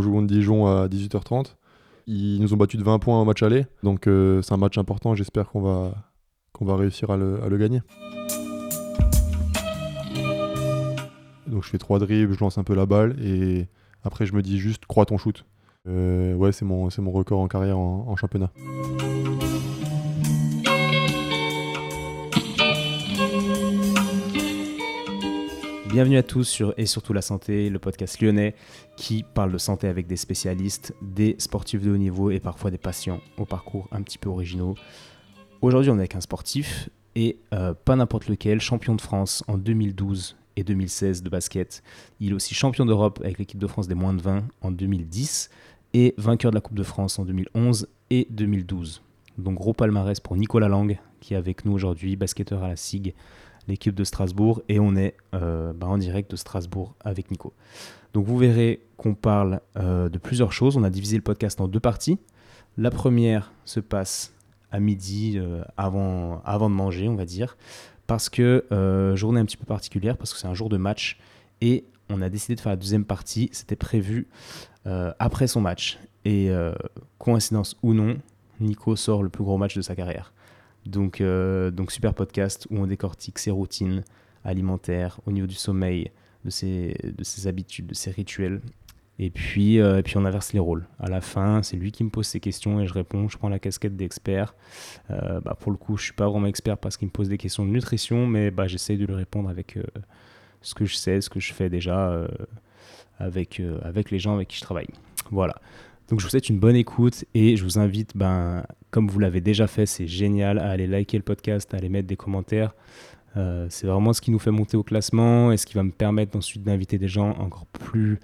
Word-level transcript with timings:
Joue 0.00 0.12
contre 0.12 0.26
Dijon 0.26 0.66
à 0.66 0.88
18h30. 0.88 1.54
Ils 2.06 2.40
nous 2.40 2.52
ont 2.52 2.56
battu 2.56 2.76
de 2.76 2.82
20 2.82 2.98
points 2.98 3.20
au 3.20 3.24
match 3.24 3.42
aller. 3.42 3.66
Donc 3.82 4.06
euh, 4.06 4.42
c'est 4.42 4.52
un 4.52 4.58
match 4.58 4.76
important. 4.78 5.14
J'espère 5.14 5.48
qu'on 5.48 5.62
va, 5.62 5.94
va 6.60 6.76
réussir 6.76 7.10
à 7.10 7.16
le, 7.16 7.56
gagner. 7.56 7.80
Donc 11.46 11.62
je 11.62 11.68
fais 11.68 11.78
trois 11.78 11.98
dribbles, 11.98 12.34
je 12.34 12.40
lance 12.40 12.58
un 12.58 12.64
peu 12.64 12.74
la 12.74 12.86
balle 12.86 13.16
et 13.22 13.68
après 14.02 14.26
je 14.26 14.34
me 14.34 14.42
dis 14.42 14.58
juste 14.58 14.86
crois 14.86 15.06
ton 15.06 15.18
shoot. 15.18 15.44
Euh, 15.86 16.34
ouais, 16.34 16.52
c'est 16.52 16.64
mon, 16.64 16.88
mon 16.98 17.10
record 17.10 17.40
en 17.40 17.48
carrière 17.48 17.78
en 17.78 18.16
championnat. 18.16 18.50
Bienvenue 25.94 26.16
à 26.16 26.24
tous 26.24 26.42
sur 26.42 26.74
Et 26.76 26.86
surtout 26.86 27.12
la 27.12 27.22
santé, 27.22 27.70
le 27.70 27.78
podcast 27.78 28.20
lyonnais 28.20 28.56
qui 28.96 29.22
parle 29.22 29.52
de 29.52 29.58
santé 29.58 29.86
avec 29.86 30.08
des 30.08 30.16
spécialistes, 30.16 30.92
des 31.00 31.36
sportifs 31.38 31.82
de 31.82 31.92
haut 31.92 31.96
niveau 31.96 32.32
et 32.32 32.40
parfois 32.40 32.72
des 32.72 32.78
patients 32.78 33.20
au 33.38 33.44
parcours 33.44 33.86
un 33.92 34.02
petit 34.02 34.18
peu 34.18 34.28
originaux. 34.28 34.74
Aujourd'hui, 35.62 35.92
on 35.92 35.94
est 35.94 36.00
avec 36.00 36.16
un 36.16 36.20
sportif 36.20 36.90
et 37.14 37.38
euh, 37.52 37.74
pas 37.74 37.94
n'importe 37.94 38.26
lequel, 38.26 38.60
champion 38.60 38.96
de 38.96 39.00
France 39.00 39.44
en 39.46 39.56
2012 39.56 40.34
et 40.56 40.64
2016 40.64 41.22
de 41.22 41.28
basket. 41.28 41.84
Il 42.18 42.32
est 42.32 42.34
aussi 42.34 42.54
champion 42.54 42.84
d'Europe 42.84 43.20
avec 43.22 43.38
l'équipe 43.38 43.60
de 43.60 43.68
France 43.68 43.86
des 43.86 43.94
moins 43.94 44.14
de 44.14 44.20
20 44.20 44.48
en 44.62 44.72
2010 44.72 45.48
et 45.92 46.12
vainqueur 46.18 46.50
de 46.50 46.56
la 46.56 46.60
Coupe 46.60 46.76
de 46.76 46.82
France 46.82 47.20
en 47.20 47.24
2011 47.24 47.86
et 48.10 48.26
2012. 48.30 49.00
Donc 49.38 49.54
gros 49.54 49.72
palmarès 49.72 50.18
pour 50.18 50.36
Nicolas 50.36 50.68
Lang 50.68 50.98
qui 51.20 51.34
est 51.34 51.36
avec 51.38 51.64
nous 51.64 51.72
aujourd'hui, 51.72 52.16
basketteur 52.16 52.64
à 52.64 52.68
la 52.68 52.76
SIG 52.76 53.14
l'équipe 53.68 53.94
de 53.94 54.04
Strasbourg, 54.04 54.62
et 54.68 54.78
on 54.78 54.96
est 54.96 55.16
euh, 55.34 55.72
bah, 55.72 55.86
en 55.86 55.98
direct 55.98 56.30
de 56.30 56.36
Strasbourg 56.36 56.94
avec 57.00 57.30
Nico. 57.30 57.52
Donc 58.12 58.26
vous 58.26 58.36
verrez 58.38 58.80
qu'on 58.96 59.14
parle 59.14 59.60
euh, 59.76 60.08
de 60.08 60.18
plusieurs 60.18 60.52
choses. 60.52 60.76
On 60.76 60.84
a 60.84 60.90
divisé 60.90 61.16
le 61.16 61.22
podcast 61.22 61.60
en 61.60 61.68
deux 61.68 61.80
parties. 61.80 62.18
La 62.76 62.90
première 62.90 63.52
se 63.64 63.80
passe 63.80 64.32
à 64.70 64.80
midi, 64.80 65.34
euh, 65.36 65.62
avant, 65.76 66.42
avant 66.44 66.68
de 66.68 66.74
manger, 66.74 67.08
on 67.08 67.14
va 67.14 67.24
dire, 67.24 67.56
parce 68.06 68.28
que 68.28 68.64
journée 69.14 69.40
un 69.40 69.46
petit 69.46 69.56
peu 69.56 69.64
particulière, 69.64 70.16
parce 70.16 70.32
que 70.32 70.38
c'est 70.38 70.46
un 70.46 70.54
jour 70.54 70.68
de 70.68 70.76
match, 70.76 71.18
et 71.60 71.84
on 72.10 72.20
a 72.20 72.28
décidé 72.28 72.54
de 72.54 72.60
faire 72.60 72.72
la 72.72 72.76
deuxième 72.76 73.04
partie. 73.06 73.48
C'était 73.52 73.76
prévu 73.76 74.28
après 74.84 75.46
son 75.46 75.62
match. 75.62 75.98
Et 76.26 76.50
coïncidence 77.18 77.78
ou 77.82 77.94
non, 77.94 78.18
Nico 78.60 78.94
sort 78.94 79.22
le 79.22 79.30
plus 79.30 79.42
gros 79.42 79.56
match 79.56 79.74
de 79.74 79.80
sa 79.80 79.94
carrière. 79.94 80.33
Donc, 80.86 81.20
euh, 81.20 81.70
donc 81.70 81.92
super 81.92 82.14
podcast 82.14 82.66
où 82.70 82.78
on 82.78 82.86
décortique 82.86 83.38
ses 83.38 83.50
routines 83.50 84.04
alimentaires, 84.44 85.20
au 85.26 85.32
niveau 85.32 85.46
du 85.46 85.54
sommeil, 85.54 86.10
de 86.44 86.50
ses, 86.50 86.96
de 87.02 87.24
ses 87.24 87.46
habitudes, 87.46 87.86
de 87.86 87.94
ses 87.94 88.10
rituels. 88.10 88.60
Et 89.18 89.30
puis, 89.30 89.80
euh, 89.80 89.98
et 89.98 90.02
puis 90.02 90.16
on 90.16 90.24
inverse 90.24 90.52
les 90.52 90.58
rôles. 90.58 90.86
À 90.98 91.08
la 91.08 91.20
fin, 91.20 91.62
c'est 91.62 91.76
lui 91.76 91.92
qui 91.92 92.02
me 92.02 92.10
pose 92.10 92.26
ses 92.26 92.40
questions 92.40 92.80
et 92.80 92.86
je 92.86 92.92
réponds. 92.92 93.28
Je 93.28 93.38
prends 93.38 93.48
la 93.48 93.60
casquette 93.60 93.96
d'expert. 93.96 94.54
Euh, 95.10 95.40
bah, 95.40 95.56
pour 95.58 95.70
le 95.70 95.78
coup, 95.78 95.96
je 95.96 96.04
suis 96.04 96.12
pas 96.12 96.28
vraiment 96.28 96.46
expert 96.46 96.76
parce 96.78 96.96
qu'il 96.96 97.06
me 97.06 97.12
pose 97.12 97.28
des 97.28 97.38
questions 97.38 97.64
de 97.64 97.70
nutrition, 97.70 98.26
mais 98.26 98.50
bah, 98.50 98.66
j'essaye 98.66 98.98
de 98.98 99.06
lui 99.06 99.14
répondre 99.14 99.48
avec 99.48 99.78
ce 100.60 100.74
que 100.74 100.84
je 100.84 100.96
sais, 100.96 101.20
ce 101.20 101.30
que 101.30 101.40
je 101.40 101.52
fais 101.52 101.70
déjà 101.70 102.26
avec, 103.18 103.62
avec 103.82 104.10
les 104.10 104.18
gens 104.18 104.34
avec 104.34 104.48
qui 104.48 104.56
je 104.56 104.62
travaille. 104.62 104.88
Voilà. 105.30 105.54
Donc 106.08 106.20
je 106.20 106.24
vous 106.24 106.30
souhaite 106.30 106.48
une 106.48 106.58
bonne 106.58 106.76
écoute 106.76 107.24
et 107.34 107.56
je 107.56 107.64
vous 107.64 107.78
invite, 107.78 108.16
ben, 108.16 108.64
comme 108.90 109.08
vous 109.08 109.18
l'avez 109.18 109.40
déjà 109.40 109.66
fait, 109.66 109.86
c'est 109.86 110.06
génial, 110.06 110.58
à 110.58 110.68
aller 110.68 110.86
liker 110.86 111.16
le 111.16 111.22
podcast, 111.22 111.72
à 111.72 111.78
aller 111.78 111.88
mettre 111.88 112.06
des 112.06 112.16
commentaires. 112.16 112.74
Euh, 113.36 113.66
c'est 113.68 113.86
vraiment 113.86 114.12
ce 114.12 114.20
qui 114.20 114.30
nous 114.30 114.38
fait 114.38 114.50
monter 114.50 114.76
au 114.76 114.82
classement 114.82 115.50
et 115.50 115.56
ce 115.56 115.66
qui 115.66 115.74
va 115.74 115.82
me 115.82 115.90
permettre 115.90 116.36
ensuite 116.36 116.62
d'inviter 116.62 116.98
des 116.98 117.08
gens 117.08 117.30
encore 117.38 117.66
plus 117.66 118.20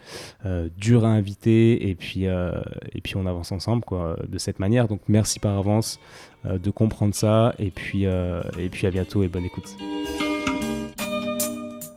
euh, 0.46 0.68
durs 0.76 1.04
à 1.04 1.08
inviter 1.08 1.88
et 1.88 1.94
puis, 1.94 2.26
euh, 2.26 2.52
et 2.92 3.00
puis 3.00 3.16
on 3.16 3.26
avance 3.26 3.50
ensemble 3.50 3.84
quoi, 3.84 4.16
de 4.28 4.38
cette 4.38 4.60
manière. 4.60 4.86
Donc 4.86 5.00
merci 5.08 5.40
par 5.40 5.58
avance 5.58 5.98
de 6.44 6.70
comprendre 6.70 7.14
ça 7.14 7.54
et 7.58 7.70
puis, 7.70 8.04
et 8.04 8.68
puis 8.70 8.86
à 8.86 8.90
bientôt 8.90 9.22
et 9.22 9.28
bonne 9.28 9.44
écoute. 9.44 9.76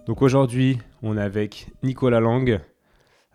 Donc 0.07 0.21
aujourd'hui 0.21 0.79
on 1.01 1.17
est 1.17 1.21
avec 1.21 1.67
Nicolas 1.83 2.19
Lang. 2.19 2.59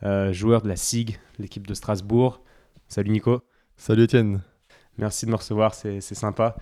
Euh, 0.05 0.33
joueur 0.33 0.63
de 0.63 0.69
la 0.69 0.77
SIG, 0.77 1.19
l'équipe 1.39 1.67
de 1.67 1.75
Strasbourg. 1.75 2.41
Salut 2.87 3.11
Nico. 3.11 3.43
Salut 3.77 4.05
Étienne. 4.05 4.41
Merci 4.97 5.27
de 5.27 5.31
me 5.31 5.37
recevoir, 5.37 5.75
c'est 5.75 6.01
sympa. 6.01 6.57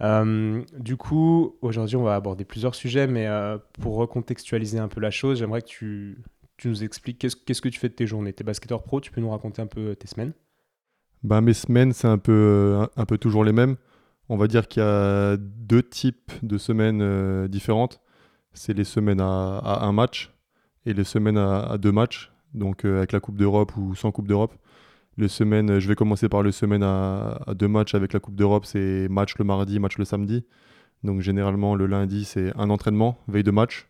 Euh, 0.00 0.62
du 0.78 0.96
coup, 0.96 1.56
aujourd'hui, 1.60 1.96
on 1.96 2.02
va 2.02 2.14
aborder 2.14 2.44
plusieurs 2.44 2.74
sujets, 2.74 3.06
mais 3.06 3.26
euh, 3.26 3.58
pour 3.80 3.96
recontextualiser 3.96 4.78
un 4.78 4.88
peu 4.88 5.00
la 5.00 5.10
chose, 5.10 5.38
j'aimerais 5.38 5.62
que 5.62 5.68
tu, 5.68 6.18
tu, 6.56 6.68
nous 6.68 6.84
expliques 6.84 7.18
qu'est-ce 7.18 7.60
que 7.62 7.68
tu 7.68 7.78
fais 7.78 7.88
de 7.88 7.94
tes 7.94 8.06
journées. 8.06 8.32
Tu 8.32 8.42
es 8.42 8.44
basketteur 8.44 8.82
pro, 8.82 9.00
tu 9.00 9.10
peux 9.10 9.20
nous 9.20 9.30
raconter 9.30 9.62
un 9.62 9.66
peu 9.66 9.94
tes 9.96 10.06
semaines? 10.06 10.32
Bah, 11.22 11.40
Mes 11.40 11.54
semaines, 11.54 11.92
c'est 11.92 12.08
un 12.08 12.18
peu, 12.18 12.86
un, 12.96 13.04
peu 13.04 13.18
toujours 13.18 13.44
les 13.44 13.52
mêmes. 13.52 13.76
On 14.28 14.36
va 14.36 14.46
dire 14.46 14.68
qu'il 14.68 14.82
y 14.82 14.86
a 14.86 15.36
deux 15.36 15.82
types 15.82 16.32
de 16.42 16.58
semaines 16.58 17.46
différentes. 17.48 18.00
C'est 18.52 18.72
les 18.72 18.84
semaines 18.84 19.20
à, 19.20 19.84
un 19.84 19.92
match 19.92 20.32
et 20.86 20.92
les 20.92 21.04
semaines 21.04 21.38
à 21.38 21.76
deux 21.78 21.92
matchs 21.92 22.33
donc 22.54 22.84
euh, 22.84 22.98
avec 22.98 23.12
la 23.12 23.20
Coupe 23.20 23.36
d'Europe 23.36 23.76
ou 23.76 23.94
sans 23.94 24.12
Coupe 24.12 24.28
d'Europe. 24.28 24.54
Semaines, 25.28 25.78
je 25.78 25.86
vais 25.86 25.94
commencer 25.94 26.28
par 26.28 26.42
les 26.42 26.50
semaines 26.50 26.82
à, 26.82 27.38
deux 27.54 27.68
matchs 27.68 27.94
avec 27.94 28.12
la 28.12 28.20
Coupe 28.20 28.34
d'Europe, 28.34 28.64
c'est 28.64 29.06
match 29.08 29.36
le 29.38 29.44
mardi, 29.44 29.78
match 29.78 29.96
le 29.96 30.04
samedi. 30.04 30.44
Donc 31.04 31.20
généralement 31.20 31.76
le 31.76 31.86
lundi 31.86 32.24
c'est 32.24 32.52
un 32.56 32.68
entraînement, 32.70 33.18
veille 33.28 33.44
de 33.44 33.52
match. 33.52 33.88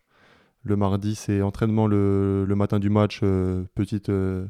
Le 0.65 0.77
mardi 0.77 1.15
c'est 1.15 1.41
entraînement 1.41 1.87
le, 1.87 2.47
matin 2.55 2.79
du 2.79 2.91
match, 2.91 3.21
euh, 3.23 3.65
petite, 3.75 4.11
euh, 4.11 4.47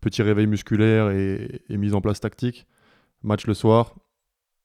petit 0.00 0.22
réveil 0.22 0.46
musculaire 0.46 1.10
et, 1.10 1.62
mise 1.70 1.94
en 1.94 2.00
place 2.00 2.20
tactique. 2.20 2.66
Match 3.22 3.46
le 3.46 3.54
soir. 3.54 3.94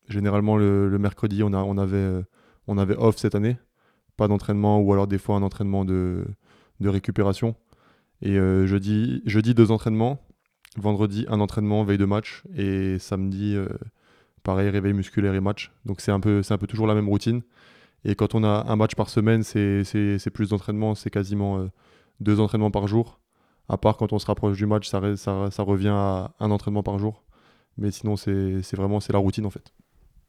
Généralement 0.08 0.56
le, 0.56 0.98
mercredi 0.98 1.44
on, 1.44 1.54
a, 1.54 1.62
on, 1.62 1.78
avait, 1.78 2.24
on 2.68 2.78
avait 2.78 2.96
off 2.96 3.18
cette 3.18 3.36
année. 3.36 3.58
Pas 4.16 4.30
d'entraînement 4.30 4.80
ou 4.80 4.94
alors 4.94 5.08
des 5.08 5.18
fois 5.18 5.36
un 5.36 5.44
entraînement 5.44 5.84
de, 5.84 6.26
de 6.80 6.90
récupération. 6.90 7.56
Et 8.22 8.38
euh, 8.38 8.66
jeudi, 8.66 9.22
jeudi, 9.26 9.54
deux 9.54 9.72
entraînements. 9.72 10.20
Vendredi, 10.78 11.26
un 11.30 11.40
entraînement, 11.40 11.84
veille 11.84 11.98
de 11.98 12.06
match. 12.06 12.44
Et 12.56 13.00
samedi, 13.00 13.56
euh, 13.56 13.68
pareil, 14.44 14.70
réveil 14.70 14.94
musculaire 14.94 15.34
et 15.34 15.40
match. 15.40 15.72
Donc 15.86 16.02
c'est 16.02 16.12
un, 16.12 16.20
peu, 16.20 16.42
un 16.48 16.58
peu 16.58 16.68
toujours 16.68 16.88
la 16.88 16.96
même 16.96 17.10
routine. 17.10 17.42
Et 18.06 18.16
quand 18.16 18.36
on 18.36 18.44
a 18.44 18.66
un 18.68 18.76
match 18.76 18.96
par 18.96 19.10
semaine, 19.10 19.44
c'est 19.44 20.32
plus 20.34 20.50
d'entraînement. 20.50 20.96
C'est 20.96 21.10
quasiment 21.10 21.60
euh, 21.60 21.68
deux 22.20 22.40
entraînements 22.40 22.72
par 22.72 22.88
jour. 22.88 23.20
À 23.68 23.78
part 23.78 23.98
quand 23.98 24.14
on 24.14 24.20
se 24.20 24.26
rapproche 24.26 24.58
du 24.58 24.66
match, 24.66 24.88
ça, 24.88 25.16
ça, 25.16 25.52
ça 25.52 25.64
revient 25.64 25.90
à 25.90 26.32
un 26.40 26.52
entraînement 26.52 26.84
par 26.84 26.98
jour. 26.98 27.24
Mais 27.78 27.92
sinon, 27.92 28.16
c'est 28.18 28.76
vraiment 28.76 29.00
la 29.10 29.20
routine 29.20 29.46
en 29.46 29.50
fait. 29.50 29.74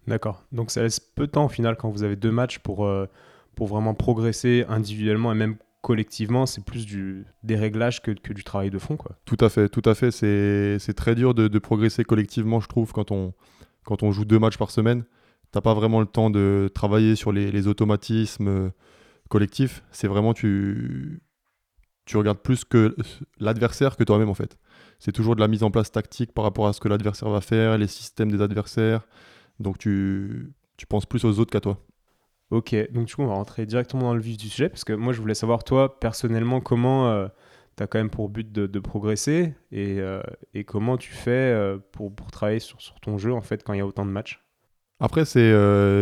D'accord. 0.06 0.44
Donc 0.52 0.70
ça 0.70 0.82
laisse 0.82 1.00
peu 1.00 1.26
de 1.26 1.32
temps 1.32 1.46
au 1.46 1.48
final 1.48 1.76
quand 1.76 1.90
vous 1.90 2.02
avez 2.02 2.16
deux 2.16 2.30
matchs 2.30 2.58
pour, 2.58 2.88
pour 3.54 3.66
vraiment 3.66 3.94
progresser 3.94 4.64
individuellement 4.68 5.32
et 5.32 5.34
même 5.34 5.56
collectivement, 5.82 6.46
c'est 6.46 6.64
plus 6.64 6.86
du 6.86 7.26
déréglage 7.42 8.02
que, 8.02 8.10
que, 8.10 8.32
du 8.32 8.44
travail 8.44 8.70
de 8.70 8.78
fond. 8.78 8.96
Quoi. 8.96 9.16
Tout 9.24 9.36
à 9.41 9.48
fait, 9.48 9.68
tout 9.68 9.82
à 9.84 9.94
fait. 9.94 10.10
C'est 10.10 10.94
très 10.94 11.14
dur 11.14 11.34
de, 11.34 11.58
progresser 11.58 12.04
collectivement, 12.04 12.60
je 12.60 12.68
trouve, 12.68 12.92
quand 12.92 13.10
on, 13.10 13.32
quand 13.84 14.02
on 14.02 14.12
joue 14.12 14.24
deux 14.24 14.38
matchs 14.38 14.58
par 14.58 14.70
semaine. 14.70 15.04
T'as 15.52 15.60
pas 15.60 15.74
vraiment 15.74 16.00
le 16.00 16.06
temps 16.06 16.30
de 16.30 16.70
travailler 16.74 17.16
sur 17.16 17.32
les, 17.32 17.66
automatismes 17.66 18.48
euh, 18.48 18.70
collectifs. 19.28 19.82
C'est 19.91 20.06
vraiment, 20.06 20.32
tu, 20.32 21.22
tu 22.04 22.16
regardes 22.16 22.38
plus 22.38 22.64
que 22.64 22.94
l'adversaire 23.41 23.97
que 23.97 24.04
toi-même, 24.04 24.28
en 24.28 24.34
fait. 24.34 24.56
C'est 25.00 25.12
toujours 25.12 25.34
de 25.34 25.41
la 25.41 25.48
mise 25.48 25.62
en 25.62 25.70
place 25.70 25.91
tactique 25.91 26.32
par 26.32 26.44
rapport 26.44 26.68
à 26.68 26.72
ce 26.72 26.80
que 26.80 26.88
l'adversaire 26.88 27.30
va 27.30 27.41
faire, 27.41 27.78
les 27.78 27.88
systèmes 27.88 28.30
des 28.30 28.42
adversaires. 28.42 29.00
Donc 29.58 29.78
tu, 29.78 30.52
tu 30.76 30.86
penses 30.86 31.06
plus 31.06 31.24
aux 31.24 31.38
autres 31.38 31.50
qu'à 31.50 31.60
toi. 31.60 31.78
Ok, 32.50 32.74
donc 32.90 33.06
du 33.06 33.14
coup, 33.14 33.22
on 33.22 33.28
va 33.28 33.34
rentrer 33.34 33.64
directement 33.64 34.02
dans 34.02 34.14
le 34.14 34.20
vif 34.20 34.36
du 34.36 34.48
sujet, 34.48 34.68
parce 34.68 34.82
que 34.82 34.92
moi, 34.92 35.12
je 35.12 35.20
voulais 35.20 35.34
savoir, 35.34 35.62
toi, 35.62 36.00
personnellement, 36.00 36.60
comment 36.60 37.08
euh, 37.08 37.28
tu 37.76 37.82
as 37.82 37.86
quand 37.86 37.98
même 37.98 38.10
pour 38.10 38.28
but 38.28 38.50
de, 38.50 38.80
progresser 38.80 39.54
et, 39.70 40.00
euh, 40.00 40.20
et, 40.52 40.64
comment 40.64 40.96
tu 40.96 41.12
fais 41.12 41.30
euh, 41.30 41.78
pour, 41.92 42.12
travailler 42.32 42.58
sur, 42.58 42.78
ton 43.00 43.18
jeu, 43.18 43.32
en 43.32 43.41
fait, 43.41 43.62
quand 43.62 43.72
il 43.72 43.78
y 43.78 43.80
a 43.80 43.86
autant 43.86 44.04
de 44.04 44.10
matchs? 44.10 44.42
Après, 44.98 45.24
c'est 45.24 45.54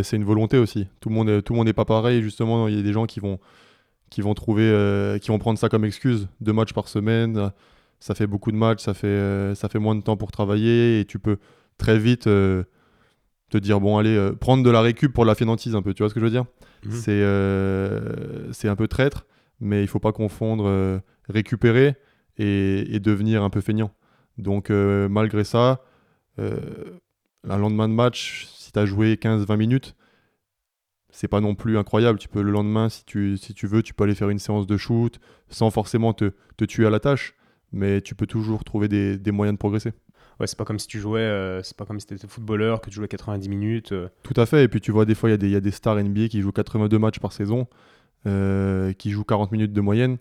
c'est 0.02 0.16
une 0.16 0.24
volonté 0.24 0.58
aussi. 0.58 0.88
Tout 1.00 1.10
le 1.10 1.14
monde 1.14 1.28
n'est 1.28 1.42
tout 1.42 1.52
le 1.52 1.58
monde 1.58 1.66
n'est 1.68 1.72
pas 1.72 1.84
pareil, 1.84 2.20
justement. 2.20 2.66
Il 2.66 2.74
y 2.74 2.80
a 2.80 2.82
des 2.82 2.92
gens 2.92 3.06
qui 3.06 3.20
vont, 3.20 3.38
qui 4.10 4.22
vont 4.22 4.34
trouver, 4.34 5.18
qui 5.20 5.28
vont 5.28 5.38
prendre 5.38 5.56
ça 5.56 5.68
comme 5.68 5.84
excuse. 5.84 6.28
Deux 6.40 6.52
matchs 6.52 6.72
par 6.72 6.88
semaine, 6.88 7.52
ça 8.00 8.16
fait 8.16 8.26
beaucoup 8.26 8.50
de 8.50 8.56
matchs, 8.56 8.82
ça 8.82 8.94
fait, 8.94 9.54
ça 9.54 9.68
fait 9.68 9.78
moins 9.78 9.94
de 9.94 10.00
temps 10.00 10.16
pour 10.16 10.32
travailler, 10.32 10.98
et 10.98 11.04
tu 11.04 11.20
peux 11.20 11.36
très 11.76 11.96
vite 11.96 12.28
te 13.48 13.58
dire 13.58 13.80
bon 13.80 13.98
allez 13.98 14.16
euh, 14.16 14.32
prendre 14.32 14.62
de 14.62 14.70
la 14.70 14.80
récup 14.80 15.12
pour 15.12 15.24
la 15.24 15.34
fainéantise 15.34 15.74
un 15.74 15.82
peu 15.82 15.94
tu 15.94 16.02
vois 16.02 16.10
ce 16.10 16.14
que 16.14 16.20
je 16.20 16.24
veux 16.24 16.30
dire? 16.30 16.44
Mhm. 16.84 16.92
c'est 16.92 17.10
euh, 17.10 18.52
c'est 18.52 18.68
un 18.68 18.76
peu 18.76 18.88
traître 18.88 19.26
mais 19.60 19.82
il 19.82 19.88
faut 19.88 19.98
pas 19.98 20.12
confondre 20.12 20.66
euh, 20.66 20.98
récupérer 21.28 21.96
et, 22.36 23.00
devenir 23.00 23.42
un 23.42 23.50
peu 23.50 23.60
feignant 23.60 23.92
donc 24.36 24.70
malgré 24.70 25.42
ça 25.42 25.82
un 26.38 27.56
lendemain 27.56 27.88
de 27.88 27.94
match 27.94 28.46
si 28.54 28.70
tu 28.70 28.78
as 28.78 28.86
joué 28.86 29.14
15-20 29.14 29.56
minutes 29.56 29.96
c'est 31.10 31.26
pas 31.26 31.40
non 31.40 31.56
plus 31.56 31.78
incroyable 31.78 32.20
tu 32.20 32.28
peux 32.28 32.42
le 32.42 32.52
lendemain 32.52 32.88
si 32.88 33.04
tu, 33.04 33.36
si 33.36 33.54
tu 33.54 33.66
veux 33.66 33.82
tu 33.82 33.92
peux 33.94 34.04
aller 34.04 34.14
faire 34.14 34.30
une 34.30 34.38
séance 34.38 34.68
de 34.68 34.76
shoot 34.76 35.18
sans 35.48 35.70
forcément 35.70 36.12
te, 36.12 36.32
te 36.56 36.64
tuer 36.64 36.86
à 36.86 36.90
la 36.90 37.00
tâche 37.00 37.34
mais 37.72 38.00
tu 38.00 38.14
peux 38.14 38.26
toujours 38.26 38.64
trouver 38.64 38.88
des, 38.88 39.18
des 39.18 39.30
moyens 39.30 39.56
de 39.56 39.58
progresser. 39.58 39.92
Ouais, 40.40 40.46
c'est 40.46 40.56
pas 40.56 40.64
comme 40.64 40.79
si 40.79 40.87
tu 40.87 41.00
jouais, 41.00 41.20
euh, 41.20 41.62
c'est 41.64 41.76
pas 41.76 41.85
comme 41.85 41.99
si 41.99 42.06
tu 42.06 42.14
étais 42.14 42.29
footballeur, 42.29 42.81
que 42.81 42.90
tu 42.90 42.96
jouais 42.96 43.08
90 43.08 43.49
minutes. 43.49 43.93
euh. 43.93 44.08
Tout 44.23 44.35
à 44.40 44.46
fait. 44.46 44.64
Et 44.64 44.69
puis 44.69 44.81
tu 44.81 44.93
vois, 44.93 45.05
des 45.05 45.14
fois, 45.17 45.29
il 45.29 45.32
y, 45.32 45.35
a 45.35 45.37
des- 45.38 45.49
il 45.49 45.52
y 45.52 45.56
a 45.56 45.61
des 45.61 45.70
stars 45.73 45.99
NBA 45.99 46.29
qui 46.29 46.40
jouent 46.40 46.52
82 46.52 46.99
matchs 46.99 47.19
par 47.19 47.32
saison, 47.32 47.67
euh, 48.26 48.93
qui 48.93 49.11
jouent 49.11 49.25
40 49.25 49.50
minutes 49.52 49.73
de 49.73 49.81
moyenne. 49.81 50.19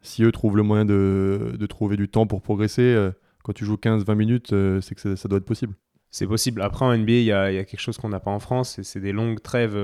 Si 0.00 0.22
eux 0.24 0.32
trouvent 0.32 0.56
le 0.56 0.62
moyen 0.62 0.84
de, 0.84 1.54
de 1.58 1.66
trouver 1.66 1.96
du 1.96 2.08
temps 2.08 2.26
pour 2.26 2.42
progresser, 2.42 3.10
quand 3.44 3.52
tu 3.52 3.64
joues 3.64 3.76
15-20 3.76 4.14
minutes, 4.16 4.54
c'est 4.80 4.94
que 4.96 5.00
ça, 5.00 5.16
ça 5.16 5.28
doit 5.28 5.38
être 5.38 5.44
possible. 5.44 5.74
C'est 6.10 6.26
possible. 6.26 6.60
Après, 6.60 6.84
en 6.84 6.92
NBA, 6.92 7.12
il 7.12 7.24
y 7.24 7.32
a, 7.32 7.52
il 7.52 7.54
y 7.54 7.58
a 7.58 7.64
quelque 7.64 7.80
chose 7.80 7.98
qu'on 7.98 8.08
n'a 8.08 8.18
pas 8.20 8.30
en 8.32 8.40
France, 8.40 8.78
et 8.80 8.82
c'est 8.82 9.00
des 9.00 9.12
longues 9.12 9.40
trêves 9.40 9.76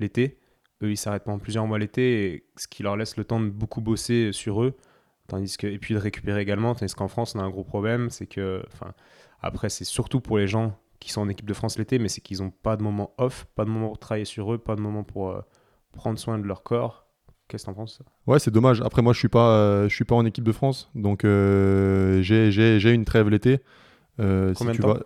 l'été. 0.00 0.38
Eux, 0.82 0.90
ils 0.90 0.96
s'arrêtent 0.96 1.22
pendant 1.24 1.38
plusieurs 1.38 1.64
mois 1.66 1.78
l'été, 1.78 2.44
ce 2.56 2.66
qui 2.66 2.82
leur 2.82 2.96
laisse 2.96 3.16
le 3.16 3.24
temps 3.24 3.38
de 3.40 3.48
beaucoup 3.50 3.80
bosser 3.80 4.30
sur 4.32 4.62
eux, 4.64 4.74
tandis 5.32 5.56
que, 5.56 5.66
et 5.66 5.78
puis 5.78 5.94
de 5.94 5.98
récupérer 5.98 6.40
également. 6.42 6.74
Tandis 6.74 6.94
qu'en 6.94 7.08
France, 7.08 7.34
on 7.34 7.40
a 7.40 7.42
un 7.42 7.50
gros 7.50 7.64
problème, 7.64 8.10
c'est 8.10 8.26
que, 8.26 8.62
enfin, 8.72 8.92
après, 9.40 9.68
c'est 9.70 9.84
surtout 9.84 10.20
pour 10.20 10.38
les 10.38 10.46
gens 10.46 10.76
qui 11.00 11.10
sont 11.10 11.20
en 11.22 11.28
équipe 11.28 11.46
de 11.46 11.54
France 11.54 11.78
l'été, 11.78 11.98
mais 11.98 12.08
c'est 12.08 12.20
qu'ils 12.20 12.42
n'ont 12.42 12.50
pas 12.50 12.76
de 12.76 12.82
moment 12.82 13.12
off, 13.18 13.46
pas 13.56 13.64
de 13.64 13.70
moment 13.70 13.88
pour 13.88 13.98
travailler 13.98 14.24
sur 14.24 14.52
eux, 14.54 14.58
pas 14.58 14.76
de 14.76 14.80
moment 14.80 15.02
pour 15.02 15.30
euh, 15.30 15.40
prendre 15.92 16.18
soin 16.18 16.38
de 16.38 16.44
leur 16.46 16.62
corps. 16.62 17.06
Qu'est-ce 17.48 17.64
que 17.64 17.70
t'en 17.70 17.74
penses 17.74 18.00
Ouais, 18.26 18.38
c'est 18.38 18.52
dommage. 18.52 18.80
Après, 18.82 19.02
moi, 19.02 19.12
je 19.12 19.18
suis 19.18 19.28
pas, 19.28 19.56
euh, 19.56 19.88
je 19.88 19.94
suis 19.94 20.04
pas 20.04 20.14
en 20.14 20.24
équipe 20.24 20.44
de 20.44 20.52
France, 20.52 20.90
donc 20.94 21.24
euh, 21.24 22.22
j'ai- 22.22 22.92
une 22.94 23.04
trêve 23.04 23.28
l'été. 23.28 23.56
Si 23.56 23.64
Combien 24.18 24.52
de 24.66 24.76
tu 24.76 24.82
temps? 24.82 24.88
vas- 24.94 25.00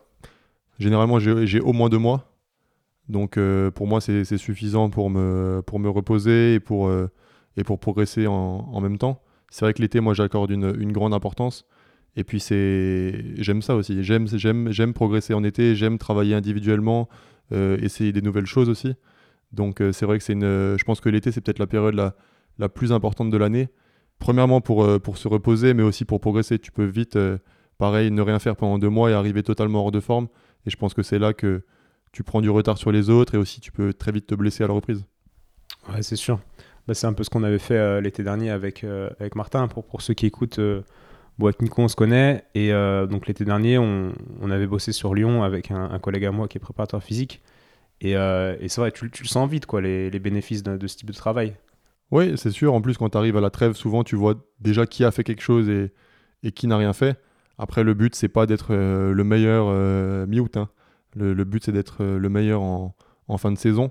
Généralement, 0.79 1.19
j'ai 1.19 1.61
au 1.61 1.73
moins 1.73 1.89
deux 1.89 1.99
mois. 1.99 2.31
Donc, 3.09 3.39
pour 3.75 3.87
moi, 3.87 4.01
c'est 4.03 4.25
c'est 4.25 4.37
suffisant 4.37 4.91
pour 4.91 5.09
me, 5.09 5.63
pour 5.65 5.79
me 5.79 5.89
reposer 5.89 6.55
et 6.55 6.61
pour, 6.61 6.91
et 7.57 7.65
pour 7.65 7.79
progresser 7.81 8.27
en, 8.27 8.35
en 8.35 8.81
même 8.83 8.99
temps. 8.99 9.23
C'est 9.51 9.65
vrai 9.65 9.75
que 9.75 9.83
l'été, 9.83 10.01
moi, 10.01 10.15
j'accorde 10.15 10.51
une, 10.51 10.93
grande 10.93 11.15
importance. 11.15 11.65
Et 12.17 12.25
puis, 12.25 12.41
c'est 12.41 13.25
j'aime 13.37 13.63
ça 13.63 13.77
aussi. 13.77 14.03
J'aime 14.03 14.27
j'aime 14.27 14.71
j'aime 14.71 14.93
progresser 14.93 15.35
en 15.35 15.45
été. 15.45 15.77
J'aime 15.77 15.99
travailler 15.99 16.35
individuellement, 16.35 17.09
euh, 17.53 17.77
essayer 17.81 18.13
des 18.13 18.23
nouvelles 18.23 18.47
choses 18.47 18.69
aussi. 18.69 18.95
Donc, 19.53 19.81
euh, 19.81 19.93
c'est 19.93 20.07
vrai 20.07 20.19
que 20.19 20.25
c'est 20.25 20.33
une. 20.33 20.77
Je 20.79 20.85
pense 20.85 21.01
que 21.01 21.09
l'été, 21.09 21.31
c'est 21.33 21.41
peut-être 21.41 21.59
la 21.59 21.67
période 21.67 21.95
la, 21.95 22.17
la 22.59 22.69
plus 22.69 22.93
importante 22.93 23.31
de 23.31 23.37
l'année. 23.37 23.69
Premièrement, 24.19 24.61
pour, 24.61 24.85
euh, 24.85 24.99
pour 24.99 25.19
se 25.19 25.29
reposer, 25.29 25.75
mais 25.75 25.83
aussi 25.83 26.05
pour 26.05 26.21
progresser. 26.21 26.59
Tu 26.59 26.73
peux 26.73 26.85
vite, 26.85 27.19
pareil, 27.79 28.11
ne 28.11 28.23
rien 28.23 28.39
faire 28.39 28.57
pendant 28.57 28.79
deux 28.79 28.89
mois 28.89 29.11
et 29.11 29.15
arriver 29.15 29.43
totalement 29.43 29.81
hors 29.85 29.93
de 29.93 30.01
forme. 30.01 30.29
Et 30.65 30.71
je 30.71 30.77
pense 30.77 30.95
que 30.95 31.03
c'est 31.03 31.19
là 31.19 31.35
que 31.35 31.63
tu 32.13 32.23
prends 32.23 32.41
du 32.41 32.49
retard 32.49 32.79
sur 32.79 32.91
les 32.93 33.11
autres 33.11 33.35
et 33.35 33.39
aussi 33.39 33.61
tu 33.61 33.71
peux 33.71 33.93
très 33.93 34.11
vite 34.11 34.27
te 34.27 34.35
blesser 34.35 34.65
à 34.65 34.69
la 34.69 34.73
reprise. 34.73 35.05
Ouais, 35.93 36.03
c'est 36.03 36.17
sûr. 36.17 36.41
Bah, 36.87 36.95
c'est 36.95 37.07
un 37.07 37.13
peu 37.13 37.25
ce 37.25 37.31
qu'on 37.31 37.43
avait 37.43 37.59
fait 37.59 37.77
euh, 37.77 38.01
l'été 38.01 38.23
dernier 38.23 38.51
avec, 38.51 38.85
euh, 38.85 39.11
avec 39.19 39.35
Martin. 39.35 39.67
Pour, 39.69 39.85
pour 39.85 40.03
ceux 40.03 40.15
qui 40.15 40.27
écoutent, 40.27 40.61
euh, 40.61 40.83
bon, 41.39 41.53
Nico, 41.61 41.83
on 41.83 41.89
se 41.89 41.97
connaît. 41.97 42.45
Et 42.55 42.71
donc 42.71 43.27
l'été 43.27 43.45
dernier, 43.45 43.79
on, 43.79 44.13
avait 44.51 44.67
bossé 44.67 44.93
sur 44.93 45.15
Lyon 45.15 45.43
avec 45.43 45.71
un, 45.71 45.99
collègue 45.99 46.27
à 46.27 46.33
moi 46.33 46.49
qui 46.49 46.59
est 46.59 46.61
préparateur 46.61 47.03
physique. 47.03 47.43
Et, 48.01 48.13
c'est 48.13 48.79
vrai, 48.79 48.93
tu, 48.93 49.07
le 49.07 49.29
sens 49.29 49.51
vite, 49.51 49.67
quoi, 49.67 49.81
les, 49.81 50.19
bénéfices 50.19 50.63
de, 50.63 50.87
ce 50.87 50.97
type 50.97 51.09
de 51.09 51.17
travail. 51.17 51.55
Oui, 52.13 52.35
c'est 52.37 52.53
sûr. 52.53 52.73
En 52.73 52.81
plus, 52.81 52.97
quand 52.97 53.11
tu 53.11 53.19
arrives 53.19 53.37
à 53.37 53.41
la 53.41 53.51
trêve, 53.51 53.73
souvent 53.73 54.05
tu 54.05 54.15
vois 54.15 54.35
déjà 54.61 54.87
qui 54.87 55.05
a 55.05 55.11
fait 55.11 55.25
quelque 55.25 55.43
chose 55.43 55.69
et, 55.69 56.53
qui 56.53 56.69
n'a 56.69 56.77
rien 56.77 56.93
fait. 56.93 57.19
Après, 57.59 57.83
le 57.83 57.95
but, 57.95 58.15
c'est 58.15 58.29
pas 58.29 58.47
d'être 58.47 58.75
le 58.75 59.25
meilleur 59.25 59.67
mi-août. 60.29 60.57
hein. 60.57 60.69
Le, 61.17 61.45
but, 61.45 61.65
c'est 61.65 61.73
d'être 61.73 62.05
le 62.05 62.29
meilleur 62.29 62.63
en 62.63 63.39
fin 63.39 63.51
de 63.51 63.59
saison. 63.59 63.91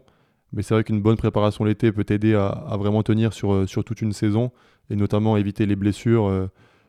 Mais 0.55 0.63
c'est 0.63 0.73
vrai 0.73 0.85
qu'une 0.85 1.01
bonne 1.01 1.17
préparation 1.17 1.65
l'été 1.65 1.91
peut 1.91 2.05
t'aider 2.05 2.33
à, 2.33 2.75
vraiment 2.79 3.03
tenir 3.03 3.33
sur, 3.33 3.53
euh, 3.53 3.67
sur 3.67 3.83
toute 3.83 4.01
une 4.01 4.13
saison 4.13 4.51
et 4.89 4.95
notamment 4.95 5.35
éviter 5.37 5.65
les 5.65 5.75
blessures. 5.75 6.25
euh, 6.25 6.47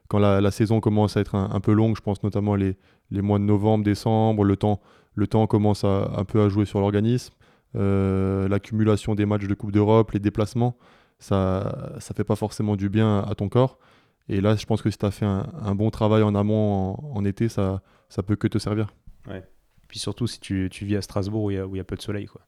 quand 0.08 0.20
la, 0.20 0.50
saison 0.52 0.80
commence 0.80 1.16
à 1.16 1.20
être 1.20 1.34
un, 1.34 1.60
peu 1.60 1.72
longue, 1.72 1.96
je 1.96 2.00
pense 2.00 2.22
notamment 2.22 2.54
les, 2.54 2.76
mois 3.10 3.40
de 3.40 3.44
novembre, 3.44 3.84
décembre, 3.84 4.44
le 4.44 4.56
temps, 4.56 4.80
le 5.16 5.26
temps 5.26 5.48
commence 5.48 5.82
un 5.82 6.24
peu 6.24 6.40
à 6.42 6.48
jouer 6.48 6.64
sur 6.64 6.78
l'organisme. 6.78 7.34
Euh, 7.74 8.46
L'accumulation 8.46 9.16
des 9.16 9.26
matchs 9.26 9.48
de 9.48 9.54
Coupe 9.54 9.72
d'Europe, 9.72 10.12
les 10.12 10.20
déplacements, 10.20 10.76
ça 11.18 11.96
ça 11.98 12.14
fait 12.14 12.22
pas 12.22 12.36
forcément 12.36 12.76
du 12.76 12.88
bien 12.88 13.18
à 13.18 13.34
ton 13.34 13.48
corps. 13.48 13.78
Et 14.28 14.40
là, 14.40 14.54
je 14.54 14.64
pense 14.64 14.80
que 14.80 14.90
si 14.90 14.98
tu 14.98 15.06
as 15.06 15.10
fait 15.10 15.26
un, 15.26 15.74
bon 15.74 15.90
travail 15.90 16.22
en 16.22 16.36
amont 16.36 16.96
en, 17.12 17.24
été, 17.24 17.48
ça, 17.48 17.82
ça 18.08 18.22
peut 18.22 18.36
que 18.36 18.46
te 18.46 18.58
servir. 18.58 18.94
Puis 19.88 19.98
surtout 19.98 20.28
si 20.28 20.38
tu, 20.38 20.68
vis 20.82 20.96
à 20.96 21.02
Strasbourg 21.02 21.44
où 21.44 21.50
il 21.50 21.54
y 21.56 21.76
y 21.76 21.80
a 21.80 21.84
peu 21.84 21.96
de 21.96 22.02
soleil. 22.02 22.26
Quoi. 22.26 22.42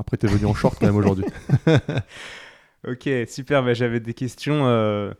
Après, 0.00 0.16
tu 0.16 0.26
es 0.26 0.28
venu 0.30 0.46
en 0.46 0.54
short 0.54 0.78
quand 0.80 0.86
même 0.86 0.96
aujourd'hui. 0.96 1.26
Ok, 2.88 3.08
super. 3.28 3.62
bah, 3.62 3.74
J'avais 3.74 4.00
des 4.00 4.14
questions 4.14 4.66
euh, 4.66 5.12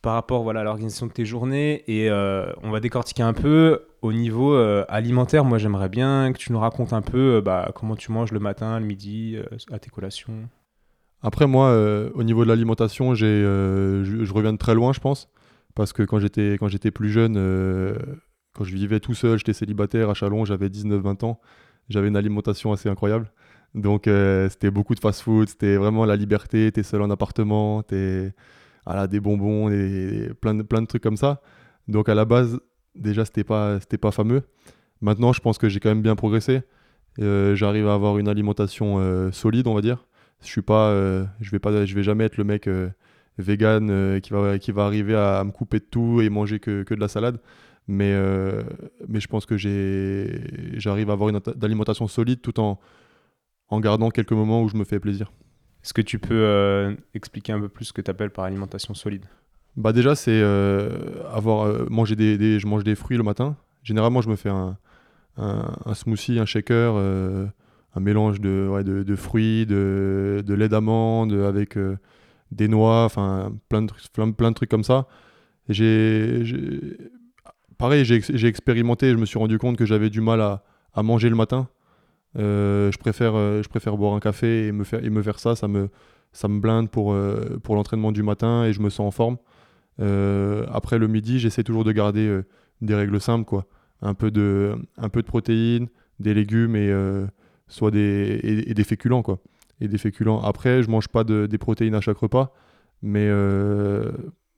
par 0.00 0.14
rapport 0.14 0.44
voilà, 0.44 0.60
à 0.60 0.62
l'organisation 0.62 1.06
de 1.06 1.12
tes 1.12 1.24
journées 1.24 1.82
et 1.88 2.08
euh, 2.08 2.52
on 2.62 2.70
va 2.70 2.78
décortiquer 2.78 3.24
un 3.24 3.32
peu 3.32 3.82
au 4.00 4.12
niveau 4.12 4.54
euh, 4.54 4.84
alimentaire. 4.88 5.44
Moi, 5.44 5.58
j'aimerais 5.58 5.88
bien 5.88 6.32
que 6.32 6.38
tu 6.38 6.52
nous 6.52 6.60
racontes 6.60 6.92
un 6.92 7.02
peu 7.02 7.40
bah, 7.44 7.72
comment 7.74 7.96
tu 7.96 8.12
manges 8.12 8.30
le 8.30 8.38
matin, 8.38 8.78
le 8.78 8.86
midi, 8.86 9.36
à 9.72 9.80
tes 9.80 9.90
collations. 9.90 10.48
Après, 11.20 11.48
moi, 11.48 11.76
au 12.14 12.22
niveau 12.22 12.44
de 12.44 12.48
l'alimentation, 12.48 13.14
j'ai, 13.14 13.42
je, 13.42 14.20
je 14.22 14.32
reviens 14.32 14.52
de 14.52 14.58
très 14.58 14.76
loin, 14.76 14.92
je 14.92 15.00
pense. 15.00 15.28
Parce 15.74 15.92
que 15.92 16.04
quand 16.04 16.20
j'étais, 16.20 16.90
plus 16.92 17.10
jeune, 17.10 17.34
quand 18.54 18.62
je 18.62 18.72
vivais 18.72 19.00
tout 19.00 19.14
seul, 19.14 19.36
j'étais 19.38 19.52
célibataire 19.52 20.10
à 20.10 20.14
Chalon, 20.14 20.44
j'avais 20.44 20.68
19-20 20.68 21.24
ans, 21.24 21.40
j'avais 21.88 22.06
une 22.06 22.16
alimentation 22.16 22.72
assez 22.72 22.88
incroyable. 22.88 23.32
Donc, 23.74 24.06
euh, 24.06 24.48
c'était 24.48 24.70
beaucoup 24.70 24.94
de 24.94 25.00
fast-food, 25.00 25.48
c'était 25.48 25.76
vraiment 25.76 26.04
la 26.04 26.16
liberté, 26.16 26.72
t'es 26.72 26.82
seul 26.82 27.02
en 27.02 27.10
appartement, 27.10 27.82
t'es 27.82 28.32
voilà, 28.86 29.06
des 29.06 29.20
bonbons, 29.20 29.68
des, 29.68 30.30
plein, 30.40 30.54
de, 30.54 30.62
plein 30.62 30.80
de 30.80 30.86
trucs 30.86 31.02
comme 31.02 31.16
ça. 31.16 31.42
Donc, 31.86 32.08
à 32.08 32.14
la 32.14 32.24
base, 32.24 32.60
déjà, 32.94 33.24
c'était 33.24 33.44
pas, 33.44 33.78
c'était 33.80 33.98
pas 33.98 34.10
fameux. 34.10 34.42
Maintenant, 35.00 35.32
je 35.32 35.40
pense 35.40 35.58
que 35.58 35.68
j'ai 35.68 35.80
quand 35.80 35.90
même 35.90 36.02
bien 36.02 36.16
progressé. 36.16 36.62
Euh, 37.20 37.54
j'arrive 37.54 37.88
à 37.88 37.94
avoir 37.94 38.18
une 38.18 38.28
alimentation 38.28 38.98
euh, 38.98 39.30
solide, 39.32 39.66
on 39.66 39.74
va 39.74 39.82
dire. 39.82 40.06
Je 40.40 40.46
suis 40.46 40.62
pas, 40.62 40.92
je 41.40 41.50
vais 41.50 41.58
pas, 41.58 41.84
je 41.84 41.94
vais 41.94 42.04
jamais 42.04 42.24
être 42.24 42.36
le 42.36 42.44
mec 42.44 42.70
vegan 43.38 44.20
qui 44.20 44.32
va, 44.32 44.56
qui 44.60 44.70
va 44.70 44.84
arriver 44.84 45.16
à, 45.16 45.40
à 45.40 45.44
me 45.44 45.50
couper 45.50 45.80
de 45.80 45.84
tout 45.84 46.20
et 46.20 46.30
manger 46.30 46.60
que, 46.60 46.84
que 46.84 46.94
de 46.94 47.00
la 47.00 47.08
salade. 47.08 47.40
Mais, 47.88 48.16
mais 49.08 49.18
je 49.18 49.26
pense 49.26 49.46
que 49.46 49.56
j'ai, 49.56 50.40
j'arrive 50.74 51.10
à 51.10 51.14
avoir 51.14 51.28
une 51.28 51.40
alimentation 51.60 52.06
solide 52.06 52.40
tout 52.40 52.60
en, 52.60 52.78
en 53.68 53.80
gardant 53.80 54.10
quelques 54.10 54.32
moments 54.32 54.62
où 54.62 54.68
je 54.68 54.76
me 54.76 54.84
fais 54.84 55.00
plaisir. 55.00 55.32
Est-ce 55.84 55.94
que 55.94 56.02
tu 56.02 56.18
peux 56.18 56.34
euh, 56.34 56.94
expliquer 57.14 57.52
un 57.52 57.60
peu 57.60 57.68
plus 57.68 57.86
ce 57.86 57.92
que 57.92 58.00
tu 58.00 58.10
appelles 58.10 58.30
par 58.30 58.44
alimentation 58.44 58.94
solide? 58.94 59.24
Bah 59.76 59.92
déjà, 59.92 60.14
c'est 60.14 60.40
euh, 60.42 61.22
avoir 61.32 61.66
euh, 61.66 61.86
manger 61.88 62.16
des, 62.16 62.36
des- 62.36 62.58
je 62.58 62.66
mange 62.66 62.82
des 62.84 62.94
fruits 62.94 63.16
le 63.16 63.22
matin. 63.22 63.56
Généralement, 63.84 64.20
je 64.20 64.28
me 64.28 64.36
fais 64.36 64.48
un, 64.48 64.76
un, 65.36 65.72
un 65.84 65.94
smoothie, 65.94 66.38
un 66.40 66.46
shaker, 66.46 66.94
euh, 66.96 67.46
un 67.94 68.00
mélange 68.00 68.40
de, 68.40 68.68
ouais, 68.70 68.82
de, 68.84 69.02
de 69.02 69.16
fruits, 69.16 69.66
de, 69.66 70.42
de 70.44 70.54
lait 70.54 70.68
d'amande 70.68 71.32
avec 71.32 71.76
des 72.50 72.66
noix, 72.68 73.04
enfin 73.04 73.52
plein 73.68 73.82
de, 73.82 73.86
trucs- 73.86 74.12
plein, 74.12 74.30
plein 74.32 74.50
de 74.50 74.54
trucs 74.56 74.70
comme 74.70 74.84
ça. 74.84 75.06
J'ai, 75.68 76.42
pareil, 77.76 78.04
j'ai 78.04 78.46
expérimenté. 78.48 79.10
Je 79.12 79.16
me 79.16 79.26
suis 79.26 79.38
rendu 79.38 79.58
compte 79.58 79.76
que 79.76 79.86
j'avais 79.86 80.10
du 80.10 80.20
mal 80.20 80.40
à, 80.40 80.64
à 80.92 81.02
manger 81.02 81.28
le 81.28 81.36
matin. 81.36 81.68
Euh, 82.36 82.92
je 82.92 82.98
préfère, 82.98 83.34
euh, 83.34 83.62
je 83.62 83.68
préfère 83.68 83.96
boire 83.96 84.14
un 84.14 84.20
café 84.20 84.66
et 84.66 84.72
me 84.72 84.84
faire, 84.84 85.04
et 85.04 85.10
me 85.10 85.22
faire 85.22 85.38
ça. 85.38 85.56
Ça 85.56 85.68
me, 85.68 85.88
ça 86.32 86.48
me 86.48 86.60
blinde 86.60 86.90
pour, 86.90 87.12
euh, 87.12 87.58
pour 87.62 87.74
l'entraînement 87.74 88.12
du 88.12 88.22
matin 88.22 88.64
et 88.64 88.72
je 88.72 88.80
me 88.80 88.90
sens 88.90 89.06
en 89.06 89.10
forme. 89.10 89.36
Après 90.00 90.98
le 90.98 91.08
midi, 91.08 91.40
j'essaie 91.40 91.64
toujours 91.64 91.84
de 91.84 91.90
garder 91.90 92.40
des 92.80 92.94
règles 92.94 93.20
simples, 93.20 93.44
quoi. 93.44 93.66
Un 94.00 94.14
peu 94.14 94.30
de, 94.30 94.76
un 94.96 95.08
peu 95.08 95.22
de 95.22 95.26
protéines, 95.26 95.88
des 96.20 96.34
légumes 96.34 96.76
et 96.76 96.94
soit 97.66 97.90
des, 97.90 98.38
et, 98.44 98.74
des 98.74 98.84
féculents, 98.84 99.22
quoi. 99.22 99.40
Et 99.80 99.88
des 99.88 99.98
féculents. 99.98 100.40
Après, 100.40 100.84
je 100.84 100.90
mange 100.90 101.08
pas 101.08 101.24
de, 101.24 101.46
des 101.46 101.58
protéines 101.58 101.96
à 101.96 102.00
chaque 102.00 102.18
repas, 102.18 102.54
mais, 103.02 103.28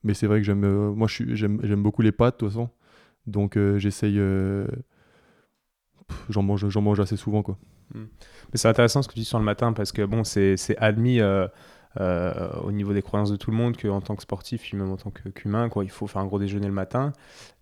mais 0.04 0.12
c'est 0.12 0.26
vrai 0.26 0.40
que 0.40 0.44
j'aime, 0.44 0.90
moi, 0.90 1.08
j'aime, 1.08 1.82
beaucoup 1.82 2.02
les 2.02 2.12
pâtes, 2.12 2.34
de 2.34 2.40
toute 2.40 2.48
façon. 2.50 2.68
Donc, 3.26 3.58
j'essaye. 3.78 4.20
J'en 6.28 6.42
mange, 6.42 6.68
j'en 6.68 6.80
mange 6.82 7.00
assez 7.00 7.16
souvent, 7.16 7.42
quoi. 7.42 7.58
Mais 7.94 8.00
c'est 8.54 8.68
intéressant 8.68 9.02
ce 9.02 9.08
que 9.08 9.14
tu 9.14 9.20
dis 9.20 9.24
sur 9.24 9.38
le 9.38 9.44
matin 9.44 9.72
parce 9.72 9.90
que 9.92 10.02
bon, 10.04 10.22
c'est 10.22 10.56
c'est 10.56 10.76
admis 10.78 11.20
euh, 11.20 11.48
euh, 12.00 12.50
au 12.62 12.70
niveau 12.70 12.92
des 12.92 13.02
croyances 13.02 13.30
de 13.32 13.36
tout 13.36 13.50
le 13.50 13.56
monde 13.56 13.76
qu'en 13.76 14.00
tant 14.00 14.14
que 14.14 14.22
sportif, 14.22 14.62
puis 14.62 14.76
même 14.76 14.90
en 14.92 14.96
tant 14.96 15.10
que- 15.10 15.28
qu'humain, 15.28 15.68
quoi, 15.68 15.82
il 15.82 15.90
faut 15.90 16.06
faire 16.06 16.22
un 16.22 16.26
gros 16.26 16.38
déjeuner 16.38 16.66
le 16.68 16.72
matin. 16.72 17.12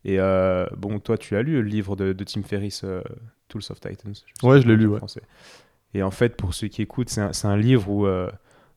Et 0.05 0.21
euh, 0.21 0.67
bon, 0.77 0.99
toi, 0.99 1.17
tu 1.17 1.35
as 1.37 1.43
lu 1.43 1.55
le 1.55 1.63
livre 1.69 1.97
de, 1.97 2.13
de 2.13 2.25
Tim 2.25 2.43
Ferriss, 2.43 2.83
euh, 2.85 3.01
Tools 3.49 3.63
of 3.71 3.81
Titans. 3.81 4.15
sais 4.15 4.47
Ouais, 4.47 4.61
je 4.61 4.69
l'ai 4.69 4.77
lu, 4.77 4.87
ouais. 4.87 4.99
français. 4.99 5.23
Et 5.95 6.03
en 6.03 6.11
fait, 6.11 6.37
pour 6.37 6.53
ceux 6.53 6.69
qui 6.69 6.83
écoutent, 6.83 7.09
c'est 7.09 7.23
un, 7.23 7.33
c'est 7.33 7.49
un 7.49 7.57
livre 7.57 7.89
où 7.91 8.07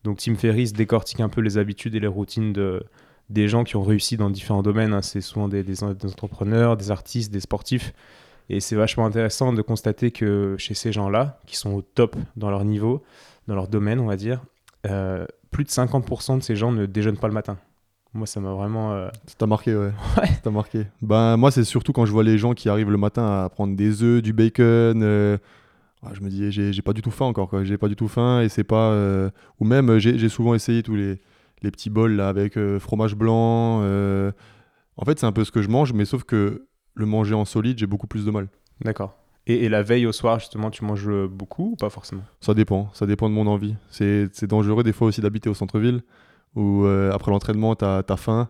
donc 0.06 0.18
Tim 0.20 0.36
Ferriss 0.36 0.72
décortique 0.72 1.20
un 1.20 1.28
peu 1.30 1.42
les 1.42 1.58
habitudes 1.58 1.94
et 1.96 2.00
les 2.00 2.08
routines 2.08 2.54
de, 2.54 2.84
des 3.30 3.50
gens 3.50 3.66
qui 3.66 3.76
ont 3.76 3.84
réussi 3.84 4.16
dans 4.16 4.30
différents 4.30 4.64
domaines. 4.64 4.94
hein. 4.94 5.02
C'est 5.02 5.20
souvent 5.22 5.50
des, 5.50 5.64
des 5.64 5.84
entrepreneurs, 5.84 6.78
des 6.78 6.90
artistes, 6.92 7.32
des 7.34 7.42
sportifs. 7.42 7.94
Et 8.54 8.60
c'est 8.60 8.76
vachement 8.76 9.06
intéressant 9.06 9.54
de 9.54 9.62
constater 9.62 10.12
que 10.12 10.56
chez 10.58 10.74
ces 10.74 10.92
gens-là, 10.92 11.40
qui 11.46 11.56
sont 11.56 11.72
au 11.72 11.82
top 11.82 12.18
dans 12.36 12.50
leur 12.50 12.66
niveau, 12.66 13.02
dans 13.48 13.56
leur 13.56 13.70
domaine, 13.70 13.98
on 14.02 14.08
va 14.08 14.18
dire, 14.18 14.42
euh, 14.88 15.26
plus 15.52 15.64
de 15.64 15.70
50% 15.70 16.38
de 16.38 16.44
ces 16.44 16.58
gens 16.58 16.74
ne 16.74 16.86
déjeunent 16.86 17.18
pas 17.18 17.30
le 17.30 17.34
matin. 17.34 17.58
Moi, 18.14 18.28
ça 18.28 18.42
m'a 18.42 18.52
vraiment. 18.52 18.92
euh, 18.92 19.08
Ça 19.26 19.36
t'a 19.38 19.48
marqué, 19.48 19.74
ouais. 19.74 19.94
Ouais. 20.18 20.28
Ça 20.28 20.42
t'a 20.44 20.52
marqué. 20.52 20.86
Ben, 21.02 21.38
moi, 21.38 21.50
c'est 21.50 21.64
surtout 21.64 21.94
quand 21.94 22.06
je 22.06 22.12
vois 22.12 22.26
les 22.26 22.38
gens 22.38 22.54
qui 22.54 22.68
arrivent 22.68 22.92
le 22.92 22.98
matin 22.98 23.26
à 23.46 23.48
prendre 23.48 23.74
des 23.74 24.04
œufs, 24.04 24.22
du 24.22 24.34
bacon. 24.34 25.02
euh, 25.02 25.38
ah, 26.04 26.10
je 26.14 26.20
me 26.20 26.28
dis, 26.30 26.52
j'ai 26.52 26.82
pas 26.82 26.92
du 26.92 27.02
tout 27.02 27.12
faim 27.12 27.28
encore, 27.28 27.48
quoi. 27.48 27.64
J'ai 27.64 27.78
pas 27.78 27.88
du 27.88 27.96
tout 27.96 28.10
faim 28.10 28.42
et 28.42 28.50
c'est 28.50 28.66
pas. 28.66 28.92
euh, 28.92 29.30
Ou 29.62 29.66
même, 29.66 29.98
j'ai 29.98 30.28
souvent 30.28 30.54
essayé 30.56 30.84
tous 30.84 30.96
les, 30.96 31.22
les 31.62 31.72
petits 31.72 31.90
bols 31.90 32.18
là 32.18 32.28
avec 32.28 32.60
fromage 32.80 33.16
blanc. 33.16 33.80
En 34.98 35.06
fait, 35.06 35.18
c'est 35.20 35.26
un 35.26 35.32
peu 35.32 35.46
ce 35.46 35.52
que 35.52 35.62
je 35.62 35.70
mange, 35.70 35.94
mais 35.94 36.04
sauf 36.04 36.24
que 36.26 36.66
le 36.96 37.06
manger 37.06 37.34
en 37.36 37.46
solide, 37.46 37.78
j'ai 37.80 37.88
beaucoup 37.88 38.08
plus 38.08 38.26
de 38.26 38.32
mal. 38.32 38.48
D'accord. 38.84 39.16
Et, 39.48 39.66
et 39.66 39.70
la 39.70 39.82
veille 39.82 40.06
au 40.06 40.12
soir, 40.12 40.40
justement, 40.40 40.70
tu 40.70 40.84
manges 40.86 41.10
beaucoup 41.28 41.72
ou 41.72 41.76
pas 41.76 41.90
forcément? 41.90 42.24
Ça 42.42 42.54
dépend, 42.54 42.90
ça 42.94 43.06
dépend 43.06 43.30
de 43.30 43.34
mon 43.34 43.48
envie. 43.48 43.76
C'est 43.90 44.46
dangereux 44.46 44.84
des 44.84 44.94
fois 44.94 45.08
aussi 45.08 45.22
d'habiter 45.22 45.50
au 45.50 45.54
centre-ville, 45.54 46.02
où 46.56 46.84
euh, 46.86 47.12
après 47.12 47.32
l'entraînement, 47.32 47.76
t'as 47.76 48.04
as 48.08 48.18
faim, 48.18 48.50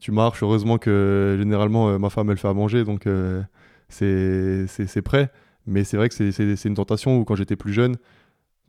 tu 0.00 0.12
marches. 0.12 0.42
Heureusement 0.42 0.78
que 0.78 1.36
généralement, 1.38 1.88
euh, 1.88 1.98
ma 1.98 2.10
femme, 2.10 2.30
elle 2.30 2.36
fait 2.36 2.48
à 2.48 2.54
manger, 2.54 2.84
donc 2.84 3.06
euh, 3.06 3.42
c'est 3.88 5.02
prêt. 5.02 5.30
Mais 5.66 5.84
c'est 5.84 5.96
vrai 5.96 6.08
que 6.08 6.14
c'est- 6.14 6.32
c'est 6.32 6.56
c'est 6.56 6.68
une 6.68 6.74
tentation 6.74 7.18
où 7.18 7.24
quand 7.24 7.34
j'étais 7.34 7.56
plus 7.56 7.72
jeune, 7.72 7.96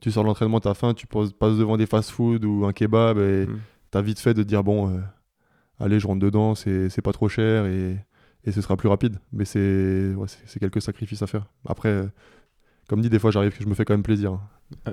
tu 0.02 0.12
sors 0.12 0.24
de 0.24 0.28
l'entraînement, 0.28 0.60
t'as 0.60 0.74
faim, 0.74 0.94
tu 0.94 1.08
poses- 1.08 1.34
passes 1.34 1.58
devant 1.58 1.78
des 1.78 1.86
fast-food 1.86 2.44
ou 2.46 2.66
un 2.66 2.74
kebab, 2.74 3.18
et 3.20 3.46
Mm. 3.48 3.60
t'as 3.92 4.02
vite 4.02 4.20
fait 4.20 4.34
de 4.34 4.44
te 4.44 4.48
dire, 4.48 4.64
bon, 4.64 5.00
allez, 5.80 6.00
je 6.00 6.08
rentre 6.08 6.20
dedans, 6.20 6.56
c'est 6.56 6.90
c'est 6.90 7.02
pas 7.02 7.12
trop 7.14 7.30
cher, 7.30 7.66
et, 7.68 7.98
et 8.46 8.52
ce 8.52 8.62
sera 8.62 8.78
plus 8.78 8.90
rapide. 8.90 9.18
Mais 9.34 9.46
c'est 9.46 10.14
ouais, 10.16 10.28
quelques 10.60 10.82
sacrifices 10.82 11.22
à 11.22 11.28
faire. 11.28 11.46
Après, 11.68 11.90
euh, 11.90 12.06
comme 12.88 13.02
dit, 13.02 13.10
des 13.10 13.20
fois, 13.20 13.32
j'arrive, 13.32 13.56
je 13.60 13.68
me 13.68 13.74
fais 13.76 13.86
quand 13.86 13.94
même 13.94 14.04
plaisir. 14.04 14.34
hein. 14.34 14.42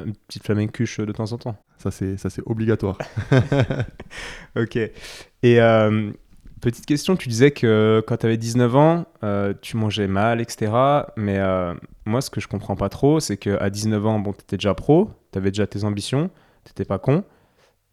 Une 0.06 0.14
petite 0.14 0.44
flamencuche 0.44 1.00
euh, 1.00 1.06
de 1.06 1.12
temps 1.12 1.32
en 1.32 1.38
temps. 1.38 1.56
Ça, 1.78 1.90
c'est 1.90 2.16
obligatoire. 2.46 2.98
Ok. 4.56 4.76
Et 4.76 5.60
euh, 5.60 6.12
petite 6.60 6.86
question, 6.86 7.16
tu 7.16 7.28
disais 7.28 7.50
que 7.50 8.02
quand 8.06 8.18
tu 8.18 8.26
avais 8.26 8.36
19 8.36 8.76
ans, 8.76 9.06
euh, 9.22 9.54
tu 9.60 9.76
mangeais 9.76 10.08
mal, 10.08 10.40
etc. 10.40 10.72
Mais 11.16 11.38
euh, 11.38 11.74
moi, 12.06 12.20
ce 12.20 12.30
que 12.30 12.40
je 12.40 12.48
comprends 12.48 12.76
pas 12.76 12.88
trop, 12.88 13.20
c'est 13.20 13.36
qu'à 13.36 13.70
19 13.70 14.06
ans, 14.06 14.18
bon, 14.18 14.32
tu 14.32 14.40
étais 14.40 14.56
déjà 14.56 14.74
pro, 14.74 15.10
tu 15.32 15.38
avais 15.38 15.50
déjà 15.50 15.66
tes 15.66 15.84
ambitions, 15.84 16.30
tu 16.74 16.84
pas 16.84 16.98
con. 16.98 17.24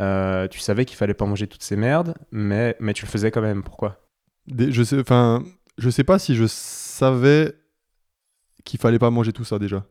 Euh, 0.01 0.47
tu 0.47 0.59
savais 0.59 0.85
qu'il 0.85 0.97
fallait 0.97 1.13
pas 1.13 1.25
manger 1.25 1.47
toutes 1.47 1.63
ces 1.63 1.75
merdes, 1.75 2.15
mais, 2.31 2.75
mais 2.79 2.93
tu 2.93 3.05
le 3.05 3.11
faisais 3.11 3.31
quand 3.31 3.41
même. 3.41 3.63
Pourquoi? 3.63 4.02
Je 4.47 4.83
sais, 4.83 4.99
enfin, 4.99 5.43
je 5.77 5.89
sais 5.89 6.03
pas 6.03 6.19
si 6.19 6.35
je 6.35 6.45
savais 6.47 7.53
qu'il 8.63 8.79
fallait 8.79 8.99
pas 8.99 9.09
manger 9.09 9.33
tout 9.33 9.43
ça 9.43 9.59
déjà. 9.59 9.85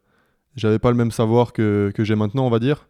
J'avais 0.56 0.78
pas 0.78 0.90
le 0.90 0.96
même 0.96 1.10
savoir 1.10 1.52
que, 1.52 1.92
que 1.94 2.04
j'ai 2.04 2.14
maintenant, 2.14 2.46
on 2.46 2.50
va 2.50 2.58
dire. 2.58 2.88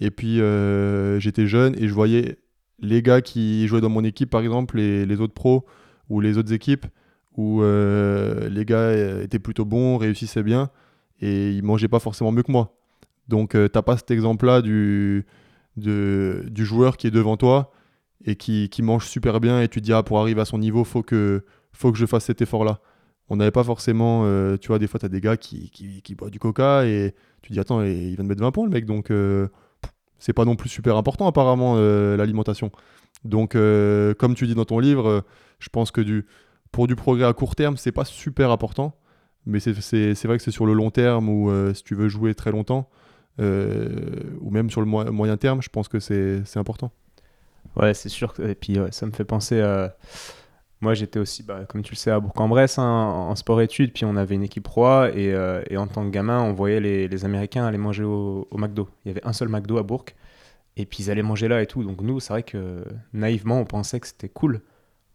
Et 0.00 0.10
puis 0.10 0.40
euh, 0.40 1.20
j'étais 1.20 1.46
jeune 1.46 1.74
et 1.78 1.86
je 1.86 1.92
voyais 1.92 2.38
les 2.78 3.02
gars 3.02 3.20
qui 3.20 3.66
jouaient 3.68 3.80
dans 3.80 3.90
mon 3.90 4.04
équipe, 4.04 4.30
par 4.30 4.40
exemple, 4.40 4.76
les, 4.76 5.06
les 5.06 5.20
autres 5.20 5.34
pros 5.34 5.64
ou 6.08 6.20
les 6.20 6.38
autres 6.38 6.52
équipes, 6.52 6.86
où 7.36 7.62
euh, 7.62 8.48
les 8.48 8.64
gars 8.64 8.76
euh, 8.76 9.22
étaient 9.22 9.38
plutôt 9.38 9.64
bons, 9.64 9.96
réussissaient 9.96 10.42
bien 10.42 10.70
et 11.20 11.52
ils 11.52 11.62
mangeaient 11.62 11.88
pas 11.88 12.00
forcément 12.00 12.32
mieux 12.32 12.42
que 12.42 12.52
moi. 12.52 12.76
Donc 13.28 13.54
euh, 13.54 13.68
t'as 13.68 13.82
pas 13.82 13.96
cet 13.96 14.10
exemple-là 14.10 14.60
du, 14.62 15.24
du 15.76 16.64
joueur 16.64 16.96
qui 16.96 17.06
est 17.06 17.12
devant 17.12 17.36
toi 17.36 17.72
et 18.24 18.36
qui, 18.36 18.68
qui 18.68 18.82
mange 18.82 19.06
super 19.06 19.40
bien 19.40 19.60
et 19.62 19.68
tu 19.68 19.80
dis 19.80 19.92
ah 19.92 20.02
pour 20.02 20.20
arriver 20.20 20.40
à 20.40 20.44
son 20.44 20.58
niveau 20.58 20.84
faut 20.84 21.02
que 21.02 21.44
faut 21.72 21.90
que 21.92 21.98
je 21.98 22.06
fasse 22.06 22.24
cet 22.24 22.40
effort 22.42 22.64
là 22.64 22.80
on 23.28 23.36
n'avait 23.36 23.50
pas 23.50 23.64
forcément 23.64 24.22
euh, 24.24 24.56
tu 24.58 24.68
vois 24.68 24.78
des 24.78 24.86
fois 24.86 25.00
tu 25.00 25.06
as 25.06 25.08
des 25.08 25.20
gars 25.20 25.36
qui, 25.36 25.70
qui, 25.70 26.02
qui 26.02 26.14
boivent 26.14 26.30
du 26.30 26.38
coca 26.38 26.84
et 26.86 27.14
tu 27.40 27.52
dis 27.52 27.58
attends 27.60 27.82
il 27.82 28.14
vient 28.14 28.24
de 28.24 28.28
mettre 28.28 28.42
20 28.42 28.50
points 28.52 28.64
le 28.64 28.70
mec 28.70 28.84
donc 28.84 29.10
euh, 29.10 29.48
c'est 30.18 30.32
pas 30.32 30.44
non 30.44 30.54
plus 30.56 30.68
super 30.68 30.96
important 30.96 31.26
apparemment 31.26 31.74
euh, 31.76 32.16
l'alimentation. 32.16 32.70
Donc 33.24 33.54
euh, 33.54 34.14
comme 34.14 34.34
tu 34.34 34.46
dis 34.46 34.54
dans 34.54 34.64
ton 34.64 34.78
livre 34.78 35.24
je 35.58 35.68
pense 35.68 35.90
que 35.90 36.00
du 36.00 36.26
pour 36.72 36.86
du 36.86 36.94
progrès 36.96 37.24
à 37.24 37.32
court 37.32 37.54
terme 37.56 37.76
c'est 37.76 37.92
pas 37.92 38.04
super 38.04 38.50
important 38.50 38.94
mais 39.46 39.58
c'est 39.60 39.72
vrai 40.24 40.36
que 40.38 40.42
c'est 40.44 40.50
sur 40.50 40.66
le 40.66 40.72
long 40.72 40.90
terme 40.90 41.28
ou 41.28 41.50
si 41.74 41.82
tu 41.82 41.94
veux 41.94 42.08
jouer 42.08 42.34
très 42.34 42.52
longtemps 42.52 42.88
ou 43.38 44.50
même 44.50 44.70
sur 44.70 44.80
le 44.80 44.86
mo- 44.86 45.10
moyen 45.10 45.36
terme 45.36 45.62
je 45.62 45.68
pense 45.68 45.88
que 45.88 45.98
c'est 46.00 46.42
important 46.56 46.92
Ouais, 47.76 47.94
c'est 47.94 48.08
sûr. 48.08 48.34
Et 48.42 48.54
puis, 48.54 48.78
ça 48.90 49.06
me 49.06 49.12
fait 49.12 49.24
penser. 49.24 49.62
Moi, 50.80 50.94
j'étais 50.94 51.18
aussi, 51.18 51.42
bah, 51.42 51.60
comme 51.68 51.82
tu 51.82 51.92
le 51.92 51.96
sais, 51.96 52.10
à 52.10 52.18
Bourg-en-Bresse, 52.18 52.78
hein, 52.78 52.84
en 52.84 53.36
sport-études. 53.36 53.92
Puis, 53.92 54.04
on 54.04 54.16
avait 54.16 54.34
une 54.34 54.42
équipe 54.42 54.66
roi. 54.66 55.10
Et, 55.14 55.32
euh, 55.32 55.62
et 55.70 55.76
en 55.76 55.86
tant 55.86 56.04
que 56.04 56.10
gamin, 56.10 56.42
on 56.42 56.52
voyait 56.52 56.80
les, 56.80 57.06
les 57.08 57.24
Américains 57.24 57.64
aller 57.66 57.78
manger 57.78 58.04
au, 58.04 58.48
au 58.50 58.58
McDo. 58.58 58.88
Il 59.04 59.08
y 59.08 59.10
avait 59.12 59.24
un 59.24 59.32
seul 59.32 59.48
McDo 59.48 59.78
à 59.78 59.82
Bourg. 59.82 60.04
Et 60.76 60.84
puis, 60.86 61.04
ils 61.04 61.10
allaient 61.10 61.22
manger 61.22 61.48
là 61.48 61.62
et 61.62 61.66
tout. 61.66 61.84
Donc, 61.84 62.00
nous, 62.00 62.18
c'est 62.20 62.32
vrai 62.32 62.42
que 62.42 62.84
naïvement, 63.12 63.60
on 63.60 63.64
pensait 63.64 64.00
que 64.00 64.08
c'était 64.08 64.28
cool 64.28 64.60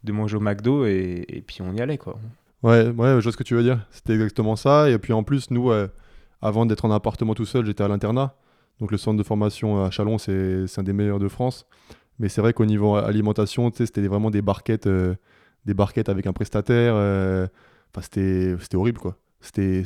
de 0.03 0.11
manger 0.13 0.37
au 0.37 0.39
McDo. 0.39 0.85
Et, 0.85 1.25
et 1.27 1.41
puis, 1.41 1.57
on 1.61 1.73
y 1.73 1.81
allait, 1.81 1.97
quoi. 1.97 2.17
Ouais, 2.63 2.87
ouais, 2.87 3.15
je 3.17 3.21
vois 3.21 3.31
ce 3.31 3.37
que 3.37 3.43
tu 3.43 3.53
veux 3.53 3.63
dire. 3.63 3.85
C'était 3.91 4.13
exactement 4.13 4.55
ça. 4.55 4.89
Et 4.89 4.97
puis 4.97 5.13
en 5.13 5.23
plus, 5.23 5.51
nous, 5.51 5.71
euh, 5.71 5.87
avant 6.41 6.65
d'être 6.65 6.85
en 6.85 6.91
appartement 6.91 7.35
tout 7.35 7.45
seul, 7.45 7.65
j'étais 7.65 7.83
à 7.83 7.87
l'internat. 7.87 8.33
Donc 8.79 8.91
le 8.91 8.97
centre 8.97 9.17
de 9.17 9.23
formation 9.23 9.83
à 9.83 9.91
Chalon, 9.91 10.17
c'est 10.17 10.65
un 10.77 10.83
des 10.83 10.93
meilleurs 10.93 11.19
de 11.19 11.27
France. 11.27 11.65
Mais 12.19 12.29
c'est 12.29 12.41
vrai 12.41 12.53
qu'au 12.53 12.65
niveau 12.65 12.95
alimentation, 12.95 13.71
c'était 13.73 14.07
vraiment 14.07 14.31
des 14.31 14.41
barquettes, 14.41 14.87
euh, 14.87 15.15
des 15.65 15.73
barquettes 15.73 16.09
avec 16.09 16.25
un 16.27 16.33
prestataire. 16.33 16.93
euh, 16.95 17.47
c'était 18.01 18.75
horrible, 18.75 18.99
quoi. 18.99 19.17
C'était 19.41 19.83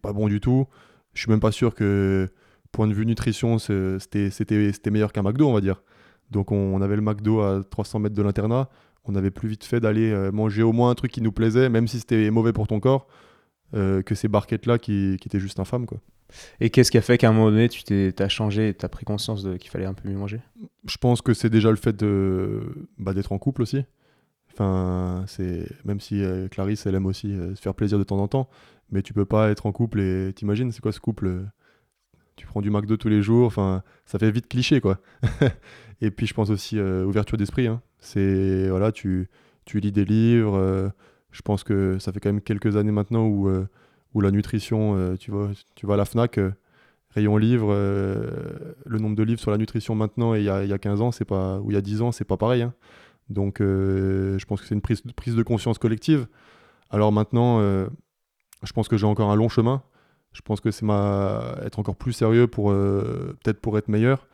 pas 0.00 0.12
bon 0.12 0.28
du 0.28 0.40
tout. 0.40 0.66
Je 1.12 1.20
suis 1.20 1.30
même 1.30 1.40
pas 1.40 1.52
sûr 1.52 1.74
que, 1.74 2.28
point 2.72 2.88
de 2.88 2.94
vue 2.94 3.06
nutrition, 3.06 3.58
c'était 3.58 4.90
meilleur 4.90 5.12
qu'un 5.12 5.22
McDo, 5.22 5.48
on 5.48 5.54
va 5.54 5.60
dire. 5.60 5.82
Donc 6.30 6.50
on, 6.50 6.80
avait 6.82 6.96
le 6.96 7.02
McDo 7.02 7.40
à 7.40 7.62
300 7.68 8.00
mètres 8.00 8.14
de 8.14 8.22
l'internat 8.22 8.68
on 9.06 9.14
avait 9.16 9.30
plus 9.30 9.50
vite 9.50 9.64
fait 9.64 9.80
d'aller 9.80 10.10
euh, 10.12 10.32
manger 10.32 10.62
au 10.62 10.72
moins 10.72 10.88
un 10.88 10.94
truc 10.94 11.12
qui 11.12 11.20
nous 11.20 11.30
plaisait, 11.30 11.68
même 11.68 11.86
si 11.86 12.00
c'était 12.00 12.30
mauvais 12.30 12.54
pour 12.54 12.66
ton 12.66 12.80
corps, 12.80 13.06
que 13.72 14.14
ces 14.14 14.28
barquettes-là 14.28 14.78
qui, 14.78 15.18
qui 15.20 15.28
étaient 15.28 15.40
juste 15.40 15.60
infâmes. 15.60 15.84
Quoi. 15.84 15.98
Et 16.60 16.70
qu'est-ce 16.70 16.90
qui 16.90 16.98
a 16.98 17.02
fait 17.02 17.18
qu'à 17.18 17.28
un 17.28 17.32
moment 17.32 17.50
donné, 17.50 17.68
tu 17.68 17.82
t'es 17.84 18.28
changé 18.28 18.68
et 18.68 18.74
tu 18.74 18.84
as 18.84 18.88
pris 18.88 19.04
conscience 19.04 19.46
qu'il 19.60 19.70
fallait 19.70 19.84
un 19.84 19.94
peu 19.94 20.08
mieux 20.08 20.16
manger? 20.16 20.40
Je 20.86 20.96
pense 20.96 21.22
que 21.22 21.34
c'est 21.34 21.50
déjà 21.50 21.70
le 21.70 21.76
fait 21.76 21.96
de, 21.96 22.88
bah, 22.98 23.14
d'être 23.14 23.32
en 23.32 23.38
couple 23.38 23.62
aussi. 23.62 23.84
Enfin, 24.52 25.24
c'est, 25.26 25.66
même 25.84 25.98
si 26.00 26.22
euh, 26.22 26.46
Clarisse, 26.48 26.86
elle 26.86 26.94
aime 26.94 27.06
aussi 27.06 27.32
euh, 27.32 27.54
se 27.56 27.60
faire 27.60 27.74
plaisir 27.74 27.98
de 27.98 28.04
temps 28.04 28.18
en 28.18 28.28
temps, 28.28 28.48
mais 28.90 29.02
tu 29.02 29.12
peux 29.12 29.24
pas 29.24 29.50
être 29.50 29.66
en 29.66 29.72
couple 29.72 30.00
et 30.00 30.32
t'imagines, 30.32 30.70
c'est 30.70 30.80
quoi 30.80 30.92
ce 30.92 31.00
couple 31.00 31.26
euh, 31.26 31.42
Tu 32.36 32.46
prends 32.46 32.60
du 32.60 32.70
McDo 32.70 32.96
tous 32.96 33.08
les 33.08 33.20
jours, 33.20 33.46
enfin, 33.46 33.82
ça 34.06 34.18
fait 34.18 34.30
vite 34.30 34.46
cliché, 34.46 34.80
quoi. 34.80 35.00
et 36.00 36.12
puis 36.12 36.26
je 36.28 36.34
pense 36.34 36.50
aussi 36.50 36.78
euh, 36.78 37.04
ouverture 37.04 37.36
d'esprit. 37.36 37.66
hein. 37.66 37.82
C'est, 37.98 38.68
voilà, 38.68 38.92
tu, 38.92 39.28
tu 39.64 39.80
lis 39.80 39.90
des 39.90 40.04
livres. 40.04 40.92
je 41.32 41.42
pense 41.42 41.64
que 41.64 41.98
ça 41.98 42.12
fait 42.12 42.20
quand 42.20 42.28
même 42.28 42.42
quelques 42.42 42.76
années 42.76 42.92
maintenant 42.92 43.26
où, 43.26 43.50
où 44.14 44.20
la 44.20 44.30
nutrition, 44.30 44.96
euh, 44.96 45.16
tu, 45.16 45.30
vois, 45.30 45.50
tu 45.74 45.86
vas 45.86 45.94
à 45.94 45.96
la 45.96 46.04
FNAC, 46.04 46.38
euh, 46.38 46.52
rayon 47.10 47.36
livre, 47.36 47.68
euh, 47.70 48.74
le 48.86 48.98
nombre 48.98 49.16
de 49.16 49.22
livres 49.22 49.40
sur 49.40 49.50
la 49.50 49.58
nutrition 49.58 49.94
maintenant 49.94 50.34
et 50.34 50.38
il 50.38 50.44
y 50.44 50.48
a, 50.48 50.64
il 50.64 50.70
y 50.70 50.72
a 50.72 50.78
15 50.78 51.00
ans, 51.00 51.10
pas, 51.26 51.60
ou 51.60 51.70
il 51.70 51.74
y 51.74 51.76
a 51.76 51.80
10 51.80 52.02
ans, 52.02 52.12
c'est 52.12 52.24
pas 52.24 52.36
pareil. 52.36 52.62
hein. 52.62 52.74
Donc 53.28 53.56
je 53.60 54.44
pense 54.44 54.60
que 54.60 54.66
c'est 54.66 54.74
une 54.74 54.82
prise, 54.82 55.02
de 55.02 55.42
conscience 55.42 55.78
collective. 55.78 56.26
Alors 56.90 57.10
maintenant, 57.10 57.58
je 57.58 58.72
pense 58.74 58.86
que 58.86 58.98
j'ai 58.98 59.06
encore 59.06 59.30
un 59.30 59.34
long 59.34 59.48
chemin. 59.48 59.82
Je 60.32 60.42
pense 60.42 60.60
que 60.60 60.70
c'est 60.70 60.84
être 61.64 61.78
encore 61.78 61.96
plus 61.96 62.12
sérieux 62.12 62.46
pour 62.46 62.70
peut-être 62.70 63.60
pour 63.62 63.78
être 63.78 63.88
meilleur. 63.88 64.28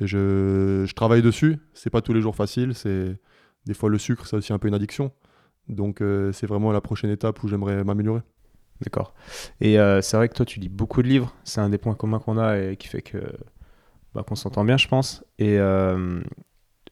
Je, 0.00 0.90
travaille 0.94 1.20
dessus. 1.20 1.58
C'est 1.74 1.90
pas 1.90 2.00
tous 2.00 2.14
les 2.14 2.22
jours 2.22 2.34
facile. 2.34 2.74
C'est 2.74 3.18
des 3.66 3.74
fois 3.74 3.90
le 3.90 3.98
sucre, 3.98 4.26
c'est 4.26 4.36
aussi 4.36 4.54
un 4.54 4.58
peu 4.58 4.68
une 4.68 4.74
addiction. 4.74 5.12
Donc 5.68 6.02
c'est 6.32 6.46
vraiment 6.46 6.72
la 6.72 6.80
prochaine 6.80 7.10
étape 7.10 7.42
où 7.42 7.48
j'aimerais 7.48 7.84
m'améliorer. 7.84 8.22
D'accord. 8.80 9.14
Et 9.60 9.78
euh, 9.78 10.00
c'est 10.00 10.16
vrai 10.16 10.28
que 10.28 10.34
toi, 10.34 10.46
tu 10.46 10.60
lis 10.60 10.68
beaucoup 10.68 11.02
de 11.02 11.08
livres. 11.08 11.32
C'est 11.44 11.60
un 11.60 11.68
des 11.68 11.78
points 11.78 11.94
communs 11.94 12.18
qu'on 12.18 12.38
a 12.38 12.58
et 12.58 12.76
qui 12.76 12.88
fait 12.88 13.02
que 13.02 13.18
bah, 14.14 14.24
qu'on 14.26 14.34
s'entend 14.34 14.64
bien, 14.64 14.76
je 14.76 14.88
pense. 14.88 15.24
Et 15.38 15.58
euh, 15.58 16.20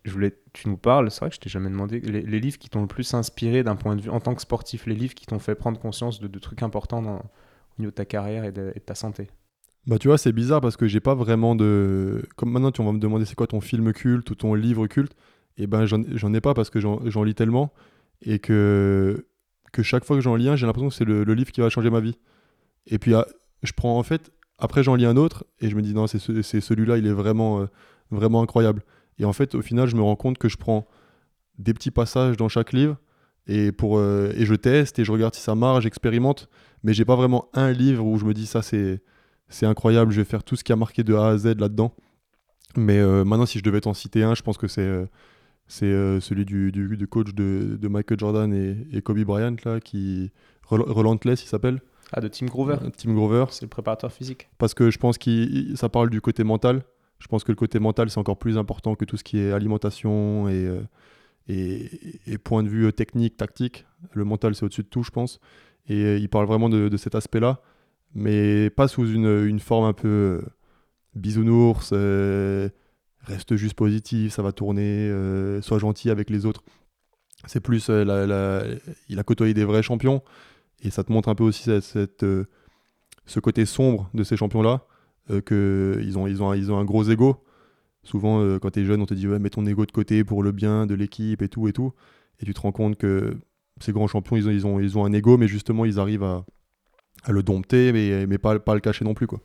je 0.05 0.13
voulais, 0.13 0.37
tu 0.53 0.69
nous 0.69 0.77
parles. 0.77 1.11
C'est 1.11 1.21
vrai 1.21 1.31
que 1.31 1.37
je 1.37 1.41
t'ai 1.41 1.51
jamais 1.51 1.71
demandé 1.71 2.01
les, 2.01 2.41
livres 2.41 2.59
qui 2.59 2.69
t'ont 2.69 2.83
le 2.83 2.87
plus 2.87 3.13
inspiré 3.15 3.63
d'un 3.63 3.77
point 3.77 3.97
de 3.97 4.03
vue 4.03 4.11
en 4.11 4.21
tant 4.21 4.35
que 4.35 4.43
sportif. 4.43 4.87
Les 4.87 4.95
livres 4.95 5.15
qui 5.15 5.27
t'ont 5.27 5.39
fait 5.39 5.55
prendre 5.55 5.81
conscience 5.81 6.21
de, 6.21 6.39
trucs 6.39 6.63
importants 6.63 7.03
au 7.03 7.81
niveau 7.81 7.91
de 7.91 7.97
ta 7.97 8.05
carrière 8.05 8.45
et 8.45 8.53
de, 8.53 8.73
ta 8.85 8.95
santé? 8.95 9.29
Bah 9.87 9.99
tu 9.99 10.09
vois, 10.09 10.19
c'est 10.19 10.33
bizarre 10.33 10.61
parce 10.61 10.77
que 10.77 10.87
j'ai 10.87 11.01
pas 11.01 11.15
vraiment 11.15 11.57
de... 11.57 12.23
Comme 12.37 12.53
maintenant 12.53 12.71
tu 12.71 12.85
vas 12.85 12.93
me 12.93 12.99
demander 12.99 13.25
c'est 13.25 13.35
quoi 13.35 13.47
ton 13.47 13.63
film 13.63 13.93
culte 13.95 14.31
ou 14.31 14.35
ton 14.35 14.53
livre 14.55 14.87
culte, 14.87 15.15
et 15.57 15.67
ben 15.67 15.87
j'en 15.87 16.35
ai 16.35 16.41
pas 16.43 16.53
parce 16.53 16.69
que 16.69 16.81
j'en 16.81 17.23
lis 17.23 17.35
tellement 17.35 17.73
et 18.23 18.39
que, 18.39 19.27
que 19.73 19.83
chaque 19.83 20.05
fois 20.05 20.17
que 20.17 20.23
j'en 20.23 20.37
lis 20.37 20.49
un, 20.49 20.57
j'ai 20.57 20.67
l'impression 20.67 20.89
que 20.89 20.95
c'est 20.95 21.05
le, 21.05 21.23
livre 21.35 21.53
qui 21.53 21.61
va 21.61 21.69
changer 21.69 21.91
ma 21.91 22.01
vie. 22.01 22.17
Et 22.87 22.99
puis 22.99 23.15
ah, 23.15 23.27
je 23.63 23.73
prends 23.73 23.99
en 23.99 24.03
fait, 24.03 24.31
après 24.59 24.83
j'en 24.83 24.95
lis 24.95 25.07
un 25.07 25.17
autre 25.17 25.45
et 25.61 25.69
je 25.69 25.77
me 25.77 25.83
dis 25.83 25.95
non, 25.95 26.07
c'est 26.07 26.19
ce- 26.19 26.43
c'est 26.43 26.61
celui-là, 26.61 26.99
il 26.99 27.07
est 27.07 27.13
vraiment, 27.13 27.61
euh, 27.61 27.67
vraiment 28.11 28.43
incroyable. 28.43 28.83
Et 29.19 29.25
en 29.25 29.33
fait, 29.33 29.55
au 29.55 29.63
final, 29.63 29.89
je 29.89 29.97
me 29.97 30.03
rends 30.03 30.17
compte 30.17 30.39
que 30.39 30.49
je 30.49 30.57
prends 30.57 30.87
des 31.59 31.75
petits 31.75 31.91
passages 31.91 32.37
dans 32.37 32.49
chaque 32.49 32.73
livre 32.73 32.97
et, 33.47 33.71
pour, 33.73 33.99
euh, 33.99 34.33
et 34.37 34.47
je 34.47 34.55
teste 34.55 34.99
et 34.99 35.05
je 35.05 35.13
regarde 35.13 35.35
si 35.35 35.43
ça 35.43 35.55
marche, 35.55 35.85
j'expérimente, 35.85 36.49
mais 36.83 36.95
j'ai 36.95 37.05
pas 37.05 37.17
vraiment 37.17 37.49
un 37.53 37.73
livre 37.73 38.05
où 38.05 38.19
je 38.19 38.25
me 38.25 38.35
dis 38.35 38.47
ça 38.47 38.63
c'est 38.63 39.03
c'est 39.49 39.67
incroyable, 39.67 40.13
je 40.13 40.21
vais 40.21 40.25
faire 40.25 40.45
tout 40.45 40.55
ce 40.55 40.63
qui 40.63 40.73
a 40.73 40.77
marqué 40.77 41.03
de 41.03 41.15
A 41.15 41.29
à 41.29 41.37
Z 41.37 41.59
là-dedans. 41.59 41.93
Mais 42.77 42.99
euh, 42.99 43.25
maintenant, 43.25 43.47
si 43.47 43.59
je 43.59 43.65
devais 43.65 43.81
t'en 43.81 43.95
citer 43.95 44.23
un, 44.23 44.37
je 44.37 44.43
pense 44.43 44.57
que 44.57 44.69
c'est 44.69 44.89
euh, 45.83 46.21
c'est 46.21 46.29
celui 46.29 46.45
du, 46.45 46.73
du, 46.73 47.07
coach 47.07 47.35
de, 47.35 47.79
de, 47.81 47.89
Michael 47.89 48.19
Jordan 48.19 48.53
et, 48.53 48.77
et, 48.93 49.03
Kobe 49.03 49.21
Bryant, 49.21 49.57
là, 49.65 49.81
qui. 49.81 50.31
Relentless, 50.67 51.43
il 51.43 51.49
s'appelle. 51.49 51.81
Ah, 52.13 52.21
de 52.21 52.29
Tim 52.29 52.47
Grover 52.47 52.77
Tim 52.97 53.15
Grover. 53.15 53.47
C'est 53.51 53.65
le 53.65 53.69
préparateur 53.69 54.13
physique. 54.13 54.49
Parce 54.59 54.75
que 54.75 54.91
je 54.91 54.99
pense 54.99 55.19
que 55.19 55.75
ça 55.77 55.89
parle 55.89 56.11
du 56.11 56.21
côté 56.21 56.45
mental. 56.45 56.83
Je 57.19 57.27
pense 57.27 57.45
que 57.45 57.53
le 57.53 57.57
côté 57.57 57.79
mental, 57.81 58.09
c'est 58.09 58.19
encore 58.19 58.39
plus 58.39 58.57
important 58.57 58.95
que 58.95 59.05
tout 59.05 59.17
ce 59.17 59.25
qui 59.25 59.39
est 59.39 59.53
alimentation 59.53 60.49
et, 60.49 60.69
et, 61.49 62.39
point 62.39 62.63
de 62.63 62.69
vue 62.69 62.93
technique, 62.93 63.37
tactique. 63.37 63.85
Le 64.13 64.25
mental, 64.25 64.55
c'est 64.55 64.65
au-dessus 64.65 64.83
de 64.83 64.89
tout, 64.89 65.03
je 65.03 65.11
pense. 65.11 65.41
Et 65.89 66.17
il 66.17 66.29
parle 66.29 66.47
vraiment 66.47 66.69
de, 66.69 66.89
de 66.89 66.97
cet 66.97 67.15
aspect-là, 67.17 67.61
mais 68.15 68.71
pas 68.71 68.87
sous 68.87 69.07
une, 69.07 69.45
une 69.47 69.61
forme 69.61 69.87
un 69.87 69.93
peu 69.93 70.41
bisounours, 71.15 71.91
euh, 71.93 72.69
reste 73.25 73.57
juste 73.57 73.75
positif, 73.75 74.33
ça 74.33 74.43
va 74.43 74.53
tourner, 74.53 75.09
euh, 75.09 75.61
sois 75.63 75.79
gentil 75.79 76.11
avec 76.11 76.31
les 76.31 76.47
autres. 76.47 76.63
C'est 77.47 77.61
plus, 77.61 77.87
euh, 77.89 78.77
il 79.09 79.19
a 79.19 79.23
côtoyé 79.23 79.55
des 79.55 79.65
vrais 79.65 79.83
champions, 79.83 80.23
et 80.83 80.91
ça 80.91 81.05
te 81.05 81.13
montre 81.13 81.29
un 81.29 81.35
peu 81.35 81.45
aussi 81.45 81.63
cette, 81.81 82.25
ce 83.27 83.41
côté 83.41 83.65
sombre 83.67 84.11
de 84.15 84.25
ces 84.25 84.37
champions-là, 84.37 84.87
qu'ils 85.47 86.19
ont, 86.19 86.27
ils 86.27 86.43
ont, 86.43 86.55
ils 86.55 86.73
ont 86.73 86.79
un 86.79 86.85
gros 86.85 87.05
ego. 87.05 87.45
Souvent, 88.03 88.59
quand 88.59 88.71
tu 88.71 88.81
es 88.81 88.85
jeune, 88.85 89.01
on 89.03 89.07
te 89.07 89.15
dit 89.15 89.29
ouais, 89.29 89.39
mets 89.39 89.51
ton 89.51 89.65
ego 89.67 89.87
de 89.87 89.93
côté 89.93 90.25
pour 90.25 90.43
le 90.43 90.53
bien 90.53 90.87
de 90.87 90.95
l'équipe 90.95 91.43
et 91.43 91.49
tout 91.49 91.69
et 91.69 91.73
tout. 91.73 91.93
Et 92.41 92.47
tu 92.47 92.55
te 92.55 92.61
rends 92.61 92.73
compte 92.73 92.97
que 92.97 93.37
ces 93.81 93.93
grands 93.93 94.09
champions, 94.09 94.37
ils 94.37 94.67
ont, 94.67 94.81
ils 94.81 94.99
ont, 94.99 95.05
un 95.05 95.13
ego, 95.13 95.37
mais 95.37 95.49
justement, 95.49 95.85
ils 95.85 95.99
arrivent 95.99 96.25
à, 96.25 96.45
le 97.29 97.43
dompter, 97.43 97.93
mais, 97.93 98.27
mais 98.27 98.39
pas, 98.39 98.59
pas 98.59 98.75
le 98.75 98.81
cacher 98.81 99.05
non 99.05 99.15
plus. 99.15 99.27
quoi. 99.27 99.41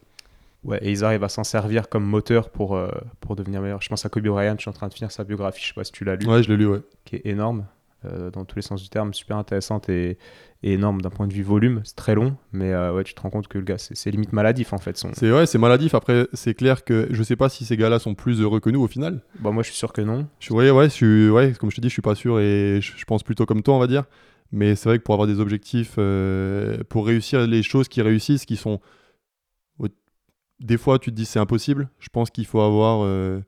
Ouais, 0.66 0.80
et 0.82 0.92
ils 0.92 1.04
arrivent 1.04 1.24
à 1.24 1.30
s'en 1.30 1.44
servir 1.44 1.90
comme 1.90 2.04
moteur 2.04 2.50
pour, 2.50 2.76
euh, 2.76 2.90
pour 3.22 3.36
devenir 3.36 3.62
meilleur. 3.62 3.82
Je 3.82 3.90
pense 3.90 4.06
à 4.06 4.10
Kobe 4.10 4.28
Bryant, 4.28 4.56
je 4.58 4.62
suis 4.62 4.70
en 4.70 4.74
train 4.74 4.88
de 4.88 4.94
finir 4.94 5.12
sa 5.12 5.24
biographie, 5.24 5.62
je 5.62 5.68
sais 5.68 5.74
pas 5.74 5.84
si 5.84 5.92
tu 5.92 6.04
l'as 6.04 6.16
lu. 6.16 6.26
Ouais, 6.28 6.42
je 6.42 6.50
l'ai 6.50 6.58
lu, 6.58 6.66
ouais. 6.66 6.82
Qui 7.06 7.18
est 7.18 7.26
énorme, 7.26 7.66
euh, 8.04 8.32
dans 8.32 8.46
tous 8.46 8.56
les 8.56 8.64
sens 8.64 8.82
du 8.82 8.90
terme, 8.90 9.14
super 9.14 9.38
intéressante 9.38 9.90
et, 9.90 10.18
énorme 10.64 11.02
d'un 11.02 11.12
point 11.12 11.28
de 11.28 11.34
vue 11.34 11.44
volume. 11.44 11.82
C'est 11.84 11.96
très 11.96 12.16
long, 12.16 12.36
mais 12.52 12.74
euh, 12.74 12.92
ouais, 12.92 13.04
tu 13.04 13.14
te 13.14 13.22
rends 13.22 13.30
compte 13.30 13.48
que 13.48 13.60
le 13.60 13.64
gars, 13.64 13.78
c'est 13.78 14.10
limite 14.10 14.34
maladif 14.34 14.74
en 14.74 14.80
fait. 14.80 14.98
Son... 14.98 15.12
C'est 15.14 15.32
ouais, 15.32 15.46
c'est 15.46 15.60
maladif. 15.60 15.94
Après, 15.94 16.28
c'est 16.34 16.56
clair 16.56 16.84
que 16.84 17.08
je 17.12 17.22
sais 17.22 17.36
pas 17.36 17.50
si 17.50 17.66
ces 17.66 17.78
gars-là 17.78 18.00
sont 18.00 18.16
plus 18.16 18.42
heureux 18.42 18.60
que 18.60 18.72
nous 18.72 18.82
au 18.82 18.88
final. 18.88 19.22
Bah, 19.40 19.52
moi, 19.52 19.62
je 19.62 19.68
suis 19.68 19.78
sûr 19.78 19.94
que 19.94 20.02
non. 20.02 20.28
Je, 20.40 20.52
ouais, 20.52 20.72
ouais, 20.72 20.86
je 20.86 20.94
suis, 20.94 21.30
ouais, 21.30 21.54
comme 21.60 21.70
je 21.70 21.76
te 21.76 21.82
dis, 21.82 21.90
je 21.90 21.94
suis 21.94 22.02
pas 22.02 22.16
sûr 22.16 22.40
et 22.40 22.80
je, 22.82 22.94
je 22.98 23.06
pense 23.06 23.22
plutôt 23.22 23.46
comme 23.46 23.62
toi, 23.62 23.76
on 23.76 23.80
va 23.80 23.86
dire. 23.86 24.06
Mais 24.52 24.76
c'est 24.76 24.90
vrai 24.90 24.98
que 24.98 25.04
pour 25.04 25.14
avoir 25.14 25.28
des 25.28 25.40
objectifs, 25.40 26.00
pour 26.90 27.06
réussir 27.06 27.46
les 27.46 27.62
choses 27.62 27.88
qui 27.88 28.02
réussissent, 28.02 28.46
qui 28.46 28.56
sont 28.56 28.80
des 30.60 30.78
fois, 30.78 31.00
tu 31.00 31.12
te 31.12 31.16
dis 31.16 31.26
c'est 31.26 31.40
impossible. 31.40 31.90
Je 32.00 32.10
pense 32.10 32.30
qu'il 32.30 32.46
faut 32.46 32.62
avoir. 32.62 33.04
Euh, 33.04 33.42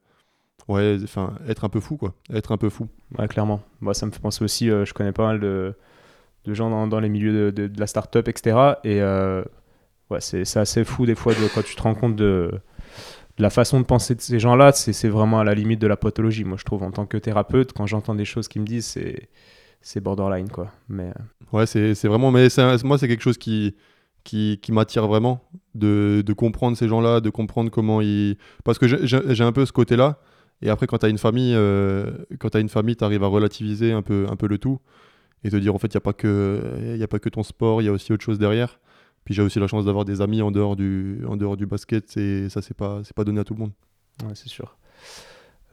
ouais, 0.67 0.97
enfin, 1.03 1.37
être 1.47 1.65
un 1.65 1.69
peu 1.69 1.79
fou, 1.79 1.97
quoi. 1.97 2.13
Être 2.33 2.51
un 2.51 2.57
peu 2.57 2.69
fou. 2.69 2.87
Ouais, 3.17 3.27
clairement. 3.27 3.61
Moi, 3.81 3.93
ça 3.93 4.05
me 4.05 4.11
fait 4.11 4.19
penser 4.19 4.43
aussi, 4.43 4.69
euh, 4.69 4.85
je 4.85 4.93
connais 4.93 5.11
pas 5.11 5.25
mal 5.25 5.39
de, 5.39 5.73
de 6.45 6.53
gens 6.53 6.69
dans, 6.69 6.87
dans, 6.87 6.99
les 6.99 7.09
milieux 7.09 7.51
de, 7.51 7.67
de, 7.67 7.79
la 7.79 7.87
start-up, 7.87 8.27
etc. 8.27 8.57
Et 8.83 9.01
euh, 9.01 9.43
ouais, 10.09 10.21
c'est 10.21 10.57
assez 10.57 10.83
fou, 10.83 11.05
des 11.05 11.15
fois, 11.15 11.33
de, 11.33 11.47
quand 11.53 11.63
tu 11.63 11.75
te 11.75 11.81
rends 11.81 11.95
compte 11.95 12.15
de, 12.15 12.51
la 13.37 13.49
façon 13.49 13.79
de 13.79 13.85
penser 13.85 14.15
de 14.15 14.21
ces 14.21 14.39
gens-là. 14.39 14.71
C'est 14.71 15.09
vraiment 15.09 15.39
à 15.39 15.43
la 15.43 15.53
limite 15.53 15.79
de 15.79 15.87
la 15.87 15.97
pathologie, 15.97 16.43
moi, 16.43 16.57
je 16.57 16.65
trouve. 16.65 16.83
En 16.83 16.91
tant 16.91 17.05
que 17.05 17.17
thérapeute, 17.17 17.73
quand 17.73 17.85
j'entends 17.87 18.15
des 18.15 18.25
choses 18.25 18.47
qui 18.47 18.59
me 18.59 18.65
disent, 18.65 18.85
c'est 18.85 19.29
c'est 19.79 20.01
borderline 20.01 20.49
quoi 20.49 20.71
mais 20.89 21.13
ouais 21.53 21.67
c'est 21.67 21.93
vraiment 22.05 22.31
mais 22.31 22.47
moi 22.83 22.97
c'est 22.97 23.07
quelque 23.07 23.21
chose 23.21 23.37
qui 23.37 23.75
qui, 24.27 24.59
qui 24.61 24.73
m'attire 24.73 25.07
vraiment, 25.07 25.41
de, 25.73 26.21
comprendre 26.35 26.75
ces 26.75 26.89
gens-là, 26.89 27.21
de 27.21 27.29
comprendre 27.29 27.71
comment 27.71 28.01
ils... 28.01 28.35
Parce 28.65 28.77
que 28.77 28.87
j'ai 29.05 29.43
un 29.43 29.51
peu 29.53 29.65
ce 29.65 29.71
côté-là, 29.71 30.19
et 30.61 30.69
après 30.69 30.85
quand 30.85 30.97
tu 30.97 31.05
as 31.05 31.09
une 31.09 31.17
famille, 31.17 31.53
euh, 31.55 32.11
quand 32.37 32.49
tu 32.49 32.59
une 32.59 32.67
famille, 32.67 32.97
tu 32.97 33.05
arrives 33.05 33.23
à 33.23 33.27
relativiser 33.27 33.93
un 33.93 34.01
peu, 34.01 34.27
un 34.29 34.35
peu 34.35 34.47
le 34.47 34.57
tout, 34.57 34.79
et 35.45 35.49
te 35.49 35.55
dire 35.55 35.73
en 35.73 35.77
fait, 35.77 35.87
il 35.87 35.95
n'y 35.95 35.99
a, 35.99 36.01
pas 36.01 36.11
que, 36.11 37.01
a 37.01 37.07
pas 37.07 37.19
que 37.19 37.29
ton 37.29 37.41
sport, 37.41 37.81
il 37.81 37.85
y 37.85 37.87
a 37.87 37.91
aussi 37.93 38.11
autre 38.11 38.23
chose 38.23 38.37
derrière. 38.37 38.79
Puis 39.23 39.33
j'ai 39.33 39.41
aussi 39.41 39.59
la 39.59 39.67
chance 39.67 39.85
d'avoir 39.85 40.03
des 40.03 40.19
amis 40.19 40.41
en 40.41 40.51
dehors 40.51 40.75
du, 40.75 41.21
en 41.25 41.37
dehors 41.37 41.55
du 41.55 41.65
basket, 41.65 42.17
et 42.17 42.49
ça, 42.49 42.61
c'est 42.61 42.75
pas, 42.75 43.01
pas 43.15 43.23
donné 43.23 43.39
à 43.39 43.45
tout 43.45 43.53
le 43.53 43.61
monde. 43.61 43.71
Ouais, 44.23 44.35
c'est 44.35 44.49
sûr. 44.49 44.77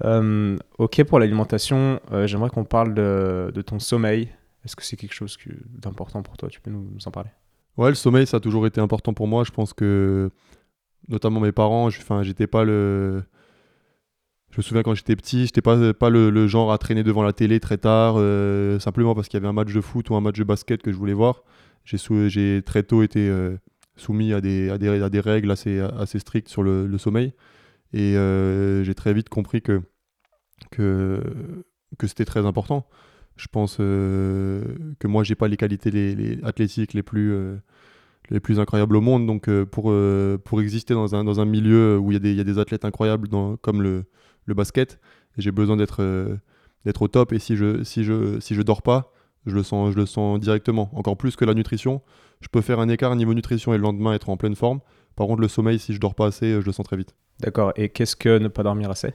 Euh, 0.04 0.56
ok, 0.78 1.02
pour 1.04 1.18
l'alimentation, 1.18 2.00
euh, 2.12 2.28
j'aimerais 2.28 2.50
qu'on 2.50 2.64
parle 2.64 2.94
de, 2.94 3.50
de, 3.52 3.62
ton 3.62 3.80
sommeil. 3.80 4.28
Est-ce 4.64 4.76
que 4.76 4.84
c'est 4.84 4.96
quelque 4.96 5.14
chose 5.14 5.36
d'important 5.68 6.22
pour 6.22 6.36
toi? 6.36 6.48
Tu 6.48 6.60
peux 6.60 6.70
nous 6.70 6.98
en 7.04 7.10
parler? 7.10 7.30
Ouais, 7.76 7.88
le 7.88 7.94
sommeil, 7.94 8.26
ça 8.26 8.36
a 8.36 8.40
toujours 8.40 8.66
été 8.66 8.80
important 8.80 9.14
pour 9.14 9.26
moi. 9.26 9.44
Je 9.44 9.50
pense 9.50 9.72
que, 9.72 10.30
notamment 11.08 11.40
mes 11.40 11.52
parents, 11.52 11.90
j'étais 11.90 12.46
pas 12.46 12.64
le. 12.64 13.22
Je 14.50 14.58
me 14.60 14.62
souviens 14.62 14.84
quand 14.84 14.94
j'étais 14.94 15.16
petit, 15.16 15.46
j'étais 15.46 15.62
pas, 15.62 15.92
pas 15.92 16.10
le, 16.10 16.46
genre 16.46 16.72
à 16.72 16.78
traîner 16.78 17.02
devant 17.02 17.24
la 17.24 17.32
télé 17.32 17.58
très 17.58 17.76
tard, 17.78 18.14
euh, 18.18 18.78
simplement 18.78 19.14
parce 19.16 19.28
qu'il 19.28 19.36
y 19.36 19.40
avait 19.40 19.48
un 19.48 19.52
match 19.52 19.72
de 19.72 19.80
foot 19.80 20.10
ou 20.10 20.14
un 20.14 20.20
match 20.20 20.38
de 20.38 20.44
basket 20.44 20.80
que 20.80 20.92
je 20.92 20.96
voulais 20.96 21.12
voir. 21.12 21.42
J'ai 21.84 22.62
très 22.64 22.84
tôt 22.84 23.02
été 23.02 23.28
euh, 23.28 23.56
soumis 23.96 24.32
à 24.32 24.40
des, 24.40 24.70
règles 25.20 25.50
assez, 25.50 26.18
strictes 26.20 26.48
sur 26.48 26.62
le, 26.62 26.96
sommeil. 26.98 27.32
Et 27.92 28.16
euh, 28.16 28.84
j'ai 28.84 28.94
très 28.94 29.12
vite 29.12 29.28
compris 29.28 29.60
que 29.60 29.82
c'était 32.06 32.24
très 32.24 32.46
important. 32.46 32.86
Je 33.36 33.48
pense 33.48 33.78
euh, 33.80 34.62
que 34.98 35.08
moi, 35.08 35.24
j'ai 35.24 35.34
pas 35.34 35.48
les 35.48 35.56
qualités 35.56 35.90
les, 35.90 36.38
athlétiques 36.44 36.94
les 36.94 37.02
plus, 37.02 37.32
euh, 37.32 37.56
les 38.30 38.40
plus 38.40 38.60
incroyables 38.60 38.96
au 38.96 39.00
monde. 39.00 39.26
Donc, 39.26 39.48
euh, 39.48 39.64
pour, 39.64 39.92
pour 40.44 40.60
exister 40.60 40.94
dans 40.94 41.14
un, 41.14 41.24
dans 41.24 41.40
un 41.40 41.44
milieu 41.44 41.98
où 41.98 42.12
il 42.12 42.24
y, 42.24 42.34
y, 42.34 42.40
a 42.40 42.44
des 42.44 42.58
athlètes 42.58 42.84
incroyables 42.84 43.28
comme 43.60 43.82
le, 43.82 44.04
le 44.44 44.54
basket, 44.54 45.00
j'ai 45.36 45.50
besoin 45.50 45.76
d'être 45.76 46.38
d'être 46.84 47.02
au 47.02 47.08
top. 47.08 47.32
Et 47.32 47.38
si 47.38 47.56
je, 47.56 47.82
si, 47.82 48.04
je, 48.04 48.38
si 48.40 48.54
je 48.54 48.62
dors 48.62 48.82
pas, 48.82 49.12
je 49.46 49.54
le, 49.54 49.62
sens, 49.62 49.92
je 49.92 49.96
le 49.96 50.06
sens 50.06 50.38
directement. 50.38 50.90
Encore 50.94 51.16
plus 51.16 51.36
que 51.36 51.44
la 51.44 51.54
nutrition. 51.54 52.02
Je 52.40 52.48
peux 52.48 52.60
faire 52.60 52.78
un 52.80 52.88
écart 52.88 53.16
niveau 53.16 53.34
nutrition 53.34 53.74
et 53.74 53.78
le 53.78 53.82
lendemain 53.82 54.12
être 54.12 54.28
en 54.28 54.36
pleine 54.36 54.54
forme. 54.54 54.80
Par 55.16 55.26
contre, 55.26 55.40
le 55.40 55.48
sommeil, 55.48 55.78
si 55.78 55.94
je 55.94 56.00
dors 56.00 56.14
pas 56.14 56.26
assez, 56.26 56.60
je 56.60 56.66
le 56.66 56.72
sens 56.72 56.84
très 56.84 56.96
vite. 56.96 57.14
D'accord. 57.40 57.72
Et 57.76 57.88
qu'est-ce 57.88 58.16
que 58.16 58.38
ne 58.38 58.48
pas 58.48 58.62
dormir 58.62 58.90
assez? 58.90 59.14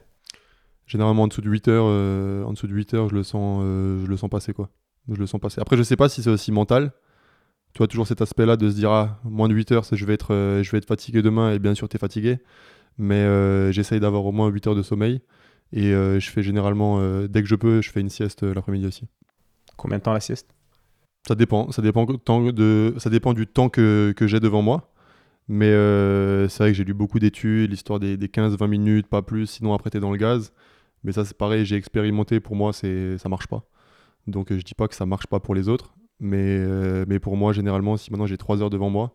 Généralement 0.90 1.24
en 1.24 1.28
dessous 1.28 1.42
de 1.42 1.50
8 1.50 1.68
heures, 1.70 1.86
euh, 1.88 2.44
en 2.44 2.52
dessous 2.52 2.68
de 2.68 2.74
8 2.74 2.96
heures, 2.96 3.10
je 3.10 3.16
le 3.16 3.24
sens, 3.24 3.62
euh, 3.64 4.04
je 4.04 4.10
le 4.10 4.18
sens 4.18 4.30
passer 4.30 4.54
quoi. 4.54 4.70
Je 5.08 5.18
le 5.18 5.28
sens 5.28 5.40
passer. 5.40 5.62
Après, 5.62 5.78
je 5.78 5.84
sais 5.84 5.96
pas 5.96 6.10
si 6.10 6.22
c'est 6.22 6.30
aussi 6.30 6.52
mental. 6.52 6.92
Tu 7.74 7.78
vois 7.78 7.88
toujours 7.88 8.08
cet 8.08 8.22
aspect-là 8.22 8.58
de 8.58 8.70
se 8.70 8.76
dire 8.76 8.92
ah 8.92 9.20
moins 9.24 9.48
de 9.48 9.54
8 9.54 9.72
heures, 9.72 9.84
je 9.90 10.06
vais 10.06 10.16
être, 10.16 10.34
euh, 10.34 10.64
je 10.64 10.72
vais 10.72 10.80
être 10.80 10.88
fatigué 10.88 11.22
demain 11.22 11.54
et 11.54 11.60
bien 11.60 11.76
sûr 11.76 11.88
tu 11.88 11.96
es 11.96 12.00
fatigué. 12.00 12.40
Mais 12.98 13.72
j'essaye 13.72 14.02
d'avoir 14.02 14.26
au 14.26 14.34
moins 14.34 14.50
8 14.50 14.68
heures 14.68 14.76
de 14.76 14.82
sommeil 14.82 15.22
et 15.72 15.92
je 15.92 16.30
fais 16.30 16.44
généralement 16.44 17.00
dès 17.30 17.42
que 17.42 17.48
je 17.48 17.56
peux, 17.56 17.82
je 17.82 17.92
fais 17.92 18.02
une 18.02 18.10
sieste 18.10 18.44
l'après-midi 18.44 18.88
aussi. 18.88 19.06
Combien 19.78 20.00
de 20.00 20.04
temps 20.04 20.12
la 20.12 20.20
sieste? 20.20 20.50
Ça 21.26 21.36
dépend. 21.36 21.72
Ça 21.72 21.82
dépend 21.82 22.06
de, 22.06 22.94
ça 22.98 23.10
dépend 23.10 23.34
du 23.34 23.48
temps 23.48 23.70
que, 23.70 24.14
que 24.18 24.28
j'ai 24.28 24.42
devant 24.42 24.62
moi. 24.62 24.92
Mais 25.48 25.72
c'est 26.50 26.64
vrai 26.64 26.72
que 26.72 26.78
j'ai 26.78 26.84
lu 26.84 26.94
beaucoup 26.94 27.20
d'études, 27.20 27.72
l'histoire 27.72 28.02
des, 28.02 28.18
des 28.18 28.28
15-20 28.28 28.68
minutes, 28.68 29.08
pas 29.08 29.22
plus, 29.22 29.46
sinon 29.46 29.74
après 29.74 29.92
t'es 29.92 30.02
dans 30.02 30.12
le 30.12 30.18
gaz. 30.18 30.52
Mais 31.04 31.12
ça, 31.12 31.26
c'est 31.26 31.38
pareil, 31.38 31.66
j'ai 31.66 31.76
expérimenté, 31.76 32.40
pour 32.40 32.56
moi, 32.56 32.74
c'est 32.74 33.18
ça 33.18 33.30
marche 33.30 33.48
pas. 33.48 33.64
Donc, 34.28 34.48
je 34.52 34.62
dis 34.62 34.76
pas 34.76 34.88
que 34.88 34.96
ça 34.96 35.06
marche 35.06 35.28
pas 35.28 35.40
pour 35.40 35.56
les 35.56 35.70
autres, 35.70 35.94
mais, 36.20 36.38
euh, 36.60 37.06
mais 37.08 37.20
pour 37.20 37.38
moi, 37.38 37.54
généralement, 37.54 37.98
si 37.98 38.12
maintenant 38.12 38.26
j'ai 38.26 38.38
3 38.38 38.62
heures 38.62 38.70
devant 38.70 38.90
moi, 38.90 39.14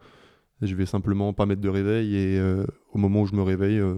je 0.63 0.75
vais 0.75 0.87
simplement 0.87 1.33
pas 1.33 1.47
mettre 1.47 1.61
de 1.61 1.69
réveil 1.69 2.17
et 2.17 2.39
euh, 2.39 2.65
au 2.93 2.99
moment 2.99 3.23
où 3.23 3.27
je 3.27 3.35
me 3.35 3.43
réveille, 3.43 3.79
euh, 3.79 3.95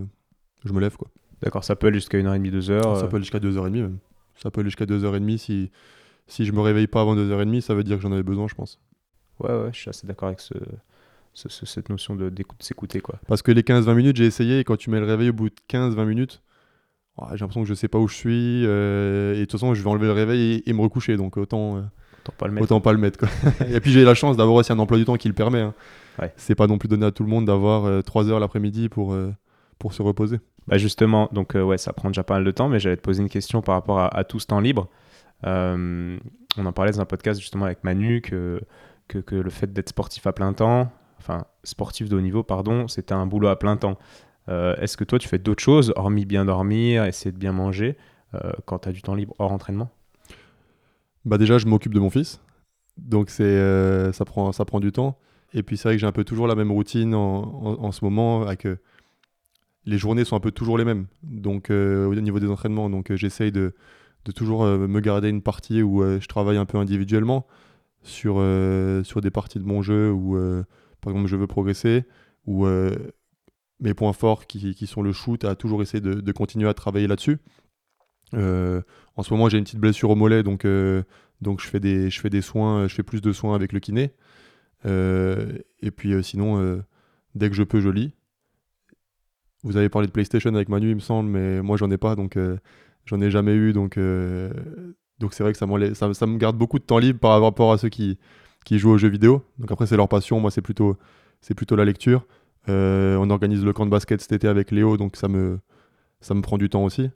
je 0.65 0.73
me 0.73 0.81
lève. 0.81 0.97
quoi. 0.97 1.09
D'accord, 1.43 1.63
ça 1.65 1.77
peut 1.77 1.87
aller 1.87 1.99
jusqu'à 1.99 2.19
1h30, 2.19 2.51
2h 2.51 3.01
Ça 3.01 3.07
peut 3.07 3.17
aller 3.17 3.25
jusqu'à 3.25 3.39
2h30 3.39 3.71
même. 3.71 3.99
Ça 4.37 4.51
peut 4.51 4.61
aller 4.61 4.71
jusqu'à 4.71 4.87
2h30 4.87 5.39
si, 5.39 5.71
si 6.27 6.45
je 6.45 6.53
me 6.53 6.61
réveille 6.61 6.87
pas 6.87 7.03
avant 7.03 7.15
2h30, 7.15 7.61
ça 7.61 7.75
veut 7.75 7.85
dire 7.85 7.97
que 7.97 8.03
j'en 8.03 8.13
avais 8.13 8.23
besoin, 8.23 8.49
je 8.49 8.55
pense. 8.55 8.81
Ouais, 9.39 9.51
ouais, 9.51 9.71
je 9.73 9.79
suis 9.79 9.91
assez 9.91 10.07
d'accord 10.07 10.29
avec 10.29 10.41
ce, 10.41 10.55
cette 11.35 11.89
notion 11.91 12.17
de 12.17 12.33
s'écouter. 12.59 13.01
quoi. 13.01 13.21
Parce 13.29 13.43
que 13.43 13.53
les 13.53 13.63
15-20 13.63 13.95
minutes, 13.95 14.17
j'ai 14.17 14.25
essayé 14.27 14.61
et 14.61 14.65
quand 14.65 14.77
tu 14.77 14.91
mets 14.91 14.99
le 15.01 15.07
réveil 15.07 15.29
au 15.29 15.35
bout 15.35 15.51
de 15.51 15.55
15-20 15.69 16.05
minutes, 16.07 16.43
j'ai 17.33 17.39
l'impression 17.39 17.63
que 17.63 17.69
je 17.69 17.75
sais 17.75 17.89
pas 17.89 17.99
où 17.99 18.09
je 18.09 18.15
suis 18.15 18.65
euh, 18.67 19.35
et 19.35 19.41
de 19.41 19.45
toute 19.45 19.53
façon 19.53 19.75
je 19.75 19.83
vais 19.83 19.89
enlever 19.89 20.07
le 20.07 20.13
réveil 20.13 20.63
et, 20.67 20.73
me 20.73 20.81
recoucher 20.81 21.17
donc 21.17 21.37
autant 21.37 21.77
euh, 21.77 21.81
autant 22.61 22.81
pas 22.81 22.93
le 22.93 22.99
mettre, 22.99 23.25
et 23.71 23.81
puis 23.81 23.91
j'ai 23.91 24.05
la 24.05 24.15
chance 24.15 24.37
d'avoir 24.37 24.57
aussi 24.57 24.73
un 24.73 24.79
emploi 24.79 24.99
du 24.99 25.05
temps 25.05 25.17
qui 25.17 25.29
le 25.29 25.35
permet 25.35 25.61
hein. 25.61 25.75
c'est 26.37 26.55
pas 26.55 26.67
non 26.67 26.79
plus 26.79 26.89
donné 26.89 27.07
à 27.07 27.13
tout 27.13 27.23
le 27.23 27.29
monde 27.29 27.47
d'avoir 27.47 28.03
3 28.05 28.25
euh, 28.25 28.31
heures 28.31 28.41
l'après-midi 28.41 28.89
pour 28.89 29.17
pour 29.79 29.93
se 29.93 30.03
reposer. 30.03 30.41
Bah 30.67 30.79
justement 30.79 31.29
donc 31.33 31.55
ouais 31.55 31.79
ça 31.79 31.93
prend 31.93 32.09
déjà 32.09 32.25
pas 32.25 32.35
mal 32.35 32.45
de 32.45 32.51
temps 32.51 32.69
mais 32.69 32.81
j'allais 32.81 32.97
te 32.97 33.03
poser 33.03 33.23
une 33.23 33.29
question 33.29 33.63
par 33.63 33.77
rapport 33.77 34.01
à, 34.01 34.25
tout 34.25 34.41
ce 34.41 34.47
temps 34.47 34.61
libre. 34.61 34.89
On 35.45 36.19
en 36.65 36.73
parlait 36.73 36.93
dans 36.93 37.01
un 37.01 37.07
podcast 37.07 37.41
justement 37.41 37.67
avec 37.67 37.85
Manu 37.85 38.21
que, 38.23 38.61
que, 39.09 39.19
que 39.19 39.37
le 39.37 39.51
fait 39.51 39.73
d'être 39.73 39.91
sportif 39.91 40.27
à 40.27 40.33
plein 40.33 40.53
temps 40.53 40.91
enfin 41.19 41.45
sportif 41.65 42.09
de 42.09 42.17
haut 42.17 42.21
niveau 42.21 42.43
pardon 42.43 42.89
c'était 42.89 43.15
un 43.15 43.27
boulot 43.27 43.49
à 43.49 43.59
plein 43.59 43.77
temps 43.77 43.99
euh, 44.49 44.77
est-ce 44.77 44.97
que 44.97 45.05
toi, 45.05 45.19
tu 45.19 45.29
fais 45.29 45.39
d'autres 45.39 45.63
choses, 45.63 45.93
hormis 45.97 46.25
bien 46.25 46.45
dormir, 46.45 47.05
essayer 47.05 47.33
de 47.33 47.39
bien 47.39 47.53
manger, 47.53 47.97
euh, 48.35 48.53
quand 48.65 48.81
tu 48.81 48.89
as 48.89 48.93
du 48.93 49.03
temps 49.03 49.15
libre 49.15 49.35
hors 49.39 49.53
entraînement? 49.53 49.91
Bah 51.25 51.39
Déjà, 51.39 51.59
je 51.59 51.67
m'occupe 51.67 51.95
de 51.95 52.01
mon 52.01 52.11
fils. 52.11 52.41
Donc, 52.97 53.31
euh, 53.41 54.13
ça, 54.13 54.25
prend, 54.25 54.53
ça 54.53 54.65
prend 54.65 54.81
du 54.81 54.93
temps. 54.93 55.19
Et 55.53 55.63
puis, 55.63 55.77
c'est 55.77 55.89
vrai 55.89 55.97
que 55.97 56.01
j'ai 56.01 56.07
un 56.07 56.13
peu 56.13 56.25
toujours 56.25 56.47
la 56.47 56.55
même 56.55 56.71
routine 56.71 57.15
en, 57.15 57.93
ce 57.93 58.05
moment. 58.05 58.43
Avec, 58.43 58.67
les 59.85 59.99
journées 59.99 60.25
sont 60.25 60.37
un 60.37 60.41
peu 60.41 60.51
toujours 60.51 60.79
les 60.79 60.85
mêmes. 60.85 61.07
Donc, 61.23 61.71
au 61.71 62.15
niveau 62.15 62.41
des 62.41 62.49
entraînements, 62.49 62.91
donc 62.91 63.15
j'essaye 63.15 63.53
de, 63.53 63.75
de 64.25 64.33
toujours 64.33 64.65
me 64.65 65.01
garder 65.01 65.29
une 65.29 65.43
partie 65.43 65.83
où 65.83 66.03
je 66.03 66.27
travaille 66.27 66.59
un 66.59 66.67
peu 66.67 66.79
individuellement 66.79 67.47
sur, 68.03 68.35
sur 69.05 69.21
des 69.21 69.31
parties 69.31 69.59
de 69.59 69.65
mon 69.65 69.83
jeu 69.83 70.11
où, 70.11 70.37
par 71.01 71.13
exemple, 71.13 71.29
je 71.29 71.37
veux 71.37 71.47
progresser, 71.47 72.05
ou 72.47 72.67
mes 73.81 73.95
points 73.95 74.13
forts 74.13 74.47
qui, 74.47 74.87
sont 74.87 75.03
le 75.03 75.13
shoot, 75.13 75.45
à 75.45 75.55
toujours 75.55 75.83
essayer 75.83 76.01
de, 76.01 76.33
continuer 76.33 76.69
à 76.69 76.75
travailler 76.75 77.07
là-dessus. 77.07 77.39
en 78.33 79.23
ce 79.23 79.33
moment, 79.33 79.49
j'ai 79.49 79.59
une 79.59 79.65
petite 79.65 79.81
blessure 79.81 80.11
au 80.11 80.17
mollet, 80.17 80.43
donc, 80.43 80.67
donc 81.41 81.61
je, 81.61 81.69
fais 81.69 81.81
des, 81.81 82.43
soins, 82.43 82.89
je 82.89 82.95
fais 82.95 83.03
plus 83.03 83.21
de 83.21 83.33
soins 83.33 83.55
avec 83.55 83.73
le 83.73 83.81
kiné. 83.81 84.13
et 84.85 85.91
puis 85.91 86.25
sinon, 86.25 86.83
dès 87.35 87.49
que 87.49 87.55
je 87.55 87.63
peux, 87.63 87.81
je 87.81 87.89
lis. 87.89 88.13
Vous 89.63 89.77
avez 89.77 89.89
parlé 89.89 90.07
de 90.07 90.13
PlayStation 90.13 90.55
avec 90.55 90.69
Manu, 90.69 90.91
il 90.91 90.95
me 90.95 91.01
semble, 91.01 91.29
mais 91.29 91.61
moi 91.61 91.77
j'en 91.77 91.91
ai 91.91 91.97
pas, 91.97 92.15
donc 92.15 92.37
euh, 92.37 92.57
j'en 93.05 93.21
ai 93.21 93.33
jamais 93.33 93.55
eu, 93.55 93.73
donc 93.73 93.99
euh, 93.99 94.53
c'est 95.33 95.43
vrai 95.43 95.53
que 95.53 95.59
ça, 95.59 95.67
me 95.67 96.37
garde 96.37 96.57
beaucoup 96.57 96.79
de 96.79 96.85
temps 96.85 96.99
libre 96.99 97.19
par 97.19 97.43
rapport 97.43 97.73
à 97.73 97.79
ceux 97.79 97.89
qui, 97.89 98.19
jouent 98.71 98.91
aux 98.91 98.99
jeux 98.99 99.09
vidéo. 99.09 99.43
Donc 99.59 99.73
après 99.73 99.87
c'est 99.87 99.97
leur 99.97 100.09
passion, 100.09 100.39
moi 100.39 100.53
c'est 100.53 100.63
plutôt 100.63 100.97
la 101.77 101.85
lecture. 101.85 102.27
Euh, 102.69 103.17
on 103.17 103.31
organise 103.31 103.65
le 103.65 103.73
camp 103.73 103.87
de 103.87 103.91
basket 103.91 104.21
cet 104.21 104.33
été 104.33 104.49
avec 104.49 104.71
Léo, 104.71 104.97
donc 104.97 105.17
ça 105.17 105.29
me 105.29 105.59
ça 106.21 106.35
me 106.35 106.43
prend 106.43 106.59
du 106.59 106.69
temps 106.69 106.85
aussi. 106.85 107.11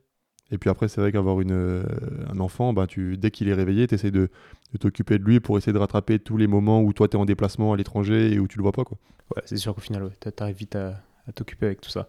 Et 0.52 0.58
puis 0.58 0.68
après, 0.68 0.88
c'est 0.88 1.00
vrai 1.00 1.12
qu'avoir 1.12 1.40
une, 1.40 1.84
un 2.28 2.40
enfant, 2.40 2.72
bah, 2.72 2.86
tu, 2.86 3.16
dès 3.16 3.30
qu'il 3.30 3.48
est 3.48 3.54
réveillé, 3.54 3.86
tu 3.86 3.94
essaies 3.94 4.10
de, 4.10 4.30
de 4.72 4.78
t'occuper 4.78 5.18
de 5.18 5.24
lui 5.24 5.40
pour 5.40 5.56
essayer 5.56 5.72
de 5.72 5.78
rattraper 5.78 6.18
tous 6.18 6.36
les 6.36 6.46
moments 6.46 6.82
où 6.82 6.92
toi, 6.92 7.08
tu 7.08 7.16
es 7.16 7.20
en 7.20 7.24
déplacement 7.24 7.72
à 7.72 7.76
l'étranger 7.76 8.32
et 8.32 8.38
où 8.38 8.48
tu 8.48 8.58
le 8.58 8.62
vois 8.62 8.72
pas. 8.72 8.84
Quoi. 8.84 8.98
Ouais, 9.36 9.42
c'est 9.44 9.56
sûr 9.56 9.74
qu'au 9.74 9.80
final, 9.80 10.04
ouais, 10.04 10.10
tu 10.20 10.42
arrives 10.42 10.56
vite 10.56 10.76
à, 10.76 11.02
t'occuper 11.34 11.66
avec 11.66 11.80
tout 11.80 11.90
ça. 11.90 12.08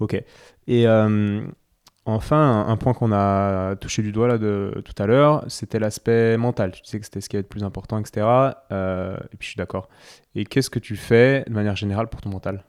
Ok. 0.00 0.14
Et 0.66 0.88
euh, 0.88 1.46
enfin, 2.04 2.66
un, 2.66 2.76
point 2.76 2.94
qu'on 2.94 3.12
a 3.12 3.76
touché 3.76 4.02
du 4.02 4.10
doigt 4.10 4.26
là 4.26 4.38
de, 4.38 4.82
tout 4.84 5.00
à 5.00 5.06
l'heure, 5.06 5.44
c'était 5.46 5.78
l'aspect 5.78 6.36
mental. 6.36 6.72
Tu 6.72 6.80
sais 6.84 6.98
que 6.98 7.04
c'était 7.04 7.20
ce 7.20 7.28
qui 7.28 7.36
est 7.36 7.42
le 7.42 7.46
plus 7.46 7.62
important, 7.62 7.98
etc. 7.98 8.26
Euh, 8.72 9.16
et 9.32 9.36
puis 9.36 9.46
je 9.46 9.50
suis 9.50 9.58
d'accord. 9.58 9.88
Et 10.34 10.44
qu'est-ce 10.44 10.70
que 10.70 10.80
tu 10.80 10.96
fais 10.96 11.44
de 11.46 11.52
manière 11.52 11.76
générale 11.76 12.08
pour 12.08 12.20
ton 12.20 12.30
mental? 12.30 12.64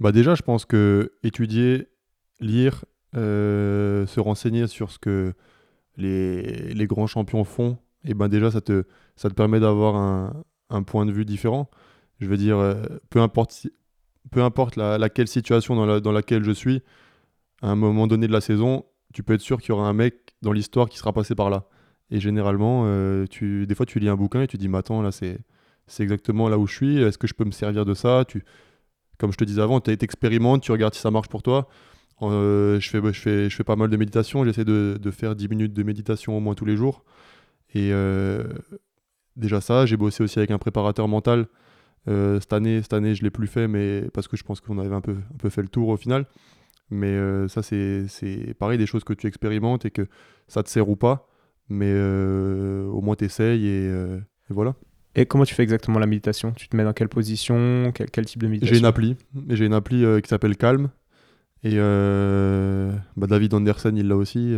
Bah 0.00 0.12
déjà, 0.12 0.34
je 0.34 0.42
pense 0.42 0.64
que 0.64 1.12
étudier, 1.22 1.88
lire, 2.40 2.84
euh, 3.16 4.06
se 4.06 4.20
renseigner 4.20 4.66
sur 4.66 4.90
ce 4.90 4.98
que 4.98 5.32
les, 5.96 6.74
les 6.74 6.86
grands 6.86 7.06
champions 7.06 7.44
font, 7.44 7.78
et 8.04 8.14
ben 8.14 8.28
déjà 8.28 8.50
ça 8.50 8.60
te, 8.60 8.84
ça 9.16 9.28
te 9.28 9.34
permet 9.34 9.60
d'avoir 9.60 9.96
un, 9.96 10.44
un, 10.70 10.82
point 10.82 11.06
de 11.06 11.12
vue 11.12 11.24
différent. 11.24 11.70
Je 12.20 12.26
veux 12.26 12.36
dire, 12.36 12.58
peu 13.10 13.20
importe 13.20 13.68
peu 14.30 14.42
importe 14.42 14.76
la, 14.76 14.98
laquelle 14.98 15.28
situation 15.28 15.74
dans, 15.76 16.00
dans, 16.00 16.12
laquelle 16.12 16.44
je 16.44 16.52
suis, 16.52 16.82
à 17.62 17.70
un 17.70 17.76
moment 17.76 18.06
donné 18.06 18.26
de 18.26 18.32
la 18.32 18.40
saison, 18.40 18.84
tu 19.12 19.22
peux 19.22 19.34
être 19.34 19.40
sûr 19.40 19.60
qu'il 19.60 19.70
y 19.70 19.72
aura 19.72 19.88
un 19.88 19.92
mec 19.92 20.34
dans 20.42 20.52
l'histoire 20.52 20.88
qui 20.88 20.98
sera 20.98 21.12
passé 21.12 21.34
par 21.34 21.50
là. 21.50 21.64
Et 22.10 22.20
généralement, 22.20 22.84
euh, 22.86 23.26
tu, 23.28 23.66
des 23.66 23.74
fois, 23.74 23.86
tu 23.86 23.98
lis 23.98 24.08
un 24.08 24.16
bouquin 24.16 24.42
et 24.42 24.46
tu 24.46 24.58
dis, 24.58 24.68
mais 24.68 24.78
attends, 24.78 25.02
là, 25.02 25.10
c'est, 25.10 25.38
c'est 25.86 26.02
exactement 26.02 26.48
là 26.48 26.58
où 26.58 26.66
je 26.66 26.74
suis. 26.74 27.02
Est-ce 27.02 27.18
que 27.18 27.26
je 27.26 27.34
peux 27.34 27.44
me 27.44 27.50
servir 27.50 27.84
de 27.84 27.94
ça? 27.94 28.24
Comme 29.18 29.32
je 29.32 29.36
te 29.36 29.44
disais 29.44 29.62
avant, 29.62 29.80
tu 29.80 29.90
expérimentes, 29.90 30.62
tu 30.62 30.72
regardes 30.72 30.94
si 30.94 31.00
ça 31.00 31.10
marche 31.10 31.28
pour 31.28 31.42
toi. 31.42 31.68
Euh, 32.22 32.80
je, 32.80 33.48
fais, 33.50 33.64
pas 33.64 33.76
mal 33.76 33.90
de 33.90 33.96
méditation. 33.96 34.44
J'essaie 34.44 34.64
de, 34.64 35.10
faire 35.10 35.36
10 35.36 35.48
minutes 35.48 35.72
de 35.72 35.82
méditation 35.82 36.36
au 36.36 36.40
moins 36.40 36.54
tous 36.54 36.64
les 36.64 36.76
jours. 36.76 37.04
Et 37.74 37.92
euh, 37.92 38.44
déjà 39.36 39.60
ça, 39.60 39.86
j'ai 39.86 39.96
bossé 39.96 40.22
aussi 40.22 40.38
avec 40.38 40.50
un 40.50 40.58
préparateur 40.58 41.08
mental 41.08 41.46
euh, 42.08 42.38
cette 42.40 42.52
année, 42.52 42.82
cette 42.82 42.92
année, 42.92 43.16
je 43.16 43.24
l'ai 43.24 43.30
plus 43.30 43.48
fait, 43.48 43.66
mais 43.66 44.08
parce 44.14 44.28
que 44.28 44.36
je 44.36 44.44
pense 44.44 44.60
qu'on 44.60 44.78
avait 44.78 44.94
un 44.94 45.00
peu, 45.00 45.16
fait 45.50 45.62
le 45.62 45.68
tour 45.68 45.88
au 45.88 45.96
final. 45.96 46.26
Mais 46.90 47.18
ça, 47.48 47.62
c'est 47.62 48.54
pareil, 48.58 48.78
des 48.78 48.86
choses 48.86 49.04
que 49.04 49.12
tu 49.12 49.26
expérimentes 49.26 49.84
et 49.84 49.90
que 49.90 50.06
ça 50.46 50.62
te 50.62 50.70
sert 50.70 50.88
ou 50.88 50.96
pas. 50.96 51.28
Mais 51.68 51.92
au 51.92 53.00
moins, 53.00 53.16
tu 53.16 53.24
essayes 53.24 53.66
et, 53.66 53.90
voilà. 54.48 54.76
Et 55.16 55.26
comment 55.26 55.44
tu 55.44 55.54
fais 55.54 55.62
exactement 55.62 55.98
la 55.98 56.06
méditation? 56.06 56.52
Tu 56.52 56.68
te 56.68 56.76
mets 56.76 56.84
dans 56.84 56.92
quelle 56.92 57.08
position? 57.08 57.92
Quel, 57.94 58.26
type 58.26 58.42
de 58.42 58.48
méditation? 58.48 58.74
J'ai 58.74 58.78
une 58.78 58.86
appli. 58.86 59.16
J'ai 59.48 59.66
une 59.66 59.74
appli 59.74 60.04
qui 60.22 60.28
s'appelle 60.28 60.56
Calm. 60.56 60.90
Et 61.64 61.76
bah, 61.76 63.26
David 63.26 63.54
Anderson, 63.54 63.92
il 63.96 64.08
l'a 64.08 64.16
aussi. 64.16 64.54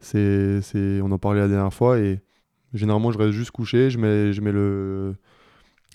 c'est 0.00 1.00
on 1.02 1.10
en 1.12 1.18
parlait 1.18 1.40
la 1.40 1.48
dernière 1.48 1.72
fois. 1.72 1.98
Et 1.98 2.20
généralement, 2.74 3.12
je 3.12 3.18
reste 3.18 3.32
juste 3.32 3.52
couché. 3.52 3.90
Je 3.90 3.98
mets, 3.98 4.32
je 4.32 4.40
mets 4.40 4.52
le 4.52 5.14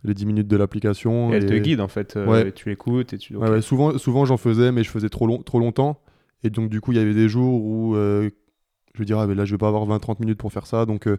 les 0.05 0.13
10 0.13 0.25
minutes 0.25 0.47
de 0.47 0.57
l'application. 0.57 1.33
Et 1.33 1.37
elle 1.37 1.45
te 1.45 1.53
guide 1.53 1.81
en 1.81 1.87
fait, 1.87 2.15
euh, 2.15 2.51
tu 2.51 2.69
l'écoutes 2.69 3.13
et 3.13 3.17
tu. 3.17 3.35
souvent, 3.61 3.97
souvent 3.97 4.25
j'en 4.25 4.37
faisais, 4.37 4.71
mais 4.71 4.83
je 4.83 4.89
faisais 4.89 5.09
trop, 5.09 5.27
long, 5.27 5.41
trop 5.41 5.59
longtemps. 5.59 6.01
Et 6.43 6.49
donc, 6.49 6.69
du 6.69 6.79
coup, 6.79 6.91
il 6.91 6.97
y 6.97 7.01
avait 7.01 7.13
des 7.13 7.27
jours 7.27 7.63
où 7.63 7.95
euh, 7.95 8.29
je 8.93 9.01
me 9.01 9.05
disais, 9.05 9.17
ah, 9.19 9.25
mais 9.25 9.35
là, 9.35 9.45
je 9.45 9.51
vais 9.51 9.57
pas 9.57 9.67
avoir 9.67 9.85
20-30 9.87 10.19
minutes 10.19 10.37
pour 10.37 10.53
faire 10.53 10.67
ça. 10.67 10.85
Donc, 10.85 11.07
euh, 11.07 11.17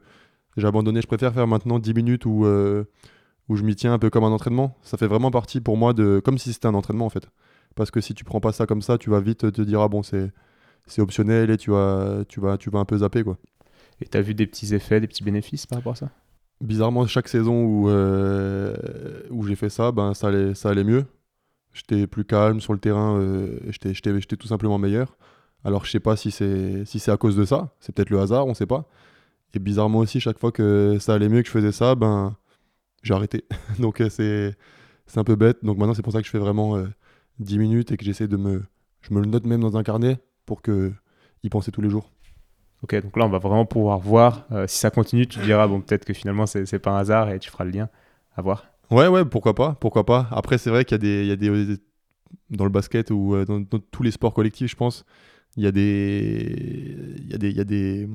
j'ai 0.57 0.67
abandonné. 0.67 1.01
Je 1.01 1.07
préfère 1.07 1.33
faire 1.33 1.47
maintenant 1.47 1.79
10 1.79 1.95
minutes 1.95 2.27
où, 2.27 2.47
où 3.49 3.57
je 3.57 3.63
m'y 3.63 3.75
tiens 3.75 3.93
un 3.93 3.99
peu 3.99 4.11
comme 4.11 4.25
un 4.25 4.33
entraînement. 4.33 4.77
Ça 4.83 4.97
fait 4.97 5.07
vraiment 5.07 5.31
partie 5.31 5.61
pour 5.61 5.77
moi 5.77 5.93
de. 5.93 6.21
comme 6.25 6.39
si 6.39 6.53
c'était 6.53 6.67
un 6.67 6.75
entraînement 6.75 7.07
en 7.07 7.11
fait. 7.11 7.29
Parce 7.77 7.91
que 7.91 8.01
si 8.01 8.15
tu 8.15 8.25
prends 8.25 8.41
pas 8.41 8.53
ça 8.53 8.67
comme 8.67 8.83
ça, 8.83 8.99
tu 8.99 9.11
vas 9.11 9.21
vite 9.21 9.53
te 9.53 9.63
dire, 9.63 9.81
ah 9.81 9.89
bon, 9.89 10.03
c'est 10.03 10.33
optionnel 10.99 11.51
et 11.51 11.57
tu 11.57 11.71
vas, 11.71 12.25
tu, 12.29 12.41
vas, 12.41 12.57
tu 12.57 12.71
vas 12.71 12.81
un 12.81 12.85
peu 12.85 12.99
zapper 12.99 13.23
quoi. 13.23 13.37
Et 14.01 14.07
tu 14.07 14.17
as 14.17 14.23
vu 14.23 14.35
des 14.35 14.47
petits 14.47 14.75
effets, 14.75 15.01
des 15.01 15.07
petits 15.07 15.25
bénéfices 15.25 15.67
par 15.67 15.79
rapport 15.79 15.93
à 15.93 15.97
ça? 15.97 16.11
Bizarrement, 16.61 17.07
chaque 17.07 17.29
saison 17.29 17.65
où, 17.65 17.91
euh, 17.91 18.75
où 19.31 19.47
j'ai 19.47 19.57
fait 19.57 19.69
ça, 19.69 19.93
ben, 19.93 20.15
ça, 20.15 20.29
allait, 20.29 20.55
ça 20.55 20.71
allait 20.71 20.85
mieux. 20.85 21.05
J'étais 21.75 22.07
plus 22.07 22.25
calme 22.25 22.61
sur 22.61 22.73
le 22.73 22.79
terrain, 22.79 23.19
euh, 23.19 23.59
j'étais 23.71 24.37
tout 24.37 24.47
simplement 24.47 24.79
meilleur. 24.79 25.17
Alors 25.65 25.85
je 25.85 25.91
sais 25.91 26.01
pas 26.01 26.17
si 26.17 26.31
c'est 26.31 26.85
si 26.87 27.11
à 27.11 27.17
cause 27.17 27.37
de 27.37 27.45
ça, 27.45 27.75
c'est 27.81 27.95
peut-être 27.95 28.11
le 28.11 28.21
hasard, 28.21 28.47
on 28.47 28.55
sait 28.55 28.67
pas. 28.67 28.89
Et 29.55 29.59
bizarrement 29.59 30.01
aussi, 30.01 30.21
chaque 30.21 30.39
fois 30.39 30.53
que 30.53 30.99
ça 31.01 31.15
allait 31.15 31.29
mieux, 31.29 31.41
que 31.41 31.47
je 31.47 31.53
faisais 31.53 31.73
ça, 31.73 31.95
ben 31.95 32.37
j'ai 33.03 33.15
arrêté. 33.15 33.45
Donc 33.79 34.01
euh, 34.01 34.09
c'est 34.09 35.19
un 35.19 35.25
peu 35.25 35.37
bête. 35.37 35.65
Donc 35.65 35.79
maintenant 35.79 35.95
c'est 35.95 36.03
pour 36.03 36.13
ça 36.13 36.21
que 36.21 36.27
je 36.27 36.31
fais 36.31 36.39
vraiment 36.39 36.77
10 37.39 37.59
minutes 37.59 37.93
et 37.93 37.97
que 37.97 38.05
j'essaie 38.05 38.29
de 38.29 38.37
me... 38.37 38.63
Je 39.03 39.15
me 39.15 39.21
le 39.21 39.27
note 39.27 39.47
même 39.47 39.61
dans 39.61 39.77
un 39.77 39.83
carnet 39.83 40.19
pour 40.47 40.63
que 40.63 40.93
y 41.43 41.49
penser 41.49 41.71
tous 41.71 41.81
les 41.81 41.89
jours. 41.91 42.11
Ok, 42.83 42.95
donc 43.03 43.17
là, 43.17 43.25
on 43.25 43.29
va 43.29 43.39
vraiment 43.39 43.65
pouvoir 43.65 43.99
voir. 43.99 44.47
Euh, 44.53 44.67
si 44.67 44.79
ça 44.79 44.91
continue, 44.91 45.27
tu 45.27 45.39
diras, 45.41 45.67
bon, 45.67 45.81
peut-être 45.81 46.05
que 46.05 46.13
finalement, 46.13 46.47
c'est 46.47 46.79
pas 46.79 46.91
un 46.91 46.99
hasard 46.99 47.31
et 47.31 47.39
tu 47.39 47.51
feras 47.51 47.65
le 47.65 47.71
lien. 47.71 47.89
À 48.37 48.43
voir. 48.43 48.67
Ouais, 48.91 49.09
ouais, 49.09 49.25
pourquoi 49.25 49.55
pas, 49.55 49.77
pourquoi 49.81 50.05
pas. 50.05 50.29
Après, 50.31 50.59
c'est 50.59 50.71
vrai 50.71 50.85
qu'il 50.85 51.03
y, 51.03 51.27
y, 51.27 51.33
a 51.33 51.37
des. 51.37 51.79
Dans 52.51 52.65
le 52.65 52.71
basket 52.71 53.11
ou 53.11 53.35
euh, 53.35 53.45
dans, 53.45 53.65
tous 53.65 54.03
les 54.03 54.11
sports 54.11 54.35
collectifs, 54.35 54.71
je 54.71 54.77
pense, 54.77 55.05
il 55.57 55.65
y 55.65 55.67
a 55.67 55.73
des. 55.73 57.17
Il 57.19 57.31
y 57.31 57.35
a 57.35 57.39
des. 57.39 57.51
Il 57.51 57.57
y 57.57 57.61
a 57.61 57.65
des, 57.65 58.09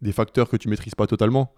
des 0.00 0.12
facteurs 0.12 0.48
que 0.48 0.56
tu 0.56 0.68
maîtrises 0.68 0.94
pas 0.94 1.06
totalement. 1.06 1.54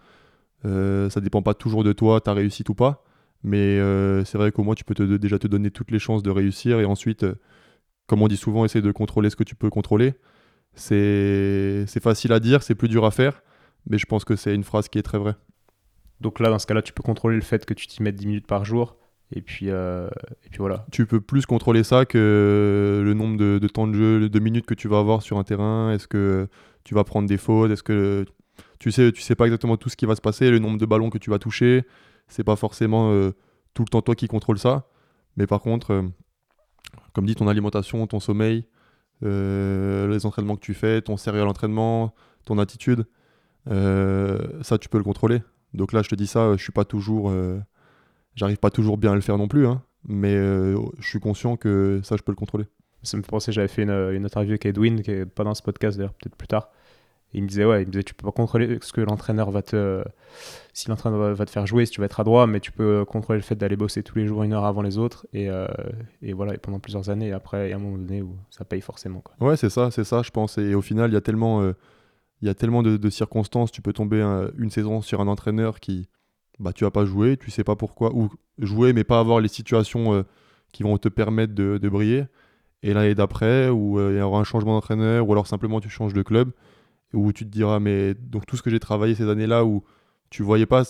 Euh, 0.65 1.09
ça 1.11 1.21
dépend 1.21 1.43
pas 1.43 1.55
toujours 1.55 1.85
de 1.85 1.93
toi, 1.93 2.21
ta 2.21 2.33
réussite 2.33 2.69
ou 2.69 2.75
pas. 2.75 3.05
Mais 3.43 3.79
euh, 3.79 4.25
c'est 4.25 4.39
vrai 4.39 4.53
qu'au 4.53 4.63
moins, 4.63 4.75
tu 4.75 4.85
peux 4.85 4.95
te, 4.95 5.03
déjà 5.03 5.39
te 5.39 5.47
donner 5.47 5.71
toutes 5.71 5.91
les 5.91 5.99
chances 5.99 6.23
de 6.23 6.31
réussir 6.31 6.81
et 6.81 6.85
ensuite, 6.85 7.25
comme 8.07 8.23
on 8.23 8.29
dit 8.29 8.37
souvent, 8.37 8.65
essayer 8.65 8.83
de 8.83 8.93
contrôler 8.93 9.31
ce 9.31 9.37
que 9.37 9.45
tu 9.45 9.55
peux 9.55 9.71
contrôler. 9.71 10.15
C'est 10.75 11.87
facile 12.03 12.33
à 12.33 12.41
dire, 12.41 12.63
c'est 12.63 12.75
plus 12.75 12.89
dur 12.89 13.05
à 13.05 13.11
faire, 13.11 13.43
mais 13.89 13.99
je 13.99 14.07
pense 14.07 14.25
que 14.25 14.37
c'est 14.37 14.55
une 14.55 14.65
phrase 14.65 14.89
qui 14.89 14.99
est 14.99 15.03
très 15.03 15.19
vraie. 15.19 15.37
Donc 16.21 16.39
là, 16.39 16.51
dans 16.51 16.59
ce 16.59 16.67
cas-là, 16.67 16.83
tu 16.83 16.93
peux 16.93 17.03
contrôler 17.03 17.37
le 17.37 17.43
fait 17.43 17.65
que 17.65 17.75
tu 17.75 17.87
t'y 17.87 18.03
mettes 18.03 18.17
10 18.17 18.27
minutes 18.27 18.47
par 18.47 18.65
jour. 18.65 18.97
Et 19.33 19.43
puis, 19.43 19.71
euh, 19.71 20.09
et 20.45 20.49
puis 20.51 20.59
voilà. 20.59 20.87
Tu 20.91 21.07
peux 21.07 21.21
plus 21.21 21.47
contrôler 21.47 21.85
ça 21.85 22.05
que 22.05 23.01
le 23.05 23.15
nombre 23.15 23.37
de, 23.39 23.67
temps 23.69 23.87
de 23.87 23.95
jeu, 23.95 24.29
de 24.29 24.39
minutes 24.41 24.67
que 24.67 24.75
tu 24.75 24.89
vas 24.89 24.99
avoir 24.99 25.23
sur 25.23 25.39
un 25.39 25.45
terrain. 25.45 25.93
Est-ce 25.93 26.09
que 26.09 26.49
tu 26.85 26.95
vas 26.95 27.05
prendre 27.05 27.29
des 27.29 27.37
fautes 27.37 27.71
Est-ce 27.71 27.83
que 27.83 28.25
tu 28.81 28.91
sais, 28.91 29.13
tu 29.13 29.21
sais 29.21 29.35
pas 29.35 29.45
exactement 29.45 29.77
tout 29.77 29.89
ce 29.89 29.97
qui 29.97 30.07
va 30.07 30.17
se 30.17 30.21
passer, 30.21 30.51
le 30.51 30.59
nombre 30.59 30.79
de 30.79 30.87
ballons 30.87 31.11
que 31.11 31.19
tu 31.19 31.31
vas 31.31 31.39
toucher. 31.39 31.85
C'est 32.29 32.45
pas 32.45 32.57
forcément 32.57 33.13
euh, 33.13 33.33
tout 33.75 33.83
le 33.83 33.89
temps 33.89 34.03
toi 34.03 34.15
qui 34.15 34.27
contrôle 34.27 34.59
ça. 34.59 34.89
Mais 35.37 35.47
par 35.47 35.61
contre, 35.61 35.93
euh, 35.93 36.03
comme 37.13 37.27
dit, 37.27 37.35
ton 37.35 37.47
alimentation, 37.47 38.07
ton 38.07 38.21
sommeil, 38.21 38.67
euh, 39.23 40.09
les 40.09 40.25
entraînements 40.25 40.57
que 40.57 40.63
tu 40.65 40.75
fais, 40.75 41.03
ton 41.03 41.19
sérieux 41.19 41.43
à 41.43 41.45
l'entraînement, 41.45 42.15
ton 42.47 42.59
attitude, 42.59 43.07
ça 43.67 44.79
tu 44.81 44.89
peux 44.89 44.99
le 44.99 45.05
contrôler. 45.05 45.43
Donc 45.75 45.93
là, 45.93 46.03
je 46.03 46.09
te 46.09 46.15
dis 46.15 46.27
ça, 46.27 46.57
je 46.57 46.63
suis 46.63 46.73
pas 46.73 46.87
toujours, 46.87 47.33
j'arrive 48.35 48.57
pas 48.57 48.71
toujours 48.71 48.97
bien 48.97 49.13
à 49.13 49.15
le 49.15 49.21
faire 49.21 49.39
non 49.39 49.47
plus, 49.47 49.67
hein, 49.67 49.83
mais 50.09 50.35
je 50.35 51.07
suis 51.07 51.21
conscient 51.21 51.57
que 51.57 52.01
ça, 52.03 52.17
je 52.17 52.23
peux 52.23 52.33
le 52.33 52.37
contrôler. 52.37 52.65
Ça 53.03 53.17
me 53.17 53.23
fait 53.23 53.31
penser, 53.31 53.53
j'avais 53.53 53.69
fait 53.69 53.83
une, 53.83 53.91
une 53.91 54.25
interview 54.25 54.53
avec 54.53 54.67
Edwin, 54.67 55.03
qui 55.03 55.11
est 55.11 55.27
pas 55.27 55.45
dans 55.45 55.55
ce 55.55 55.63
podcast 55.63 55.97
d'ailleurs, 55.97 56.15
peut-être 56.15 56.37
plus 56.37 56.49
tard, 56.49 56.71
il 57.33 57.43
me 57.43 57.49
disait, 57.49 57.65
ouais, 57.65 57.83
il 57.83 57.87
me 57.87 57.93
disait, 57.93 58.03
tu 58.03 58.15
peux 58.15 58.25
pas 58.25 58.33
contrôler 58.33 58.79
ce 58.83 58.93
que 58.93 59.01
l'entraîneur 59.01 59.51
va 59.51 59.63
te. 59.63 60.03
Si 60.73 60.89
l'entraîneur 60.89 61.35
va 61.35 61.47
te 61.47 61.51
faire 61.51 61.67
jouer, 61.67 61.87
si 61.87 61.93
tu 61.93 62.01
vas 62.01 62.07
être 62.07 62.19
à 62.19 62.25
droit, 62.25 62.47
mais 62.47 62.59
tu 62.59 62.73
peux 62.73 63.05
contrôler 63.05 63.39
le 63.39 63.45
fait 63.45 63.55
d'aller 63.55 63.77
bosser 63.77 64.03
tous 64.03 64.19
les 64.19 64.27
jours 64.27 64.43
une 64.43 64.53
heure 64.53 64.65
avant 64.65 64.83
les 64.83 64.99
autres. 64.99 65.27
Et, 65.33 65.49
euh, 65.49 65.69
et 66.23 66.33
voilà, 66.33 66.55
et 66.55 66.59
pendant 66.59 66.81
plusieurs 66.81 67.09
années. 67.09 67.33
Après, 67.33 67.69
il 67.69 67.71
y 67.71 67.73
a 67.73 67.77
un 67.77 67.81
moment 67.81 67.99
donné 67.99 68.23
où 68.23 68.37
ça 68.51 68.65
paye 68.65 68.81
forcément. 68.81 69.21
Quoi. 69.21 69.35
Ouais, 69.47 69.57
c'est 69.57 69.71
ça, 69.71 69.91
c'est 69.93 70.05
ça, 70.05 70.23
je 70.23 70.31
pense. 70.31 70.59
Et 70.59 70.75
au 70.75 70.83
final, 70.83 71.11
il 71.11 71.15
y 71.15 71.17
a 71.17 71.21
tellement, 71.21 71.63
euh, 71.63 71.73
y 72.43 72.49
a 72.49 72.55
tellement 72.55 72.83
de, 72.83 73.11
circonstances. 73.11 73.71
Tu 73.71 73.83
peux 73.83 73.93
tomber 73.93 74.23
une 74.59 74.71
saison 74.71 75.01
sur 75.01 75.21
un 75.21 75.29
entraîneur 75.29 75.79
qui. 75.79 76.09
Bah, 76.59 76.73
tu 76.75 76.85
vas 76.85 76.91
pas 76.91 77.07
jouer, 77.07 77.37
tu 77.37 77.51
sais 77.51 77.65
pas 77.65 77.77
pourquoi. 77.77 78.13
Ou 78.13 78.29
jouer, 78.59 78.93
mais 78.93 79.05
pas 79.05 79.21
avoir 79.21 79.41
les 79.41 79.49
situations 79.49 80.15
euh, 80.15 80.23
qui 80.73 80.83
vont 80.83 80.99
te 80.99 81.09
permettre 81.09 81.55
de 81.55 81.89
briller. 81.89 82.27
Et 82.83 82.95
l'année 82.95 83.15
d'après, 83.15 83.69
où 83.69 84.01
il 84.01 84.17
y 84.17 84.21
aura 84.21 84.41
un 84.41 84.45
changement 84.45 84.75
d'entraîneur, 84.75 85.29
ou 85.29 85.33
alors 85.33 85.47
simplement 85.47 85.81
tu 85.81 85.91
changes 85.91 86.15
de 86.15 86.23
club 86.23 86.53
où 87.13 87.33
tu 87.33 87.45
te 87.45 87.51
diras, 87.51 87.81
mais 87.81 88.15
donc 88.15 88.47
tout 88.47 88.57
ce 88.57 88.63
que 88.63 88.71
j'ai 88.71 88.81
travaillé 88.81 89.15
ces 89.15 89.29
années-là 89.29 89.65
où 89.65 89.85
tu 90.31 90.43
voyais 90.43 90.67
pas, 90.67 90.85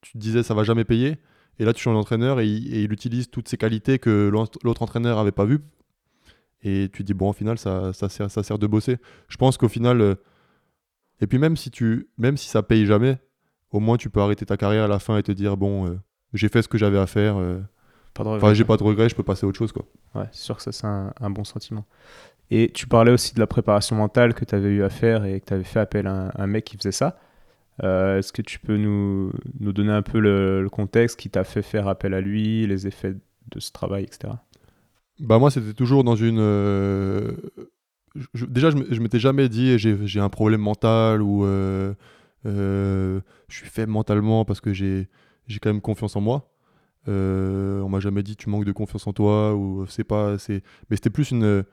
tu 0.00 0.12
te 0.12 0.18
disais 0.18 0.42
ça 0.42 0.54
va 0.54 0.62
jamais 0.62 0.84
payer, 0.84 1.16
et 1.58 1.64
là 1.64 1.72
tu 1.72 1.82
changes 1.82 1.96
d'entraîneur 1.96 2.40
et, 2.40 2.46
et 2.46 2.82
il 2.84 2.92
utilise 2.92 3.28
toutes 3.30 3.48
ces 3.48 3.56
qualités 3.56 3.98
que 3.98 4.30
l'autre 4.32 4.82
entraîneur 4.82 5.18
avait 5.18 5.32
pas 5.32 5.44
vues, 5.44 5.60
et 6.62 6.88
tu 6.92 7.02
te 7.02 7.06
dis, 7.06 7.14
bon, 7.14 7.30
au 7.30 7.32
final, 7.32 7.58
ça, 7.58 7.92
ça, 7.92 8.08
sert, 8.08 8.30
ça 8.30 8.42
sert 8.42 8.58
de 8.58 8.66
bosser. 8.66 8.96
Je 9.28 9.36
pense 9.36 9.56
qu'au 9.56 9.68
final, 9.68 10.00
euh, 10.00 10.14
et 11.20 11.26
puis 11.26 11.38
même 11.38 11.56
si, 11.56 11.70
tu, 11.70 12.08
même 12.18 12.36
si 12.36 12.48
ça 12.48 12.62
paye 12.62 12.86
jamais, 12.86 13.18
au 13.70 13.78
moins 13.78 13.96
tu 13.96 14.10
peux 14.10 14.20
arrêter 14.20 14.46
ta 14.46 14.56
carrière 14.56 14.84
à 14.84 14.88
la 14.88 14.98
fin 14.98 15.16
et 15.16 15.22
te 15.22 15.32
dire, 15.32 15.56
bon, 15.56 15.86
euh, 15.86 15.98
j'ai 16.32 16.48
fait 16.48 16.62
ce 16.62 16.68
que 16.68 16.78
j'avais 16.78 16.98
à 16.98 17.06
faire, 17.06 17.36
euh, 17.36 17.60
Pas 18.16 18.24
de 18.24 18.28
enfin, 18.28 18.48
regret. 18.48 18.54
j'ai 18.54 18.64
pas 18.64 18.76
de 18.76 18.82
regrets, 18.82 19.08
je 19.08 19.14
peux 19.14 19.22
passer 19.22 19.44
à 19.44 19.48
autre 19.48 19.58
chose, 19.58 19.72
quoi. 19.72 19.84
Ouais, 20.14 20.26
c'est 20.32 20.42
sûr 20.44 20.56
que 20.56 20.62
ça, 20.62 20.72
c'est 20.72 20.86
un, 20.86 21.12
un 21.20 21.30
bon 21.30 21.44
sentiment. 21.44 21.84
Et 22.50 22.70
tu 22.72 22.86
parlais 22.86 23.12
aussi 23.12 23.34
de 23.34 23.40
la 23.40 23.46
préparation 23.46 23.96
mentale 23.96 24.34
que 24.34 24.44
tu 24.44 24.54
avais 24.54 24.68
eu 24.70 24.82
à 24.84 24.88
faire 24.90 25.24
et 25.24 25.40
que 25.40 25.46
tu 25.46 25.54
avais 25.54 25.64
fait 25.64 25.80
appel 25.80 26.06
à 26.06 26.28
un, 26.28 26.32
un 26.36 26.46
mec 26.46 26.64
qui 26.64 26.76
faisait 26.76 26.92
ça. 26.92 27.18
Euh, 27.82 28.18
Est-ce 28.18 28.32
que 28.32 28.42
tu 28.42 28.58
peux 28.60 28.76
nous, 28.76 29.32
nous 29.60 29.72
donner 29.72 29.92
un 29.92 30.02
peu 30.02 30.18
le, 30.20 30.62
le 30.62 30.70
contexte 30.70 31.18
qui 31.18 31.30
t'a 31.30 31.44
fait 31.44 31.62
faire 31.62 31.88
appel 31.88 32.14
à 32.14 32.20
lui, 32.20 32.66
les 32.66 32.86
effets 32.86 33.14
de 33.50 33.60
ce 33.60 33.72
travail, 33.72 34.04
etc. 34.04 34.34
Bah 35.20 35.38
moi, 35.38 35.50
c'était 35.50 35.74
toujours 35.74 36.04
dans 36.04 36.16
une... 36.16 36.38
euh, 36.40 37.32
je- 38.34 38.46
déjà, 38.46 38.70
je 38.70 39.00
m'étais 39.00 39.18
jamais 39.18 39.48
dit 39.48 39.78
j'ai 39.78 39.96
j'ai 40.06 40.20
un 40.20 40.28
problème 40.28 40.60
mental 40.60 41.22
ou 41.22 41.44
euh, 41.44 41.94
euh, 42.46 43.20
je 43.48 43.56
suis 43.56 43.68
faible 43.68 43.92
mentalement 43.92 44.44
parce 44.44 44.60
que 44.60 44.72
j'ai 44.72 45.08
j'ai 45.48 45.58
quand 45.58 45.70
même 45.70 45.80
confiance 45.80 46.16
en 46.16 46.20
moi. 46.20 46.50
Euh, 47.08 47.80
on 47.82 47.88
m'a 47.88 48.00
jamais 48.00 48.22
dit 48.22 48.36
tu 48.36 48.48
manques 48.50 48.64
de 48.64 48.72
confiance 48.72 49.06
en 49.06 49.12
toi 49.12 49.54
ou 49.54 49.86
c'est 49.88 50.04
pas 50.04 50.38
c'est 50.38 50.62
mais 50.90 50.96
c'était 50.96 51.10
plus 51.10 51.30
une 51.30 51.64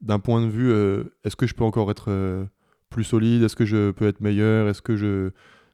d'un 0.00 0.18
point 0.18 0.42
de 0.42 0.48
vue 0.48 0.70
euh, 0.70 1.04
est-ce 1.24 1.36
que 1.36 1.46
je 1.46 1.54
peux 1.54 1.64
encore 1.64 1.90
être 1.90 2.10
euh, 2.10 2.44
plus 2.90 3.04
solide? 3.04 3.42
Est-ce 3.42 3.56
que 3.56 3.64
je 3.64 3.90
peux 3.92 4.06
être 4.06 4.20
meilleur? 4.20 4.68
Est-ce 4.68 4.82
que 4.82 4.96
je 4.96 5.30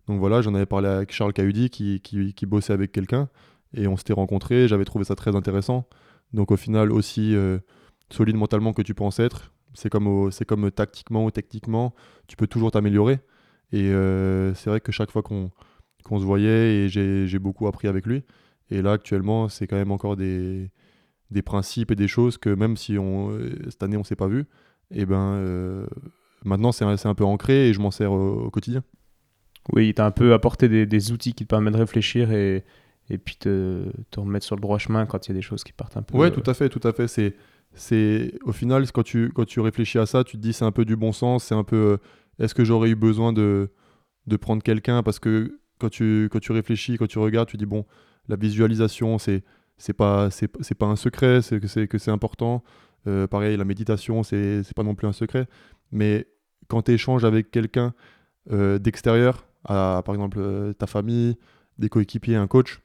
donc 0.09 0.18
voilà 0.20 0.42
j'en 0.42 0.55
avais 0.55 0.66
parlé 0.66 0.88
avec 0.88 1.12
Charles 1.12 1.33
Cahudi 1.33 1.70
qui, 1.70 2.01
qui, 2.01 2.35
qui 2.35 2.46
bossait 2.46 2.72
avec 2.72 2.92
quelqu'un 2.92 3.29
et 3.75 3.87
on 3.88 3.96
s'était 3.96 4.12
rencontrés 4.12 4.68
j'avais 4.68 4.85
trouvé 4.85 5.05
ça 5.05 5.14
très 5.16 5.35
intéressant. 5.37 5.88
Donc 6.33 6.51
au 6.51 6.57
final 6.57 6.92
aussi 6.92 7.35
euh, 7.35 7.59
solide 8.11 8.37
mentalement 8.37 8.72
que 8.72 8.83
tu 8.83 8.94
penses 8.94 9.18
être 9.20 9.53
c'est 9.75 9.88
comme 9.90 10.07
au- 10.07 10.31
comme 10.46 10.70
tactiquement 10.70 11.25
ou 11.25 11.31
techniquement 11.31 11.94
tu 12.29 12.37
peux 12.37 12.46
toujours 12.46 12.70
t'améliorer. 12.70 13.20
Et 13.72 13.90
euh, 13.90 14.55
c'est 14.55 14.68
vrai 14.70 14.81
que 14.81 14.92
chaque 14.92 15.11
fois 15.11 15.22
qu'on 15.22 15.51
qu'on 16.03 16.19
se 16.21 16.25
voyait 16.25 16.85
et 16.85 16.88
j'ai 16.88 17.38
beaucoup 17.38 17.67
appris 17.67 17.88
avec 17.88 18.07
lui 18.07 18.23
et 18.71 18.83
là 18.83 18.93
actuellement 18.93 19.49
c'est 19.49 19.67
quand 19.67 19.77
même 19.77 19.93
encore 19.93 20.17
des 20.17 20.71
des 21.31 21.43
principes 21.43 21.91
et 21.91 21.97
des 21.97 22.09
choses 22.09 22.37
que 22.37 22.51
même 22.51 22.77
si 22.77 22.99
on, 22.99 23.31
euh, 23.31 23.51
cette 23.71 23.83
année 23.83 23.97
on 23.97 24.05
s'est 24.05 24.17
pas 24.17 24.29
vu, 24.29 24.45
et 24.91 25.07
ben 25.07 25.35
euh, 25.37 25.87
maintenant 26.45 26.73
c'est 26.73 26.85
un, 26.85 26.95
un 27.03 27.15
peu 27.15 27.25
ancré 27.25 27.69
et 27.69 27.73
je 27.73 27.81
m'en 27.81 27.91
sers 27.91 28.12
au, 28.12 28.45
au 28.45 28.51
quotidien. 28.51 28.85
Oui, 29.73 29.88
il 29.88 29.95
t'a 29.95 30.05
un 30.05 30.11
peu 30.11 30.35
apporté 30.35 30.69
des, 30.69 30.87
des 30.87 31.12
outils 31.12 31.33
qui 31.33 31.45
te 31.45 31.49
permettent 31.49 31.75
de 31.75 31.79
réfléchir 31.79 32.33
et, 32.33 32.65
et 33.09 33.17
puis 33.17 33.37
te, 33.37 33.85
te 34.11 34.21
remettre 34.21 34.45
sur 34.45 34.57
le 34.57 34.61
droit 34.61 34.77
chemin 34.77 35.07
quand 35.07 35.27
il 35.27 35.31
y 35.31 35.33
a 35.33 35.35
des 35.37 35.43
choses 35.43 35.65
qui 35.65 35.73
partent 35.73 35.97
un 35.97 36.03
peu. 36.03 36.19
Ouais, 36.19 36.31
tout 36.31 36.43
à 36.51 36.53
fait, 36.53 36.69
tout 36.69 36.87
à 36.87 36.93
fait. 36.93 37.09
C'est, 37.09 37.35
c'est 37.73 38.35
au 38.43 38.53
final 38.53 38.91
quand 38.93 39.05
tu 39.05 39.31
quand 39.33 39.47
tu 39.47 39.61
réfléchis 39.61 39.99
à 39.99 40.05
ça, 40.07 40.25
tu 40.25 40.37
te 40.37 40.43
dis 40.43 40.53
c'est 40.53 40.65
un 40.65 40.73
peu 40.73 40.85
du 40.85 40.97
bon 40.97 41.12
sens, 41.12 41.45
c'est 41.45 41.55
un 41.55 41.65
peu 41.65 41.77
euh, 41.77 41.97
est-ce 42.38 42.55
que 42.55 42.65
j'aurais 42.65 42.91
eu 42.91 42.97
besoin 42.97 43.33
de 43.33 43.71
de 44.27 44.37
prendre 44.37 44.62
quelqu'un? 44.62 45.03
Parce 45.03 45.19
que 45.19 45.59
quand 45.83 45.90
tu 45.90 46.29
quand 46.31 46.38
tu 46.38 46.53
réfléchis, 46.53 46.97
quand 46.97 47.09
tu 47.09 47.18
regardes, 47.18 47.49
tu 47.49 47.57
dis 47.57 47.66
bon 47.66 47.85
la 48.29 48.37
visualisation 48.37 49.18
c'est 49.18 49.42
c'est 49.79 49.92
pas 49.92 50.31
c'est, 50.31 50.47
pas 50.47 50.87
un 50.87 50.95
secret, 50.95 51.42
c'est 51.42 51.59
que 51.59 51.66
c'est 51.66 51.88
que 51.88 51.99
c'est 51.99 52.12
important. 52.12 52.62
Euh, 53.09 53.27
pareil, 53.27 53.57
la 53.57 53.64
méditation 53.64 54.23
c'est 54.23 54.62
c'est 54.62 54.75
pas 54.75 54.85
non 54.85 54.95
plus 54.95 55.09
un 55.09 55.12
secret, 55.12 55.49
mais 55.90 56.29
quand 56.68 56.83
tu 56.83 56.92
échanges 56.92 57.25
avec 57.25 57.51
quelqu'un 57.51 57.95
euh, 58.53 58.79
d'extérieur, 58.79 59.45
par 59.64 60.09
exemple 60.11 60.38
euh, 60.40 60.73
ta 60.73 60.87
famille, 60.87 61.37
des 61.79 61.88
coéquipiers, 61.88 62.37
un 62.37 62.47
coach, 62.47 62.81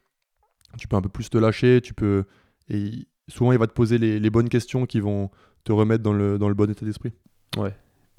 tu 0.76 0.88
peux 0.88 0.96
un 0.96 1.02
peu 1.02 1.08
plus 1.08 1.30
te 1.30 1.38
lâcher, 1.38 1.80
tu 1.80 1.94
peux 1.94 2.24
et 2.68 3.06
souvent 3.28 3.52
il 3.52 3.58
va 3.58 3.68
te 3.68 3.74
poser 3.74 3.98
les, 3.98 4.30
bonnes 4.30 4.48
questions 4.48 4.86
qui 4.86 4.98
vont 4.98 5.30
te 5.62 5.70
remettre 5.70 6.02
dans 6.02 6.12
le, 6.12 6.36
dans 6.36 6.48
le 6.48 6.54
bon 6.54 6.68
état 6.68 6.84
d'esprit. 6.84 7.12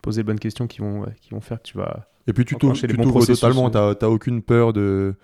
Poser 0.02 0.22
les 0.22 0.24
bonnes 0.24 0.40
questions 0.40 0.68
qui 0.68 0.80
vont, 0.80 1.02
ouais, 1.02 1.14
qui 1.20 1.32
vont 1.32 1.42
faire 1.42 1.58
que 1.58 1.68
tu 1.68 1.78
vas. 1.78 2.10
Et 2.30 2.34
puis 2.34 2.46
tu 2.46 2.56
t'ouvres 2.56 2.74
totalement, 3.26 3.70
t'as 3.70 4.08
aucune 4.08 4.42
peur 4.42 4.72
de, 4.74 5.16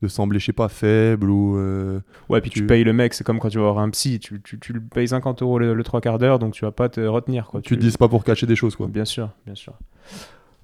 de 0.00 0.08
sembler, 0.08 0.38
je 0.38 0.46
sais 0.46 0.52
pas, 0.52 0.68
faible 0.68 1.28
ou... 1.30 1.56
euh, 1.58 2.00
Ouais, 2.28 2.40
puis 2.40 2.50
tu, 2.50 2.60
Tu- 2.60 2.66
payes 2.66 2.84
le 2.84 2.92
mec, 2.92 3.14
c'est 3.14 3.24
comme 3.24 3.38
quand 3.40 3.48
tu 3.48 3.58
vas 3.58 3.64
voir 3.72 3.78
un 3.80 3.90
psy, 3.90 4.18
tu, 4.20 4.40
tu, 4.42 4.58
tu 4.58 4.72
le 4.72 4.80
payes 4.80 5.08
50 5.08 5.42
euros 5.42 5.58
le, 5.58 5.74
le 5.74 5.82
trois 5.84 6.00
quarts 6.00 6.18
d'heure, 6.18 6.38
donc 6.38 6.54
tu 6.54 6.64
vas 6.64 6.72
pas 6.72 6.88
te 6.88 7.00
retenir. 7.00 7.46
Quoi. 7.46 7.60
tu 7.62 7.76
te 7.76 7.80
dis 7.80 7.90
c'est 7.90 7.98
pas 7.98 8.08
pour 8.08 8.24
cacher 8.24 8.46
des 8.46 8.56
choses 8.56 8.76
quoi. 8.76 8.86
Bien 8.86 9.04
sûr, 9.04 9.30
bien 9.46 9.54
sûr. 9.54 9.74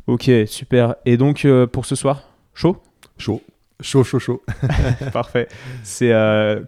Ok, 0.06 0.30
super. 0.46 0.94
Et 1.04 1.16
donc 1.16 1.44
euh, 1.44 1.66
pour 1.66 1.84
ce 1.84 1.94
soir, 1.94 2.22
chaud? 2.54 2.76
Chaud. 3.18 3.42
Chaud, 3.80 4.02
chaud, 4.04 4.18
chaud. 4.18 4.42
Parfait. 5.12 5.48
C'est. 5.82 6.12
euh, 6.12 6.60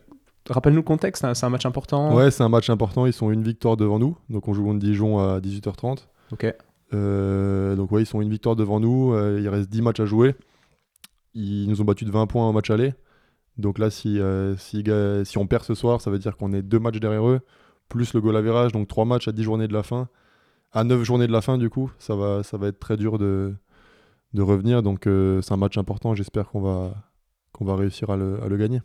Rappelle-nous 0.48 0.78
le 0.78 0.82
contexte, 0.84 1.24
hein, 1.24 1.34
c'est 1.34 1.46
un 1.46 1.50
match 1.50 1.64
important? 1.66 2.14
Ouais, 2.14 2.30
c'est 2.32 2.42
un 2.42 2.48
match 2.48 2.70
important, 2.70 3.06
ils 3.06 3.12
sont 3.12 3.30
une 3.30 3.42
victoire 3.42 3.76
devant 3.76 3.98
nous. 4.00 4.16
Donc 4.30 4.48
on 4.48 4.52
joue 4.54 4.64
contre 4.64 4.80
Dijon 4.80 5.18
à 5.20 5.38
18h30. 5.40 6.06
Ok. 6.32 6.52
Euh, 6.92 7.76
donc 7.76 7.92
ouais, 7.92 8.02
ils 8.02 8.06
sont 8.06 8.20
une 8.20 8.30
victoire 8.30 8.56
devant 8.56 8.80
nous. 8.80 9.12
euh, 9.14 9.38
il 9.40 9.48
reste 9.48 9.70
10 9.70 9.82
matchs 9.82 10.00
à 10.00 10.06
jouer. 10.06 10.34
Ils 11.34 11.68
nous 11.68 11.80
ont 11.80 11.84
battu 11.84 12.04
de 12.04 12.10
20 12.10 12.26
points 12.26 12.48
au 12.48 12.52
match 12.52 12.70
aller. 12.70 12.94
Donc 13.58 13.78
là, 13.78 13.90
si, 13.90 14.18
euh, 14.18 14.56
si, 14.56 14.84
si 15.24 15.38
on 15.38 15.46
perd 15.46 15.64
ce 15.64 15.74
soir, 15.74 16.00
ça 16.00 16.10
veut 16.10 16.18
dire 16.18 16.36
qu'on 16.36 16.52
est 16.52 16.62
deux 16.62 16.78
matchs 16.78 16.98
derrière 16.98 17.26
eux, 17.28 17.40
plus 17.88 18.14
le 18.14 18.20
goal 18.20 18.36
average, 18.36 18.72
donc 18.72 18.88
trois 18.88 19.04
matchs 19.04 19.28
à 19.28 19.32
10 19.32 19.42
journées 19.42 19.68
de 19.68 19.72
la 19.72 19.82
fin. 19.82 20.08
À 20.72 20.84
9 20.84 21.02
journées 21.02 21.26
de 21.26 21.32
la 21.32 21.40
fin, 21.40 21.58
du 21.58 21.68
coup, 21.68 21.90
ça 21.98 22.14
va, 22.14 22.42
ça 22.42 22.56
va 22.56 22.68
être 22.68 22.78
très 22.78 22.96
dur 22.96 23.18
de, 23.18 23.54
de 24.34 24.42
revenir. 24.42 24.82
Donc 24.82 25.06
euh, 25.06 25.42
c'est 25.42 25.52
un 25.52 25.56
match 25.56 25.76
important. 25.78 26.14
J'espère 26.14 26.48
qu'on 26.48 26.60
va, 26.60 26.94
qu'on 27.52 27.64
va 27.64 27.76
réussir 27.76 28.10
à 28.10 28.16
le, 28.16 28.42
à 28.42 28.48
le 28.48 28.56
gagner. 28.56 28.80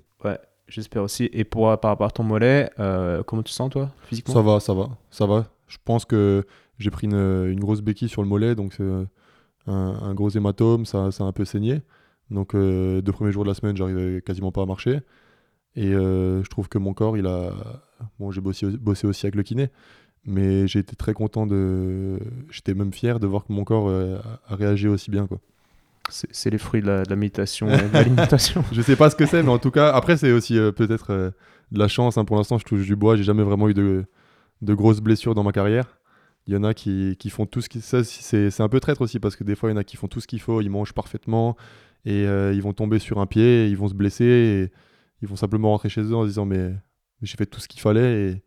J'espère 0.67 1.03
aussi. 1.03 1.29
Et 1.31 1.43
pour, 1.43 1.65
par 1.79 1.91
rapport 1.91 2.07
à 2.07 2.11
ton 2.11 2.23
mollet, 2.23 2.71
euh, 2.79 3.21
comment 3.23 3.43
tu 3.43 3.53
sens 3.53 3.69
toi, 3.69 3.91
physiquement? 4.05 4.33
Ça 4.33 4.41
va, 4.41 4.59
ça 4.59 4.73
va, 4.73 4.89
ça 5.11 5.25
va. 5.27 5.45
Je 5.67 5.77
pense 5.85 6.05
que 6.05 6.43
j'ai 6.79 6.91
pris 6.91 7.07
une, 7.07 7.15
une 7.15 7.59
grosse 7.59 7.81
béquille 7.81 8.09
sur 8.09 8.21
le 8.21 8.27
mollet, 8.27 8.55
donc 8.55 8.73
c'est 8.73 8.83
un, 8.83 9.07
un 9.67 10.13
gros 10.13 10.29
hématome, 10.29 10.85
ça, 10.85 11.11
ça 11.11 11.23
a 11.23 11.27
un 11.27 11.31
peu 11.31 11.45
saigné. 11.45 11.81
Donc 12.31 12.55
euh, 12.55 13.01
deux 13.01 13.11
premiers 13.11 13.31
jours 13.31 13.43
de 13.43 13.49
la 13.49 13.53
semaine, 13.55 13.77
j'arrivais 13.77 14.21
quasiment 14.21 14.51
pas 14.51 14.61
à 14.61 14.65
marcher. 14.65 15.01
Et 15.75 15.93
euh, 15.93 16.43
je 16.43 16.49
trouve 16.49 16.69
que 16.69 16.77
mon 16.77 16.93
corps, 16.93 17.17
il 17.17 17.27
a... 17.27 17.51
Bon, 18.19 18.31
j'ai 18.31 18.41
bossé, 18.41 18.65
bossé 18.67 19.07
aussi 19.07 19.25
avec 19.25 19.35
le 19.35 19.43
kiné, 19.43 19.69
mais 20.25 20.67
j'ai 20.67 20.79
été 20.79 20.95
très 20.95 21.13
content 21.13 21.45
de... 21.45 22.17
J'étais 22.49 22.73
même 22.73 22.93
fier 22.93 23.19
de 23.19 23.27
voir 23.27 23.45
que 23.45 23.53
mon 23.53 23.63
corps 23.63 23.89
euh, 23.89 24.17
a 24.47 24.55
réagi 24.55 24.87
aussi 24.87 25.11
bien, 25.11 25.27
quoi. 25.27 25.39
C'est 26.09 26.51
les 26.51 26.59
fruits 26.59 26.81
de 26.81 26.87
la, 26.87 27.03
de 27.03 27.09
la 27.09 27.15
méditation 27.15 27.67
de 27.67 27.93
l'alimentation. 27.93 28.63
Je 28.71 28.81
sais 28.81 28.95
pas 28.95 29.09
ce 29.09 29.15
que 29.15 29.25
c'est, 29.25 29.41
mais 29.43 29.49
en 29.49 29.57
tout 29.57 29.71
cas, 29.71 29.91
après, 29.91 30.17
c'est 30.17 30.31
aussi 30.31 30.57
euh, 30.57 30.71
peut-être 30.71 31.11
euh, 31.11 31.31
de 31.71 31.79
la 31.79 31.87
chance. 31.87 32.17
hein. 32.17 32.25
Pour 32.25 32.37
l'instant, 32.37 32.57
je 32.57 32.63
touche 32.65 32.85
du 32.85 32.95
bois. 32.95 33.15
J'ai 33.15 33.23
jamais 33.23 33.43
vraiment 33.43 33.67
eu 33.67 33.73
de, 33.73 34.05
de 34.61 34.73
grosses 34.75 35.01
blessures 35.01 35.33
dans 35.35 35.43
ma 35.43 35.51
carrière. 35.51 35.97
Il 36.47 36.53
y 36.53 36.57
en 36.57 36.63
a 36.63 36.73
qui, 36.73 37.15
qui 37.17 37.29
font 37.29 37.45
tout 37.45 37.61
ce 37.61 37.69
qui. 37.69 37.81
Ça, 37.81 38.03
c'est 38.03 38.51
c'est 38.51 38.61
un 38.63 38.69
peu 38.69 38.79
traître 38.79 39.01
aussi, 39.01 39.19
parce 39.19 39.35
que 39.35 39.43
des 39.43 39.55
fois, 39.55 39.69
il 39.69 39.73
y 39.73 39.75
en 39.75 39.79
a 39.79 39.83
qui 39.83 39.97
font 39.97 40.07
tout 40.07 40.19
ce 40.21 40.27
qu'il 40.27 40.39
faut. 40.41 40.61
Ils 40.61 40.69
mangent 40.69 40.93
parfaitement 40.93 41.55
et 42.05 42.25
euh, 42.27 42.53
ils 42.53 42.61
vont 42.61 42.73
tomber 42.73 42.99
sur 42.99 43.19
un 43.19 43.25
pied, 43.25 43.67
ils 43.67 43.77
vont 43.77 43.87
se 43.87 43.95
blesser 43.95 44.25
et 44.25 44.71
ils 45.23 45.27
vont 45.27 45.35
simplement 45.35 45.69
rentrer 45.71 45.89
chez 45.89 46.01
eux 46.01 46.15
en 46.15 46.21
se 46.23 46.27
disant 46.27 46.45
Mais, 46.45 46.69
mais 46.69 46.75
j'ai 47.23 47.35
fait 47.37 47.47
tout 47.47 47.59
ce 47.59 47.67
qu'il 47.67 47.81
fallait 47.81 48.29
et, 48.29 48.43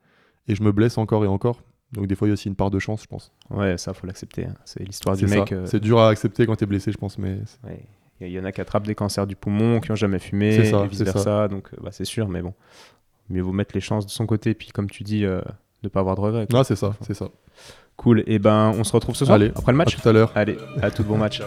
et 0.46 0.54
je 0.54 0.62
me 0.62 0.70
blesse 0.72 0.96
encore 0.98 1.24
et 1.24 1.28
encore. 1.28 1.62
Donc, 1.92 2.06
des 2.06 2.14
fois, 2.14 2.28
il 2.28 2.30
y 2.30 2.32
a 2.32 2.34
aussi 2.34 2.48
une 2.48 2.54
part 2.54 2.70
de 2.70 2.78
chance, 2.78 3.02
je 3.02 3.06
pense. 3.06 3.32
ouais, 3.50 3.78
ça, 3.78 3.94
faut 3.94 4.06
l'accepter. 4.06 4.44
hein. 4.44 4.54
C'est 4.66 4.82
l'histoire 4.84 5.16
du 5.16 5.26
ça. 5.26 5.34
mec. 5.36 5.52
euh, 5.52 5.64
C'est 5.66 5.80
dur 5.80 5.98
à 5.98 6.10
accepter 6.10 6.44
quand 6.46 6.54
tu 6.54 6.64
es 6.64 6.66
blessé, 6.66 6.92
je 6.92 6.98
pense, 6.98 7.16
mais 7.18 7.38
ouais. 7.64 7.84
Il 8.20 8.28
y, 8.28 8.38
en 8.40 8.44
a 8.44 8.50
qui 8.52 8.60
attrapent 8.60 8.86
des 8.86 8.96
cancers 8.96 9.26
du 9.28 9.36
poumon, 9.36 9.78
qui 9.80 9.90
ont 9.92 9.96
jamais 9.96 10.18
fumé, 10.18 10.52
C'est 10.52 10.70
ça, 10.72 10.84
et 10.84 10.88
vice 10.88 11.00
versa. 11.02 11.46
Donc, 11.48 11.68
euh, 11.72 11.76
bah, 11.82 11.90
c'est 11.92 12.04
sûr, 12.04 12.28
mais 12.28 12.42
bon. 12.42 12.52
Mieux 13.30 13.42
vaut 13.42 13.52
mettre 13.52 13.74
les 13.74 13.80
chances 13.80 14.06
de 14.06 14.10
son 14.10 14.26
côté, 14.26 14.54
puis 14.54 14.68
comme 14.70 14.90
tu 14.90 15.02
dis, 15.04 15.24
euh, 15.24 15.40
de 15.82 15.88
pas 15.88 16.00
avoir 16.00 16.16
de 16.16 16.20
regrets. 16.20 16.46
quoi. 16.48 16.58
non, 16.58 16.64
c'est 16.64 16.74
ça, 16.76 16.94
c'est 17.00 17.14
ça. 17.14 17.28
Cool. 17.98 18.22
Et 18.26 18.38
ben, 18.38 18.72
on 18.78 18.84
se 18.84 18.92
retrouve 18.92 19.14
ce 19.16 19.24
soir 19.26 19.34
Allez, 19.34 19.50
après 19.54 19.72
le 19.72 19.76
À 19.76 19.84
match. 19.84 19.96
tout 20.00 20.08
à 20.08 20.12
l'heure. 20.12 20.32
Allez, 20.34 20.56
à 20.80 20.90
tout 20.90 21.04
bon 21.04 21.18
match. 21.18 21.42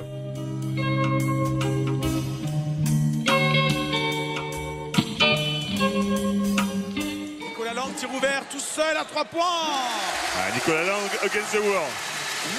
Nicolas 7.40 7.74
Lang 7.74 7.94
tire 7.96 8.10
ouvert 8.16 8.44
tout 8.50 8.60
seul 8.60 8.98
à 8.98 9.04
3 9.04 9.26
points. 9.26 9.42
Ah, 9.42 10.52
Nicolas 10.54 10.84
Lang 10.84 11.06
against 11.24 11.52
the 11.54 11.60
world. 11.60 11.92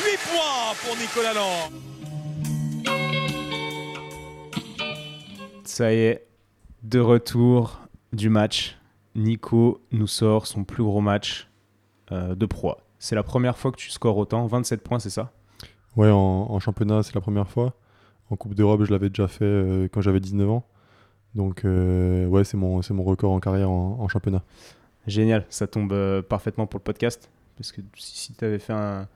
8 0.04 0.18
points 0.30 0.74
pour 0.84 0.96
Nicolas 0.96 1.32
Lang. 1.34 1.72
Ça 5.64 5.92
y 5.92 5.98
est, 5.98 6.26
de 6.82 7.00
retour 7.00 7.80
du 8.12 8.28
match. 8.28 8.76
Nico 9.14 9.80
nous 9.90 10.06
sort 10.06 10.46
son 10.46 10.64
plus 10.64 10.82
gros 10.82 11.00
match 11.00 11.48
euh, 12.12 12.34
de 12.34 12.46
proie. 12.46 12.78
C'est 13.02 13.16
la 13.16 13.24
première 13.24 13.58
fois 13.58 13.72
que 13.72 13.76
tu 13.78 13.90
scores 13.90 14.16
autant, 14.16 14.46
27 14.46 14.80
points, 14.80 15.00
c'est 15.00 15.10
ça? 15.10 15.32
Ouais, 15.96 16.08
en, 16.08 16.16
en 16.16 16.60
championnat, 16.60 17.02
c'est 17.02 17.16
la 17.16 17.20
première 17.20 17.48
fois. 17.48 17.74
En 18.30 18.36
Coupe 18.36 18.54
d'Europe, 18.54 18.84
je 18.84 18.92
l'avais 18.92 19.08
déjà 19.08 19.26
fait 19.26 19.44
euh, 19.44 19.88
quand 19.90 20.00
j'avais 20.02 20.20
19 20.20 20.48
ans. 20.48 20.64
Donc, 21.34 21.64
euh, 21.64 22.26
ouais, 22.28 22.44
c'est 22.44 22.56
mon, 22.56 22.80
record 23.02 23.32
en 23.32 23.40
carrière 23.40 23.68
en, 23.72 23.96
en 23.98 24.06
championnat. 24.06 24.44
Génial, 25.08 25.44
ça 25.50 25.66
tombe 25.66 25.92
euh, 25.92 26.22
parfaitement 26.22 26.68
pour 26.68 26.78
le 26.78 26.84
podcast. 26.84 27.28
Parce 27.56 27.72
que 27.72 27.80
si, 27.96 28.34
tu 28.34 28.44
avais 28.44 28.60
fait 28.60 28.72
un, 28.72 29.08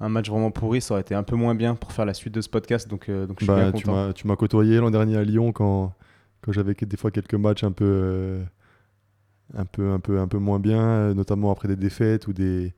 un 0.00 0.08
match 0.10 0.28
vraiment 0.28 0.50
pourri, 0.50 0.82
ça 0.82 0.92
aurait 0.92 1.00
été 1.00 1.14
un 1.14 1.22
peu 1.22 1.34
moins 1.34 1.54
bien 1.54 1.74
pour 1.74 1.90
faire 1.92 2.04
la 2.04 2.12
suite 2.12 2.34
de 2.34 2.42
ce 2.42 2.50
podcast. 2.50 2.86
Donc, 2.86 3.10
donc 3.10 3.40
je 3.40 3.44
suis 3.44 3.46
Bah, 3.46 3.62
bien 3.62 3.72
tu 3.72 3.86
content. 3.86 4.08
m'as- 4.08 4.12
tu 4.12 4.26
m'as 4.26 4.36
côtoyé 4.36 4.76
l'an 4.76 4.90
dernier 4.90 5.16
à 5.16 5.24
Lyon 5.24 5.52
quand, 5.52 5.94
quand 6.42 6.52
j'avais 6.52 6.74
des 6.74 6.96
fois 6.98 7.10
quelques 7.10 7.32
matchs 7.34 7.64
un 7.64 7.72
peu, 7.72 8.42
un 9.56 9.64
peu, 9.64 9.90
un 9.90 10.00
peu, 10.00 10.18
un 10.20 10.28
peu 10.28 10.38
moins 10.38 10.58
bien, 10.60 11.14
notamment 11.14 11.50
après 11.50 11.68
des 11.68 11.76
défaites 11.76 12.26
ou 12.26 12.34
des, 12.34 12.74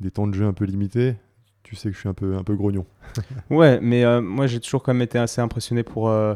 des 0.00 0.10
temps 0.10 0.26
de 0.26 0.34
jeu 0.34 0.44
un 0.46 0.52
peu 0.52 0.64
limités. 0.64 1.16
Tu 1.62 1.74
sais 1.74 1.88
que 1.88 1.94
je 1.94 2.00
suis 2.00 2.08
un 2.08 2.14
peu, 2.14 2.36
un 2.36 2.44
peu 2.44 2.54
grognon. 2.54 2.86
Ouais, 3.50 3.80
mais 3.80 4.04
euh, 4.04 4.20
moi 4.20 4.46
j'ai 4.46 4.60
toujours 4.60 4.82
quand 4.82 4.92
même 4.94 5.02
été 5.02 5.18
assez 5.18 5.40
impressionné 5.40 5.82
pour, 5.82 6.08
euh, 6.08 6.34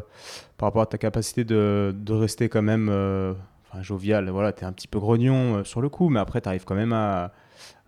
par 0.57 0.67
rapport 0.67 0.81
à 0.81 0.85
ta 0.87 0.97
capacité 0.97 1.43
de, 1.43 1.95
de 1.97 2.13
rester 2.13 2.49
quand 2.49 2.61
même 2.61 2.89
euh, 2.89 3.33
enfin, 3.69 3.81
jovial. 3.81 4.29
Voilà, 4.29 4.51
tu 4.51 4.61
es 4.63 4.65
un 4.67 4.73
petit 4.73 4.87
peu 4.89 4.99
grognon 4.99 5.63
sur 5.63 5.81
le 5.81 5.89
coup, 5.89 6.09
mais 6.09 6.19
après 6.19 6.41
tu 6.41 6.49
arrives 6.49 6.65
quand 6.65 6.75
même 6.75 6.91
à, 6.93 7.31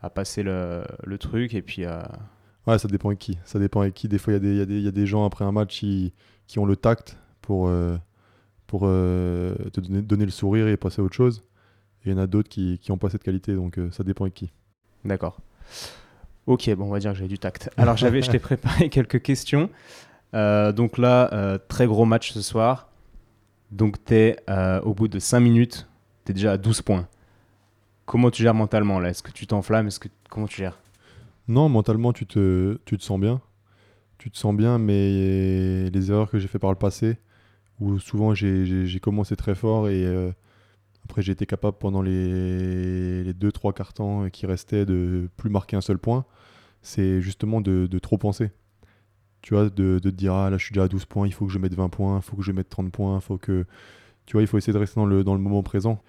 à 0.01 0.09
passer 0.09 0.41
le, 0.43 0.83
le 1.03 1.17
truc 1.17 1.53
et 1.53 1.61
puis 1.61 1.83
à. 1.85 2.09
Ouais, 2.65 2.77
ça 2.79 2.87
dépend 2.87 3.09
avec 3.09 3.19
qui. 3.19 3.37
Ça 3.43 3.59
dépend 3.59 3.81
avec 3.81 3.93
qui. 3.93 4.07
Des 4.07 4.17
fois, 4.17 4.31
il 4.33 4.35
y, 4.35 4.37
a 4.37 4.39
des- 4.39 4.51
il 4.53 4.57
y, 4.57 4.61
a 4.61 4.65
des- 4.65 4.77
il 4.77 4.83
y 4.83 4.87
a 4.87 4.91
des 4.91 5.05
gens 5.05 5.25
après 5.25 5.43
un 5.43 5.51
match 5.51 5.77
qui, 5.79 6.13
qui 6.47 6.59
ont 6.59 6.65
le 6.65 6.77
tact 6.77 7.17
pour, 7.41 7.69
pour 8.67 8.81
te 8.83 9.79
donner, 9.81 10.01
donner 10.01 10.25
le 10.25 10.31
sourire 10.31 10.67
et 10.69 10.77
passer 10.77 11.01
à 11.01 11.03
autre 11.05 11.15
chose. 11.15 11.43
Et 12.05 12.09
il 12.09 12.11
y 12.13 12.15
en 12.15 12.19
a 12.21 12.27
d'autres 12.27 12.47
qui 12.49 12.79
n'ont 12.87 12.97
pas 12.97 13.09
cette 13.09 13.23
qualité, 13.23 13.53
donc 13.53 13.77
ça 13.91 14.03
dépend 14.05 14.23
avec 14.25 14.33
qui. 14.33 14.51
D'accord. 15.03 15.39
Ok, 16.47 16.69
bon, 16.75 16.85
on 16.85 16.89
va 16.91 16.99
dire 16.99 17.11
que 17.13 17.17
j'ai 17.17 17.27
du 17.27 17.39
tact. 17.39 17.69
Alors, 17.77 17.95
j'avais, 17.97 18.21
je 18.21 18.29
t'ai 18.31 18.39
préparé 18.39 18.89
quelques 18.89 19.21
questions. 19.21 19.69
Euh, 20.33 20.71
donc 20.71 20.97
là, 20.97 21.29
euh, 21.33 21.57
très 21.67 21.85
gros 21.87 22.05
match 22.05 22.31
ce 22.31 22.41
soir. 22.41 22.89
Donc, 23.71 24.03
tu 24.05 24.13
es 24.15 24.37
au 24.83 24.93
bout 24.93 25.07
de 25.07 25.19
5 25.19 25.39
minutes, 25.39 25.87
tu 26.25 26.31
es 26.31 26.33
déjà 26.33 26.53
à 26.53 26.57
12 26.57 26.81
points. 26.81 27.07
Comment 28.05 28.29
tu 28.29 28.43
gères 28.43 28.53
mentalement 28.53 28.99
là? 28.99 29.09
Est-ce 29.09 29.23
que 29.23 29.31
tu 29.31 29.47
t'enflammes? 29.47 29.87
Est-ce 29.87 29.99
que 29.99 30.09
comment 30.29 30.47
tu 30.47 30.57
gères? 30.57 30.77
Non, 31.47 31.69
mentalement, 31.69 32.11
tu 32.13 32.25
te, 32.25 32.77
tu 32.85 32.97
te 32.97 33.03
sens 33.03 33.19
bien. 33.19 33.41
Tu 34.17 34.29
te 34.29 34.37
sens 34.37 34.55
bien, 34.55 34.77
mais 34.77 35.89
les 35.89 36.11
erreurs 36.11 36.29
que 36.29 36.39
j'ai 36.39 36.47
fait 36.47 36.59
par 36.59 36.69
le 36.69 36.77
passé, 36.77 37.17
où 37.79 37.99
souvent 37.99 38.33
j'ai- 38.33 38.99
commencé 39.01 39.35
très 39.35 39.55
fort 39.55 39.89
et 39.89 40.05
euh, 40.05 40.31
après 41.05 41.21
j'ai 41.21 41.31
été 41.31 41.45
capable 41.45 41.77
pendant 41.77 42.01
les, 42.01 43.23
les 43.23 43.33
deux, 43.33 43.51
trois 43.51 43.73
quarts 43.73 43.93
temps 43.93 44.29
qui 44.29 44.45
restaient 44.45 44.85
de 44.85 45.29
plus 45.37 45.49
marquer 45.49 45.75
un 45.75 45.81
seul 45.81 45.97
point, 45.97 46.25
c'est 46.81 47.21
justement 47.21 47.61
de, 47.61 47.87
trop 47.99 48.17
penser. 48.17 48.51
Tu 49.41 49.53
vois, 49.53 49.69
de, 49.69 49.99
te 49.99 50.07
dire, 50.09 50.33
ah 50.33 50.49
là 50.49 50.57
je 50.57 50.65
suis 50.65 50.73
déjà 50.73 50.85
à 50.85 50.87
12 50.87 51.05
points, 51.05 51.27
il 51.27 51.33
faut 51.33 51.45
que 51.45 51.51
je 51.51 51.59
mette 51.59 51.73
20 51.73 51.89
points, 51.89 52.17
il 52.17 52.21
faut 52.21 52.37
que 52.37 52.43
je 52.43 52.51
mette 52.51 52.69
30 52.69 52.91
points, 52.91 53.19
faut 53.19 53.37
que... 53.37 53.65
Tu 54.25 54.33
vois, 54.33 54.41
il 54.41 54.47
faut 54.47 54.57
essayer 54.57 54.71
de 54.71 54.77
rester 54.77 54.95
dans 54.99 55.05
le, 55.05 55.23
moment 55.23 55.63
présent. 55.63 56.01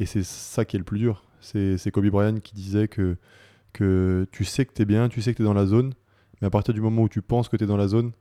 Et 0.00 0.06
c'est 0.06 0.24
ça 0.24 0.64
qui 0.64 0.76
est 0.76 0.78
le 0.78 0.84
plus 0.84 0.98
dur. 0.98 1.24
C'est 1.40 1.90
Kobe 1.92 2.06
Bryant 2.06 2.40
qui 2.40 2.54
disait 2.54 2.88
que 2.88 3.16
que 3.72 4.26
tu 4.32 4.44
sais 4.44 4.66
que 4.66 4.72
tu 4.74 4.82
es 4.82 4.84
bien, 4.84 5.08
tu 5.08 5.22
sais 5.22 5.32
que 5.32 5.36
tu 5.36 5.42
es 5.42 5.44
dans 5.46 5.54
la 5.54 5.66
zone, 5.66 5.94
mais 6.40 6.46
à 6.46 6.50
partir 6.50 6.74
du 6.74 6.80
moment 6.80 7.02
où 7.02 7.08
tu 7.08 7.22
penses 7.22 7.48
que 7.48 7.56
tu 7.56 7.64
es 7.64 7.66
dans 7.66 7.76
la 7.76 7.88
zone, 7.88 8.12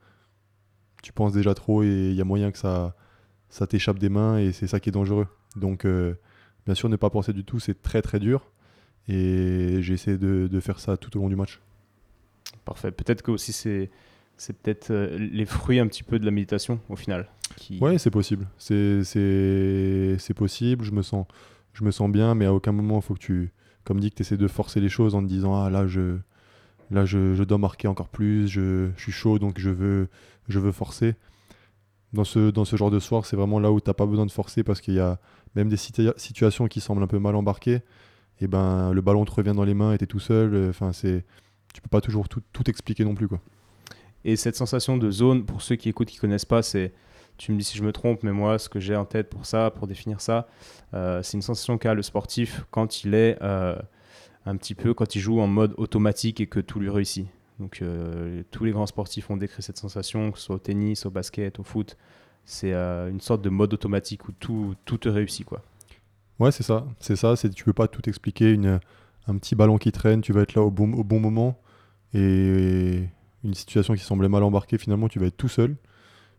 tu 1.04 1.14
penses 1.14 1.34
déjà 1.34 1.54
trop 1.54 1.84
et 1.84 2.10
il 2.12 2.16
y 2.16 2.22
a 2.22 2.24
moyen 2.24 2.52
que 2.52 2.58
ça, 2.58 2.96
ça 3.50 3.68
t'échappe 3.68 4.00
des 4.00 4.10
mains 4.10 4.38
et 4.38 4.52
c'est 4.52 4.68
ça 4.68 4.80
qui 4.80 4.90
est 4.90 4.92
dangereux. 4.94 5.28
Donc, 5.56 5.86
euh, 5.86 6.14
bien 6.66 6.76
sûr, 6.76 6.90
ne 6.90 6.96
pas 6.96 7.10
penser 7.10 7.34
du 7.34 7.44
tout, 7.44 7.60
c'est 7.60 7.82
très 7.82 8.02
très 8.02 8.20
dur. 8.20 8.52
Et 9.08 9.78
j'ai 9.82 9.94
essayé 9.94 10.18
de, 10.18 10.48
de 10.48 10.60
faire 10.60 10.80
ça 10.80 10.96
tout 10.98 11.16
au 11.18 11.22
long 11.22 11.30
du 11.30 11.36
match. 11.36 11.60
Parfait. 12.66 12.92
Peut-être 12.92 13.22
que 13.22 13.32
aussi 13.32 13.52
c'est 13.54 13.90
c'est 14.38 14.54
peut-être 14.58 14.90
euh, 14.92 15.18
les 15.20 15.46
fruits 15.46 15.80
un 15.80 15.88
petit 15.88 16.04
peu 16.04 16.18
de 16.20 16.26
la 16.26 16.32
méditation 16.32 16.80
au 16.90 16.96
final. 16.96 17.28
Qui... 17.58 17.80
Ouais, 17.80 17.98
c'est 17.98 18.10
possible. 18.12 18.48
C'est 18.58 19.04
c'est- 19.04 20.16
c'est 20.20 20.34
possible. 20.34 20.84
Je 20.86 20.92
me, 20.92 21.02
sens, 21.02 21.26
je 21.74 21.84
me 21.84 21.92
sens 21.92 22.10
bien, 22.12 22.34
mais 22.36 22.46
à 22.46 22.54
aucun 22.54 22.72
moment, 22.72 22.98
il 23.00 23.02
faut 23.02 23.14
que 23.14 23.20
tu, 23.20 23.52
comme 23.84 24.00
dit, 24.00 24.10
que 24.10 24.16
tu 24.16 24.22
essaies 24.22 24.38
de 24.38 24.48
forcer 24.48 24.80
les 24.80 24.90
choses 24.90 25.16
en 25.16 25.22
te 25.22 25.28
disant 25.28 25.56
Ah 25.64 25.70
là, 25.70 25.86
je, 25.88 26.18
là 26.92 27.06
je, 27.06 27.34
je 27.36 27.44
dois 27.44 27.58
marquer 27.58 27.88
encore 27.88 28.10
plus, 28.10 28.48
je, 28.48 28.90
je 28.96 29.02
suis 29.02 29.12
chaud, 29.12 29.38
donc 29.40 29.60
je 29.60 29.70
veux, 29.70 30.08
je 30.48 30.60
veux 30.60 30.72
forcer. 30.72 31.16
Dans 32.14 32.26
ce, 32.26 32.52
dans 32.52 32.66
ce 32.66 32.76
genre 32.76 32.92
de 32.92 33.00
soir, 33.00 33.26
c'est 33.26 33.38
vraiment 33.38 33.60
là 33.60 33.72
où 33.72 33.80
tu 33.80 33.90
n'as 33.90 33.94
pas 33.94 34.06
besoin 34.06 34.26
de 34.26 34.32
forcer 34.32 34.64
parce 34.64 34.82
qu'il 34.82 34.96
y 34.96 35.00
a 35.00 35.18
même 35.56 35.70
des 35.70 35.78
situa- 35.78 36.18
situations 36.18 36.68
qui 36.68 36.82
semblent 36.82 37.04
un 37.04 37.08
peu 37.08 37.20
mal 37.20 37.36
embarquées. 37.36 37.82
Et 38.42 38.48
ben, 38.48 38.92
le 38.92 39.02
ballon 39.02 39.24
te 39.24 39.32
revient 39.32 39.54
dans 39.56 39.64
les 39.64 39.74
mains 39.74 39.94
et 39.94 39.98
tu 39.98 40.04
es 40.04 40.08
tout 40.08 40.20
seul. 40.20 40.70
Enfin, 40.70 40.92
c'est, 40.92 41.24
tu 41.74 41.82
peux 41.82 41.90
pas 41.90 42.02
toujours 42.02 42.28
tout, 42.28 42.42
tout 42.52 42.70
expliquer 42.70 43.06
non 43.06 43.16
plus. 43.16 43.28
Quoi. 43.28 43.40
Et 44.26 44.36
cette 44.36 44.56
sensation 44.56 44.98
de 44.98 45.10
zone, 45.10 45.46
pour 45.46 45.62
ceux 45.62 45.76
qui 45.76 45.90
écoutent, 45.90 46.10
qui 46.10 46.18
connaissent 46.18 46.46
pas, 46.46 46.62
c'est, 46.62 46.94
tu 47.38 47.52
me 47.52 47.58
dis 47.58 47.64
si 47.64 47.78
je 47.78 47.84
me 47.84 47.92
trompe, 47.92 48.24
mais 48.24 48.32
moi, 48.32 48.60
ce 48.60 48.68
que 48.70 48.80
j'ai 48.80 48.96
en 48.96 49.06
tête 49.06 49.30
pour 49.30 49.46
ça, 49.46 49.72
pour 49.72 49.88
définir 49.88 50.22
ça, 50.22 50.48
euh, 50.94 51.24
c'est 51.24 51.38
une 51.38 51.42
sensation 51.42 51.78
qu'a 51.78 51.94
le 51.94 52.02
sportif 52.02 52.66
quand 52.72 53.04
il 53.04 53.14
est 53.14 53.38
euh, 53.42 53.76
un 54.46 54.58
petit 54.58 54.76
peu, 54.76 54.94
quand 54.94 55.16
il 55.16 55.20
joue 55.20 55.40
en 55.40 55.48
mode 55.48 55.74
automatique 55.78 56.42
et 56.42 56.48
que 56.48 56.60
tout 56.60 56.80
lui 56.80 56.90
réussit. 56.90 57.28
Donc 57.62 57.82
euh, 57.82 58.42
tous 58.50 58.64
les 58.66 58.72
grands 58.72 58.88
sportifs 58.88 59.30
ont 59.30 59.38
décrit 59.38 59.62
cette 59.62 59.78
sensation, 59.78 60.32
que 60.32 60.40
ce 60.40 60.46
soit 60.46 60.56
au 60.56 60.60
tennis, 60.60 61.06
au 61.06 61.12
basket, 61.12 61.60
au 61.60 61.64
foot. 61.64 61.96
C'est 62.44 62.74
euh, 62.74 63.10
une 63.10 63.22
sorte 63.22 63.44
de 63.44 63.50
mode 63.50 63.72
automatique 63.74 64.28
où 64.28 64.32
tout, 64.32 64.76
te 64.86 65.08
réussit. 65.08 65.46
Quoi. 65.46 65.62
Ouais, 66.40 66.52
c'est 66.52 66.64
ça. 66.64 66.88
C'est 67.00 67.16
ça. 67.16 67.36
C'est 67.36 67.50
tu 67.52 67.64
peux 67.64 67.74
pas 67.74 67.88
tout 67.88 68.10
expliquer. 68.10 68.60
Un 69.28 69.38
petit 69.38 69.54
ballon 69.54 69.78
qui 69.78 69.92
traîne, 69.92 70.22
tu 70.22 70.34
vas 70.34 70.42
être 70.42 70.56
là 70.56 70.64
au 70.64 70.72
bon, 70.72 71.20
moment. 71.20 71.62
Et 72.16 73.04
une 73.44 73.54
situation 73.54 73.94
qui 73.94 74.02
semblait 74.02 74.28
mal 74.28 74.42
embarquée, 74.42 74.80
finalement, 74.80 75.08
tu 75.08 75.20
vas 75.20 75.28
être 75.28 75.38
tout 75.38 75.48
seul. 75.48 75.76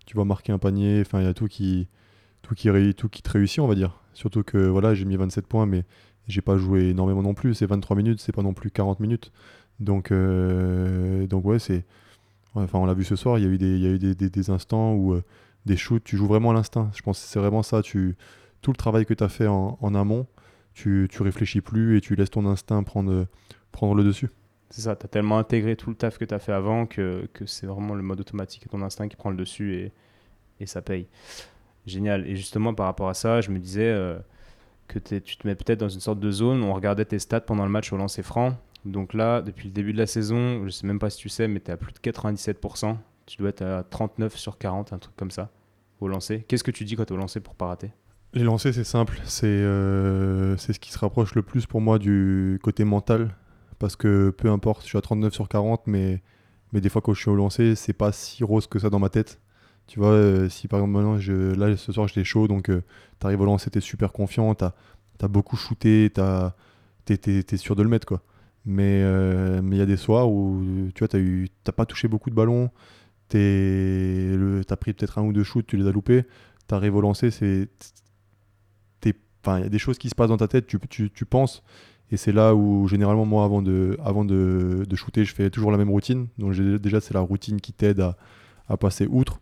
Tu 0.05 0.17
vas 0.17 0.25
marquer 0.25 0.51
un 0.51 0.59
panier. 0.59 1.01
Enfin, 1.03 1.21
il 1.21 1.25
y 1.25 1.29
a 1.29 1.35
tout 1.35 1.47
qui, 1.47 1.87
tout 2.43 2.57
qui, 2.57 2.69
tout 2.95 3.09
qui 3.09 3.23
te 3.23 3.31
réussit, 3.31 3.61
on 3.61 3.69
va 3.69 3.77
dire. 3.77 4.01
Surtout 4.13 4.43
que 4.43 4.59
voilà, 4.59 4.93
j'ai 4.95 5.05
mis 5.05 5.17
27 5.17 5.47
points, 5.47 5.67
mais 5.67 5.85
j'ai 6.27 6.41
pas 6.41 6.57
joué 6.57 6.89
énormément 6.89 7.23
non 7.23 7.35
plus. 7.35 7.55
C'est 7.55 7.67
23 7.67 7.97
minutes, 7.97 8.21
c'est 8.21 8.33
pas 8.33 8.43
non 8.43 8.55
plus 8.55 8.73
40 8.73 8.99
minutes. 8.99 9.31
Donc, 9.83 10.11
euh, 10.11 11.27
donc 11.27 11.45
ouais, 11.45 11.59
c'est. 11.59 11.85
Enfin, 12.55 12.79
on 12.79 12.87
l'a 12.87 12.95
vu 12.95 13.05
ce 13.05 13.17
soir. 13.17 13.39
Il 13.39 13.45
y 13.45 13.47
a 13.47 13.51
eu 13.51 13.59
des, 13.59 13.79
y 13.79 13.87
a 13.87 13.91
eu 13.91 13.99
des, 13.99 14.15
des- 14.15 14.51
instants 14.51 14.93
où 14.95 15.15
euh, 15.15 15.23
des 15.65 15.77
shoots, 15.77 16.05
tu 16.05 16.17
joues 16.17 16.27
vraiment 16.27 16.51
à 16.51 16.55
l'instinct. 16.55 16.91
Je 16.95 17.03
pense 17.03 17.21
que 17.21 17.27
c'est 17.27 17.39
vraiment 17.39 17.63
ça. 17.63 17.83
Tu, 17.83 18.17
tout 18.61 18.71
le 18.73 18.77
travail 18.77 19.07
que 19.07 19.15
tu 19.15 19.25
as 19.25 19.29
fait 19.29 19.47
en, 19.47 19.95
amont, 19.95 20.27
tu, 20.75 21.09
tu 21.11 21.23
réfléchis 21.23 21.61
plus 21.61 21.97
et 21.97 22.01
tu 22.01 22.15
laisses 22.15 22.31
ton 22.31 22.47
instinct 22.47 22.83
prendre, 22.83 23.27
prendre 23.73 23.95
le 23.95 24.05
dessus. 24.05 24.29
C'est 24.71 24.83
ça, 24.83 24.97
tu 24.97 25.05
as 25.05 25.09
tellement 25.09 25.39
intégré 25.39 25.77
tout 25.77 25.91
le 25.91 25.97
taf 25.97 26.19
que 26.19 26.25
tu 26.25 26.35
as 26.35 26.39
fait 26.39 26.53
avant 26.53 26.87
que, 26.87 27.29
que 27.33 27.45
c'est 27.47 27.67
vraiment 27.67 27.95
le 27.95 28.03
mode 28.03 28.21
automatique 28.21 28.65
et 28.67 28.69
ton 28.69 28.83
instinct 28.83 29.09
qui 29.09 29.17
prend 29.17 29.31
le 29.31 29.37
dessus 29.37 29.75
et, 29.75 29.93
et 30.61 30.67
ça 30.67 30.81
paye. 30.83 31.09
Génial. 31.87 32.27
Et 32.27 32.37
justement, 32.37 32.75
par 32.75 32.87
rapport 32.87 33.09
à 33.09 33.15
ça, 33.15 33.41
je 33.41 33.51
me 33.51 33.59
disais 33.59 33.89
euh, 33.89 34.19
que 34.89 34.99
tu 34.99 35.37
te 35.37 35.47
mets 35.47 35.55
peut-être 35.55 35.81
dans 35.81 35.89
une 35.89 36.01
sorte 36.01 36.21
de 36.21 36.31
zone. 36.31 36.63
On 36.63 36.73
regardait 36.75 37.05
tes 37.05 37.19
stats 37.19 37.41
pendant 37.41 37.65
le 37.65 37.71
match 37.71 37.93
au 37.93 37.97
lancer 37.97 38.23
franc. 38.23 38.57
Donc 38.85 39.15
là, 39.15 39.43
depuis 39.43 39.69
le 39.69 39.73
début 39.73 39.93
de 39.93 39.99
la 39.99 40.07
saison, 40.07 40.65
je 40.65 40.71
sais 40.71 40.87
même 40.87 40.99
pas 40.99 41.11
si 41.11 41.19
tu 41.19 41.29
sais, 41.29 41.47
mais 41.49 41.61
tu 41.61 41.71
es 41.71 41.75
à 41.75 41.77
plus 41.77 41.93
de 41.93 41.99
97%. 41.99 42.97
Tu 43.27 43.39
dois 43.39 43.51
être 43.51 43.63
à 43.63 43.85
39 43.85 44.37
sur 44.37 44.59
40, 44.59 44.93
un 44.93 44.99
truc 44.99 45.15
comme 45.17 45.31
ça, 45.31 45.51
au 46.01 46.09
lancer. 46.09 46.45
Qu'est-ce 46.49 46.65
que 46.65 46.73
tu 46.73 46.85
dis 46.85 46.97
quand 46.97 47.05
tu 47.05 47.13
es 47.13 47.17
au 47.17 47.21
lancer 47.21 47.41
pour 47.41 47.55
pas 47.55 47.67
rater? 47.67 47.93
Les 48.35 48.43
lancers, 48.43 48.75
c'est 48.75 48.85
simple. 48.85 49.21
C'est 49.25 49.47
euh, 49.47 50.57
c'est 50.57 50.73
ce 50.73 50.81
qui 50.81 50.91
se 50.91 50.99
rapproche 50.99 51.35
le 51.35 51.43
plus 51.43 51.67
pour 51.67 51.81
moi 51.81 51.99
du 51.99 52.59
côté 52.63 52.85
mental. 52.85 53.35
Parce 53.79 53.97
que 53.97 54.31
peu 54.31 54.49
importe, 54.49 54.83
je 54.83 54.87
suis 54.89 54.99
à 54.99 55.01
39 55.01 55.35
sur 55.35 55.49
40, 55.49 55.87
mais, 55.87 56.23
des 56.73 56.89
fois 56.89 57.03
quand 57.03 57.15
je 57.15 57.21
suis 57.21 57.31
au 57.31 57.35
lancer, 57.37 57.75
c'est 57.75 57.93
pas 57.93 58.13
si 58.13 58.45
rose 58.45 58.67
que 58.67 58.79
ça 58.79 58.91
dans 58.91 58.99
ma 58.99 59.09
tête. 59.09 59.41
Tu 59.87 59.99
vois, 59.99 60.11
euh, 60.11 60.49
si 60.49 60.69
par 60.69 60.79
exemple 60.81 60.95
maintenant, 60.95 61.19
je, 61.19 61.55
là 61.55 61.77
ce 61.77 61.93
soir 61.93 62.09
j'étais 62.09 62.25
chaud, 62.25 62.49
donc 62.49 62.67
tu 62.67 62.83
t'arrives 63.19 63.41
au 63.41 63.45
lancer, 63.45 63.71
t'es 63.71 63.81
super 63.81 64.13
confiant, 64.13 64.55
t'as 64.55 64.73
as 65.21 65.29
beaucoup 65.29 65.57
shooté, 65.57 66.11
t'es 67.05 67.57
sûr 67.57 67.77
de 67.77 67.83
le 67.83 67.89
mettre 67.89 68.07
quoi. 68.07 68.23
Mais 68.65 69.03
euh, 69.03 69.61
il 69.71 69.77
y 69.77 69.81
a 69.81 69.87
des 69.87 69.97
soirs 69.97 70.31
où 70.31 70.63
tu 70.95 71.05
vois, 71.05 71.19
eu- 71.21 71.49
t'as 71.65 71.73
pas 71.73 71.87
touché 71.87 72.09
beaucoup 72.09 72.31
de 72.31 72.35
ballons, 72.35 72.71
t'es- 73.29 73.39
le- 74.37 74.63
t'as 74.67 74.77
pris 74.77 74.93
peut-être 74.93 75.19
un 75.19 75.23
ou 75.25 75.33
deux 75.33 75.45
shoots, 75.45 75.67
tu 75.67 75.77
les 75.77 75.87
as 75.89 75.93
loupés, 75.93 76.25
t'arrives 76.69 76.95
au 76.97 77.01
lancer, 77.01 77.31
c'est 77.31 77.69
enfin, 79.45 79.59
il 79.59 79.63
y 79.65 79.67
a 79.67 79.69
des 79.69 79.79
choses 79.79 79.99
qui 79.99 80.09
se 80.09 80.15
passent 80.15 80.29
dans 80.29 80.37
ta 80.37 80.49
tête, 80.49 80.67
tu, 80.67 80.79
tu, 80.89 81.11
tu 81.11 81.25
penses, 81.25 81.63
et 82.11 82.17
c'est 82.17 82.33
là 82.33 82.55
où 82.55 82.87
généralement 82.89 83.25
moi 83.25 83.45
avant 83.45 83.63
de, 83.63 83.97
avant 84.05 84.25
de, 84.25 84.85
de 84.89 84.97
shooter, 84.97 85.25
je 85.25 85.35
fais 85.35 85.51
toujours 85.51 85.71
la 85.73 85.79
même 85.79 85.91
routine. 85.91 86.29
Donc 86.39 86.55
déjà 86.55 87.01
c'est 87.01 87.15
la 87.15 87.21
routine 87.21 87.61
qui 87.61 87.73
t'aide 87.73 88.01
à, 88.01 88.17
à 88.69 88.77
passer 88.77 89.07
outre 89.11 89.41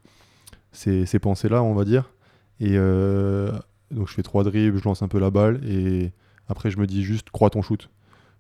ces, 0.73 1.05
ces 1.07 1.19
pensées-là, 1.19 1.63
on 1.63 1.75
va 1.75 1.85
dire. 1.85 2.13
Et 2.61 2.75
euh, 2.77 3.53
donc 3.91 4.09
je 4.09 4.15
fais 4.15 4.23
trois 4.23 4.45
dribbles, 4.45 4.79
je 4.79 4.85
lance 4.85 5.03
un 5.03 5.09
peu 5.09 5.19
la 5.19 5.31
balle, 5.31 5.61
et 5.69 6.13
après 6.49 6.71
je 6.71 6.79
me 6.79 6.87
dis 6.87 7.03
juste 7.03 7.31
crois 7.31 7.51
ton 7.51 7.61
shoot. 7.63 7.91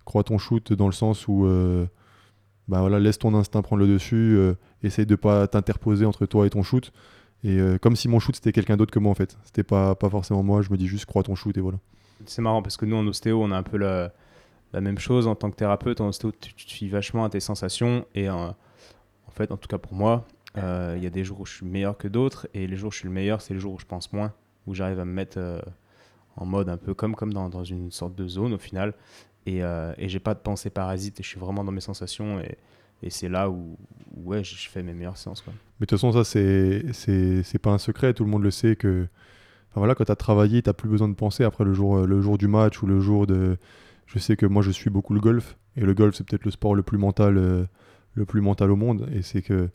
Crois 0.04 0.24
ton 0.24 0.38
shoot 0.38 0.72
dans 0.72 0.86
le 0.86 0.92
sens 0.92 1.28
où 1.28 1.46
euh, 1.46 1.86
bah 2.68 2.80
voilà, 2.80 2.98
laisse 2.98 3.18
ton 3.18 3.34
instinct 3.34 3.62
prendre 3.62 3.82
le 3.82 3.88
dessus, 3.88 4.36
euh, 4.36 4.54
essaye 4.82 5.06
de 5.06 5.16
pas 5.16 5.46
t'interposer 5.46 6.04
entre 6.06 6.26
toi 6.26 6.46
et 6.46 6.50
ton 6.50 6.62
shoot. 6.62 6.92
Et 7.42 7.58
euh, 7.58 7.78
comme 7.78 7.96
si 7.96 8.08
mon 8.08 8.18
shoot 8.18 8.34
c'était 8.34 8.52
quelqu'un 8.52 8.76
d'autre 8.76 8.92
que 8.92 8.98
moi 8.98 9.10
en 9.10 9.14
fait. 9.14 9.36
C'était 9.44 9.62
pas, 9.62 9.94
pas 9.94 10.10
forcément 10.10 10.42
moi, 10.42 10.62
je 10.62 10.70
me 10.70 10.76
dis 10.76 10.86
juste 10.86 11.06
crois 11.06 11.22
ton 11.22 11.34
shoot 11.34 11.56
et 11.56 11.60
voilà. 11.60 11.78
C'est 12.26 12.42
marrant 12.42 12.62
parce 12.62 12.76
que 12.76 12.84
nous 12.86 12.96
en 12.96 13.06
ostéo, 13.06 13.42
on 13.42 13.50
a 13.50 13.56
un 13.56 13.62
peu 13.62 13.76
la, 13.76 14.12
même 14.72 14.98
chose 14.98 15.26
en 15.26 15.34
tant 15.34 15.50
que 15.50 15.56
thérapeute. 15.56 16.00
En 16.00 16.08
ostéo, 16.08 16.32
tu, 16.32 16.54
tu 16.54 16.66
fies 16.66 16.88
vachement 16.88 17.24
à 17.24 17.30
tes 17.30 17.40
sensations. 17.40 18.04
Et 18.14 18.28
en 18.28 18.54
fait, 19.32 19.52
en 19.52 19.56
tout 19.56 19.68
cas 19.68 19.78
pour 19.78 19.94
moi, 19.94 20.26
il 20.56 21.02
y 21.02 21.06
a 21.06 21.10
des 21.10 21.24
jours 21.24 21.40
où 21.40 21.46
je 21.46 21.54
suis 21.54 21.66
meilleur 21.66 21.96
que 21.96 22.08
d'autres. 22.08 22.46
Et 22.52 22.66
les 22.66 22.76
jours 22.76 22.88
où 22.88 22.92
je 22.92 22.98
suis 22.98 23.08
le 23.08 23.14
meilleur, 23.14 23.40
c'est 23.40 23.54
les 23.54 23.60
jours 23.60 23.74
où 23.74 23.78
je 23.78 23.86
pense 23.86 24.12
moins. 24.12 24.32
Où 24.66 24.74
j'arrive 24.74 25.00
à 25.00 25.04
me 25.06 25.12
mettre 25.12 25.38
en 26.36 26.44
mode 26.44 26.68
un 26.68 26.76
peu 26.76 26.94
comme, 26.94 27.14
comme 27.14 27.32
dans, 27.32 27.48
dans 27.48 27.64
une 27.64 27.90
sorte 27.90 28.14
de 28.14 28.28
zone 28.28 28.52
au 28.52 28.58
final. 28.58 28.94
Et, 29.46 29.62
euh, 29.62 29.92
et 29.98 30.08
j'ai 30.08 30.20
pas 30.20 30.34
de 30.34 30.40
pensée 30.40 30.70
parasite 30.70 31.20
et 31.20 31.22
je 31.22 31.28
suis 31.28 31.40
vraiment 31.40 31.64
dans 31.64 31.72
mes 31.72 31.80
sensations. 31.80 32.40
Et, 32.40 32.58
c'est 33.08 33.30
là 33.30 33.48
où, 33.48 33.78
ouais, 34.14 34.44
je 34.44 34.68
fais 34.68 34.82
mes 34.82 34.92
meilleures 34.92 35.16
séances. 35.16 35.42
Mais 35.46 35.52
de 35.52 35.86
toute 35.86 35.92
façon, 35.92 36.12
ça, 36.12 36.22
c'est 36.22 37.58
pas 37.62 37.70
un 37.70 37.78
secret. 37.78 38.12
Tout 38.12 38.24
le 38.24 38.30
monde 38.30 38.42
le 38.42 38.50
sait 38.50 38.76
que 38.76 39.06
enfin, 39.70 39.80
voilà, 39.80 39.94
quand 39.94 40.04
tu 40.04 40.12
as 40.12 40.16
travaillé, 40.16 40.62
tu 40.62 40.70
plus 40.74 40.90
besoin 40.90 41.08
de 41.08 41.14
penser 41.14 41.42
après 41.42 41.64
le 41.64 41.72
jour, 41.72 42.06
le 42.06 42.20
jour 42.20 42.36
du 42.36 42.46
match 42.46 42.82
ou 42.82 42.86
le 42.86 43.00
jour 43.00 43.26
de. 43.26 43.56
Je 44.04 44.18
sais 44.18 44.36
que 44.36 44.44
moi, 44.44 44.60
je 44.60 44.70
suis 44.70 44.90
beaucoup 44.90 45.14
le 45.14 45.20
golf. 45.20 45.56
Et 45.76 45.82
le 45.82 45.94
golf, 45.94 46.14
c'est 46.14 46.24
peut-être 46.28 46.44
le 46.44 46.50
sport 46.50 46.74
le 46.74 46.82
plus 46.82 46.98
mental, 46.98 47.38
euh, 47.38 47.64
le 48.12 48.26
plus 48.26 48.42
mental 48.42 48.70
au 48.70 48.76
monde. 48.76 49.08
Et 49.14 49.22
c'est 49.22 49.40
que. 49.40 49.70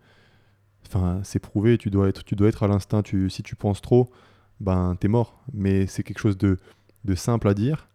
Enfin, 0.86 1.22
c'est 1.24 1.40
prouvé. 1.40 1.80
Tu 1.80 1.90
dois 1.90 2.08
être, 2.10 2.24
tu 2.24 2.36
dois 2.36 2.48
être 2.50 2.62
à 2.62 2.68
l'instinct. 2.68 3.02
Tu, 3.02 3.32
si 3.32 3.42
tu 3.42 3.56
penses 3.56 3.82
trop, 3.82 4.12
ben, 4.60 4.96
t'es 5.00 5.08
mort. 5.08 5.42
Mais 5.52 5.88
c'est 5.88 6.04
quelque 6.04 6.20
chose 6.20 6.38
de, 6.38 6.60
de 7.06 7.16
simple 7.16 7.48
à 7.48 7.56
dire. 7.56 7.88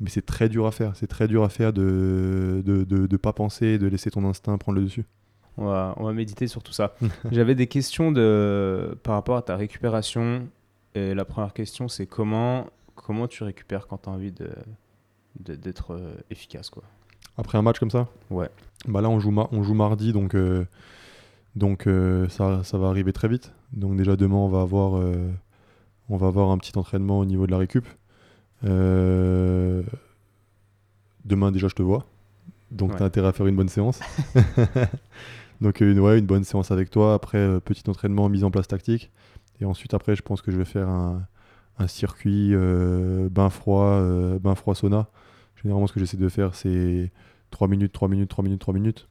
Mais 0.00 0.10
c'est 0.10 0.24
très 0.24 0.48
dur 0.48 0.66
à 0.66 0.70
faire. 0.70 0.94
C'est 0.94 1.06
très 1.08 1.26
dur 1.28 1.42
à 1.42 1.48
faire 1.48 1.72
de 1.72 2.62
de, 2.64 2.84
de, 2.84 3.06
de 3.06 3.16
pas 3.16 3.32
penser, 3.32 3.78
de 3.78 3.86
laisser 3.86 4.10
ton 4.10 4.24
instinct 4.24 4.56
prendre 4.58 4.78
le 4.78 4.84
dessus. 4.84 5.04
On 5.56 5.64
va, 5.66 5.94
on 5.96 6.04
va 6.04 6.12
méditer 6.12 6.46
sur 6.46 6.62
tout 6.62 6.72
ça. 6.72 6.94
J'avais 7.32 7.56
des 7.56 7.66
questions 7.66 8.12
de, 8.12 8.96
par 9.02 9.14
rapport 9.14 9.36
à 9.36 9.42
ta 9.42 9.56
récupération. 9.56 10.46
Et 10.94 11.14
la 11.14 11.24
première 11.24 11.52
question, 11.52 11.88
c'est 11.88 12.06
comment, 12.06 12.68
comment 12.94 13.26
tu 13.26 13.42
récupères 13.42 13.88
quand 13.88 13.98
tu 14.02 14.08
as 14.08 14.12
envie 14.12 14.30
de, 14.32 14.48
de- 15.40 15.56
d'être 15.56 15.94
euh, 15.94 16.14
efficace 16.30 16.70
quoi? 16.70 16.84
Après 17.36 17.58
un 17.58 17.62
match 17.62 17.78
comme 17.80 17.90
ça? 17.90 18.06
Ouais. 18.30 18.48
Bah 18.86 19.00
là, 19.00 19.08
on 19.10 19.18
joue, 19.18 19.30
ma- 19.32 19.48
on 19.52 19.62
joue 19.64 19.74
mardi, 19.74 20.12
donc, 20.12 20.34
euh, 20.34 20.64
donc 21.56 21.86
euh, 21.88 22.28
ça, 22.28 22.62
ça 22.62 22.78
va 22.78 22.86
arriver 22.88 23.12
très 23.12 23.26
vite. 23.28 23.52
Donc 23.72 23.96
déjà 23.96 24.14
demain, 24.16 24.36
on 24.36 24.48
va 24.48 24.60
avoir, 24.62 24.96
euh, 24.96 25.28
on 26.08 26.16
va 26.16 26.28
avoir 26.28 26.50
un 26.50 26.58
petit 26.58 26.76
entraînement 26.78 27.18
au 27.18 27.24
niveau 27.24 27.46
de 27.46 27.50
la 27.50 27.58
récup. 27.58 27.86
Euh, 28.64 29.82
demain, 31.24 31.50
déjà, 31.52 31.68
je 31.68 31.74
te 31.74 31.82
vois. 31.82 32.06
Donc, 32.70 32.90
Ouais. 32.92 32.96
tu 32.98 33.02
as 33.02 33.06
intérêt 33.06 33.28
à 33.28 33.32
faire 33.32 33.46
une 33.46 33.56
bonne 33.56 33.68
séance. 33.68 34.00
donc, 35.60 35.80
euh, 35.82 35.92
une, 35.92 36.00
ouais, 36.00 36.18
une 36.18 36.26
bonne 36.26 36.44
séance 36.44 36.70
avec 36.70 36.90
toi. 36.90 37.14
Après, 37.14 37.38
euh, 37.38 37.60
petit 37.60 37.88
entraînement, 37.88 38.28
mise 38.28 38.44
en 38.44 38.50
place 38.50 38.68
tactique. 38.68 39.10
Et 39.60 39.64
ensuite, 39.64 39.94
après, 39.94 40.14
je 40.16 40.22
pense 40.22 40.42
que 40.42 40.50
je 40.50 40.56
vais 40.58 40.64
faire 40.64 40.88
un, 40.88 41.26
un 41.78 41.86
circuit 41.86 42.50
euh, 42.54 43.28
bain 43.30 43.50
froid, 43.50 43.84
euh, 43.84 44.38
bain 44.38 44.54
froid 44.54 44.74
sauna. 44.74 45.08
Généralement, 45.62 45.86
ce 45.86 45.92
que 45.92 46.00
j'essaie 46.00 46.16
de 46.16 46.28
faire, 46.28 46.54
c'est 46.54 47.10
3 47.50 47.68
minutes, 47.68 47.92
3 47.92 48.08
minutes, 48.08 48.28
3 48.30 48.44
minutes, 48.44 48.60
3 48.60 48.74
minutes. 48.74 49.08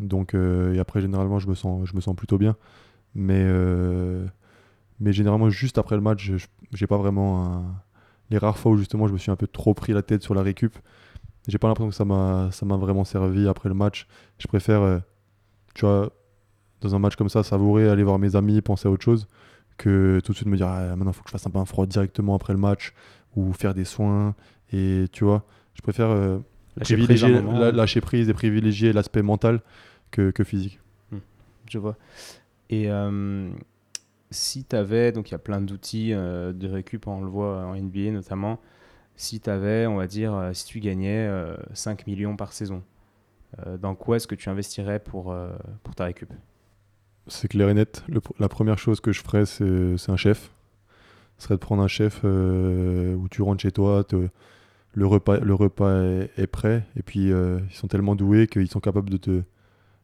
Donc, 0.00 0.34
euh, 0.34 0.72
et 0.74 0.78
après, 0.80 1.00
généralement, 1.00 1.38
je 1.38 1.48
me 1.48 1.54
sens, 1.54 1.86
je 1.88 1.94
me 1.94 2.00
sens 2.00 2.16
plutôt 2.16 2.38
bien. 2.38 2.56
Mais, 3.14 3.44
mais 4.98 5.12
généralement, 5.12 5.48
juste 5.50 5.78
après 5.78 5.94
le 5.94 6.02
match, 6.02 6.32
j'ai 6.72 6.86
pas 6.88 6.96
vraiment 6.98 7.44
un- 7.46 7.64
Les 8.30 8.38
rares 8.38 8.58
fois 8.58 8.72
où 8.72 8.76
justement 8.76 9.06
je 9.06 9.12
me 9.12 9.18
suis 9.18 9.30
un 9.30 9.36
peu 9.36 9.46
trop 9.46 9.74
pris 9.74 9.92
la 9.92 10.02
tête 10.02 10.22
sur 10.22 10.34
la 10.34 10.42
récup, 10.42 10.74
j'ai 11.46 11.58
pas 11.58 11.68
l'impression 11.68 11.90
que 11.90 11.94
ça 11.94 12.04
m'a 12.04 12.48
ça 12.52 12.64
m'a 12.66 12.76
vraiment 12.76 13.04
servi 13.04 13.46
après 13.48 13.68
le 13.68 13.74
match. 13.74 14.06
Je 14.38 14.46
préfère, 14.46 14.80
euh, 14.82 14.98
tu 15.74 15.84
vois, 15.84 16.10
dans 16.80 16.94
un 16.94 16.98
match 16.98 17.16
comme 17.16 17.28
ça, 17.28 17.42
savourer, 17.42 17.88
aller 17.88 18.02
voir 18.02 18.18
mes 18.18 18.34
amis, 18.36 18.60
penser 18.62 18.88
à 18.88 18.90
autre 18.90 19.04
chose, 19.04 19.28
que 19.76 20.20
tout 20.24 20.32
de 20.32 20.36
suite 20.36 20.48
me 20.48 20.56
dire 20.56 20.68
ah, 20.68 20.96
maintenant 20.96 21.10
il 21.10 21.14
faut 21.14 21.22
que 21.22 21.28
je 21.28 21.32
fasse 21.32 21.46
un 21.46 21.50
bain 21.50 21.64
froid 21.64 21.86
directement 21.86 22.34
après 22.34 22.52
le 22.54 22.58
match 22.58 22.94
ou 23.36 23.52
faire 23.52 23.74
des 23.74 23.84
soins. 23.84 24.34
Et 24.72 25.06
tu 25.12 25.24
vois, 25.24 25.44
je 25.74 25.82
préfère 25.82 26.08
euh, 26.08 26.38
Lâcher 26.76 26.96
prise 26.96 27.06
privilégier 27.06 27.38
un 27.38 27.42
moment, 27.42 27.58
la- 27.58 27.72
lâcher 27.72 28.00
prise 28.00 28.28
et 28.28 28.34
privilégier 28.34 28.92
l'aspect 28.92 29.22
mental 29.22 29.60
que, 30.10 30.30
que 30.30 30.42
physique. 30.44 30.80
Je 31.70 31.78
vois. 31.78 31.96
Et 32.70 32.90
euh, 32.90 33.48
si 34.34 34.64
tu 34.64 34.76
avais, 34.76 35.12
donc 35.12 35.30
il 35.30 35.32
y 35.32 35.34
a 35.34 35.38
plein 35.38 35.60
d'outils 35.60 36.12
euh, 36.12 36.52
de 36.52 36.68
récup, 36.68 37.06
on 37.06 37.22
le 37.22 37.28
voit 37.28 37.64
en 37.64 37.74
NBA 37.74 38.10
notamment, 38.10 38.60
si 39.16 39.40
tu 39.40 39.48
avais, 39.48 39.86
on 39.86 39.96
va 39.96 40.06
dire, 40.06 40.34
euh, 40.34 40.52
si 40.52 40.66
tu 40.66 40.80
gagnais 40.80 41.26
euh, 41.26 41.56
5 41.72 42.06
millions 42.06 42.36
par 42.36 42.52
saison, 42.52 42.82
euh, 43.66 43.76
dans 43.78 43.94
quoi 43.94 44.16
est-ce 44.16 44.26
que 44.26 44.34
tu 44.34 44.48
investirais 44.48 44.98
pour, 44.98 45.32
euh, 45.32 45.50
ta 45.96 46.04
récup? 46.04 46.32
C'est 47.26 47.48
clair 47.48 47.68
et 47.70 47.74
net. 47.74 48.04
La 48.38 48.48
première 48.48 48.78
chose 48.78 49.00
que 49.00 49.12
je 49.12 49.22
ferais, 49.22 49.46
c'est 49.46 50.10
un 50.10 50.16
chef. 50.16 50.50
Ce 51.38 51.44
serait 51.44 51.54
de 51.54 51.60
prendre 51.60 51.82
un 51.82 51.88
chef 51.88 52.20
euh, 52.24 53.14
où 53.14 53.28
tu 53.28 53.42
rentres 53.42 53.62
chez 53.62 53.72
toi, 53.72 54.04
le 54.92 55.06
repas, 55.06 55.38
est, 56.02 56.30
est 56.36 56.46
prêt, 56.46 56.84
et 56.96 57.02
puis 57.02 57.32
euh, 57.32 57.60
ils 57.70 57.74
sont 57.74 57.88
tellement 57.88 58.14
doués 58.14 58.46
qu'ils 58.46 58.68
sont 58.68 58.80
capables 58.80 59.10
de 59.10 59.16
te 59.16 59.42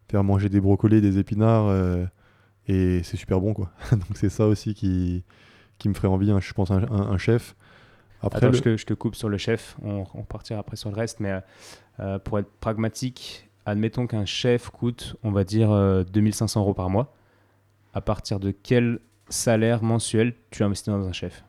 faire 0.09 0.25
manger 0.25 0.49
des 0.49 0.61
brocolis, 0.61 1.01
des 1.01 1.19
épinards, 1.19 1.69
euh, 1.69 2.05
et 2.73 3.03
c'est 3.03 3.17
super 3.17 3.41
bon, 3.41 3.55
quoi. 3.55 3.71
Donc 3.93 4.17
c'est 4.17 4.29
ça 4.29 4.47
aussi 4.47 4.75
qui, 4.75 5.25
qui 5.79 5.89
me 5.89 5.95
ferait 5.95 6.09
envie, 6.09 6.31
hein, 6.31 6.41
je 6.41 6.53
pense, 6.53 6.71
un, 6.71 6.83
un- 6.85 7.11
un 7.13 7.19
chef. 7.19 7.57
Après, 8.23 8.39
Attends, 8.39 8.51
le- 8.53 8.59
je, 8.59 8.63
te, 8.63 8.77
je 8.77 8.87
te 8.87 8.95
coupe 8.95 9.15
sur 9.17 9.29
le 9.29 9.39
chef, 9.39 9.77
on, 9.83 10.05
on 10.15 10.23
partira 10.25 10.61
après 10.61 10.77
sur 10.77 10.91
le 10.91 10.97
reste, 10.97 11.21
mais 11.21 11.41
euh, 12.01 12.19
pour 12.19 12.39
être 12.39 12.51
pragmatique, 12.61 13.49
admettons 13.67 14.07
qu'un 14.07 14.27
chef 14.27 14.71
coûte, 14.71 15.17
on 15.23 15.33
va 15.33 15.45
dire, 15.45 15.71
euh, 15.73 16.05
2500 16.05 16.61
euros 16.61 16.75
par 16.75 16.91
mois. 16.91 17.15
À 17.95 18.01
partir 18.01 18.41
de 18.41 18.51
quel 18.53 19.01
salaire 19.29 19.83
mensuel 19.83 20.35
tu 20.51 20.63
investis 20.65 20.89
dans 20.93 21.07
un 21.09 21.13
chef? 21.13 21.45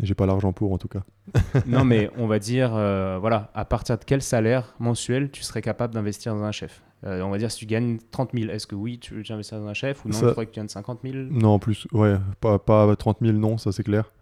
J'ai 0.00 0.14
pas 0.14 0.26
l'argent 0.26 0.52
pour, 0.52 0.72
en 0.72 0.78
tout 0.78 0.88
cas. 0.88 1.04
Non, 1.66 1.84
mais 1.84 2.10
on 2.16 2.26
va 2.26 2.38
dire, 2.38 2.70
euh, 2.74 3.18
voilà, 3.20 3.50
à 3.54 3.64
partir 3.64 3.98
de 3.98 4.04
quel 4.04 4.22
salaire 4.22 4.74
mensuel 4.78 5.30
tu 5.30 5.42
serais 5.42 5.62
capable 5.62 5.94
d'investir 5.94 6.34
dans 6.34 6.42
un 6.44 6.52
chef? 6.52 6.82
Euh, 7.04 7.20
On 7.22 7.30
va 7.30 7.38
dire 7.38 7.50
si 7.50 7.58
tu 7.58 7.66
gagnes 7.66 7.98
30 8.10 8.30
000, 8.34 8.50
est-ce 8.50 8.66
que 8.66 8.74
oui, 8.74 8.98
tu 8.98 9.14
veux 9.14 9.22
investir 9.30 9.58
dans 9.60 9.66
un 9.66 9.74
chef 9.74 10.04
ou 10.04 10.08
non, 10.08 10.14
Ça- 10.14 10.26
il 10.26 10.28
faudrait 10.30 10.46
que 10.46 10.52
tu 10.52 10.60
gagnes 10.60 10.68
50 10.68 11.00
000 11.02 11.14
Non, 11.30 11.50
en 11.50 11.58
plus, 11.58 11.86
ouais, 11.92 12.16
pas, 12.40 12.58
pas 12.58 12.94
30 12.96 13.18
000, 13.20 13.32
non, 13.36 13.58
ça 13.58 13.72
c'est 13.72 13.82
clair. 13.84 14.12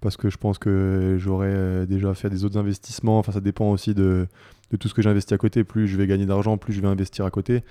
Parce 0.00 0.16
que 0.16 0.30
je 0.30 0.36
pense 0.36 0.58
que 0.58 1.16
j'aurais 1.20 1.52
euh, 1.52 1.86
déjà 1.86 2.12
fait 2.14 2.28
des 2.30 2.44
autres 2.44 2.58
investissements. 2.58 3.18
Enfin, 3.20 3.30
ça 3.32 3.40
dépend 3.40 3.70
aussi 3.70 3.94
de, 3.94 4.26
de 4.72 4.76
tout 4.76 4.88
ce 4.88 4.94
que 4.94 5.02
j'investis 5.02 5.32
à 5.32 5.38
côté. 5.38 5.62
Plus 5.62 5.86
je 5.86 5.96
vais 5.96 6.08
gagner 6.08 6.26
d'argent, 6.26 6.56
plus 6.58 6.72
je 6.72 6.80
vais 6.80 6.88
investir 6.88 7.24
à 7.24 7.30
côté. 7.30 7.62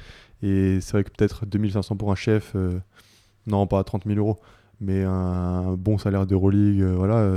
Et 0.42 0.80
c'est 0.80 0.94
vrai 0.94 1.04
que 1.04 1.10
peut-être 1.10 1.46
2500 1.46 1.98
pour 1.98 2.10
un 2.10 2.16
chef, 2.16 2.54
euh, 2.56 2.80
non, 3.48 3.68
pas 3.68 3.84
30 3.84 4.04
000 4.06 4.18
euros. 4.18 4.40
Mais 4.80 5.04
un 5.04 5.74
bon 5.74 5.98
salaire 5.98 6.26
d'Euroleague, 6.26 6.82
voilà, 6.84 7.30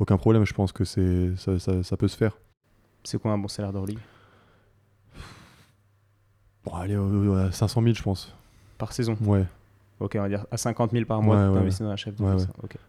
aucun 0.00 0.16
problème. 0.16 0.44
Je 0.44 0.52
pense 0.54 0.72
que 0.72 0.84
c'est 0.84 1.36
ça, 1.36 1.58
ça- 1.60 1.82
ça 1.84 1.96
peut 1.96 2.08
se 2.08 2.16
faire. 2.16 2.36
C'est 3.04 3.20
quoi 3.20 3.30
un 3.32 3.38
bon 3.38 3.48
salaire 3.48 3.72
d'Euroleague 3.72 3.98
Bon, 6.64 6.72
allez, 6.74 6.94
euh, 6.94 7.46
à 7.48 7.52
500 7.52 7.82
000, 7.82 7.94
je 7.94 8.02
pense. 8.02 8.34
Par 8.78 8.92
saison? 8.92 9.16
Ouais. 9.22 9.44
Ok, 9.98 10.14
on 10.18 10.22
va 10.22 10.28
dire 10.28 10.46
à 10.50 10.56
50 10.56 10.92
000 10.92 11.04
par 11.04 11.20
mois, 11.22 11.50
Ouais, 11.50 11.70
dans 11.70 11.82
un 11.84 11.96
chef. 11.96 12.16
de 12.16 12.22
Ouais. 12.24 12.42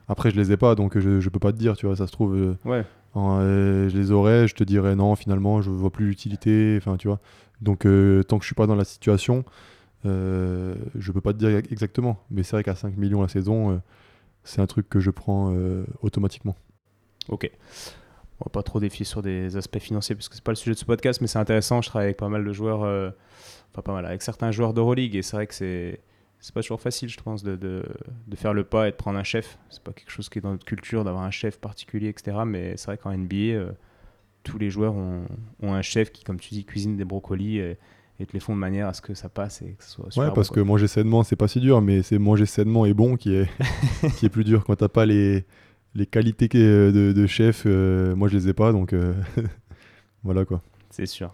Après, 0.07 0.31
je 0.31 0.35
les 0.37 0.51
ai 0.51 0.57
pas, 0.57 0.75
donc 0.75 0.97
je, 0.97 1.19
je 1.19 1.29
peux 1.29 1.39
pas 1.39 1.51
te 1.51 1.57
dire, 1.57 1.75
tu 1.75 1.85
vois, 1.85 1.95
ça 1.95 2.07
se 2.07 2.11
trouve. 2.11 2.35
euh, 2.35 2.55
Ouais, 2.65 2.85
euh, 3.17 3.89
je 3.89 3.97
les 3.97 4.11
aurais, 4.11 4.47
je 4.47 4.55
te 4.55 4.63
dirais 4.63 4.95
non, 4.95 5.15
finalement, 5.15 5.61
je 5.61 5.69
vois 5.69 5.89
plus 5.89 6.07
l'utilité. 6.07 6.75
Enfin, 6.77 6.95
tu 6.97 7.07
vois. 7.07 7.19
Donc, 7.61 7.85
euh, 7.85 8.23
tant 8.23 8.37
que 8.37 8.43
je 8.43 8.47
suis 8.47 8.55
pas 8.55 8.67
dans 8.67 8.75
la 8.75 8.85
situation, 8.85 9.43
euh, 10.05 10.73
je 10.95 11.11
peux 11.11 11.21
pas 11.21 11.33
te 11.33 11.37
dire 11.37 11.49
exactement. 11.69 12.17
Mais 12.29 12.43
c'est 12.43 12.55
vrai 12.55 12.63
qu'à 12.63 12.75
5 12.75 12.95
millions 12.97 13.21
la 13.21 13.27
saison, 13.27 13.71
euh, 13.71 13.77
c'est 14.43 14.61
un 14.61 14.67
truc 14.67 14.87
que 14.89 14.99
je 15.01 15.11
prends 15.11 15.51
euh, 15.53 15.85
automatiquement. 16.01 16.55
Ok. 17.31 17.49
On 18.39 18.45
va 18.45 18.49
pas 18.49 18.63
trop 18.63 18.79
défier 18.79 19.05
sur 19.05 19.21
des 19.21 19.55
aspects 19.55 19.79
financiers 19.79 20.15
parce 20.15 20.27
que 20.27 20.35
c'est 20.35 20.43
pas 20.43 20.51
le 20.51 20.55
sujet 20.55 20.73
de 20.73 20.79
ce 20.79 20.85
podcast, 20.85 21.21
mais 21.21 21.27
c'est 21.27 21.39
intéressant. 21.39 21.81
Je 21.81 21.89
travaille 21.89 22.07
avec 22.07 22.17
pas 22.17 22.29
mal 22.29 22.43
de 22.43 22.51
joueurs, 22.51 22.83
euh, 22.83 23.11
enfin 23.71 23.81
pas 23.83 23.93
mal, 23.93 24.05
avec 24.05 24.21
certains 24.21 24.51
joueurs 24.51 24.73
d'Euroleague 24.73 25.15
et 25.15 25.21
c'est 25.21 25.35
vrai 25.35 25.47
que 25.47 25.53
c'est 25.53 26.01
c'est 26.39 26.55
pas 26.55 26.61
toujours 26.61 26.81
facile, 26.81 27.07
je 27.07 27.21
pense, 27.21 27.43
de, 27.43 27.55
de, 27.55 27.83
de 28.27 28.35
faire 28.35 28.53
le 28.53 28.63
pas 28.63 28.87
et 28.87 28.91
de 28.91 28.95
prendre 28.95 29.19
un 29.19 29.23
chef. 29.23 29.59
C'est 29.69 29.83
pas 29.83 29.93
quelque 29.93 30.09
chose 30.09 30.27
qui 30.27 30.39
est 30.39 30.41
dans 30.41 30.51
notre 30.51 30.65
culture 30.65 31.03
d'avoir 31.03 31.23
un 31.23 31.29
chef 31.29 31.59
particulier, 31.59 32.09
etc. 32.09 32.37
Mais 32.47 32.77
c'est 32.77 32.87
vrai 32.87 32.97
qu'en 32.97 33.15
NBA, 33.15 33.35
euh, 33.35 33.71
tous 34.43 34.57
les 34.57 34.71
joueurs 34.71 34.95
ont, 34.95 35.25
ont 35.61 35.73
un 35.73 35.83
chef 35.83 36.11
qui, 36.11 36.23
comme 36.23 36.39
tu 36.39 36.55
dis, 36.55 36.65
cuisine 36.65 36.97
des 36.97 37.05
brocolis 37.05 37.59
et, 37.59 37.77
et 38.19 38.25
te 38.25 38.33
les 38.33 38.39
font 38.39 38.55
de 38.55 38.59
manière 38.59 38.87
à 38.87 38.93
ce 38.93 39.01
que 39.01 39.13
ça 39.13 39.29
passe 39.29 39.61
et 39.61 39.73
que 39.73 39.83
ce 39.83 39.91
soit 39.91 40.11
super 40.11 40.29
ouais, 40.29 40.33
parce 40.33 40.49
que 40.49 40.59
manger 40.59 40.87
sainement, 40.87 41.23
c'est 41.23 41.35
pas 41.35 41.47
si 41.47 41.59
dur, 41.59 41.79
mais 41.81 42.01
c'est 42.01 42.17
manger 42.17 42.47
sainement 42.47 42.87
et 42.87 42.93
bon 42.95 43.17
qui 43.17 43.35
est, 43.35 43.49
qui 44.17 44.25
est 44.25 44.29
plus 44.29 44.43
dur 44.43 44.63
quand 44.63 44.75
t'as 44.75 44.89
pas 44.89 45.05
les, 45.05 45.45
les 45.95 46.05
qualités 46.05 46.47
que- 46.49 46.91
de, 46.91 47.11
de 47.13 47.27
chef. 47.27 47.63
euh, 47.65 48.15
moi, 48.15 48.27
je 48.29 48.37
les 48.37 48.47
ai 48.49 48.53
pas, 48.53 48.71
donc 48.71 48.93
euh, 48.93 49.13
voilà 50.23 50.45
quoi. 50.45 50.61
C'est 50.89 51.05
sûr. 51.05 51.33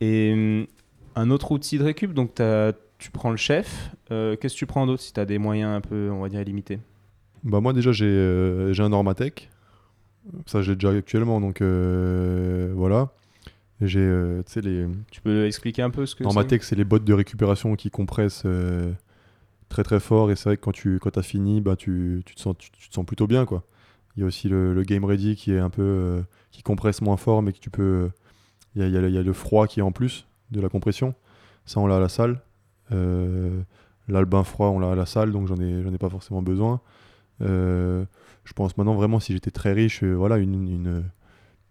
Et 0.00 0.32
hum, 0.32 0.66
un 1.14 1.30
autre 1.30 1.52
outil 1.52 1.78
de 1.78 1.84
récup, 1.84 2.12
donc 2.12 2.34
t'as- 2.34 2.72
tu 2.98 3.10
prends 3.10 3.30
le 3.30 3.36
chef. 3.36 3.90
Euh, 4.10 4.36
Qu'est-ce 4.36 4.54
que 4.54 4.58
tu 4.60 4.66
prends 4.66 4.86
d'autre 4.86 5.02
si 5.02 5.12
tu 5.12 5.20
as 5.20 5.24
des 5.24 5.38
moyens 5.38 5.70
un 5.76 5.80
peu, 5.80 6.10
on 6.12 6.20
va 6.22 6.28
dire, 6.28 6.40
illimités 6.40 6.78
Bah 7.44 7.60
moi 7.60 7.72
déjà 7.72 7.90
j'ai 7.92 8.06
euh, 8.06 8.72
un 8.78 8.88
Normatec, 8.88 9.50
ça 10.46 10.62
j'ai 10.62 10.74
déjà 10.74 10.90
actuellement 10.90 11.40
donc 11.40 11.60
euh, 11.60 12.72
voilà. 12.76 13.10
J'ai 13.80 13.98
euh, 13.98 14.42
les 14.62 14.86
Tu 15.10 15.20
peux 15.20 15.46
expliquer 15.46 15.82
un 15.82 15.90
peu 15.90 16.06
ce 16.06 16.14
que 16.14 16.18
c'est? 16.20 16.24
Normatec 16.24 16.62
c'est 16.62 16.76
les 16.76 16.84
bottes 16.84 17.02
de 17.04 17.12
récupération 17.12 17.74
qui 17.74 17.90
compressent 17.90 18.44
euh, 18.46 18.92
très 19.72 19.82
très 19.84 20.00
fort 20.00 20.30
et 20.30 20.36
c'est 20.36 20.50
vrai 20.50 20.56
que 20.56 20.62
quand 20.62 20.72
tu 20.72 20.98
quand 21.00 21.16
as 21.18 21.22
fini 21.22 21.60
bah 21.60 21.76
tu, 21.76 22.22
tu 22.26 22.34
te 22.34 22.40
sens 22.40 22.56
tu, 22.58 22.70
te 22.70 22.94
sens 22.94 23.06
plutôt 23.06 23.26
bien 23.26 23.46
quoi. 23.46 23.64
Il 24.16 24.20
y 24.20 24.22
a 24.24 24.26
aussi 24.26 24.48
le, 24.48 24.74
le 24.74 24.82
Game 24.84 25.04
Ready 25.04 25.36
qui 25.36 25.52
est 25.52 25.58
un 25.58 25.70
peu 25.70 25.82
euh, 25.82 26.22
qui 26.50 26.62
compresse 26.62 27.00
moins 27.02 27.16
fort 27.16 27.42
mais 27.42 27.52
que 27.52 27.58
tu 27.60 27.70
peux 27.70 28.10
il 28.76 28.82
y 28.82 28.84
a, 28.84 28.88
il 28.88 29.14
y 29.14 29.18
a 29.18 29.22
le- 29.22 29.32
froid 29.34 29.66
qui 29.66 29.80
est 29.80 29.82
en 29.84 29.92
plus 29.92 30.26
de 30.52 30.60
la 30.60 30.68
compression. 30.68 31.14
Ça 31.66 31.80
on 31.80 31.86
l'a 31.86 31.96
à 31.96 32.00
la 32.00 32.08
salle. 32.10 32.40
Euh, 32.92 33.62
froid 34.44 34.68
on 34.68 34.78
l'a 34.80 34.92
à 34.92 34.94
la 34.96 35.06
salle 35.06 35.32
donc 35.32 35.48
j'en 35.48 35.56
ai 35.58 35.82
ai 35.94 35.98
pas 35.98 36.10
forcément 36.10 36.42
besoin. 36.42 36.80
Euh, 37.42 38.04
je 38.44 38.52
pense 38.54 38.76
maintenant 38.78 38.94
vraiment 38.94 39.20
si 39.20 39.32
j'étais 39.34 39.50
très 39.52 39.72
riche, 39.72 40.02
euh, 40.04 40.14
voilà 40.14 40.38
une, 40.38 40.54
une, 40.68 41.04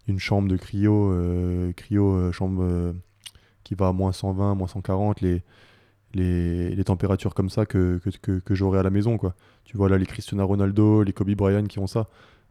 une 0.08 0.20
chambre 0.20 0.48
de 0.50 0.58
cryo, 0.58 1.14
cryo 1.76 2.32
chambre 2.32 2.94
qui 3.64 3.76
va 3.76 3.90
à 3.90 3.92
moins 3.94 4.12
120, 4.12 4.56
moins 4.56 4.68
140, 4.68 5.22
les, 5.22 5.44
les, 6.14 6.76
les 6.76 6.84
températures 6.84 7.34
comme 7.34 7.50
ça 7.50 7.66
que, 7.66 8.00
que, 8.04 8.10
que, 8.10 8.40
que 8.40 8.56
j'aurai 8.56 8.80
à 8.80 8.84
la 8.84 8.90
maison. 8.90 9.18
Quoi. 9.18 9.36
Tu 9.64 9.78
vois 9.78 9.90
là 9.90 9.98
les 9.98 10.06
Cristiano 10.06 10.46
Ronaldo, 10.46 11.04
les 11.04 11.14
Kobe 11.14 11.32
Bryant 11.32 11.64
qui 11.66 11.80
ont 11.80 11.88
ça. 11.88 12.08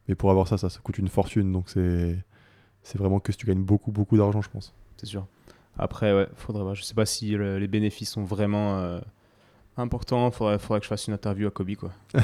Mais 0.09 0.15
pour 0.15 0.31
avoir 0.31 0.49
ça, 0.49 0.59
ça, 0.59 0.71
ça 0.71 0.81
coûte 0.83 0.99
une 0.99 1.09
fortune. 1.09 1.53
Donc 1.53 1.69
c'est, 1.69 2.17
vraiment 2.97 3.21
que 3.21 3.33
si 3.33 3.39
tu 3.39 3.47
gagnes 3.47 3.63
beaucoup, 3.63 3.93
beaucoup 3.93 4.17
d'argent, 4.17 4.43
je 4.43 4.51
pense. 4.51 4.75
C'est 4.97 5.07
sûr. 5.07 5.27
Après, 5.79 6.13
ouais, 6.15 6.29
faudrait 6.35 6.63
voir. 6.63 6.75
Je 6.75 6.83
sais 6.83 6.95
pas 6.95 7.07
si 7.07 7.31
le- 7.31 7.59
les 7.59 7.69
bénéfices 7.69 8.11
sont 8.11 8.25
vraiment 8.25 8.79
euh, 8.79 9.01
importants. 9.77 10.31
Faudrait, 10.31 10.59
faudrait 10.59 10.81
que 10.81 10.85
je 10.85 10.89
fasse 10.89 11.07
une 11.07 11.15
interview 11.15 11.47
à 11.47 11.51
Kobe, 11.51 11.75
quoi. 11.77 11.93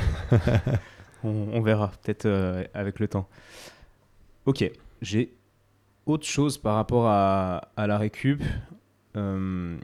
on, 1.24 1.48
on 1.52 1.60
verra, 1.60 1.92
peut-être 2.02 2.26
euh, 2.26 2.64
avec 2.74 2.98
le 2.98 3.08
temps. 3.08 3.28
Ok, 4.46 4.70
j'ai 5.02 5.34
autre 6.06 6.24
chose 6.26 6.58
par 6.58 6.74
rapport 6.76 7.06
à, 7.08 7.68
à 7.76 7.86
la 7.86 7.98
récup, 7.98 8.42
euh, 9.16 9.76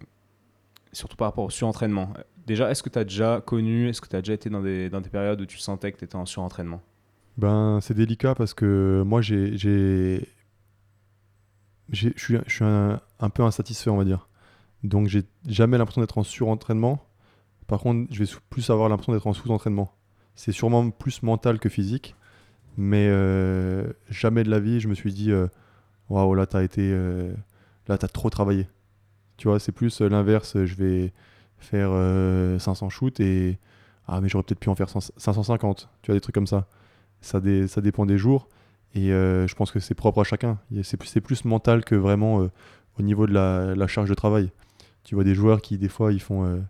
surtout 0.93 1.17
par 1.17 1.29
rapport 1.29 1.45
au 1.45 1.51
surentraînement. 1.51 2.13
Déjà, 2.47 2.71
est-ce 2.71 2.83
que 2.83 2.89
tu 2.89 2.99
as 2.99 3.05
déjà 3.05 3.41
connu, 3.45 3.89
est-ce 3.89 4.01
que 4.01 4.09
tu 4.09 4.17
as 4.17 4.21
déjà 4.21 4.35
été 4.35 4.51
dans 4.51 4.61
des, 4.61 4.91
dans 4.91 5.01
des 5.01 5.11
périodes 5.11 5.41
où 5.41 5.47
tu 5.47 5.59
sentais 5.59 5.93
que 5.93 5.99
tu 5.99 6.05
étais 6.05 6.17
en 6.17 6.27
surentraînement? 6.27 6.83
Ben, 7.39 7.79
c'est 7.81 7.95
délicat 7.95 8.35
parce 8.35 8.53
que 8.53 9.03
moi, 9.07 9.23
j'ai, 9.23 9.57
je 11.93 12.09
suis, 12.17 12.37
un, 12.65 13.01
peu 13.33 13.43
insatisfait, 13.43 13.91
on 13.91 13.97
va 13.97 14.05
dire. 14.05 14.29
Donc, 14.83 15.09
j'ai 15.09 15.23
jamais 15.47 15.79
l'impression 15.79 16.01
d'être 16.01 16.19
en 16.19 16.25
surentraînement. 16.25 17.07
Par 17.67 17.81
contre, 17.81 18.13
je 18.13 18.23
vais 18.23 18.31
plus 18.51 18.69
avoir 18.71 18.89
l'impression 18.89 19.13
d'être 19.13 19.27
en 19.27 19.33
sous-entraînement. 19.33 19.95
C'est 20.35 20.53
sûrement 20.53 20.91
plus 20.91 21.23
mental 21.23 21.59
que 21.59 21.69
physique, 21.69 22.17
mais 22.77 23.07
euh, 23.09 23.93
jamais 24.09 24.43
de 24.43 24.51
la 24.51 24.61
vie, 24.61 24.81
je 24.81 24.89
me 24.89 24.95
suis 24.95 25.13
dit, 25.13 25.31
euh, 25.31 25.47
waouh, 26.09 26.35
là, 26.35 26.47
t'as 26.47 26.63
été, 26.63 26.91
euh, 26.93 27.33
là, 27.89 27.99
t'as 27.99 28.09
trop 28.09 28.31
travaillé. 28.31 28.67
Tu 29.43 29.49
vois, 29.49 29.59
c'est 29.59 29.73
plus 29.73 30.01
euh, 30.01 30.09
l'inverse. 30.09 30.57
Je 30.65 30.75
vais 30.77 31.13
faire 31.59 31.89
euh, 31.91 32.61
500 32.61 32.91
shoots 32.91 33.19
et 33.19 33.59
ah, 34.07 34.21
mais 34.21 34.29
j'aurais 34.29 34.45
peut-être 34.45 34.61
pu 34.61 34.69
en 34.69 34.77
faire 34.77 34.89
100 34.89 35.01
550. 35.17 35.89
Tu 36.01 36.07
vois, 36.07 36.15
des 36.15 36.21
trucs 36.21 36.37
comme 36.37 36.47
ça 36.47 36.69
ça, 37.21 37.41
dé- 37.41 37.67
ça 37.67 37.81
dépend 37.81 38.07
des 38.07 38.19
jours. 38.19 38.47
Et 38.95 39.13
euh, 39.13 39.49
je 39.49 39.55
pense 39.57 39.73
que 39.73 39.81
c'est 39.81 39.97
propre 39.97 40.21
à 40.21 40.23
chacun. 40.23 40.61
C'est 40.85 40.97
plus, 40.97 41.21
plus 41.21 41.45
mental 41.45 41.85
que 41.85 41.97
vraiment 41.97 42.43
euh, 42.43 42.53
au 43.01 43.03
niveau 43.03 43.27
de 43.27 43.33
la, 43.33 43.87
charge 43.89 44.09
de 44.09 44.15
travail. 44.15 44.53
Tu 45.03 45.17
vois 45.17 45.25
des 45.25 45.35
joueurs 45.35 45.61
qui, 45.61 45.77
des 45.77 45.89
fois, 45.89 46.13
ils 46.13 46.23
font 46.23 46.45
euh, 46.45 46.61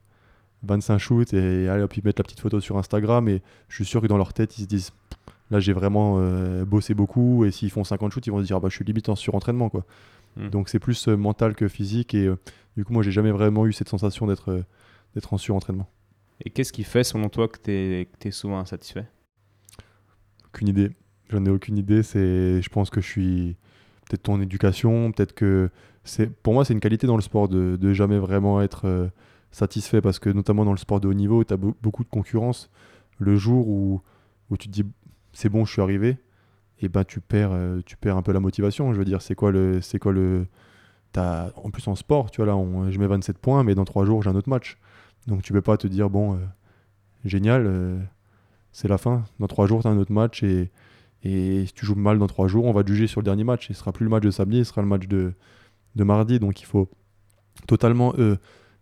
25 0.63 0.97
shoots 0.97 1.35
et 1.35 1.69
allez, 1.69 1.83
hop, 1.83 1.95
ils 1.95 2.03
mettent 2.03 2.21
la 2.21 2.25
petite 2.25 2.41
photo 2.41 2.59
sur 2.59 2.79
Instagram. 2.79 3.29
Et 3.29 3.43
je 3.69 3.75
suis 3.75 3.85
sûr 3.85 4.01
que 4.01 4.07
dans 4.07 4.17
leur 4.17 4.33
tête, 4.33 4.57
ils 4.57 4.63
se 4.63 4.67
disent 4.67 4.93
là, 5.51 5.61
j'ai 5.61 5.75
vraiment 5.75 6.15
euh, 6.21 6.65
bossé 6.65 6.95
beaucoup. 6.95 7.45
Et 7.45 7.51
s'ils 7.51 7.71
font 7.71 7.85
50 7.85 8.13
shoots, 8.13 8.27
ils 8.27 8.31
vont 8.31 8.41
se 8.41 8.47
dire 8.47 8.57
ah, 8.57 8.61
bah, 8.61 8.71
je 8.71 8.77
suis 8.77 8.85
limite 8.87 9.11
en 9.11 9.15
surentraînement. 9.15 9.69
Quoi. 9.69 9.85
Mm. 10.37 10.49
Donc 10.51 10.69
c'est 10.69 10.79
plus 10.79 11.09
euh, 11.09 11.17
mental 11.17 11.55
que 11.55 11.69
physique. 11.69 12.15
Et 12.15 12.27
euh, 12.27 12.37
du 12.77 12.85
coup, 12.85 12.93
moi, 12.93 13.03
j'ai 13.03 13.13
jamais 13.13 13.33
vraiment 13.33 13.67
eu 13.67 13.73
cette 13.73 13.89
sensation 13.89 14.27
d'être 14.27 14.51
euh, 14.51 14.63
d'être 15.15 15.33
en 15.33 15.39
surentraînement. 15.39 15.89
Et 16.45 16.51
qu'est-ce 16.51 16.73
qui 16.73 16.85
fait, 16.85 17.05
selon 17.05 17.29
toi, 17.29 17.49
que 17.49 17.59
tu 17.63 17.71
es, 17.71 18.31
souvent 18.31 18.59
insatisfait? 18.59 19.07
Aucune 20.47 20.69
idée. 20.69 20.91
J'en 21.29 21.45
ai 21.45 21.51
aucune 21.51 21.79
idée. 21.79 22.03
C'est, 22.03 22.61
je 22.61 22.69
pense 22.69 22.91
que 22.91 23.01
je 23.01 23.07
suis 23.07 23.57
peut-être 24.09 24.23
ton 24.23 24.41
éducation, 24.41 25.13
peut-être 25.13 25.35
que 25.35 25.71
c'est, 26.05 26.29
pour 26.43 26.53
moi, 26.53 26.65
c'est 26.65 26.73
une 26.73 26.81
qualité 26.81 27.07
dans 27.07 27.17
le 27.17 27.23
sport 27.23 27.49
de, 27.49 27.77
de 27.77 27.93
jamais 27.93 28.19
vraiment 28.19 28.61
être 28.61 28.87
euh, 28.87 29.09
satisfait 29.53 30.01
parce 30.01 30.19
que 30.19 30.31
notamment 30.31 30.65
dans 30.65 30.73
le 30.73 30.79
sport 30.79 31.01
de 31.01 31.09
haut 31.09 31.15
niveau, 31.15 31.45
tu 31.45 31.55
as 31.55 31.57
beaucoup 31.57 32.03
de 32.03 32.09
concurrence. 32.09 32.71
Le 33.19 33.37
jour 33.37 33.69
où, 33.69 34.03
où 34.51 34.57
tu 34.57 34.69
te 34.69 34.73
dis 34.73 34.85
c'est 35.33 35.49
bon, 35.49 35.65
je 35.65 35.73
suis 35.73 35.81
arrivé, 35.83 36.19
et 36.83 36.89
ben 36.89 37.05
tu 37.05 37.21
perds, 37.21 37.53
euh, 37.53 37.81
tu 37.87 37.97
perds 37.97 38.17
un 38.17 38.23
peu 38.23 38.33
la 38.33 38.41
motivation. 38.41 38.93
Je 38.93 38.99
veux 38.99 39.05
dire, 39.05 39.23
c'est 39.23 39.35
quoi 39.35 39.53
le, 39.53 39.81
c'est 39.81 39.99
quoi 39.99 40.13
le, 40.13 40.47
en 41.17 41.71
plus 41.71 41.87
en 41.89 41.95
sport, 41.95 42.31
tu 42.31 42.43
vois 42.43 42.53
là, 42.53 42.91
je 42.91 42.99
mets 42.99 43.07
27 43.07 43.39
points, 43.39 43.65
mais 43.65 43.75
dans 43.75 43.85
3 43.85 44.05
jours 44.05 44.23
j'ai 44.23 44.31
un 44.31 44.35
autre 44.35 44.49
match. 44.49 44.79
Donc 45.27 45.43
tu 45.43 45.53
peux 45.53 45.63
pas 45.63 45.77
te 45.77 45.87
dire 45.87 46.11
bon, 46.11 46.35
euh, 46.35 46.39
génial, 47.25 47.65
euh, 47.67 47.99
c'est 48.73 48.89
la 48.89 48.99
fin. 48.99 49.25
Dans 49.39 49.47
3 49.47 49.67
jours 49.67 49.83
tu 49.83 49.89
as 49.89 49.91
un 49.91 49.99
autre 49.99 50.13
match 50.13 50.43
et 50.43 50.71
si 51.25 51.73
tu 51.75 51.87
joues 51.87 51.95
mal 51.95 52.19
dans 52.19 52.27
trois 52.27 52.49
jours, 52.49 52.65
on 52.65 52.73
va 52.73 52.83
te 52.83 52.89
juger 52.89 53.07
sur 53.07 53.21
le 53.21 53.25
dernier 53.25 53.45
match. 53.45 53.71
Et 53.71 53.75
ce 53.75 53.79
sera 53.79 53.93
plus 53.93 54.03
le 54.03 54.11
match 54.11 54.25
de 54.25 54.33
samedi, 54.33 54.65
ce 54.65 54.71
sera 54.71 54.83
le 54.83 54.89
match 54.89 55.07
de, 55.07 55.35
mardi. 55.95 56.41
Donc 56.41 56.61
il 56.61 56.67
faut 56.67 56.91
totalement, 57.69 58.13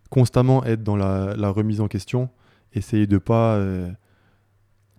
constamment 0.08 0.64
être 0.64 0.82
dans 0.82 0.96
la, 0.96 1.50
remise 1.50 1.82
en 1.82 1.88
question. 1.88 2.30
Essayer 2.72 3.06
de 3.06 3.18
pas, 3.18 3.60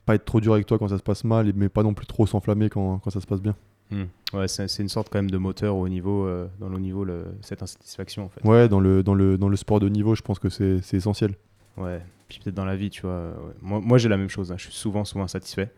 pas 0.05 0.15
être 0.15 0.25
trop 0.25 0.39
dur 0.41 0.53
avec 0.53 0.65
toi 0.65 0.77
quand 0.79 0.87
ça 0.87 0.97
se 0.97 1.03
passe 1.03 1.23
mal, 1.23 1.51
mais 1.55 1.69
pas 1.69 1.83
non 1.83 1.93
plus 1.93 2.05
trop 2.07 2.25
s'enflammer 2.25 2.69
quand, 2.69 2.99
quand 2.99 3.09
ça 3.09 3.21
se 3.21 3.27
passe 3.27 3.41
bien. 3.41 3.55
Hmm. 3.91 4.05
Ouais, 4.33 4.47
c'est 4.47 4.65
une 4.79 4.87
sorte 4.89 5.09
quand 5.09 5.19
même 5.19 5.29
de 5.31 5.37
moteur 5.37 5.75
au 5.75 5.89
niveau, 5.89 6.25
euh, 6.25 6.47
dans 6.59 6.69
le 6.69 6.75
haut 6.75 6.79
niveau, 6.79 7.03
le- 7.03 7.25
cette 7.41 7.61
insatisfaction 7.61 8.25
en 8.25 8.29
fait. 8.29 8.41
Ouais, 8.47 8.69
dans 8.69 8.79
le, 8.79 9.03
dans 9.03 9.13
le, 9.13 9.37
dans 9.37 9.49
le 9.49 9.57
sport 9.57 9.79
de 9.81 9.89
niveau, 9.89 10.15
je 10.15 10.21
pense 10.21 10.39
que 10.39 10.47
c'est 10.49 10.93
essentiel. 10.93 11.35
Ouais, 11.77 12.01
puis 12.29 12.39
peut-être 12.41 12.55
dans 12.55 12.65
la 12.65 12.75
vie, 12.77 12.89
tu 12.89 13.01
vois. 13.01 13.31
ouais. 13.31 13.53
Moi, 13.61 13.81
moi 13.81 13.97
j'ai 13.97 14.07
la 14.09 14.17
même 14.17 14.29
chose, 14.29 14.51
hein. 14.51 14.55
je 14.57 14.63
suis 14.63 14.73
souvent, 14.73 15.03
souvent 15.03 15.25
insatisfait. 15.25 15.71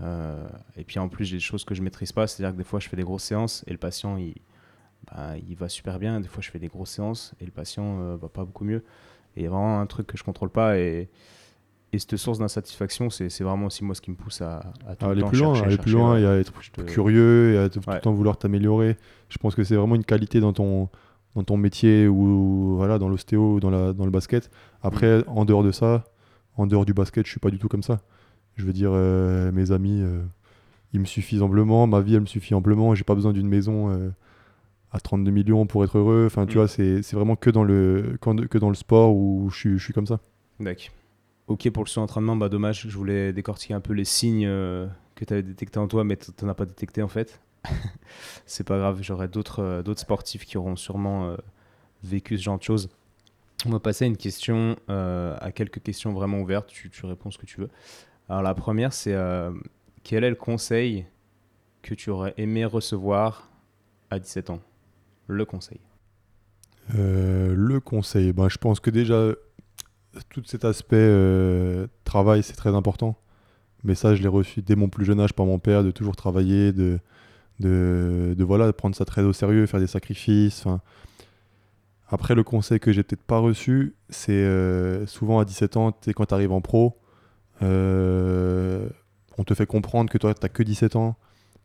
Euh, 0.00 0.46
et 0.78 0.84
puis 0.84 0.98
en 0.98 1.08
plus, 1.08 1.26
j'ai 1.26 1.36
des 1.36 1.40
choses 1.42 1.64
que 1.64 1.74
je 1.74 1.82
maîtrise 1.82 2.12
pas, 2.12 2.26
c'est-à-dire 2.26 2.54
que 2.54 2.58
des 2.58 2.64
fois, 2.64 2.80
je 2.80 2.88
fais 2.88 2.96
des 2.96 3.02
grosses 3.02 3.24
séances 3.24 3.62
et 3.66 3.72
le 3.72 3.78
patient, 3.78 4.16
il, 4.16 4.34
bah, 5.10 5.36
il 5.46 5.54
va 5.54 5.68
super 5.68 5.98
bien. 5.98 6.20
Des 6.20 6.28
fois, 6.28 6.42
je 6.42 6.50
fais 6.50 6.58
des 6.58 6.68
grosses 6.68 6.90
séances 6.92 7.34
et 7.40 7.44
le 7.44 7.50
patient 7.50 8.00
euh, 8.00 8.16
va 8.16 8.28
pas 8.28 8.44
beaucoup 8.46 8.64
mieux. 8.64 8.82
Et 9.36 9.40
il 9.40 9.42
y 9.42 9.46
a 9.46 9.50
vraiment 9.50 9.80
un 9.80 9.86
truc 9.86 10.06
que 10.06 10.16
je 10.16 10.24
contrôle 10.24 10.48
pas. 10.50 10.78
Et, 10.78 11.10
et 11.92 11.98
cette 11.98 12.16
source 12.16 12.38
d'insatisfaction, 12.38 13.10
c'est 13.10 13.28
vraiment 13.42 13.66
aussi 13.66 13.84
moi 13.84 13.94
ce 13.94 14.00
qui 14.00 14.10
me 14.10 14.16
pousse 14.16 14.40
à, 14.40 14.72
à 14.88 14.96
tout 14.96 15.04
À 15.04 15.08
le 15.08 15.12
aller 15.12 15.20
temps 15.22 15.28
plus 15.28 15.38
loin, 15.40 15.54
chercher, 15.54 15.68
aller 15.68 15.76
plus 15.78 15.92
loin 15.92 16.12
ouais. 16.14 16.22
et 16.22 16.26
à 16.26 16.36
être 16.38 16.52
te- 16.72 16.80
curieux 16.82 17.54
et 17.54 17.58
à 17.58 17.68
tout 17.68 17.80
Ouais. 17.86 17.94
le 17.96 18.00
temps 18.00 18.12
vouloir 18.12 18.38
t'améliorer. 18.38 18.96
Je 19.28 19.38
pense 19.38 19.54
que 19.54 19.62
c'est 19.64 19.76
vraiment 19.76 19.94
une 19.94 20.04
qualité 20.04 20.40
dans 20.40 20.52
ton, 20.54 20.88
dans 21.34 21.44
ton 21.44 21.56
métier 21.56 22.08
ou 22.08 22.76
voilà, 22.76 22.98
dans 22.98 23.08
l'ostéo 23.08 23.54
ou 23.54 23.60
dans, 23.60 23.70
la, 23.70 23.92
dans 23.92 24.04
le 24.06 24.10
basket. 24.10 24.50
Après, 24.82 25.18
Mm. 25.20 25.24
en 25.28 25.44
dehors 25.44 25.62
de 25.62 25.70
ça, 25.72 26.04
en 26.56 26.66
dehors 26.66 26.84
du 26.86 26.94
basket, 26.94 27.26
je 27.26 27.30
suis 27.30 27.40
pas 27.40 27.50
du 27.50 27.58
tout 27.58 27.68
comme 27.68 27.82
ça. 27.82 28.00
Je 28.56 28.64
veux 28.66 28.72
dire, 28.72 28.90
euh, 28.92 29.50
mes 29.52 29.70
amis, 29.72 30.00
euh, 30.02 30.22
ils 30.92 31.00
me 31.00 31.04
suffisent 31.06 31.42
amplement, 31.42 31.86
ma 31.86 32.00
vie, 32.00 32.14
elle 32.14 32.20
me 32.22 32.26
suffit 32.26 32.54
amplement. 32.54 32.94
J'ai 32.94 33.04
pas 33.04 33.14
besoin 33.14 33.32
d'une 33.32 33.48
maison 33.48 33.90
euh, 33.90 34.10
à 34.92 35.00
32 35.00 35.30
millions 35.30 35.66
pour 35.66 35.84
être 35.84 35.96
heureux. 35.98 36.24
Enfin, 36.26 36.44
tu 36.46 36.56
Mm. 36.56 36.60
vois, 36.60 36.68
c'est 36.68 37.12
vraiment 37.12 37.36
que 37.36 37.50
dans, 37.50 37.64
le, 37.64 38.16
que 38.20 38.58
dans 38.58 38.68
le 38.68 38.74
sport 38.74 39.14
où 39.14 39.48
je 39.50 39.56
suis, 39.56 39.78
je 39.78 39.84
suis 39.84 39.94
comme 39.94 40.06
ça. 40.06 40.20
D'accord. 40.60 40.86
Ok 41.52 41.68
pour 41.68 41.84
le 41.84 41.88
surentraînement, 41.90 42.34
bah 42.34 42.48
dommage, 42.48 42.86
je 42.88 42.96
voulais 42.96 43.34
décortiquer 43.34 43.74
un 43.74 43.82
peu 43.82 43.92
les 43.92 44.06
signes 44.06 44.46
euh, 44.46 44.86
que 45.14 45.26
tu 45.26 45.34
avais 45.34 45.42
détectés 45.42 45.78
en 45.78 45.86
toi, 45.86 46.02
mais 46.02 46.16
tu 46.16 46.30
n'en 46.40 46.48
as 46.48 46.54
pas 46.54 46.64
détecté 46.64 47.02
en 47.02 47.08
fait. 47.08 47.42
c'est 48.46 48.66
pas 48.66 48.78
grave, 48.78 49.00
j'aurai 49.02 49.28
d'autres 49.28 49.62
euh, 49.62 49.82
d'autres 49.82 50.00
sportifs 50.00 50.46
qui 50.46 50.56
auront 50.56 50.76
sûrement 50.76 51.28
euh, 51.28 51.36
vécu 52.04 52.38
ce 52.38 52.44
genre 52.44 52.56
de 52.56 52.62
choses. 52.62 52.88
On 53.66 53.68
va 53.68 53.80
passer 53.80 54.06
à 54.06 54.08
une 54.08 54.16
question, 54.16 54.76
à 54.88 55.52
quelques 55.54 55.82
questions 55.82 56.14
vraiment 56.14 56.40
ouvertes, 56.40 56.68
tu, 56.68 56.88
tu 56.88 57.04
réponds 57.04 57.30
ce 57.30 57.36
que 57.36 57.44
tu 57.44 57.60
veux. 57.60 57.68
Alors 58.30 58.40
la 58.40 58.54
première, 58.54 58.94
c'est 58.94 59.14
quel 60.02 60.24
est 60.24 60.30
le 60.30 60.36
conseil 60.36 61.04
que 61.82 61.94
tu 61.94 62.08
aurais 62.08 62.32
aimé 62.38 62.64
recevoir 62.64 63.50
à 64.10 64.18
17 64.18 64.50
ans? 64.50 64.60
Le 65.28 65.44
conseil. 65.44 65.78
Le 66.92 67.78
conseil, 67.78 68.32
ben, 68.32 68.48
je 68.48 68.58
pense 68.58 68.80
que 68.80 68.90
déjà, 68.90 69.32
tout 70.28 70.42
cet 70.44 70.64
aspect 70.64 70.96
euh, 70.98 71.86
travail, 72.04 72.42
c'est 72.42 72.54
très 72.54 72.74
important. 72.74 73.16
Mais 73.84 73.94
ça, 73.94 74.14
je 74.14 74.22
l'ai 74.22 74.28
reçu 74.28 74.62
dès 74.62 74.76
mon 74.76 74.88
plus 74.88 75.04
jeune 75.04 75.20
âge 75.20 75.32
par 75.32 75.46
mon 75.46 75.58
père, 75.58 75.82
de 75.82 75.90
toujours 75.90 76.16
travailler, 76.16 76.72
de, 76.72 76.98
de, 77.60 78.34
de, 78.36 78.44
voilà, 78.44 78.72
prendre 78.72 78.94
ça 78.94 79.04
très 79.04 79.22
au 79.22 79.32
sérieux, 79.32 79.66
faire 79.66 79.80
des 79.80 79.86
sacrifices. 79.86 80.64
Après, 82.08 82.34
le 82.34 82.44
conseil 82.44 82.78
que 82.78 82.92
j'ai 82.92 83.02
peut-être 83.02 83.22
pas 83.22 83.38
reçu, 83.38 83.94
c'est 84.10 84.32
euh, 84.32 85.06
souvent 85.06 85.38
à 85.40 85.44
17 85.44 85.76
ans, 85.76 85.92
quand 86.14 86.26
tu 86.26 86.34
arrives 86.34 86.52
en 86.52 86.60
pro, 86.60 86.98
euh, 87.62 88.88
on 89.38 89.44
te 89.44 89.54
fait 89.54 89.66
comprendre 89.66 90.10
que 90.10 90.18
toi, 90.18 90.34
tu 90.34 90.48
que 90.48 90.62
17 90.62 90.96
ans, 90.96 91.16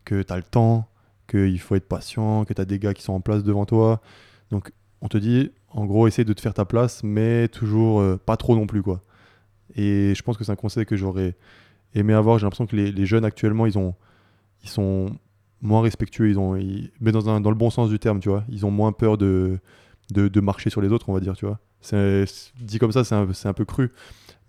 que 0.05 0.21
tu 0.21 0.33
as 0.33 0.37
le 0.37 0.43
temps, 0.43 0.87
qu'il 1.27 1.59
faut 1.59 1.75
être 1.75 1.87
patient, 1.87 2.45
que 2.45 2.53
tu 2.53 2.61
as 2.61 2.65
des 2.65 2.79
gars 2.79 2.93
qui 2.93 3.03
sont 3.03 3.13
en 3.13 3.19
place 3.19 3.43
devant 3.43 3.65
toi. 3.65 4.01
Donc, 4.49 4.71
on 5.01 5.07
te 5.07 5.17
dit, 5.17 5.51
en 5.69 5.85
gros, 5.85 6.07
essaye 6.07 6.25
de 6.25 6.33
te 6.33 6.41
faire 6.41 6.53
ta 6.53 6.65
place, 6.65 7.03
mais 7.03 7.47
toujours 7.49 7.99
euh, 7.99 8.17
pas 8.17 8.37
trop 8.37 8.55
non 8.55 8.67
plus, 8.67 8.81
quoi. 8.81 9.01
Et 9.75 10.13
je 10.15 10.21
pense 10.23 10.37
que 10.37 10.43
c'est 10.43 10.51
un 10.51 10.55
conseil 10.55 10.85
que 10.85 10.95
j'aurais 10.95 11.35
aimé 11.93 12.13
avoir. 12.13 12.39
J'ai 12.39 12.45
l'impression 12.45 12.65
que 12.65 12.75
les, 12.75 13.05
jeunes 13.05 13.25
actuellement, 13.25 13.65
ils, 13.65 13.77
ont, 13.77 13.93
ils 14.63 14.69
sont 14.69 15.11
moins 15.61 15.81
respectueux, 15.81 16.29
ils 16.29 16.39
ont, 16.39 16.53
mais 16.99 17.11
dans, 17.11 17.37
le 17.37 17.55
bon 17.55 17.69
sens 17.69 17.89
du 17.89 17.99
terme, 17.99 18.19
tu 18.19 18.29
vois. 18.29 18.43
Ils 18.49 18.65
ont 18.65 18.71
moins 18.71 18.91
peur 18.91 19.17
de, 19.17 19.59
de, 20.11 20.41
marcher 20.41 20.69
sur 20.69 20.81
les 20.81 20.91
autres, 20.91 21.09
on 21.09 21.13
va 21.13 21.19
dire, 21.19 21.35
tu 21.35 21.45
vois. 21.45 21.59
Dit 22.59 22.79
comme 22.79 22.91
ça, 22.91 23.03
c'est 23.03 23.47
un, 23.47 23.53
peu 23.53 23.65
cru, 23.65 23.91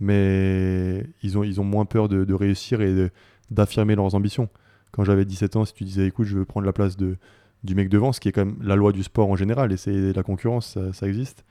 mais 0.01 1.05
ils 1.23 1.37
ont, 1.37 1.45
ils 1.45 1.61
ont 1.61 1.65
moins 1.65 1.85
peur 1.85 2.09
de, 2.09 2.25
de 2.25 2.35
réussir 2.35 2.81
et 2.81 3.11
d'affirmer 3.51 3.97
leurs 3.97 4.15
ambitions. 4.15 4.49
Quand 4.93 5.05
j'avais 5.05 5.25
17 5.25 5.57
ans, 5.57 5.65
si 5.65 5.75
tu 5.75 5.85
disais, 5.85 6.07
écoute, 6.07 6.27
je 6.27 6.39
veux 6.39 6.45
prendre 6.47 6.65
la 6.65 6.73
place 6.73 6.97
de, 6.97 7.19
du 7.65 7.75
mec 7.75 7.89
devant, 7.89 8.13
ce 8.13 8.21
qui 8.21 8.29
est 8.29 8.33
quand 8.33 8.45
même 8.45 8.57
la 8.63 8.77
loi 8.77 8.93
du 8.93 9.03
sport 9.03 9.29
en 9.29 9.37
général, 9.37 9.73
et 9.73 9.77
c'est 9.77 10.13
la 10.13 10.23
concurrence, 10.23 10.75
ça, 10.75 10.93
ça 10.93 11.07
existe, 11.09 11.45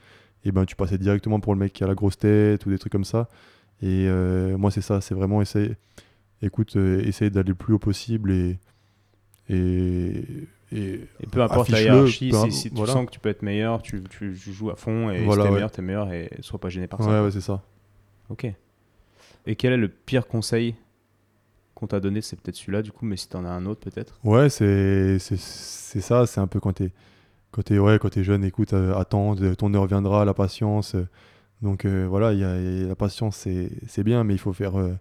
et 0.45 0.51
ben 0.51 0.65
tu 0.65 0.75
passais 0.75 0.97
directement 0.97 1.39
pour 1.39 1.53
le 1.53 1.59
mec 1.59 1.73
qui 1.73 1.83
a 1.83 1.87
la 1.87 1.95
grosse 1.95 2.17
tête 2.17 2.65
ou 2.65 2.69
des 2.69 2.77
trucs 2.79 2.91
comme 2.91 3.03
ça. 3.05 3.27
Et 3.81 4.05
euh, 4.07 4.57
moi, 4.57 4.71
c'est 4.71 4.81
ça, 4.81 5.01
c'est 5.01 5.13
vraiment 5.13 5.41
essayer, 5.41 5.75
écoute, 6.41 6.75
euh, 6.77 7.01
essayer 7.05 7.29
d'aller 7.29 7.49
le 7.49 7.55
plus 7.55 7.73
haut 7.73 7.79
possible 7.79 8.31
et, 8.31 8.57
et 9.49 10.23
et, 10.73 10.99
Et 11.21 11.27
peu 11.31 11.41
importe 11.41 11.69
la 11.69 11.81
hiérarchie, 11.81 12.29
peu 12.31 12.49
si, 12.51 12.71
tu 12.71 12.85
sens 12.85 13.05
que 13.05 13.11
tu 13.11 13.19
peux 13.21 13.29
être 13.29 13.41
meilleur, 13.41 13.81
tu, 13.81 14.03
tu- 14.03 14.35
tu 14.37 14.51
joues 14.51 14.69
à 14.69 14.75
fond 14.75 15.09
et 15.09 15.23
Voilà, 15.23 15.43
si 15.43 15.43
t'es 15.43 15.43
ouais. 15.49 15.53
meilleur, 15.55 15.71
t'es 15.71 15.81
meilleur 15.81 16.11
et 16.11 16.29
sois 16.41 16.59
pas 16.59 16.67
gêné 16.67 16.87
par 16.87 17.01
ça. 17.01 17.09
Ouais, 17.09 17.21
ouais, 17.25 17.31
c'est 17.31 17.39
ça. 17.39 17.63
Ok. 18.29 18.51
Et 19.45 19.55
quel 19.55 19.71
est 19.71 19.77
le 19.77 19.87
pire 19.87 20.27
conseil 20.27 20.75
qu'on 21.77 21.87
t'a 21.87 21.99
donné 21.99 22.21
C'est 22.21 22.39
peut-être 22.39 22.55
celui-là 22.55 22.81
du 22.81 22.91
coup, 22.91 23.05
mais 23.05 23.17
si 23.17 23.29
t'en 23.29 23.45
as 23.45 23.49
un 23.49 23.65
autre 23.65 23.79
peut-être. 23.89 24.19
Ouais, 24.23 24.49
c'est 24.49 25.19
ça, 25.19 26.25
c'est 26.25 26.39
un 26.41 26.47
peu 26.47 26.59
quand 26.59 26.73
t'es 26.73 26.91
quand 27.51 27.61
t'es 27.63 27.79
ouais, 27.79 27.97
quand 27.99 28.09
t'es 28.09 28.23
jeune, 28.23 28.43
écoute, 28.43 28.73
euh, 28.73 28.93
attends, 28.95 29.33
de- 29.35 29.53
ton 29.53 29.73
heure 29.73 29.87
viendra, 29.87 30.25
la 30.25 30.33
patience. 30.33 30.95
euh, 30.95 31.07
donc 31.61 31.85
euh, 31.85 32.05
voilà, 32.07 32.33
il 32.33 32.39
y 32.39 32.43
a, 32.43 32.57
il 32.59 32.81
y 32.81 32.83
a- 32.85 32.87
la 32.87 32.95
patience, 32.95 33.37
c'est 33.37 33.69
c'est 33.87 34.03
bien, 34.03 34.23
mais 34.23 34.33
il 34.35 34.37
faut 34.39 34.53
faire 34.53 34.77
euh, 34.79 34.93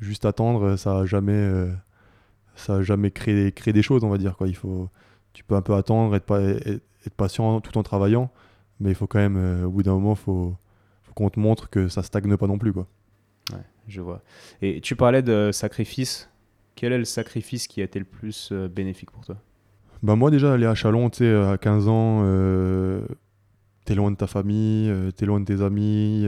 juste 0.00 0.24
attendre. 0.24 0.76
Ça 0.76 0.98
a 1.00 1.04
jamais 1.06 1.32
euh, 1.34 1.70
ça 2.56 2.76
a 2.76 2.82
jamais 2.82 3.10
créé 3.10 3.52
créé 3.52 3.72
des 3.72 3.82
choses, 3.82 4.04
on 4.04 4.08
va 4.10 4.18
dire 4.18 4.36
quoi. 4.36 4.48
Il 4.48 4.56
faut 4.56 4.88
tu 5.32 5.44
peux 5.44 5.54
un 5.56 5.62
peu 5.62 5.74
attendre, 5.74 6.14
être 6.16 6.24
pas 6.24 6.40
être, 6.40 6.66
être 7.06 7.14
patient 7.16 7.60
tout 7.60 7.76
en 7.78 7.82
travaillant, 7.82 8.30
mais 8.80 8.90
il 8.90 8.94
faut 8.94 9.06
quand 9.06 9.18
même 9.20 9.36
euh, 9.36 9.64
au 9.66 9.70
bout 9.70 9.82
d'un 9.82 9.92
moment, 9.94 10.14
faut 10.14 10.54
faut 11.04 11.12
qu'on 11.14 11.30
te 11.30 11.38
montre 11.40 11.68
que 11.70 11.88
ça 11.88 12.02
stagne 12.02 12.36
pas 12.36 12.46
non 12.46 12.58
plus 12.58 12.72
quoi. 12.72 12.86
Ouais, 13.52 13.58
je 13.88 14.00
vois. 14.00 14.22
Et 14.62 14.80
tu 14.80 14.94
parlais 14.94 15.22
de 15.22 15.50
sacrifice. 15.52 16.28
Quel 16.76 16.92
est 16.92 16.98
le 16.98 17.04
sacrifice 17.04 17.66
qui 17.66 17.80
a 17.80 17.84
été 17.84 17.98
le 17.98 18.04
plus 18.04 18.50
euh, 18.52 18.68
bénéfique 18.68 19.10
pour 19.10 19.24
toi? 19.24 19.36
Bah 20.02 20.14
moi 20.14 20.30
déjà 20.30 20.52
aller 20.52 20.66
à 20.66 20.74
Chalon, 20.76 21.10
tu 21.10 21.18
sais, 21.18 21.34
à 21.34 21.58
15 21.58 21.88
ans, 21.88 22.20
euh, 22.22 23.00
t'es 23.84 23.96
loin 23.96 24.12
de 24.12 24.16
ta 24.16 24.28
famille, 24.28 24.88
euh, 24.88 25.10
t'es 25.10 25.26
loin 25.26 25.40
de 25.40 25.44
tes 25.44 25.60
amis, 25.60 26.24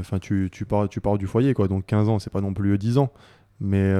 enfin 0.00 0.18
tu, 0.18 0.48
tu, 0.50 0.64
pars, 0.64 0.88
du 0.88 1.26
foyer 1.26 1.52
quoi, 1.52 1.68
donc 1.68 1.84
15 1.84 2.08
ans 2.08 2.18
c'est 2.18 2.32
pas 2.32 2.40
non 2.40 2.54
plus 2.54 2.78
10 2.78 2.96
ans, 2.96 3.12
mais 3.60 3.92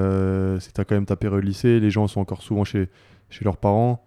c'est 0.60 0.72
t'as 0.72 0.84
quand 0.86 0.94
même 0.94 1.04
ta 1.04 1.16
période 1.16 1.44
lycée, 1.44 1.78
les 1.78 1.90
gens 1.90 2.06
sont 2.06 2.20
encore 2.20 2.40
souvent 2.40 2.64
chez, 2.64 2.88
chez 3.28 3.44
leurs 3.44 3.58
parents. 3.58 4.02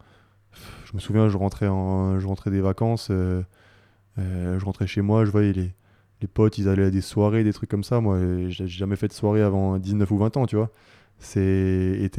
Je 0.86 0.96
me 0.96 1.00
souviens, 1.00 1.30
je 1.30 1.38
rentrais, 1.38 1.68
en, 1.68 2.20
je 2.20 2.26
rentrais 2.26 2.50
des 2.50 2.62
vacances, 2.62 3.12
je 3.12 4.66
rentrais 4.66 4.88
chez 4.88 5.02
moi, 5.02 5.24
je 5.24 5.30
voyais 5.30 5.54
les, 5.54 5.76
les 6.22 6.28
potes, 6.28 6.58
ils 6.58 6.70
allaient 6.70 6.86
à 6.86 6.92
des 6.92 7.02
soirées, 7.02 7.44
des 7.44 7.54
trucs 7.54 7.70
comme 7.70 7.84
ça, 7.84 8.00
moi 8.00 8.20
j'ai 8.48 8.68
jamais 8.68 8.96
fait 8.96 9.08
de 9.08 9.14
soirée 9.14 9.42
avant 9.42 9.78
19 9.78 10.10
ou 10.12 10.18
20 10.18 10.38
ans, 10.38 10.46
tu 10.46 10.56
vois. 10.56 10.72
C'est, 11.20 12.12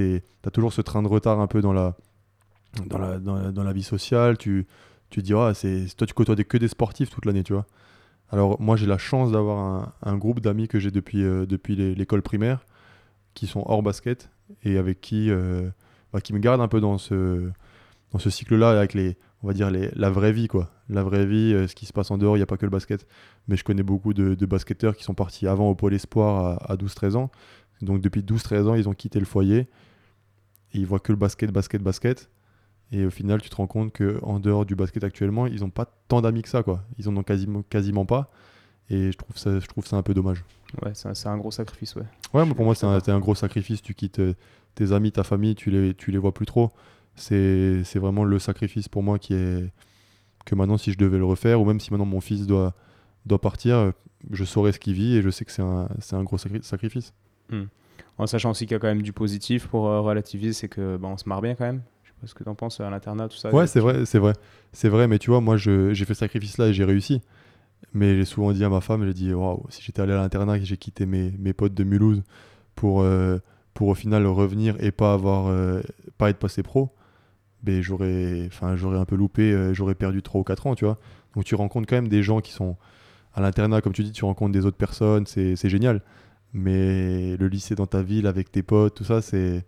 t'as 0.43 0.51
toujours 0.51 0.73
ce 0.73 0.81
train 0.81 1.03
de 1.03 1.09
retard 1.09 1.41
un 1.41 1.47
peu 1.47 1.61
dans 1.61 1.73
la, 1.73 1.97
dans 2.87 2.99
la, 2.99 3.19
dans 3.19 3.35
la, 3.35 3.53
dans 3.53 3.65
la 3.65 3.73
vie 3.73 3.83
sociale, 3.83 4.39
tu, 4.39 4.67
tu 5.11 5.23
dis, 5.23 5.35
ah, 5.35 5.53
c'est, 5.55 5.87
toi, 5.97 6.07
tu 6.07 6.15
côtoies 6.15 6.37
que 6.37 6.59
des 6.59 6.69
sportifs 6.69 7.11
toute 7.11 7.25
l'année, 7.27 7.45
tu 7.45 7.53
vois. 7.53 7.67
Alors, 8.31 8.61
moi, 8.61 8.77
j'ai 8.77 8.87
la 8.87 8.99
chance 8.99 9.33
d'avoir 9.33 9.93
un, 10.03 10.17
groupe 10.17 10.41
d'amis 10.41 10.69
que 10.69 10.81
j'ai 10.81 10.91
depuis, 10.91 11.23
euh, 11.23 11.47
depuis 11.47 11.77
l'école 11.77 12.23
primaire, 12.23 12.67
qui 13.35 13.47
sont 13.47 13.63
hors 13.67 13.83
basket, 13.83 14.31
et 14.65 14.79
avec 14.79 15.01
qui, 15.01 15.31
euh, 15.31 15.69
bah, 16.13 16.21
qui 16.21 16.33
me 16.33 16.39
gardent 16.39 16.61
un 16.61 16.69
peu 16.69 16.81
dans 16.81 16.99
ce, 16.99 17.49
dans 18.13 18.19
ce 18.19 18.31
cycle-là, 18.31 18.71
avec 18.71 18.95
les, 18.95 19.17
on 19.47 19.51
va 19.51 19.55
dire, 19.55 19.71
les, 19.71 19.91
la 19.95 20.11
vraie 20.11 20.33
vie, 20.33 20.49
quoi. 20.49 20.73
La 20.89 21.05
vraie 21.05 21.25
vie, 21.25 21.55
euh, 21.55 21.69
ce 21.69 21.77
qui 21.77 21.87
se 21.87 21.93
passe 21.93 22.11
en 22.11 22.19
dehors, 22.19 22.35
il 22.35 22.41
n'y 22.41 22.43
a 22.43 22.47
pas 22.47 22.57
que 22.57 22.67
le 22.67 22.71
basket. 22.71 23.07
Mais 23.47 23.57
je 23.57 23.63
connais 23.63 23.85
beaucoup 23.85 24.13
de, 24.13 24.35
de 24.35 24.47
basketteurs 24.47 24.97
qui 24.97 25.05
sont 25.05 25.15
partis 25.15 25.47
avant 25.47 25.71
au 25.71 25.77
Pôle 25.77 25.95
Espoir 25.95 26.59
à, 26.65 26.73
à 26.73 26.75
12-13 26.75 27.15
ans. 27.15 27.31
Donc, 27.81 28.01
depuis 28.01 28.23
12-13 28.23 28.65
ans, 28.65 28.75
ils 28.75 28.89
ont 28.89 28.93
quitté 28.93 29.21
le 29.21 29.25
foyer, 29.25 29.59
et 29.59 29.69
ils 30.73 30.85
voient 30.85 30.99
que 30.99 31.13
le 31.13 31.17
basket, 31.17 31.53
basket, 31.53 31.81
basket. 31.81 32.29
Et 32.91 33.07
au 33.07 33.11
final, 33.11 33.41
tu 33.41 33.49
te 33.49 33.55
rends 33.55 33.69
compte 33.69 33.93
que 33.93 34.19
en 34.25 34.41
dehors 34.41 34.67
du 34.67 34.75
basket 34.75 35.05
actuellement, 35.05 35.47
ils 35.47 35.61
n'ont 35.61 35.71
pas 35.71 35.87
tant 36.09 36.21
d'amis 36.23 36.43
que 36.43 36.49
ça, 36.49 36.65
quoi. 36.65 36.83
Ils 36.99 37.09
en 37.09 37.17
ont 37.17 37.23
quasiment, 37.23 37.63
quasiment 37.63 38.05
pas. 38.05 38.33
Et 38.91 39.13
je 39.13 39.17
trouve 39.17 39.37
ça, 39.37 39.61
je 39.61 39.67
trouve 39.69 39.87
ça 39.87 39.97
un 39.97 40.03
peu 40.03 40.13
dommage. 40.13 40.45
Ouais, 40.85 40.91
c'est 40.95 41.29
un, 41.29 41.39
gros 41.39 41.53
sacrifice, 41.53 41.95
ouais. 41.95 42.03
Ouais, 42.35 42.45
mais 42.45 42.55
pour 42.55 42.65
moi, 42.65 42.75
c'est 42.75 42.87
un, 42.87 42.99
un 43.07 43.21
gros 43.21 43.37
sacrifice. 43.37 43.81
Tu 43.81 43.95
quittes 43.95 44.19
euh, 44.19 44.35
tes 44.75 44.91
amis, 44.91 45.13
ta 45.13 45.23
famille, 45.23 45.55
tu 45.55 45.71
les, 45.71 45.95
tu 45.95 46.11
les 46.11 46.19
vois 46.19 46.35
plus 46.35 46.47
trop. 46.47 46.73
C'est 47.17 47.83
vraiment 47.97 48.25
le 48.25 48.39
sacrifice 48.39 48.89
pour 48.89 49.03
moi 49.03 49.19
qui 49.19 49.35
est 49.35 49.71
que 50.45 50.55
maintenant, 50.55 50.77
si 50.77 50.93
je 50.93 50.99
devais 50.99 51.19
le 51.19 51.25
refaire, 51.25 51.61
ou 51.61 51.65
même 51.65 51.81
si 51.81 51.91
maintenant 51.91 52.07
mon 52.07 52.21
fils 52.21 52.47
doit, 52.47 52.75
doit 53.25 53.41
partir, 53.41 53.77
euh, 53.77 53.91
je 54.31 54.45
saurais 54.45 54.71
ce 54.73 54.79
qu'il 54.79 54.95
vit 54.95 55.17
et 55.17 55.23
je 55.23 55.29
sais 55.31 55.45
que 55.45 55.51
c'est 55.51 55.63
un, 55.63 55.89
c'est 55.99 56.15
un 56.15 56.23
gros 56.23 56.39
sacri- 56.39 56.63
sacrifice. 56.63 57.13
En 58.19 58.27
sachant 58.27 58.51
aussi 58.51 58.65
qu'il 58.67 58.73
y 58.73 58.77
a 58.77 58.79
quand 58.79 58.87
même 58.87 59.03
du 59.03 59.13
positif 59.13 59.67
pour 59.67 59.89
euh, 59.89 60.01
relativiser, 60.01 60.53
c'est 60.53 60.69
que 60.69 60.97
bah, 60.99 61.09
on 61.09 61.17
se 61.17 61.29
marre 61.29 61.43
bien 61.43 61.55
quand 61.57 61.65
même. 61.65 61.83
Je 62.05 62.11
sais 62.11 62.15
pas 62.21 62.27
ce 62.29 62.35
que 62.35 62.45
t'en 62.45 62.55
penses 62.55 62.81
à 62.81 62.89
l'internat, 62.91 63.29
tout 63.29 63.37
ça. 63.37 63.53
Ouais, 63.53 63.67
c'est 63.67 63.81
vrai, 63.81 64.07
c'est 64.07 64.19
vrai. 64.21 64.35
C'est 64.73 64.89
vrai, 64.89 65.09
mais 65.09 65.19
tu 65.19 65.31
vois, 65.31 65.41
moi, 65.41 65.57
j'ai 65.57 65.95
fait 65.95 66.15
ce 66.15 66.21
sacrifice-là 66.21 66.69
et 66.69 66.73
j'ai 66.73 66.85
réussi. 66.85 67.23
Mais 67.93 68.17
j'ai 68.17 68.25
souvent 68.25 68.53
dit 68.53 68.63
à 68.65 68.69
ma 68.69 68.81
femme, 68.81 69.05
j'ai 69.05 69.15
dit, 69.15 69.35
waouh, 69.35 69.65
si 69.69 69.83
j'étais 69.83 70.01
allé 70.01 70.13
à 70.13 70.17
l'internat 70.17 70.57
et 70.57 70.61
que 70.61 70.67
j'ai 70.67 70.77
quitté 70.77 71.07
mes, 71.07 71.33
mes 71.39 71.53
potes 71.53 71.75
de 71.75 71.83
Mulhouse 71.85 72.23
pour, 72.75 73.01
euh, 73.03 73.39
pour 73.75 73.89
au 73.89 73.95
final 73.95 74.27
revenir 74.27 74.77
et 74.83 74.93
pas 74.93 75.13
avoir, 75.13 75.49
euh, 75.49 75.81
pas 76.19 76.31
être 76.31 76.39
passé 76.39 76.63
pro, 76.63 76.91
j'aurais, 77.83 78.45
enfin, 78.47 78.77
j'aurais 78.77 78.99
un 78.99 79.05
peu 79.05 79.17
loupé, 79.17 79.53
euh, 79.53 79.75
j'aurais 79.75 79.95
perdu 79.95 80.23
3 80.23 80.41
ou 80.41 80.45
4 80.45 80.67
ans, 80.67 80.75
tu 80.75 80.85
vois. 80.85 80.99
Donc 81.35 81.45
tu 81.45 81.55
rencontres 81.55 81.87
quand 81.89 81.97
même 81.97 82.09
des 82.09 82.23
gens 82.23 82.41
qui 82.41 82.53
sont 82.53 82.77
à 83.35 83.41
l'internat, 83.41 83.81
comme 83.81 83.93
tu 83.93 84.03
dis, 84.03 84.13
tu 84.13 84.25
rencontres 84.25 84.53
des 84.53 84.65
autres 84.65 84.77
personnes, 84.77 85.27
c'est 85.27 85.69
génial. 85.69 86.03
Mais 86.55 87.37
le 87.37 87.49
lycée 87.49 87.75
dans 87.75 87.87
ta 87.87 88.03
ville 88.03 88.27
avec 88.27 88.51
tes 88.51 88.63
potes, 88.63 88.95
tout 88.95 89.05
ça, 89.05 89.21
c'est, 89.21 89.65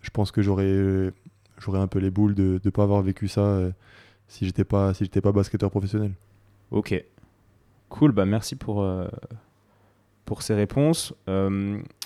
je 0.00 0.10
pense 0.10 0.32
que 0.32 0.42
j'aurais, 0.42 1.12
j'aurais 1.58 1.78
un 1.78 1.86
peu 1.86 2.00
les 2.00 2.10
boules 2.10 2.34
de 2.34 2.60
ne 2.64 2.70
pas 2.70 2.82
avoir 2.82 3.00
vécu 3.02 3.28
ça 3.28 3.42
euh, 3.42 3.70
si 4.26 4.44
j'étais 4.44 4.64
pas, 4.64 4.92
si 4.94 5.04
j'étais 5.04 5.20
pas 5.20 5.30
basketteur 5.30 5.70
professionnel. 5.70 6.12
Ok. 6.72 7.00
Cool, 7.90 8.12
bah 8.12 8.24
merci 8.24 8.56
pour, 8.56 8.82
euh, 8.82 9.06
pour 10.24 10.42
ces 10.42 10.54
réponses. 10.54 11.14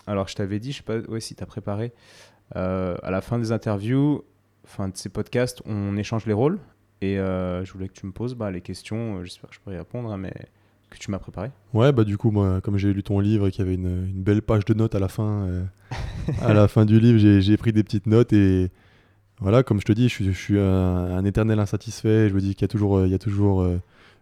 Alors, 0.08 0.28
je 0.28 0.34
t'avais 0.34 0.58
dit, 0.58 0.72
je 0.72 0.78
sais 0.78 0.82
pas 0.82 0.98
ouais, 0.98 1.20
si 1.20 1.34
tu 1.34 1.42
as 1.42 1.46
préparé, 1.46 1.92
à 2.54 3.10
la 3.10 3.20
fin 3.22 3.38
des 3.38 3.52
interviews, 3.52 4.22
fin 4.66 4.88
de 4.88 4.96
ces 4.96 5.08
podcasts, 5.08 5.62
on 5.64 5.96
échange 5.96 6.26
les 6.26 6.32
rôles. 6.32 6.58
Et 7.00 7.18
euh, 7.18 7.64
je 7.64 7.72
voulais 7.72 7.88
que 7.88 7.92
tu 7.92 8.06
me 8.06 8.12
poses 8.12 8.34
bah, 8.34 8.50
les 8.50 8.60
questions, 8.60 9.18
euh, 9.18 9.24
j'espère 9.24 9.50
que 9.50 9.56
je 9.56 9.60
peux 9.60 9.72
y 9.72 9.76
répondre, 9.76 10.10
hein, 10.10 10.16
mais 10.16 10.32
que 10.90 10.98
tu 10.98 11.10
m'as 11.10 11.18
préparé. 11.18 11.50
Ouais, 11.74 11.92
bah 11.92 12.04
du 12.04 12.16
coup, 12.16 12.30
moi, 12.30 12.60
comme 12.62 12.78
j'ai 12.78 12.92
lu 12.92 13.02
ton 13.02 13.20
livre 13.20 13.48
et 13.48 13.50
qu'il 13.50 13.64
y 13.64 13.68
avait 13.68 13.74
une, 13.74 14.06
une 14.08 14.22
belle 14.22 14.42
page 14.42 14.64
de 14.64 14.74
notes 14.74 14.94
à 14.94 14.98
la 14.98 15.08
fin, 15.08 15.46
euh, 15.46 15.64
à 16.40 16.54
la 16.54 16.68
fin 16.68 16.84
du 16.84 16.98
livre, 16.98 17.18
j'ai 17.18 17.56
pris 17.56 17.72
des 17.72 17.82
petites 17.82 18.06
notes 18.06 18.32
et 18.32 18.70
voilà, 19.40 19.62
comme 19.62 19.80
je 19.80 19.84
te 19.84 19.92
dis, 19.92 20.08
je 20.08 20.14
suis, 20.14 20.24
je 20.24 20.30
suis 20.30 20.58
un, 20.58 20.64
un 20.64 21.24
éternel 21.24 21.58
insatisfait. 21.58 22.30
Je 22.30 22.34
me 22.34 22.40
dis 22.40 22.54
qu'il 22.54 22.62
y 22.62 22.64
a 22.64 22.68
toujours, 22.68 23.04
il 23.04 23.10
y 23.10 23.14
a 23.14 23.18
toujours 23.18 23.60
euh, 23.60 23.78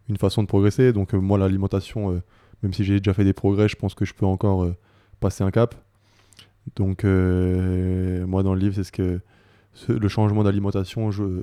une 0.08 0.16
façon 0.16 0.42
de 0.42 0.48
progresser. 0.48 0.92
Donc 0.92 1.12
moi, 1.12 1.38
l'alimentation, 1.38 2.20
même 2.62 2.72
si 2.72 2.82
j'ai 2.82 2.98
déjà 2.98 3.14
fait 3.14 3.24
des 3.24 3.32
progrès, 3.32 3.68
je 3.68 3.76
pense 3.76 3.94
que 3.94 4.04
je 4.04 4.14
peux 4.14 4.26
encore 4.26 4.68
passer 5.20 5.44
un 5.44 5.52
cap. 5.52 5.76
Donc 6.74 7.04
moi, 7.04 8.42
dans 8.42 8.54
le 8.54 8.58
livre, 8.58 8.74
c'est 8.74 8.84
ce 8.84 8.92
que 8.92 9.20
le 9.88 10.08
changement 10.08 10.44
d'alimentation, 10.44 11.10
je, 11.10 11.42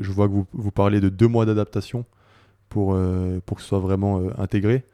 vois 0.00 0.28
que 0.28 0.34
vous, 0.52 0.70
parlez 0.70 1.00
de 1.00 1.08
deux 1.08 1.28
mois 1.28 1.46
d'adaptation 1.46 2.04
pour, 2.68 2.94
euh, 2.94 3.40
que 3.40 3.60
ce 3.60 3.68
soit 3.68 3.78
vraiment 3.78 4.20
euh, 4.20 4.30
intégré. 4.38 4.84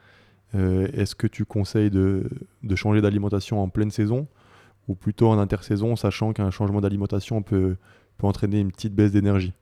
Euh, 0.55 0.89
Est-ce 0.93 1.15
que 1.15 1.27
tu 1.27 1.45
conseilles 1.45 1.91
de, 1.91 2.29
changer 2.75 3.01
d'alimentation 3.01 3.63
en 3.63 3.69
pleine 3.69 3.91
saison 3.91 4.27
ou 4.89 4.95
plutôt 4.95 5.29
en 5.29 5.39
intersaison, 5.39 5.97
sachant 5.97 6.33
qu'un 6.33 6.51
changement 6.51 6.81
d'alimentation 6.81 7.43
peut, 7.43 7.77
entraîner 8.23 8.61
une 8.61 8.73
petite 8.73 8.95
baisse 8.95 9.13
d'énergie? 9.13 9.53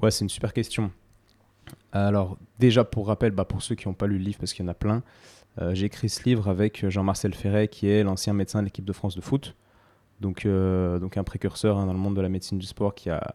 Ouais, 0.00 0.10
c'est 0.10 0.24
une 0.24 0.28
super 0.28 0.52
question. 0.52 0.90
Alors, 1.92 2.38
déjà, 2.58 2.84
pour 2.84 3.06
rappel, 3.08 3.32
bah, 3.32 3.44
pour 3.44 3.62
ceux 3.62 3.74
qui 3.74 3.88
n'ont 3.88 3.94
pas 3.94 4.06
lu 4.06 4.18
le 4.18 4.24
livre, 4.24 4.38
parce 4.38 4.52
qu'il 4.52 4.64
y 4.64 4.68
en 4.68 4.70
a 4.70 4.74
plein, 4.74 5.02
j'ai 5.72 5.86
écrit 5.86 6.08
ce 6.08 6.24
livre 6.24 6.48
avec 6.48 6.88
Jean-Marcel 6.88 7.34
Ferret, 7.34 7.68
qui 7.68 7.88
est 7.88 8.02
l'ancien 8.02 8.32
médecin 8.32 8.60
de 8.60 8.64
l'équipe 8.64 8.84
de 8.84 8.92
France 8.92 9.14
de 9.14 9.20
foot. 9.20 9.54
Donc, 10.20 10.44
euh, 10.46 10.98
donc 10.98 11.16
un 11.16 11.24
précurseur 11.24 11.78
hein, 11.78 11.86
dans 11.86 11.92
le 11.94 11.98
monde 11.98 12.14
de 12.16 12.20
la 12.20 12.28
médecine 12.28 12.58
du 12.58 12.66
sport 12.66 12.94
qui 12.94 13.08
a 13.10 13.34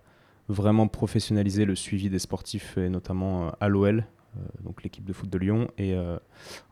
vraiment 0.50 0.88
professionnalisé 0.88 1.66
le 1.66 1.76
suivi 1.76 2.10
des 2.10 2.20
sportifs, 2.20 2.78
et 2.78 2.90
notamment 2.90 3.48
euh, 3.48 3.52
à 3.60 3.68
l'OL, 3.70 4.06
euh, 4.38 4.40
donc 4.64 4.84
l'équipe 4.84 5.04
de 5.04 5.14
foot 5.14 5.30
de 5.30 5.38
Lyon, 5.40 5.68
et 5.80 5.96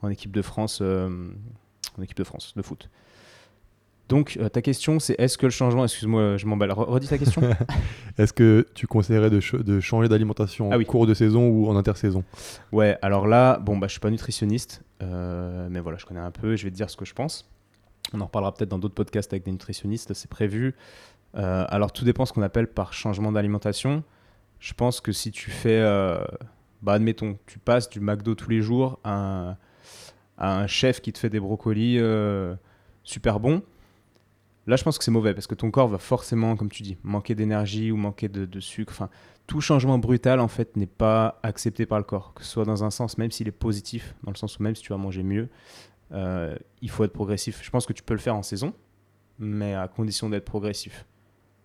en 0.02 0.10
équipe 0.10 0.32
de 0.32 0.42
France, 0.42 0.82
en 0.82 2.02
équipe 2.02 2.18
de 2.18 2.24
France 2.24 2.54
de 2.56 2.62
foot. 2.62 2.90
Donc, 4.10 4.38
euh, 4.40 4.50
ta 4.50 4.62
question, 4.62 5.00
c'est 5.00 5.16
est-ce 5.18 5.38
que 5.38 5.46
le 5.46 5.50
changement, 5.52 5.86
excuse-moi, 5.86 6.36
je 6.38 6.46
m'emballe, 6.46 6.72
Re- 6.72 6.86
redis 6.86 7.08
ta 7.08 7.18
question 7.18 7.42
Est-ce 8.18 8.34
que 8.34 8.68
tu 8.76 8.86
conseillerais 8.86 9.30
de, 9.30 9.40
ch- 9.40 9.64
de 9.64 9.80
changer 9.80 10.10
d'alimentation 10.10 10.70
Ah 10.72 10.76
en 10.76 10.78
oui. 10.78 10.86
cours 10.86 11.08
de 11.08 11.14
saison 11.14 11.48
ou 11.48 11.68
en 11.70 11.76
intersaison? 11.78 12.24
Ouais, 12.74 12.98
alors 13.02 13.28
là, 13.28 13.58
bon, 13.60 13.78
bah, 13.78 13.88
je 13.88 13.92
suis 13.94 14.02
pas 14.02 14.12
nutritionniste, 14.12 14.84
euh, 15.02 15.68
mais 15.72 15.80
voilà, 15.80 15.98
je 15.98 16.06
connais 16.06 16.20
un 16.20 16.32
peu, 16.32 16.56
je 16.58 16.66
vais 16.66 16.70
te 16.70 16.76
dire 16.76 16.90
ce 16.90 16.98
que 16.98 17.06
je 17.06 17.14
pense. 17.14 17.50
On 18.12 18.22
en 18.22 18.26
reparlera 18.26 18.54
peut-être 18.54 18.70
dans 18.70 18.80
d'autres 18.80 18.94
podcasts 18.96 19.32
avec 19.32 19.44
des 19.44 19.52
nutritionnistes, 19.52 20.14
c'est 20.14 20.30
prévu. 20.30 20.76
Euh, 21.36 21.66
alors, 21.70 21.92
tout 21.92 22.06
dépend 22.06 22.26
ce 22.26 22.34
qu'on 22.34 22.42
appelle 22.42 22.68
par 22.68 22.94
changement 22.94 23.32
d'alimentation. 23.32 24.04
Je 24.60 24.74
pense 24.74 25.02
que 25.02 25.12
si 25.12 25.32
tu 25.32 25.50
fais, 25.50 25.80
euh, 25.80 26.24
bah, 26.82 26.94
admettons, 26.94 27.38
tu 27.46 27.60
passes 27.60 27.90
du 27.90 28.00
McDo 28.00 28.36
tous 28.36 28.50
les 28.50 28.62
jours 28.62 29.00
à 29.04 29.58
un, 30.38 30.68
chef 30.68 31.02
qui 31.02 31.14
te 31.14 31.18
fait 31.18 31.30
des 31.30 31.40
brocolis 31.40 31.98
euh, 32.00 32.56
super 33.04 33.40
bons, 33.40 33.64
là, 34.68 34.76
je 34.76 34.84
pense 34.84 34.98
que 34.98 35.04
c'est 35.04 35.12
mauvais 35.12 35.34
parce 35.34 35.48
que 35.48 35.56
ton 35.56 35.72
corps 35.72 35.88
va 35.88 35.98
forcément, 35.98 36.56
comme 36.56 36.70
tu 36.70 36.84
dis, 36.84 36.98
manquer 37.04 37.36
d'énergie 37.36 37.92
ou 37.92 37.98
manquer 37.98 38.30
de, 38.30 38.46
de 38.46 38.60
sucre. 38.60 38.94
Enfin, 38.94 39.10
tout 39.48 39.60
changement 39.60 39.98
brutal 39.98 40.40
en 40.40 40.48
fait 40.48 40.78
n'est 40.78 40.86
pas 40.86 41.40
accepté 41.44 41.86
par 41.86 41.98
le 41.98 42.04
corps, 42.04 42.34
que 42.34 42.44
ce 42.44 42.50
soit 42.50 42.66
dans 42.66 42.84
un 42.84 42.92
sens, 42.92 43.18
même 43.18 43.32
s'il 43.32 43.48
est 43.48 43.52
positif, 43.52 44.16
dans 44.24 44.32
le 44.32 44.38
sens 44.38 44.58
où 44.58 44.64
même 44.64 44.76
si 44.76 44.84
tu 44.84 44.90
vas 44.90 44.98
manger 44.98 45.24
mieux, 45.24 45.50
euh, 46.12 46.56
il 46.82 46.90
faut 46.90 47.04
être 47.04 47.14
progressif. 47.14 47.62
Je 47.64 47.70
pense 47.70 47.86
que 47.86 47.94
tu 47.94 48.04
peux 48.04 48.14
le 48.14 48.20
faire 48.20 48.36
en 48.36 48.44
saison, 48.44 48.74
mais 49.40 49.74
à 49.74 49.88
condition 49.88 50.30
d'être 50.30 50.46
progressif. 50.46 51.06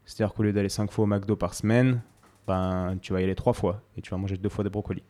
C'est-à-dire 0.05 0.35
qu'au 0.35 0.43
lieu 0.43 0.53
d'aller 0.53 0.71
5 0.71 0.91
fois 0.91 1.05
au 1.05 1.07
McDo 1.07 1.37
par 1.37 1.55
semaine, 1.55 2.01
ben, 2.47 2.97
tu 3.03 3.13
vas 3.13 3.21
y 3.21 3.25
aller 3.25 3.35
3 3.35 3.53
fois 3.53 3.83
et 3.97 4.03
tu 4.03 4.11
vas 4.11 4.17
manger 4.17 4.37
deux 4.39 4.49
fois 4.49 4.65
des 4.65 4.71
brocolis. 4.71 5.03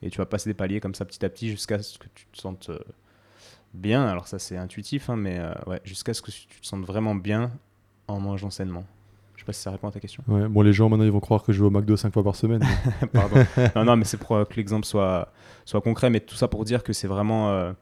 Et 0.00 0.10
tu 0.10 0.18
vas 0.18 0.26
passer 0.26 0.48
des 0.48 0.54
paliers 0.54 0.80
comme 0.80 0.94
ça 0.94 1.04
petit 1.04 1.24
à 1.24 1.28
petit 1.28 1.50
jusqu'à 1.50 1.82
ce 1.82 1.98
que 1.98 2.06
tu 2.14 2.26
te 2.26 2.38
sentes 2.38 2.70
euh, 2.70 2.78
bien. 3.74 4.06
Alors 4.06 4.26
ça 4.26 4.38
c'est 4.38 4.56
intuitif, 4.56 5.10
hein, 5.10 5.16
mais 5.16 5.38
euh, 5.38 5.52
ouais, 5.66 5.80
jusqu'à 5.84 6.14
ce 6.14 6.22
que 6.22 6.30
tu 6.30 6.46
te 6.46 6.66
sentes 6.66 6.84
vraiment 6.84 7.14
bien 7.14 7.50
en 8.06 8.20
mangeant 8.20 8.50
sainement. 8.50 8.84
Je 9.34 9.42
sais 9.42 9.46
pas 9.46 9.52
si 9.52 9.60
ça 9.60 9.70
répond 9.70 9.88
à 9.88 9.92
ta 9.92 10.00
question. 10.00 10.22
Ouais, 10.28 10.48
bon, 10.48 10.62
les 10.62 10.72
gens 10.72 10.88
maintenant 10.88 11.04
ils 11.04 11.10
vont 11.10 11.20
croire 11.20 11.42
que 11.42 11.52
je 11.52 11.60
vais 11.60 11.66
au 11.66 11.70
McDo 11.70 11.96
5 11.96 12.12
fois 12.12 12.24
par 12.24 12.36
semaine. 12.36 12.64
Pardon. 13.12 13.44
non, 13.76 13.84
non, 13.84 13.96
mais 13.96 14.04
c'est 14.04 14.16
pour 14.16 14.48
que 14.48 14.54
l'exemple 14.54 14.86
soit, 14.86 15.32
soit 15.64 15.80
concret, 15.80 16.10
mais 16.10 16.20
tout 16.20 16.36
ça 16.36 16.48
pour 16.48 16.64
dire 16.64 16.82
que 16.82 16.92
c'est 16.92 17.08
vraiment 17.08 17.74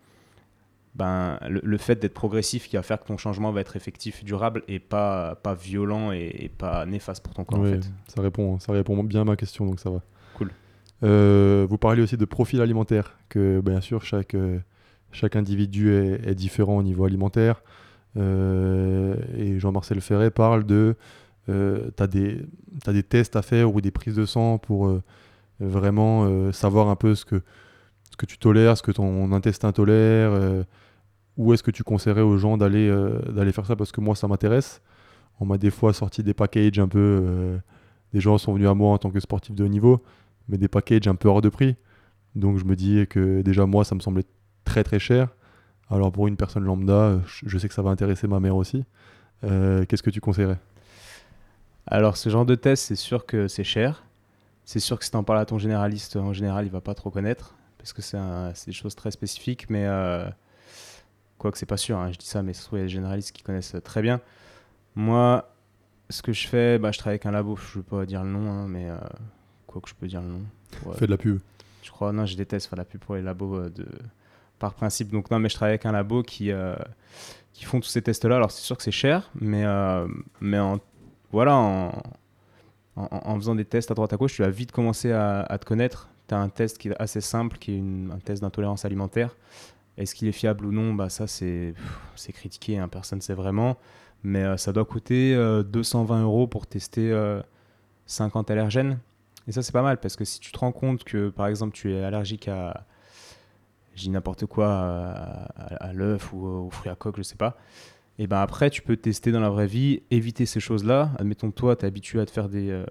ben, 0.96 1.38
le, 1.48 1.60
le 1.62 1.76
fait 1.78 1.96
d'être 1.96 2.14
progressif 2.14 2.68
qui 2.68 2.76
va 2.76 2.82
faire 2.82 2.98
que 2.98 3.06
ton 3.06 3.18
changement 3.18 3.52
va 3.52 3.60
être 3.60 3.76
effectif, 3.76 4.24
durable 4.24 4.62
et 4.66 4.78
pas, 4.78 5.34
pas 5.34 5.54
violent 5.54 6.10
et, 6.10 6.34
et 6.38 6.48
pas 6.48 6.86
néfaste 6.86 7.22
pour 7.22 7.34
ton 7.34 7.44
corps 7.44 7.60
Ouais, 7.60 7.68
en 7.76 7.82
fait. 7.82 7.90
ça, 8.08 8.22
répond, 8.22 8.58
ça 8.58 8.72
répond 8.72 9.04
bien 9.04 9.20
à 9.20 9.24
ma 9.24 9.36
question, 9.36 9.66
donc 9.66 9.78
ça 9.78 9.90
va. 9.90 10.00
Cool. 10.34 10.50
Euh, 11.02 11.66
vous 11.68 11.76
parlez 11.76 12.00
aussi 12.00 12.16
de 12.16 12.24
profil 12.24 12.62
alimentaire, 12.62 13.18
que 13.28 13.60
bien 13.60 13.82
sûr 13.82 14.02
chaque, 14.02 14.34
euh, 14.34 14.58
chaque 15.12 15.36
individu 15.36 15.92
est, 15.92 16.26
est 16.26 16.34
différent 16.34 16.78
au 16.78 16.82
niveau 16.82 17.04
alimentaire. 17.04 17.62
Euh, 18.16 19.14
et 19.36 19.58
Jean-Marcel 19.58 20.00
Ferret 20.00 20.30
parle 20.30 20.64
de... 20.64 20.96
Tu 21.46 21.52
as, 21.52 22.04
as 22.04 22.92
des 22.92 23.02
tests 23.02 23.36
à 23.36 23.42
faire 23.42 23.72
ou 23.74 23.82
des 23.82 23.90
prises 23.90 24.16
de 24.16 24.24
sang 24.24 24.56
pour 24.58 24.90
vraiment 25.60 26.50
savoir 26.52 26.88
un 26.88 26.96
peu 26.96 27.14
ce 27.14 27.24
que, 27.24 27.40
ce 28.10 28.16
que 28.16 28.26
tu 28.26 28.36
tolères, 28.36 28.76
ce 28.76 28.82
que 28.82 28.90
ton 28.90 29.30
intestin 29.32 29.70
tolère. 29.70 30.32
Où 31.36 31.52
est-ce 31.52 31.62
que 31.62 31.70
tu 31.70 31.82
conseillerais 31.84 32.22
aux 32.22 32.38
gens 32.38 32.56
d'aller 32.56 32.88
euh, 32.88 33.20
d'aller 33.30 33.52
faire 33.52 33.66
ça 33.66 33.76
Parce 33.76 33.92
que 33.92 34.00
moi, 34.00 34.14
ça 34.16 34.28
m'intéresse? 34.28 34.80
On 35.40 35.44
m'a 35.46 35.58
des 35.58 35.70
fois 35.70 35.92
sorti 35.92 36.22
des 36.22 36.34
packages 36.34 36.78
un 36.78 36.88
peu... 36.88 36.98
euh, 36.98 37.58
des 38.12 38.20
gens 38.20 38.38
sont 38.38 38.54
venus 38.54 38.68
à 38.68 38.74
moi 38.74 38.92
en 38.92 38.98
tant 38.98 39.10
que 39.10 39.20
sportif 39.20 39.54
de 39.54 39.64
haut 39.64 39.68
niveau, 39.68 40.02
mais 40.48 40.56
des 40.58 40.68
packages 40.68 41.06
un 41.08 41.14
peu 41.14 41.28
hors 41.28 41.42
de 41.42 41.48
prix. 41.48 41.76
Donc 42.34 42.58
je 42.58 42.64
me 42.64 42.76
dis 42.76 43.06
que 43.08 43.42
déjà 43.42 43.66
moi, 43.66 43.84
ça 43.84 43.94
me 43.94 44.00
semblait 44.00 44.24
très 44.64 44.84
très 44.84 44.98
cher. 44.98 45.28
Alors 45.90 46.10
pour 46.10 46.26
une 46.26 46.36
personne 46.36 46.64
lambda, 46.64 47.20
je 47.26 47.58
sais 47.58 47.68
que 47.68 47.74
ça 47.74 47.82
va 47.82 47.90
intéresser 47.90 48.26
ma 48.26 48.40
mère 48.40 48.56
aussi. 48.56 48.84
Euh, 49.44 49.84
Qu'est-ce 49.84 50.02
que 50.02 50.10
tu 50.10 50.20
conseillerais? 50.20 50.58
Alors, 51.86 52.16
ce 52.16 52.28
genre 52.30 52.44
de 52.46 52.56
test, 52.56 52.84
c'est 52.86 52.96
sûr 52.96 53.26
que 53.26 53.46
c'est 53.46 53.62
cher. 53.62 54.04
C'est 54.64 54.80
sûr 54.80 54.98
que 54.98 55.04
si 55.04 55.10
tu 55.12 55.16
en 55.16 55.22
parles 55.22 55.38
à 55.38 55.44
ton 55.44 55.58
généraliste, 55.58 56.16
en 56.16 56.32
général, 56.32 56.66
il 56.66 56.72
va 56.72 56.80
pas 56.80 56.94
trop 56.94 57.10
connaître 57.10 57.54
parce 57.78 57.92
que 57.92 58.02
c'est 58.02 58.18
des 58.66 58.72
choses 58.72 58.96
très 58.96 59.12
spécifiques. 59.12 59.70
Mais 59.70 59.86
quoi 61.38 61.52
que 61.52 61.58
c'est 61.58 61.66
pas 61.66 61.76
sûr, 61.76 61.98
hein, 61.98 62.10
je 62.12 62.18
dis 62.18 62.26
ça, 62.26 62.42
mais 62.42 62.52
ce 62.54 62.62
sont 62.62 62.76
des 62.76 62.88
généralistes 62.88 63.32
qui 63.32 63.42
connaissent 63.42 63.76
très 63.84 64.02
bien. 64.02 64.20
Moi, 64.94 65.48
ce 66.10 66.22
que 66.22 66.32
je 66.32 66.46
fais, 66.48 66.78
bah, 66.78 66.92
je 66.92 66.98
travaille 66.98 67.14
avec 67.14 67.26
un 67.26 67.30
labo. 67.32 67.56
Je 67.56 67.78
veux 67.78 67.82
pas 67.84 68.06
dire 68.06 68.22
le 68.24 68.30
nom, 68.30 68.50
hein, 68.50 68.66
mais 68.68 68.88
euh, 68.88 68.96
quoi 69.66 69.80
que 69.80 69.88
je 69.88 69.94
peux 69.94 70.06
dire 70.06 70.22
le 70.22 70.28
nom. 70.28 70.40
pour, 70.80 70.92
euh, 70.92 70.96
Fais 70.96 71.06
de 71.06 71.10
la 71.10 71.18
pub. 71.18 71.40
je 71.82 71.90
crois, 71.90 72.12
non, 72.12 72.24
je 72.26 72.36
déteste 72.36 72.68
faire 72.68 72.78
la 72.78 72.84
pub 72.84 73.00
pour 73.00 73.14
les 73.16 73.22
labos 73.22 73.56
euh, 73.56 73.70
de, 73.70 73.86
par 74.58 74.74
principe. 74.74 75.10
Donc, 75.10 75.30
non, 75.30 75.38
mais 75.38 75.48
je 75.48 75.54
travaille 75.54 75.72
avec 75.72 75.84
un 75.86 75.92
labo 75.92 76.22
qui, 76.22 76.50
euh, 76.50 76.74
qui 77.52 77.64
font 77.64 77.80
tous 77.80 77.88
ces 77.88 78.02
tests-là. 78.02 78.36
Alors, 78.36 78.50
c'est 78.50 78.62
sûr 78.62 78.76
que 78.76 78.82
c'est 78.82 78.90
cher, 78.90 79.30
mais, 79.34 79.64
euh, 79.66 80.06
mais 80.40 80.58
en, 80.58 80.78
voilà, 81.32 81.54
en, 81.56 81.88
en, 82.96 83.08
en 83.10 83.36
faisant 83.36 83.54
des 83.54 83.64
tests 83.66 83.90
à 83.90 83.94
droite 83.94 84.12
à 84.12 84.16
gauche, 84.16 84.34
tu 84.34 84.42
vas 84.42 84.48
vite 84.48 84.72
commencer 84.72 85.12
à, 85.12 85.40
à 85.42 85.58
te 85.58 85.66
connaître. 85.66 86.08
Tu 86.28 86.34
as 86.34 86.38
un 86.38 86.48
test 86.48 86.78
qui 86.78 86.88
est 86.88 87.00
assez 87.00 87.20
simple, 87.20 87.58
qui 87.58 87.72
est 87.72 87.76
une- 87.78 88.10
un 88.14 88.18
test 88.18 88.40
d'intolérance 88.42 88.84
alimentaire. 88.84 89.36
Est-ce 89.98 90.14
qu'il 90.14 90.28
est 90.28 90.32
fiable 90.32 90.66
ou 90.66 90.72
non 90.72 90.94
bah, 90.94 91.08
Ça, 91.08 91.26
c'est 91.26 91.74
critiqué, 92.32 92.78
hein, 92.78 92.88
personne 92.88 93.18
ne 93.18 93.22
sait 93.22 93.34
vraiment. 93.34 93.76
Mais 94.22 94.42
euh, 94.42 94.56
ça 94.56 94.72
doit 94.72 94.84
coûter 94.84 95.34
euh, 95.34 95.62
220 95.62 96.22
euros 96.22 96.46
pour 96.46 96.66
tester 96.66 97.10
euh, 97.12 97.40
50 98.06 98.50
allergènes. 98.50 98.98
Et 99.46 99.52
ça, 99.52 99.62
c'est 99.62 99.72
pas 99.72 99.82
mal 99.82 99.98
parce 99.98 100.16
que 100.16 100.24
si 100.24 100.40
tu 100.40 100.52
te 100.52 100.58
rends 100.58 100.72
compte 100.72 101.04
que, 101.04 101.28
par 101.28 101.46
exemple, 101.46 101.72
tu 101.72 101.92
es 101.92 102.02
allergique 102.02 102.48
à, 102.48 102.84
dis 103.94 104.10
n'importe 104.10 104.46
quoi, 104.46 104.68
à, 105.56 105.92
l'œuf 105.92 106.32
ou 106.32 106.46
aux 106.46 106.70
fruits 106.70 106.90
à 106.90 106.96
coque, 106.96 107.16
je 107.16 107.22
sais 107.22 107.36
pas, 107.36 107.56
et 108.18 108.26
ben 108.26 108.40
après, 108.40 108.70
tu 108.70 108.82
peux 108.82 108.96
tester 108.96 109.30
dans 109.30 109.40
la 109.40 109.50
vraie 109.50 109.66
vie, 109.66 110.02
éviter 110.10 110.46
ces 110.46 110.60
choses-là. 110.60 111.10
Admettons, 111.18 111.50
toi, 111.50 111.76
tu 111.76 111.84
es 111.84 111.88
habitué 111.88 112.20
à 112.20 112.26
te 112.26 112.30
faire 112.30 112.48
des, 112.48 112.70
euh, 112.70 112.86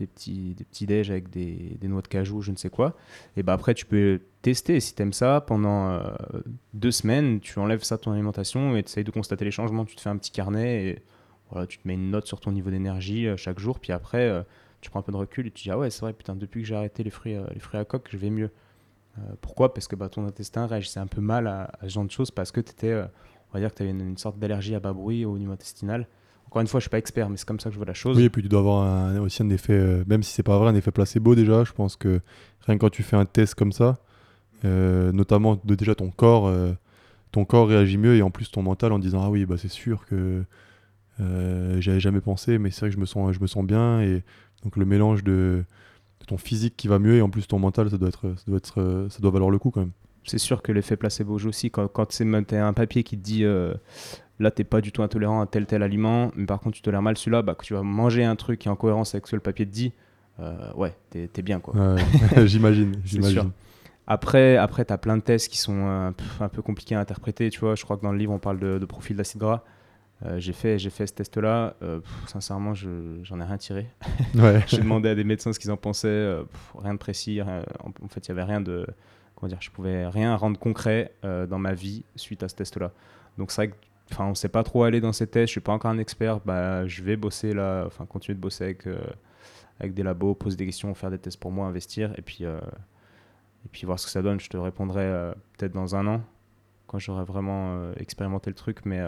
des 0.00 0.06
petits, 0.06 0.54
des 0.54 0.64
petits 0.64 0.86
déj 0.86 1.10
avec 1.10 1.30
des, 1.30 1.78
noix 1.82 2.00
de 2.00 2.08
cajou, 2.08 2.40
je 2.40 2.50
ne 2.50 2.56
sais 2.56 2.70
quoi. 2.70 2.96
Et 3.36 3.42
ben 3.42 3.52
après, 3.52 3.74
tu 3.74 3.84
peux 3.86 4.20
tester. 4.42 4.80
Si 4.80 4.94
tu 4.94 5.02
aimes 5.02 5.12
ça, 5.12 5.42
pendant 5.42 5.90
euh, 5.90 6.00
deux 6.74 6.90
semaines, 6.90 7.40
tu 7.40 7.58
enlèves 7.58 7.82
ça 7.82 7.96
de 7.96 8.00
ton 8.00 8.12
alimentation 8.12 8.76
et 8.76 8.82
tu 8.82 8.90
essayes 8.90 9.04
de 9.04 9.10
constater 9.10 9.44
les 9.44 9.50
changements. 9.50 9.84
Tu 9.84 9.94
te 9.96 10.00
fais 10.00 10.08
un 10.08 10.16
petit 10.16 10.32
carnet 10.32 10.84
et 10.84 11.02
voilà, 11.50 11.66
tu 11.66 11.78
te 11.78 11.86
mets 11.86 11.94
une 11.94 12.10
note 12.10 12.26
sur 12.26 12.40
ton 12.40 12.50
niveau 12.52 12.70
d'énergie 12.70 13.26
euh, 13.26 13.36
chaque 13.36 13.58
jour. 13.58 13.78
Puis 13.78 13.92
après, 13.92 14.28
euh, 14.28 14.42
tu 14.80 14.90
prends 14.90 15.00
un 15.00 15.02
peu 15.02 15.12
de 15.12 15.18
recul 15.18 15.46
et 15.46 15.50
tu 15.50 15.64
dis 15.64 15.70
Ah 15.70 15.78
ouais, 15.78 15.90
c'est 15.90 16.00
vrai, 16.00 16.14
putain, 16.14 16.34
depuis 16.34 16.62
que 16.62 16.68
j'ai 16.68 16.76
arrêté 16.76 17.04
les 17.04 17.10
fruits, 17.10 17.36
les 17.52 17.60
fruits 17.60 17.78
à 17.78 17.84
coque, 17.84 18.08
je 18.10 18.16
vais 18.16 18.30
mieux. 18.30 18.50
Pourquoi? 19.42 19.74
Parce 19.74 19.86
que 19.86 19.96
bah, 19.96 20.08
ton 20.08 20.24
intestin 20.24 20.66
réagissait 20.66 21.00
un 21.00 21.06
peu 21.06 21.20
mal 21.20 21.46
à, 21.46 21.64
à 21.80 21.82
ce 21.82 21.88
genre 21.88 22.04
de 22.04 22.10
choses 22.10 22.30
parce 22.30 22.52
que 22.52 22.60
tu 22.60 22.70
étais, 22.70 22.94
on 22.94 23.52
va 23.52 23.60
dire 23.60 23.70
que 23.70 23.76
tu 23.76 23.82
avais 23.82 23.90
une, 23.90 24.00
une 24.00 24.16
sorte 24.16 24.38
d'allergie 24.38 24.74
à 24.74 24.80
bas 24.80 24.94
bruit 24.94 25.26
au 25.26 25.36
niveau 25.36 25.52
intestinal. 25.52 26.06
Encore 26.50 26.62
une 26.62 26.66
fois, 26.68 26.80
je 26.80 26.82
suis 26.82 26.90
pas 26.90 26.98
expert, 26.98 27.30
mais 27.30 27.36
c'est 27.36 27.46
comme 27.46 27.60
ça 27.60 27.68
que 27.70 27.74
je 27.74 27.78
vois 27.78 27.86
la 27.86 27.94
chose. 27.94 28.16
Oui, 28.16 28.24
et 28.24 28.28
puis 28.30 28.42
tu 28.42 28.48
dois 28.48 28.58
avoir 28.58 28.82
un- 28.84 29.20
aussi 29.20 29.40
un 29.42 29.50
effet, 29.50 29.72
euh, 29.72 30.02
même 30.08 30.24
si 30.24 30.32
c'est 30.32 30.42
pas 30.42 30.58
vrai, 30.58 30.68
un 30.68 30.74
effet 30.74 30.90
placebo 30.90 31.36
déjà. 31.36 31.62
Je 31.62 31.72
pense 31.72 31.94
que 31.96 32.20
rien 32.66 32.76
que 32.76 32.80
quand 32.80 32.90
tu 32.90 33.04
fais 33.04 33.16
un 33.16 33.24
test 33.24 33.54
comme 33.54 33.70
ça, 33.72 33.98
euh, 34.64 35.12
notamment 35.12 35.60
de 35.64 35.74
déjà 35.76 35.94
ton 35.94 36.10
corps, 36.10 36.48
euh, 36.48 36.72
ton 37.30 37.44
corps 37.44 37.68
réagit 37.68 37.98
mieux 37.98 38.16
et 38.16 38.22
en 38.22 38.30
plus 38.30 38.50
ton 38.50 38.62
mental 38.62 38.92
en 38.92 38.98
disant 38.98 39.22
ah 39.22 39.30
oui 39.30 39.46
bah 39.46 39.54
c'est 39.58 39.68
sûr 39.70 40.04
que 40.06 40.42
euh, 41.20 41.80
j'avais 41.80 42.00
jamais 42.00 42.20
pensé, 42.20 42.58
mais 42.58 42.70
c'est 42.70 42.80
vrai 42.80 42.88
que 42.90 42.94
je 42.96 43.00
me 43.00 43.06
sens, 43.06 43.32
je 43.32 43.40
me 43.40 43.46
sens 43.46 43.64
bien 43.64 44.00
et 44.00 44.22
donc 44.64 44.76
le 44.76 44.84
mélange 44.84 45.22
de, 45.22 45.62
de 46.20 46.26
ton 46.26 46.36
physique 46.36 46.74
qui 46.76 46.88
va 46.88 46.98
mieux 46.98 47.14
et 47.16 47.22
en 47.22 47.30
plus 47.30 47.46
ton 47.46 47.58
mental 47.58 47.90
ça 47.90 47.96
doit 47.98 48.08
être, 48.08 48.34
ça 48.36 48.44
doit 48.48 48.56
être, 48.56 49.06
ça 49.08 49.18
doit 49.20 49.30
valoir 49.30 49.50
le 49.50 49.58
coup 49.58 49.70
quand 49.70 49.80
même. 49.80 49.92
C'est 50.24 50.38
sûr 50.38 50.62
que 50.62 50.72
l'effet 50.72 50.96
placebo 50.96 51.38
joue 51.38 51.48
aussi. 51.48 51.70
Quand, 51.70 51.88
quand 51.88 52.06
tu 52.06 52.54
as 52.54 52.66
un 52.66 52.72
papier 52.74 53.02
qui 53.02 53.16
te 53.16 53.22
dit 53.22 53.44
euh, 53.44 53.72
là, 54.40 54.50
tu 54.50 54.64
pas 54.64 54.80
du 54.80 54.90
tout 54.92 55.02
intolérant 55.02 55.40
à 55.40 55.46
tel 55.46 55.66
tel 55.66 55.82
aliment, 55.82 56.32
mais 56.34 56.46
par 56.46 56.58
contre, 56.60 56.76
tu 56.76 56.82
tolères 56.82 57.02
mal 57.02 57.16
celui-là, 57.16 57.42
bah, 57.42 57.54
que 57.54 57.64
tu 57.64 57.74
vas 57.74 57.82
manger 57.82 58.24
un 58.24 58.34
truc 58.36 58.58
qui 58.60 58.68
est 58.68 58.70
en 58.70 58.76
cohérence 58.76 59.14
avec 59.14 59.26
ce 59.26 59.32
que 59.32 59.36
le 59.36 59.42
papier 59.42 59.66
te 59.66 59.70
dit, 59.70 59.92
euh, 60.40 60.72
ouais, 60.74 60.96
t'es 61.10 61.28
es 61.36 61.42
bien 61.42 61.60
quoi. 61.60 61.74
Ouais, 61.74 62.02
j'imagine. 63.04 63.52
Après, 64.06 64.56
après 64.56 64.84
tu 64.84 64.92
as 64.92 64.98
plein 64.98 65.16
de 65.16 65.22
tests 65.22 65.48
qui 65.48 65.58
sont 65.58 65.86
euh, 65.86 66.10
pff, 66.10 66.42
un 66.42 66.48
peu 66.48 66.62
compliqués 66.62 66.94
à 66.96 67.00
interpréter. 67.00 67.48
Tu 67.50 67.60
vois, 67.60 67.74
je 67.76 67.84
crois 67.84 67.96
que 67.96 68.02
dans 68.02 68.10
le 68.12 68.18
livre, 68.18 68.32
on 68.32 68.38
parle 68.40 68.58
de, 68.58 68.78
de 68.78 68.84
profil 68.86 69.16
d'acide 69.16 69.38
gras. 69.40 69.62
Euh, 70.26 70.38
j'ai 70.40 70.52
fait, 70.52 70.78
j'ai 70.78 70.90
fait 70.90 71.06
ce 71.06 71.12
test-là. 71.14 71.74
Euh, 71.82 72.00
pff, 72.00 72.10
sincèrement, 72.28 72.74
je- 72.74 73.20
j'en 73.22 73.40
ai 73.40 73.44
rien 73.44 73.56
tiré. 73.56 73.86
Ouais. 74.34 74.62
J'ai 74.66 74.78
demandé 74.78 75.08
à 75.10 75.14
des 75.14 75.24
médecins 75.24 75.52
ce 75.52 75.58
qu'ils 75.60 75.70
en 75.70 75.76
pensaient. 75.76 76.36
pff, 76.50 76.72
rien 76.82 76.94
de 76.94 76.98
précis. 76.98 77.40
rien- 77.40 77.64
en, 77.84 77.90
en 78.04 78.08
fait, 78.08 78.26
il 78.26 78.28
y 78.30 78.32
avait 78.32 78.42
rien 78.42 78.60
de. 78.60 78.86
Comment 79.36 79.48
dire 79.48 79.58
Je 79.60 79.70
pouvais 79.70 80.06
rien 80.08 80.34
rendre 80.36 80.58
concret 80.58 81.12
dans 81.22 81.58
ma 81.58 81.72
vie 81.72 82.04
suite 82.16 82.42
à 82.42 82.48
ce 82.48 82.54
test-là. 82.56 82.90
Donc, 83.38 83.50
c'est 83.52 83.66
vrai 83.66 83.68
que. 83.68 83.74
Enfin, 84.12 84.26
on 84.26 84.34
sait 84.34 84.48
pas 84.48 84.62
trop 84.62 84.84
aller 84.84 85.00
dans 85.00 85.12
ces 85.12 85.26
tests. 85.26 85.48
Je 85.48 85.52
suis 85.52 85.60
pas 85.60 85.72
encore 85.72 85.90
un 85.90 85.98
expert. 85.98 86.40
Bah, 86.40 86.86
je 86.86 87.02
vais 87.02 87.16
bosser 87.16 87.52
là. 87.52 87.84
Enfin, 87.86 88.06
continuer 88.06 88.36
de 88.36 88.40
bosser 88.40 88.64
avec, 88.64 88.86
euh, 88.86 88.98
avec 89.78 89.94
des 89.94 90.02
labos, 90.02 90.34
poser 90.34 90.56
des 90.56 90.66
questions, 90.66 90.92
faire 90.94 91.10
des 91.10 91.18
tests 91.18 91.38
pour 91.38 91.52
moi, 91.52 91.66
investir. 91.66 92.12
Et 92.18 92.22
puis, 92.22 92.38
euh, 92.44 92.58
et 93.64 93.68
puis 93.70 93.86
voir 93.86 93.98
ce 93.98 94.06
que 94.06 94.12
ça 94.12 94.22
donne. 94.22 94.40
Je 94.40 94.48
te 94.48 94.56
répondrai 94.56 95.02
euh, 95.04 95.32
peut-être 95.56 95.72
dans 95.72 95.94
un 95.94 96.06
an 96.06 96.22
quand 96.86 96.98
j'aurai 96.98 97.24
vraiment 97.24 97.92
expérimenté 97.98 98.50
le 98.50 98.56
truc. 98.56 98.84
Mais 98.84 99.00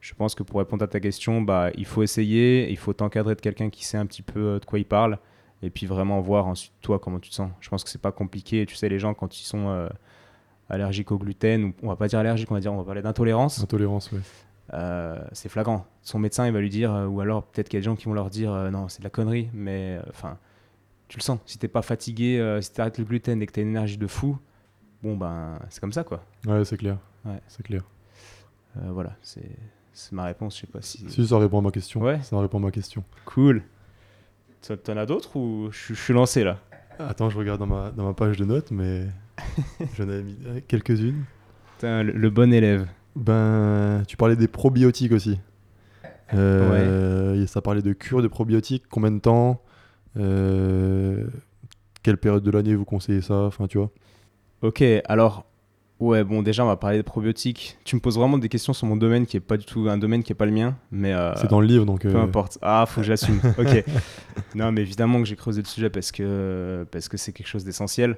je 0.00 0.14
pense 0.14 0.36
que 0.36 0.44
pour 0.44 0.60
répondre 0.60 0.84
à 0.84 0.86
ta 0.86 1.00
question, 1.00 1.42
bah, 1.42 1.70
il 1.76 1.84
faut 1.84 2.04
essayer, 2.04 2.70
il 2.70 2.76
faut 2.76 2.92
t'encadrer 2.92 3.34
de 3.34 3.40
quelqu'un 3.40 3.70
qui 3.70 3.84
sait 3.84 3.98
un 3.98 4.06
petit 4.06 4.22
peu 4.22 4.60
de 4.60 4.64
quoi 4.64 4.78
il 4.78 4.84
parle, 4.84 5.18
et 5.60 5.70
puis 5.70 5.84
vraiment 5.84 6.20
voir 6.20 6.46
ensuite 6.46 6.74
toi 6.80 7.00
comment 7.00 7.18
tu 7.18 7.30
te 7.30 7.34
sens. 7.34 7.50
Je 7.58 7.68
pense 7.70 7.82
que 7.82 7.90
c'est 7.90 8.00
pas 8.00 8.12
compliqué. 8.12 8.66
Tu 8.66 8.76
sais, 8.76 8.88
les 8.88 9.00
gens 9.00 9.14
quand 9.14 9.40
ils 9.40 9.44
sont 9.44 9.88
allergiques 10.68 11.10
au 11.12 11.18
gluten, 11.18 11.64
ou 11.64 11.74
on 11.82 11.88
va 11.88 11.96
pas 11.96 12.08
dire 12.08 12.18
allergiques, 12.18 12.50
on 12.50 12.54
va 12.54 12.60
dire, 12.60 12.72
on 12.72 12.76
va 12.78 12.84
parler 12.84 13.02
d'intolérance, 13.02 13.62
Intolérance, 13.62 14.12
ouais. 14.12 14.20
euh, 14.74 15.18
c'est 15.32 15.48
flagrant. 15.48 15.86
Son 16.02 16.18
médecin, 16.18 16.46
il 16.46 16.52
va 16.52 16.60
lui 16.60 16.68
dire, 16.70 16.92
euh, 16.94 17.06
ou 17.06 17.20
alors 17.20 17.44
peut-être 17.44 17.68
qu'il 17.68 17.76
y 17.76 17.80
a 17.80 17.82
des 17.82 17.84
gens 17.86 17.96
qui 17.96 18.04
vont 18.06 18.12
leur 18.14 18.30
dire, 18.30 18.52
euh, 18.52 18.70
non, 18.70 18.88
c'est 18.88 18.98
de 19.00 19.04
la 19.04 19.10
connerie, 19.10 19.48
mais 19.54 19.96
euh, 19.98 20.02
enfin, 20.10 20.36
tu 21.08 21.16
le 21.18 21.22
sens. 21.22 21.38
Si 21.46 21.58
t'es 21.58 21.68
pas 21.68 21.82
fatigué, 21.82 22.58
si 22.60 22.72
t'arrêtes 22.72 22.98
le 22.98 23.04
gluten 23.04 23.40
et 23.40 23.46
que 23.46 23.52
t'as 23.52 23.62
une 23.62 23.68
énergie 23.68 23.96
de 23.96 24.06
fou, 24.06 24.38
bon 25.02 25.16
ben, 25.16 25.58
c'est 25.70 25.80
comme 25.80 25.92
ça 25.92 26.04
quoi. 26.04 26.22
Ouais, 26.46 26.64
c'est 26.66 26.76
clair. 26.76 26.98
Ouais. 27.24 27.40
C'est 27.48 27.62
clair. 27.62 27.82
Voilà, 28.74 29.16
c'est 29.22 29.48
c'est 29.94 30.12
ma 30.12 30.24
réponse. 30.24 30.54
Je 30.56 30.60
sais 30.60 30.66
pas 30.66 30.82
si. 30.82 31.04
Si 31.08 31.26
ça 31.26 31.38
répond 31.38 31.58
à 31.58 31.62
ma 31.62 31.70
question. 31.70 32.00
Ouais. 32.02 32.20
Ça 32.22 32.38
répond 32.38 32.58
à 32.58 32.60
ma 32.60 32.70
question. 32.70 33.02
Cool. 33.24 33.62
T'en- 34.84 34.96
as 34.96 35.06
d'autres 35.06 35.34
ou 35.36 35.68
je, 35.72 35.94
je 35.94 36.00
suis 36.00 36.12
lancé 36.12 36.44
là? 36.44 36.58
Attends, 36.98 37.30
je 37.30 37.38
regarde 37.38 37.58
dans 37.58 37.66
ma, 37.66 37.90
dans 37.90 38.04
ma 38.04 38.12
page 38.12 38.36
de 38.36 38.44
notes, 38.44 38.70
mais 38.70 39.06
j'en 39.96 40.08
avais 40.08 40.22
mis 40.22 40.36
euh, 40.46 40.60
quelques-unes. 40.66 41.24
Putain, 41.76 42.02
le, 42.02 42.12
le 42.12 42.30
bon 42.30 42.52
élève. 42.52 42.86
Ben, 43.16 44.02
tu 44.06 44.16
parlais 44.16 44.36
des 44.36 44.48
probiotiques 44.48 45.12
aussi. 45.12 45.38
Euh, 46.34 47.42
et 47.42 47.46
Ça 47.46 47.60
parlait 47.62 47.82
de 47.82 47.92
cure 47.92 48.22
de 48.22 48.28
probiotiques. 48.28 48.84
Combien 48.90 49.10
de 49.10 49.18
temps 49.20 49.62
Euh, 50.16 51.24
Quelle 52.02 52.16
période 52.18 52.42
de 52.42 52.50
l'année 52.50 52.74
vous 52.74 52.84
conseillez 52.84 53.20
ça 53.22 53.34
Enfin, 53.44 53.66
tu 53.66 53.78
vois. 53.78 53.90
Ok, 54.62 54.82
alors 55.06 55.44
Ouais, 56.00 56.22
bon, 56.22 56.42
déjà, 56.42 56.62
on 56.62 56.68
va 56.68 56.76
parler 56.76 56.98
des 56.98 57.02
probiotiques. 57.02 57.76
Tu 57.84 57.96
me 57.96 58.00
poses 58.00 58.16
vraiment 58.16 58.38
des 58.38 58.48
questions 58.48 58.72
sur 58.72 58.86
mon 58.86 58.96
domaine 58.96 59.26
qui 59.26 59.36
est 59.36 59.40
pas 59.40 59.56
du 59.56 59.64
tout 59.64 59.88
un 59.88 59.98
domaine 59.98 60.22
qui 60.22 60.30
est 60.30 60.36
pas 60.36 60.46
le 60.46 60.52
mien, 60.52 60.76
mais 60.92 61.12
euh, 61.12 61.34
C'est 61.34 61.50
dans 61.50 61.60
le 61.60 61.66
livre, 61.66 61.84
donc. 61.86 62.02
peu 62.02 62.14
importe. 62.16 62.56
Ah, 62.62 62.84
faut 62.86 63.00
que 63.00 63.06
j'assume. 63.06 63.40
ok. 63.58 63.84
Non, 64.54 64.70
mais 64.70 64.82
évidemment 64.82 65.18
que 65.18 65.24
j'ai 65.24 65.34
creusé 65.34 65.60
le 65.60 65.66
sujet 65.66 65.90
parce 65.90 66.12
que 66.12 66.86
parce 66.92 67.08
que 67.08 67.16
c'est 67.16 67.32
quelque 67.32 67.48
chose 67.48 67.64
d'essentiel. 67.64 68.16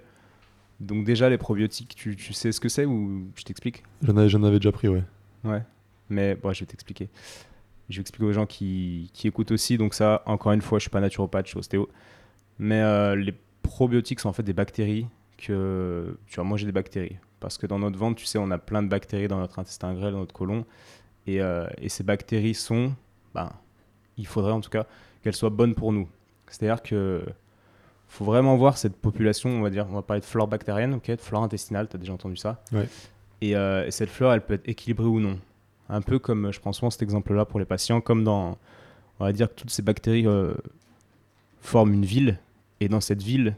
Donc 0.81 1.05
déjà, 1.05 1.29
les 1.29 1.39
probiotiques, 1.39 1.95
tu, 1.95 2.17
tu 2.17 2.33
sais 2.33 2.53
ce 2.53 2.61
que 2.61 2.69
c'est 2.69 2.87
ou 2.87 3.31
je 3.37 3.45
t'explique 3.45 3.83
J'en 4.03 4.17
avais, 4.17 4.35
avais 4.35 4.59
déjà 4.59 4.73
pris, 4.73 4.89
ouais. 4.89 5.05
Ouais. 5.45 5.63
Mais 6.09 6.35
bon, 6.35 6.53
je 6.53 6.61
vais 6.61 6.67
t'expliquer. 6.67 7.09
Je 7.91 7.97
vais 7.97 8.01
expliquer 8.01 8.25
aux 8.25 8.33
gens 8.33 8.47
qui, 8.47 9.11
qui 9.13 9.29
écoutent 9.29 9.51
aussi. 9.51 9.77
Donc 9.77 9.95
ça, 9.95 10.23
encore 10.27 10.53
une 10.53 10.63
fois, 10.63 10.79
je 10.79 10.83
suis 10.83 10.91
pas 10.91 11.01
naturopathe, 11.01 11.47
je 11.47 11.51
suis 11.51 11.59
ostéo. 11.59 11.89
Mais 12.59 12.81
euh, 12.81 13.15
les 13.15 13.35
probiotiques 13.63 14.21
sont 14.21 14.29
en 14.29 14.33
fait 14.33 14.43
des 14.43 14.53
bactéries 14.53 15.07
que 15.37 16.17
tu 16.27 16.37
vas 16.37 16.45
manger 16.45 16.67
des 16.67 16.73
bactéries. 16.73 17.17
Parce 17.41 17.59
que 17.59 17.67
dans 17.67 17.79
notre 17.79 17.99
ventre, 17.99 18.17
tu 18.17 18.27
sais, 18.27 18.39
on 18.39 18.51
a 18.51 18.59
plein 18.59 18.83
de 18.83 18.89
bactéries 18.89 19.29
dans 19.29 19.39
notre 19.39 19.59
intestin 19.59 19.95
grêle, 19.95 20.13
dans 20.13 20.21
notre 20.21 20.35
côlon. 20.35 20.65
Et, 21.27 21.41
euh, 21.43 21.67
et 21.79 21.89
ces 21.89 22.05
bactéries 22.05 22.55
sont, 22.55 22.95
ben, 23.35 23.51
il 24.17 24.27
faudrait 24.27 24.53
en 24.53 24.61
tout 24.61 24.71
cas 24.71 24.87
qu'elles 25.23 25.37
soient 25.37 25.51
bonnes 25.51 25.75
pour 25.75 25.93
nous. 25.93 26.09
C'est-à-dire 26.47 26.83
que 26.83 27.25
faut 28.11 28.25
vraiment 28.25 28.57
voir 28.57 28.77
cette 28.77 28.97
population, 28.97 29.51
on 29.51 29.63
va 29.63 29.71
dire, 29.71 29.87
on 29.89 29.95
va 29.95 30.03
parler 30.03 30.21
de 30.21 30.27
flore 30.27 30.49
bactérienne, 30.49 30.95
ok, 30.95 31.11
de 31.11 31.17
flore 31.21 31.45
intestinale, 31.45 31.89
tu 31.89 31.97
as 31.97 31.99
déjà 31.99 32.13
entendu 32.13 32.37
ça. 32.37 32.63
Ouais. 32.73 32.89
Et, 33.41 33.57
euh, 33.57 33.87
et 33.87 33.91
cette 33.91 34.11
flore, 34.11 34.33
elle 34.33 34.45
peut 34.45 34.55
être 34.55 34.69
équilibrée 34.69 35.07
ou 35.07 35.21
non. 35.21 35.39
Un 35.89 36.03
peu 36.03 36.19
comme, 36.19 36.53
je 36.53 36.61
prends 36.61 36.73
souvent 36.73 36.91
cet 36.91 37.03
exemple-là 37.03 37.45
pour 37.45 37.61
les 37.61 37.65
patients, 37.65 38.01
comme 38.01 38.25
dans, 38.25 38.59
on 39.21 39.25
va 39.25 39.33
dire 39.33 39.49
que 39.49 39.55
toutes 39.55 39.71
ces 39.71 39.83
bactéries 39.83 40.27
euh, 40.27 40.55
forment 41.61 41.95
une 41.95 42.05
ville, 42.05 42.39
et 42.81 42.89
dans 42.89 43.01
cette 43.01 43.23
ville, 43.23 43.55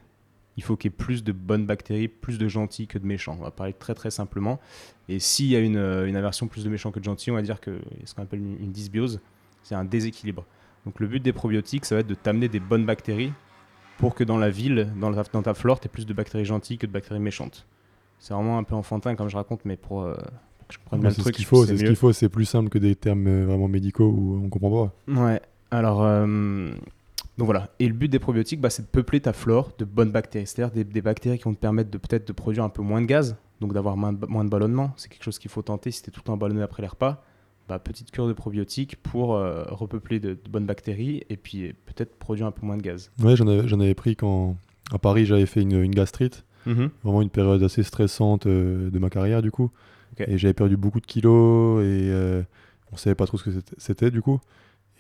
il 0.59 0.63
faut 0.63 0.77
qu'il 0.77 0.91
y 0.91 0.95
ait 0.95 0.97
plus 0.97 1.25
de 1.25 1.33
bonnes 1.33 1.65
bactéries, 1.65 2.09
plus 2.09 2.37
de 2.37 2.47
gentils 2.47 2.87
que 2.87 2.99
de 2.99 3.07
méchants. 3.07 3.37
On 3.41 3.45
va 3.45 3.51
parler 3.51 3.73
très 3.73 3.95
très 3.95 4.11
simplement. 4.11 4.61
Et 5.09 5.19
s'il 5.19 5.47
y 5.47 5.57
a 5.57 5.61
une, 5.61 5.79
euh, 5.79 6.07
une 6.07 6.17
aversion 6.17 6.47
plus 6.47 6.63
de 6.63 6.69
méchants 6.69 6.91
que 6.91 6.99
de 6.99 7.05
gentils, 7.05 7.31
on 7.31 7.35
va 7.35 7.43
dire 7.43 7.59
qu'il 7.61 7.73
y 7.73 8.03
a 8.03 8.07
ce 8.07 8.15
qu'on 8.15 8.23
appelle 8.23 8.41
une, 8.41 8.59
une 8.61 8.71
dysbiose, 8.71 9.21
c'est 9.63 9.75
un 9.75 9.85
déséquilibre. 9.85 10.45
Donc 10.85 11.01
le 11.01 11.07
but 11.07 11.21
des 11.21 11.33
probiotiques, 11.33 11.87
ça 11.87 11.95
va 11.95 12.03
être 12.03 12.07
de 12.07 12.15
t'amener 12.15 12.49
des 12.49 12.61
bonnes 12.61 12.85
bactéries 12.85 13.33
pour 13.99 14.15
que 14.15 14.25
dans 14.25 14.39
la 14.39 14.51
ville, 14.51 14.89
dans, 14.97 15.43
ta 15.43 15.55
flore, 15.55 15.81
tu 15.81 15.87
aies 15.87 15.91
plus 15.91 16.07
de 16.07 16.15
bactéries 16.15 16.45
gentilles 16.45 16.79
que 16.79 16.87
de 16.87 16.93
bactéries 16.93 17.21
méchantes. 17.21 17.67
C'est 18.19 18.35
vraiment 18.35 18.59
un 18.59 18.65
peu 18.65 18.75
enfantin 18.75 19.15
comme 19.15 19.29
je 19.29 19.37
raconte, 19.37 19.61
mais 19.65 19.77
pour, 19.77 20.03
euh, 20.03 20.15
pour 20.59 20.69
que 20.69 20.75
je 20.75 20.79
comprenne 20.79 21.01
bien 21.01 21.11
le 21.11 21.15
c'est 21.15 21.21
ce 21.21 21.25
truc, 21.25 21.37
qu'il 21.37 21.45
faut, 21.45 21.67
c'est 21.67 21.77
ce 21.77 21.85
qu'il 21.85 21.97
faut, 21.97 22.13
c'est 22.13 22.29
plus 22.29 22.45
simple 22.45 22.69
que 22.69 22.79
des 22.79 22.95
termes 22.95 23.27
euh, 23.27 23.47
vraiment 23.47 23.69
médicaux 23.69 24.09
où 24.09 24.41
on 24.45 24.49
comprend 24.49 24.89
pas. 25.07 25.13
Ouais, 25.21 25.41
alors, 25.71 26.03
euh, 26.03 26.71
donc 27.39 27.47
voilà. 27.47 27.71
Et 27.81 27.89
le 27.89 27.95
but 27.95 28.09
des 28.09 28.19
probiotiques, 28.19 28.61
bah, 28.61 28.71
c'est 28.71 28.83
de 28.83 28.89
peupler 28.89 29.21
ta 29.21 29.33
flore 29.33 29.73
de 29.79 29.85
bonnes 29.85 30.13
bactéries. 30.13 30.47
C'est-à-dire 30.47 30.73
des, 30.73 30.85
des 30.85 31.03
bactéries 31.03 31.39
qui 31.39 31.45
vont 31.45 31.55
te 31.55 31.61
permettre 31.61 31.91
de 31.91 31.99
peut-être 31.99 32.27
de 32.27 32.33
produire 32.33 32.65
un 32.65 32.69
peu 32.69 32.83
moins 32.83 33.01
de 33.01 33.07
gaz, 33.07 33.37
donc 33.61 33.73
d'avoir 33.73 33.97
moins 33.97 34.13
de, 34.13 34.27
moins 34.27 34.45
de 34.45 34.51
ballonnement. 34.51 34.93
C'est 34.97 35.09
quelque 35.09 35.25
chose 35.25 35.39
qu'il 35.39 35.51
faut 35.51 35.63
tenter 35.63 35.91
si 35.91 36.03
tu 36.03 36.11
es 36.11 36.13
tout 36.13 36.21
le 36.21 36.27
temps 36.27 36.37
ballonné 36.37 36.63
après 36.63 36.83
les 36.83 36.89
repas. 36.89 37.25
Bah, 37.73 37.79
petite 37.79 38.11
cure 38.11 38.29
de 38.29 38.35
probiotiques 38.35 38.97
pour 39.03 39.35
euh, 39.35 39.65
repeupler 39.69 40.21
de, 40.21 40.35
de 40.35 40.51
bonnes 40.51 40.67
bactéries 40.67 41.25
et 41.31 41.39
puis 41.39 41.69
euh, 41.69 41.73
peut-être 41.87 42.15
produire 42.19 42.47
un 42.47 42.51
peu 42.51 42.67
moins 42.67 42.77
de 42.77 42.83
gaz. 42.83 43.11
Ouais, 43.23 43.35
j'en 43.35 43.47
avais, 43.81 43.95
pris 43.95 44.15
quand 44.15 44.57
à 44.93 44.99
Paris 44.99 45.25
j'avais 45.25 45.47
fait 45.47 45.63
une, 45.63 45.81
une 45.83 45.95
gastrite, 45.95 46.45
vraiment 46.67 47.23
une 47.23 47.31
période 47.31 47.63
assez 47.63 47.83
stressante 47.83 48.45
euh, 48.47 48.91
de 48.91 48.99
ma 48.99 49.09
carrière 49.09 49.41
du 49.41 49.51
coup. 49.51 49.71
Et 50.29 50.37
j'avais 50.37 50.53
perdu 50.53 50.77
beaucoup 50.77 51.01
de 51.01 51.07
kilos 51.07 51.81
et 51.83 52.11
euh, 52.11 52.43
on 52.93 52.99
savait 52.99 53.15
pas 53.15 53.25
trop 53.25 53.39
ce 53.39 53.45
que 53.45 53.51
c'était- 53.79 54.11
du 54.11 54.21
coup. 54.21 54.39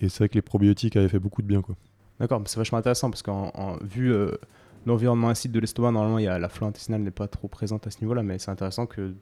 Et 0.00 0.08
c'est 0.08 0.20
vrai 0.20 0.28
que 0.30 0.34
les 0.34 0.40
probiotiques 0.42 0.96
avaient 0.96 1.10
fait 1.10 1.18
beaucoup 1.18 1.42
de 1.42 1.46
bien 1.46 1.60
quoi. 1.60 1.76
D'accord, 2.20 2.40
c'est 2.46 2.56
vachement 2.56 2.78
intéressant 2.78 3.10
parce 3.10 3.22
qu'en 3.22 3.52
en- 3.54 3.76
vu 3.84 4.10
l'environnement 4.86 5.28
acide 5.28 5.52
de 5.52 5.60
l'estomac, 5.60 5.92
normalement, 5.92 6.18
il 6.18 6.24
y 6.24 6.28
a, 6.28 6.38
la 6.38 6.48
flore 6.48 6.70
intestinale 6.70 7.02
n'est 7.02 7.10
pas 7.10 7.28
trop 7.28 7.48
présente 7.48 7.86
à 7.86 7.90
ce 7.90 8.00
niveau-là, 8.00 8.22
mais 8.22 8.38
c'est 8.38 8.50
intéressant 8.50 8.86
que 8.86 9.14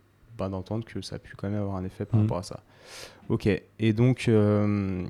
d'entendre 0.48 0.84
que 0.84 1.02
ça 1.02 1.16
a 1.16 1.18
pu 1.18 1.34
quand 1.36 1.48
même 1.50 1.60
avoir 1.60 1.76
un 1.76 1.84
effet 1.84 2.04
par 2.04 2.18
Mhm. 2.18 2.26
rapport 2.26 2.38
à 2.38 2.42
ça. 2.42 2.60
Ok, 3.28 3.46
et 3.78 3.92
donc, 3.92 4.24
euh, 4.28 5.06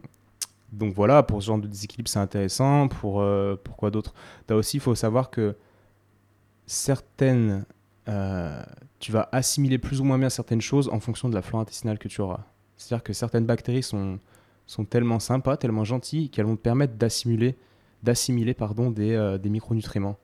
donc 0.73 0.93
voilà, 0.95 1.23
pour 1.23 1.41
ce 1.43 1.47
genre 1.47 1.59
de 1.59 1.67
déséquilibre, 1.69 2.09
c'est 2.09 2.19
intéressant. 2.19 2.89
Pour, 2.89 3.21
euh, 3.21 3.57
pour 3.63 3.77
quoi 3.77 3.91
d'autre? 3.91 4.13
T'as 4.47 4.55
aussi, 4.57 4.77
il 4.79 4.81
faut 4.81 4.95
savoir 4.95 5.31
que 5.31 5.57
certaines. 6.67 7.65
euh, 8.09 8.63
tu 8.99 9.13
vas 9.13 9.29
assimiler 9.31 9.79
plus 9.79 10.01
ou 10.01 10.05
moins 10.05 10.19
bien 10.19 10.31
certaines 10.31 10.61
choses 10.61 10.89
en 10.89 10.99
fonction 11.01 11.29
de 11.29 11.35
la 11.35 11.43
flore 11.43 11.61
intestinale 11.63 11.99
que 11.99 12.09
tu 12.09 12.21
auras. 12.23 12.41
C'est-à-dire 12.77 13.05
que 13.05 13.13
certaines 13.13 13.47
bactéries 13.47 13.83
sont, 13.85 14.19
sont 14.67 14.85
tellement 14.85 15.21
sympas, 15.21 15.57
tellement 15.57 15.85
gentilles, 15.85 16.29
qu'elles 16.29 16.47
vont 16.47 16.57
te 16.57 16.61
permettre 16.63 16.95
d'assimiler, 16.95 17.57
d'assimiler 18.03 18.53
pardon, 18.53 18.91
des, 18.91 19.13
euh, 19.15 19.39
des 19.39 19.49
micronutriments. 19.49 20.19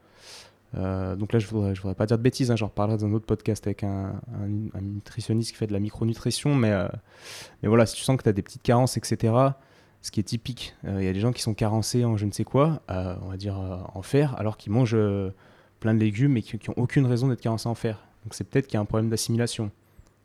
Euh, 0.74 1.16
donc 1.16 1.32
là, 1.32 1.38
je 1.38 1.46
ne 1.46 1.74
voudrais, 1.74 1.94
pas 1.94 2.06
dire 2.06 2.18
de 2.18 2.22
bêtises, 2.22 2.50
hein, 2.50 2.56
j'en 2.56 2.66
reparlerai 2.66 2.98
dans 2.98 3.06
un 3.06 3.12
autre 3.12 3.26
podcast 3.26 3.66
avec 3.66 3.84
un, 3.84 4.20
nutritionniste 4.80 5.52
qui 5.52 5.56
fait 5.56 5.66
de 5.66 5.72
la 5.72 5.80
micronutrition, 5.80 6.54
mais, 6.54 6.70
euh, 6.70 6.88
voilà, 7.62 7.86
si 7.86 7.96
tu 7.96 8.02
sens 8.02 8.16
que 8.16 8.22
tu 8.22 8.28
as 8.28 8.32
des 8.32 8.42
petites 8.42 8.62
carences, 8.62 8.96
etc., 8.96 9.34
ce 10.02 10.10
qui 10.10 10.20
est 10.20 10.24
typique, 10.24 10.76
euh, 10.84 11.00
il 11.00 11.04
y 11.04 11.08
a 11.08 11.12
des 11.12 11.20
gens 11.20 11.32
qui 11.32 11.42
sont 11.42 11.54
carencés 11.54 12.04
en 12.04 12.16
je 12.16 12.26
ne 12.26 12.30
sais 12.30 12.44
quoi, 12.44 12.82
on 12.88 13.28
va 13.28 13.36
dire 13.36 13.58
en 13.58 14.02
fer, 14.02 14.34
alors 14.38 14.56
qu'ils 14.56 14.72
mangent 14.72 14.96
plein 15.80 15.94
de 15.94 15.98
légumes 15.98 16.36
et 16.36 16.42
qui 16.42 16.56
n'ont 16.68 16.74
aucune 16.76 17.06
raison 17.06 17.28
d'être 17.28 17.40
carencés 17.40 17.68
en 17.68 17.74
fer. 17.74 18.04
Donc 18.24 18.34
c'est 18.34 18.44
peut-être 18.44 18.66
qu'il 18.66 18.74
y 18.74 18.78
a 18.78 18.80
un 18.80 18.86
problème 18.86 19.10
d'assimilation. 19.10 19.70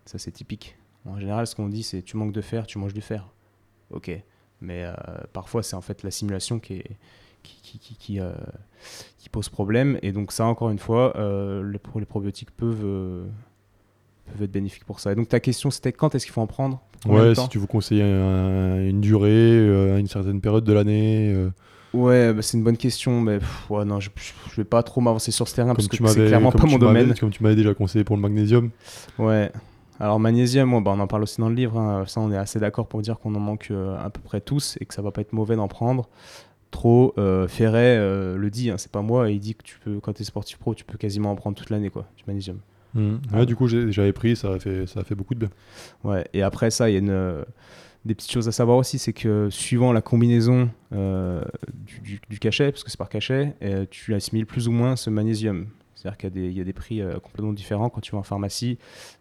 Ça, 0.06 0.18
c'est 0.18 0.32
typique. 0.32 0.78
En 1.06 1.20
général, 1.20 1.48
ce 1.48 1.56
qu'on 1.56 1.68
dit, 1.68 1.84
c'est 1.84 2.02
tu 2.04 2.18
manques 2.18 2.34
de 2.34 2.42
fer, 2.42 2.68
tu 2.68 2.78
manges 2.78 2.94
du 2.94 3.02
fer. 3.02 3.28
Ok. 3.89 4.12
Mais 4.60 4.86
parfois, 5.34 5.64
c'est 5.64 5.76
en 5.76 5.82
fait 5.82 6.04
l'assimilation 6.04 6.60
qui, 6.60 6.74
est, 6.76 6.98
qui, 7.44 7.60
qui, 7.62 7.80
qui, 7.80 7.96
qui, 7.96 8.20
euh, 8.20 8.32
qui 9.18 9.30
pose 9.30 9.50
problème. 9.50 9.98
Et 10.02 10.12
donc, 10.12 10.32
ça, 10.32 10.46
encore 10.46 10.70
une 10.70 10.80
fois, 10.80 11.14
euh, 11.18 11.70
les, 11.70 11.80
pro- 11.80 12.00
les 12.00 12.06
probiotiques 12.06 12.52
peuvent, 12.52 12.84
euh, 12.86 13.26
peuvent 14.32 14.44
être 14.44 14.52
bénéfiques 14.52 14.86
pour 14.86 15.00
ça. 15.00 15.12
Et 15.12 15.16
donc, 15.16 15.30
ta 15.30 15.39
question, 15.39 15.72
c'était 15.72 15.92
quand 15.92 16.16
est-ce 16.16 16.26
qu'il 16.26 16.34
faut 16.34 16.42
en 16.42 16.48
prendre? 16.48 16.82
Ouais, 17.08 17.34
si 17.36 17.50
tu 17.50 17.58
vous 17.58 17.68
conseilles 17.68 18.02
un- 18.04 18.86
une 18.88 19.02
durée, 19.02 19.98
une 20.00 20.08
certaine 20.08 20.39
période 20.42 20.64
de 20.64 20.74
l'année. 20.74 21.36
Ouais, 21.94 22.32
bah, 22.34 22.42
c'est 22.42 22.58
une 22.58 22.64
bonne 22.64 22.78
question, 22.78 23.20
mais 23.20 23.39
pff, 23.39 23.70
ouais, 23.70 23.84
non, 23.84 24.00
je, 24.00 24.10
je 24.16 24.56
vais 24.56 24.64
pas 24.64 24.82
trop 24.82 25.02
m'avancer 25.02 25.32
sur 25.32 25.46
ce 25.48 25.56
terrain 25.56 25.74
parce 25.76 25.88
que 25.89 25.98
c'est 26.08 26.26
clairement 26.28 26.52
pas 26.54 26.66
mon 26.66 26.78
domaine. 26.78 27.14
Comme 27.16 27.32
tu 27.32 27.44
m'avais 27.44 27.56
déjà 27.56 27.74
conseillé 27.74 28.06
pour 28.06 28.16
le 28.16 28.22
magnésium. 28.22 28.70
Ouais. 29.18 29.52
Alors 30.00 30.20
magnésium, 30.20 30.70
moi, 30.70 30.80
bah, 30.80 30.94
on 30.96 31.00
en 31.02 31.08
parle 31.08 31.24
aussi 31.24 31.42
dans 31.42 31.50
le 31.50 31.56
livre. 31.56 31.78
hein. 31.78 32.06
Ça, 32.08 32.22
on 32.22 32.32
est 32.32 32.38
assez 32.38 32.60
d'accord 32.60 32.88
pour 32.88 33.02
dire 33.02 33.20
qu'on 33.20 33.36
en 33.36 33.39
manque 33.42 33.72
à 34.00 34.10
peu 34.10 34.22
près 34.22 34.39
tous 34.39 34.78
et 34.80 34.86
que 34.86 34.94
ça 34.94 35.02
va 35.02 35.12
pas 35.12 35.22
être 35.22 35.34
mauvais 35.34 35.56
d'en 35.58 35.68
prendre. 35.68 36.08
Trop, 36.72 37.14
euh, 37.18 37.48
Ferret 37.50 37.98
euh, 38.00 38.38
le 38.38 38.50
dit, 38.50 38.70
hein, 38.70 38.78
c'est 38.78 38.92
pas 38.92 39.02
moi. 39.02 39.30
et 39.30 39.34
il 39.34 39.40
dit 39.40 39.56
que 39.56 39.64
tu 39.64 39.78
peux, 39.84 40.00
quand 40.00 40.14
tu 40.14 40.22
es 40.22 40.26
sportif 40.26 40.58
pro, 40.58 40.74
tu 40.74 40.86
peux 40.86 40.98
quasiment 40.98 41.32
en 41.32 41.36
prendre 41.36 41.58
toute 41.58 41.70
l'année, 41.70 41.90
quoi, 41.90 42.08
du 42.18 42.24
magnésium. 42.26 42.60
Ouais, 42.96 43.12
Ah. 43.34 43.46
du 43.46 43.56
coup, 43.56 43.68
j'avais 43.68 44.14
pris, 44.14 44.36
ça 44.36 44.52
a, 44.54 44.60
fait, 44.60 44.86
ça 44.88 45.02
a 45.02 45.04
fait 45.04 45.16
beaucoup 45.16 45.34
de 45.34 45.40
bien. 45.40 45.50
Ouais. 46.04 46.26
Et 46.34 46.42
après 46.42 46.72
ça, 46.72 46.90
il 46.90 46.94
y 46.94 46.96
a 46.96 47.00
une, 47.00 47.10
euh, 47.10 47.44
des 48.06 48.16
petites 48.16 48.32
choses 48.32 48.48
à 48.48 48.52
savoir 48.52 48.78
aussi, 48.78 49.00
c'est 49.00 49.14
que 49.14 49.50
suivant 49.50 49.94
la 49.94 50.02
combinaison 50.02 50.70
euh, 50.94 51.42
du, 51.86 52.00
du- 52.02 52.22
du 52.30 52.40
cachet, 52.40 52.72
parce 52.72 52.84
que 52.84 52.90
c'est 52.92 52.98
par 52.98 53.10
cachet, 53.10 53.54
tu 53.92 54.14
assimiles 54.14 54.46
plus 54.46 54.68
ou 54.68 54.72
moins 54.72 54.96
ce 54.96 55.10
magnésium. 55.10 55.68
C'est-à-dire 55.96 56.18
qu'il 56.18 56.30
y 56.30 56.32
a 56.32 56.36
des, 56.42 56.48
il 56.48 56.58
y 56.58 56.62
a 56.62 56.64
des 56.64 56.74
prix 56.74 57.02
complètement 57.22 57.54
différents 57.54 57.90
quand 57.90 58.02
tu 58.02 58.12
vas 58.14 58.18
en 58.18 58.24
pharmacie. 58.24 58.78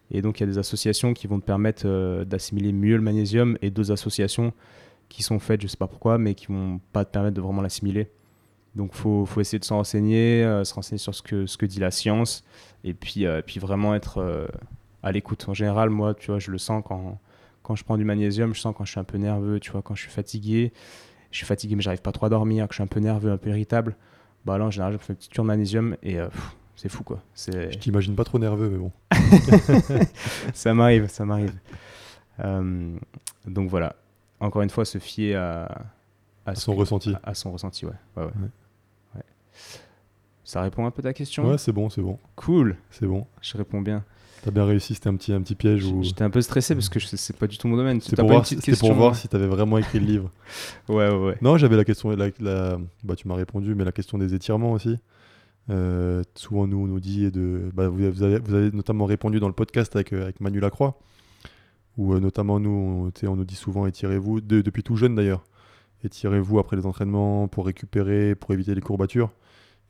Et 0.09 0.21
donc, 0.23 0.39
il 0.39 0.43
y 0.43 0.45
a 0.45 0.47
des 0.47 0.57
associations 0.57 1.13
qui 1.13 1.27
vont 1.27 1.39
te 1.39 1.45
permettre 1.45 2.23
d'assimiler 2.23 2.71
mieux 2.73 2.95
le 2.95 3.03
magnésium 3.03 3.55
et 3.61 3.69
d'autres 3.69 3.91
associations 3.91 4.51
qui 5.11 5.23
sont 5.23 5.39
faites, 5.39 5.61
je 5.61 5.67
sais 5.67 5.77
pas 5.77 5.87
pourquoi, 5.87 6.17
mais 6.17 6.35
qui 6.35 6.47
vont 6.47 6.79
pas 6.93 7.05
te 7.05 7.11
permettre 7.11 7.35
de 7.35 7.41
vraiment 7.41 7.61
l'assimiler. 7.61 8.09
Donc, 8.75 8.93
faut, 8.93 9.25
faut 9.25 9.41
essayer 9.41 9.59
de 9.59 9.65
s'en 9.65 9.77
renseigner, 9.77 10.43
euh, 10.43 10.63
se 10.63 10.73
renseigner 10.73 10.97
sur 10.97 11.13
ce 11.13 11.21
que, 11.21 11.45
ce 11.45 11.57
que 11.57 11.65
dit 11.65 11.79
la 11.79 11.91
science, 11.91 12.43
et 12.83 12.93
puis, 12.93 13.25
euh, 13.25 13.41
puis 13.45 13.59
vraiment 13.59 13.93
être 13.93 14.19
euh, 14.19 14.47
à 15.03 15.11
l'écoute. 15.11 15.47
En 15.49 15.53
général, 15.53 15.89
moi, 15.89 16.13
tu 16.13 16.27
vois, 16.27 16.39
je 16.39 16.51
le 16.51 16.57
sens 16.57 16.81
quand, 16.85 17.19
quand 17.63 17.75
je 17.75 17.83
prends 17.83 17.97
du 17.97 18.05
magnésium, 18.05 18.53
je 18.55 18.61
sens 18.61 18.73
quand 18.75 18.85
je 18.85 18.91
suis 18.91 18.99
un 18.99 19.03
peu 19.03 19.17
nerveux, 19.17 19.59
tu 19.59 19.71
vois, 19.71 19.81
quand 19.81 19.95
je 19.95 20.01
suis 20.03 20.11
fatigué, 20.11 20.71
je 21.31 21.37
suis 21.37 21.45
fatigué 21.45 21.75
mais 21.75 21.81
j'arrive 21.81 22.01
pas 22.01 22.11
trop 22.11 22.25
à 22.25 22.29
dormir, 22.29 22.67
que 22.67 22.73
je 22.73 22.77
suis 22.77 22.83
un 22.83 22.87
peu 22.87 22.99
nerveux, 22.99 23.31
un 23.31 23.37
peu 23.37 23.49
irritable, 23.49 23.95
bah 24.45 24.57
là 24.57 24.65
en 24.65 24.71
général 24.71 24.93
je 24.93 24.97
me 24.97 25.03
fais 25.03 25.13
une 25.13 25.17
petite 25.17 25.31
cure 25.31 25.43
de 25.43 25.47
magnésium 25.47 25.95
et 26.01 26.19
euh, 26.19 26.27
c'est 26.75 26.89
fou 26.89 27.03
quoi. 27.03 27.21
Je 27.35 27.77
t'imagine 27.77 28.15
pas 28.15 28.23
trop 28.23 28.39
nerveux, 28.39 28.69
mais 28.69 28.77
bon. 28.77 28.91
ça 30.53 30.73
m'arrive, 30.73 31.07
ça 31.07 31.25
m'arrive. 31.25 31.53
Donc 33.45 33.69
voilà, 33.69 33.95
encore 34.41 34.61
une 34.61 34.69
fois 34.69 34.85
se 34.85 34.97
fier 34.97 35.35
à, 35.35 36.55
Son 36.55 36.75
ressenti. 36.75 37.13
À, 37.23 37.29
à 37.29 37.33
son 37.33 37.51
ressenti, 37.51 37.85
ouais. 37.85 37.91
Ouais, 38.17 38.23
ouais. 38.23 38.29
Ouais. 38.29 38.49
Ouais. 39.15 39.21
Ça 40.43 40.61
répond 40.61 40.85
un 40.85 40.91
peu 40.91 40.99
à 40.99 41.03
ta 41.03 41.13
question 41.13 41.49
Ouais, 41.49 41.57
c'est 41.57 41.71
bon, 41.71 41.89
c'est 41.89 42.01
bon. 42.01 42.17
Cool, 42.35 42.75
C'est 42.89 43.05
bon. 43.07 43.25
je 43.41 43.57
réponds 43.57 43.81
bien. 43.81 44.03
T'as 44.43 44.49
bien 44.49 44.65
réussi, 44.65 44.95
c'était 44.95 45.07
un 45.07 45.15
petit, 45.15 45.31
un 45.33 45.41
petit 45.41 45.53
piège. 45.53 45.85
Où... 45.85 46.01
J'étais 46.01 46.23
un 46.23 46.31
peu 46.31 46.41
stressé 46.41 46.73
parce 46.73 46.89
que 46.89 46.99
c'est 46.99 47.35
pas 47.37 47.45
du 47.45 47.59
tout 47.59 47.67
mon 47.67 47.77
domaine. 47.77 48.01
C'était 48.01 48.15
pour, 48.15 48.27
voir, 48.31 48.41
pour 48.41 48.59
question, 48.59 48.93
voir 48.95 49.11
hein 49.11 49.13
si 49.13 49.27
t'avais 49.27 49.45
vraiment 49.45 49.77
écrit 49.77 49.99
le 49.99 50.05
livre. 50.05 50.31
Ouais, 50.89 51.07
ouais, 51.09 51.15
ouais. 51.25 51.37
Non, 51.41 51.57
j'avais 51.57 51.75
la 51.77 51.85
question, 51.85 52.09
la, 52.09 52.29
la- 52.39 52.79
bah, 53.03 53.15
tu 53.15 53.27
m'as 53.27 53.35
répondu, 53.35 53.75
mais 53.75 53.85
la 53.85 53.91
question 53.91 54.17
des 54.17 54.33
étirements 54.33 54.71
aussi. 54.71 54.97
Euh, 55.69 56.23
souvent, 56.33 56.65
nous, 56.65 56.79
on 56.79 56.87
nous 56.87 56.99
dit, 56.99 57.29
de, 57.29 57.69
bah, 57.73 57.87
vous, 57.87 58.11
vous 58.11 58.23
avez, 58.23 58.39
vous 58.39 58.55
avez 58.55 58.71
notamment 58.71 59.05
répondu 59.05 59.39
dans 59.39 59.47
le 59.47 59.53
podcast 59.53 59.95
avec, 59.95 60.11
euh, 60.11 60.23
avec 60.23 60.41
Manu 60.41 60.59
Lacroix, 60.59 60.97
où 61.97 62.13
euh, 62.13 62.19
notamment 62.19 62.59
nous, 62.59 63.11
on, 63.23 63.35
nous 63.35 63.45
dit 63.45 63.55
souvent 63.55 63.85
étirez-vous, 63.87 64.41
de- 64.41 64.61
depuis 64.61 64.83
tout 64.83 64.95
jeune 64.95 65.15
d'ailleurs, 65.15 65.43
étirez-vous 66.03 66.59
après 66.59 66.75
les 66.75 66.85
entraînements 66.85 67.47
pour 67.47 67.65
récupérer, 67.65 68.35
pour 68.35 68.51
éviter 68.53 68.75
les 68.75 68.81
courbatures. 68.81 69.31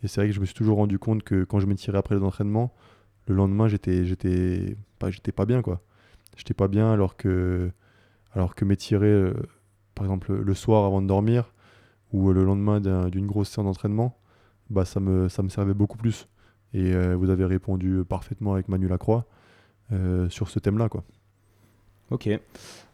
Et 0.04 0.08
c'est 0.08 0.22
vrai 0.22 0.30
que 0.30 0.34
je 0.36 0.40
me 0.40 0.46
suis 0.46 0.56
toujours 0.56 0.78
rendu 0.78 1.00
compte 1.00 1.24
que 1.24 1.44
quand 1.44 1.60
je 1.60 1.68
m'étirais 1.68 1.98
après 1.98 2.16
les 2.16 2.24
entraînements, 2.24 2.74
le 3.28 3.36
lendemain, 3.36 3.68
j'étais, 3.68 4.04
pas, 5.00 5.46
bien, 5.46 5.62
quoi. 5.62 5.82
J'étais 6.36 6.54
pas 6.56 6.68
bien 6.68 6.92
alors 6.92 7.16
que, 7.16 7.72
alors 8.34 8.56
que 8.56 8.66
m'étirer, 8.66 9.08
euh, 9.08 9.34
par 9.96 10.06
exemple, 10.06 10.34
le 10.34 10.54
soir 10.56 10.86
avant 10.86 11.02
de 11.02 11.08
dormir 11.08 11.54
ou 12.14 12.32
le 12.34 12.44
lendemain 12.44 12.80
d'un- 12.82 13.10
d'une 13.10 13.28
grosse 13.28 13.50
séance 13.50 13.66
d'entraînement, 13.66 14.18
bah, 14.70 14.86
ça, 14.86 15.00
me, 15.00 15.28
servait 15.30 15.74
beaucoup 15.74 15.98
plus. 15.98 16.28
Et 16.74 16.94
euh, 16.96 17.16
vous 17.16 17.30
avez 17.30 17.46
répondu 17.46 18.04
parfaitement 18.08 18.54
avec 18.54 18.70
Manu 18.70 18.88
Lacroix 18.88 19.26
euh, 19.92 20.30
sur 20.30 20.50
ce 20.50 20.60
thème-là, 20.60 20.90
quoi. 20.90 21.04
Ok, 22.12 22.30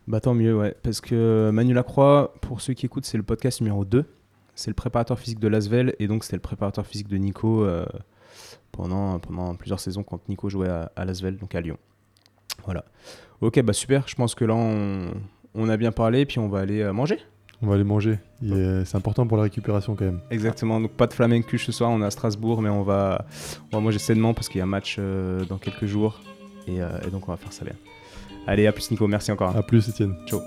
bah 0.08 0.22
tant 0.22 0.34
mieux, 0.34 0.56
ouais. 0.56 0.76
Parce 0.84 1.02
que 1.02 1.50
Manu 1.52 1.74
Lacroix, 1.74 2.34
pour 2.42 2.62
ceux 2.62 2.74
qui 2.74 2.86
écoutent, 2.86 3.06
c'est 3.06 3.18
le 3.18 3.24
podcast 3.24 3.60
numéro 3.62 3.84
2. 3.84 4.06
C'est 4.56 4.72
le 4.72 4.76
préparateur 4.76 5.20
physique 5.20 5.40
de 5.40 5.48
Lasvel 5.48 5.96
et 6.00 6.08
donc 6.08 6.24
c'était 6.24 6.38
le 6.38 6.42
préparateur 6.42 6.86
physique 6.86 7.08
de 7.08 7.18
Nico 7.18 7.64
euh, 7.64 7.86
pendant, 8.72 9.20
pendant 9.20 9.54
plusieurs 9.56 9.80
saisons 9.80 10.04
quand 10.04 10.28
Nico 10.30 10.50
jouait 10.50 10.70
à, 10.70 10.92
à 10.96 11.06
Lasvel, 11.06 11.38
donc 11.38 11.54
à 11.54 11.62
Lyon. 11.62 11.78
Voilà. 12.66 12.86
Ok, 13.42 13.62
bah 13.62 13.74
super. 13.74 14.08
Je 14.08 14.16
pense 14.16 14.34
que 14.34 14.46
là, 14.46 14.56
on, 14.56 15.12
on 15.54 15.70
a 15.70 15.78
bien 15.78 15.92
parlé, 15.92 16.26
puis 16.26 16.40
on 16.40 16.48
va 16.48 16.60
aller 16.60 16.82
euh, 16.82 16.94
manger. 16.94 17.20
On 17.62 17.68
va 17.68 17.76
aller 17.76 17.84
manger. 17.84 18.20
Euh, 18.44 18.86
c'est 18.86 18.98
important 18.98 19.26
pour 19.26 19.38
la 19.38 19.44
récupération 19.44 19.96
quand 19.96 20.06
même. 20.06 20.22
Exactement. 20.30 20.80
Donc 20.80 20.92
pas 20.92 21.08
de 21.08 21.14
flamencuche 21.14 21.66
ce 21.66 21.72
soir. 21.72 21.90
On 21.90 22.02
est 22.02 22.06
à 22.06 22.12
Strasbourg, 22.12 22.62
mais 22.62 22.70
on 22.70 22.84
va, 22.84 23.26
on 23.72 23.78
va 23.78 23.82
manger 23.82 23.98
sainement 24.00 24.34
parce 24.36 24.48
qu'il 24.48 24.60
y 24.60 24.62
a 24.62 24.66
un 24.66 24.68
match 24.68 24.98
euh, 25.00 25.44
dans 25.46 25.58
quelques 25.58 25.86
jours 25.86 26.22
et, 26.68 26.82
euh, 26.82 27.00
et 27.06 27.10
donc 27.10 27.28
on 27.28 27.32
va 27.32 27.38
faire 27.38 27.54
ça 27.54 27.66
bien. 27.66 27.74
Allez, 28.48 28.66
à 28.66 28.72
plus 28.72 28.90
Nico. 28.90 29.08
Merci 29.08 29.32
encore. 29.32 29.56
A 29.56 29.62
plus, 29.62 29.88
Étienne. 29.90 30.16
Ciao. 30.26 30.42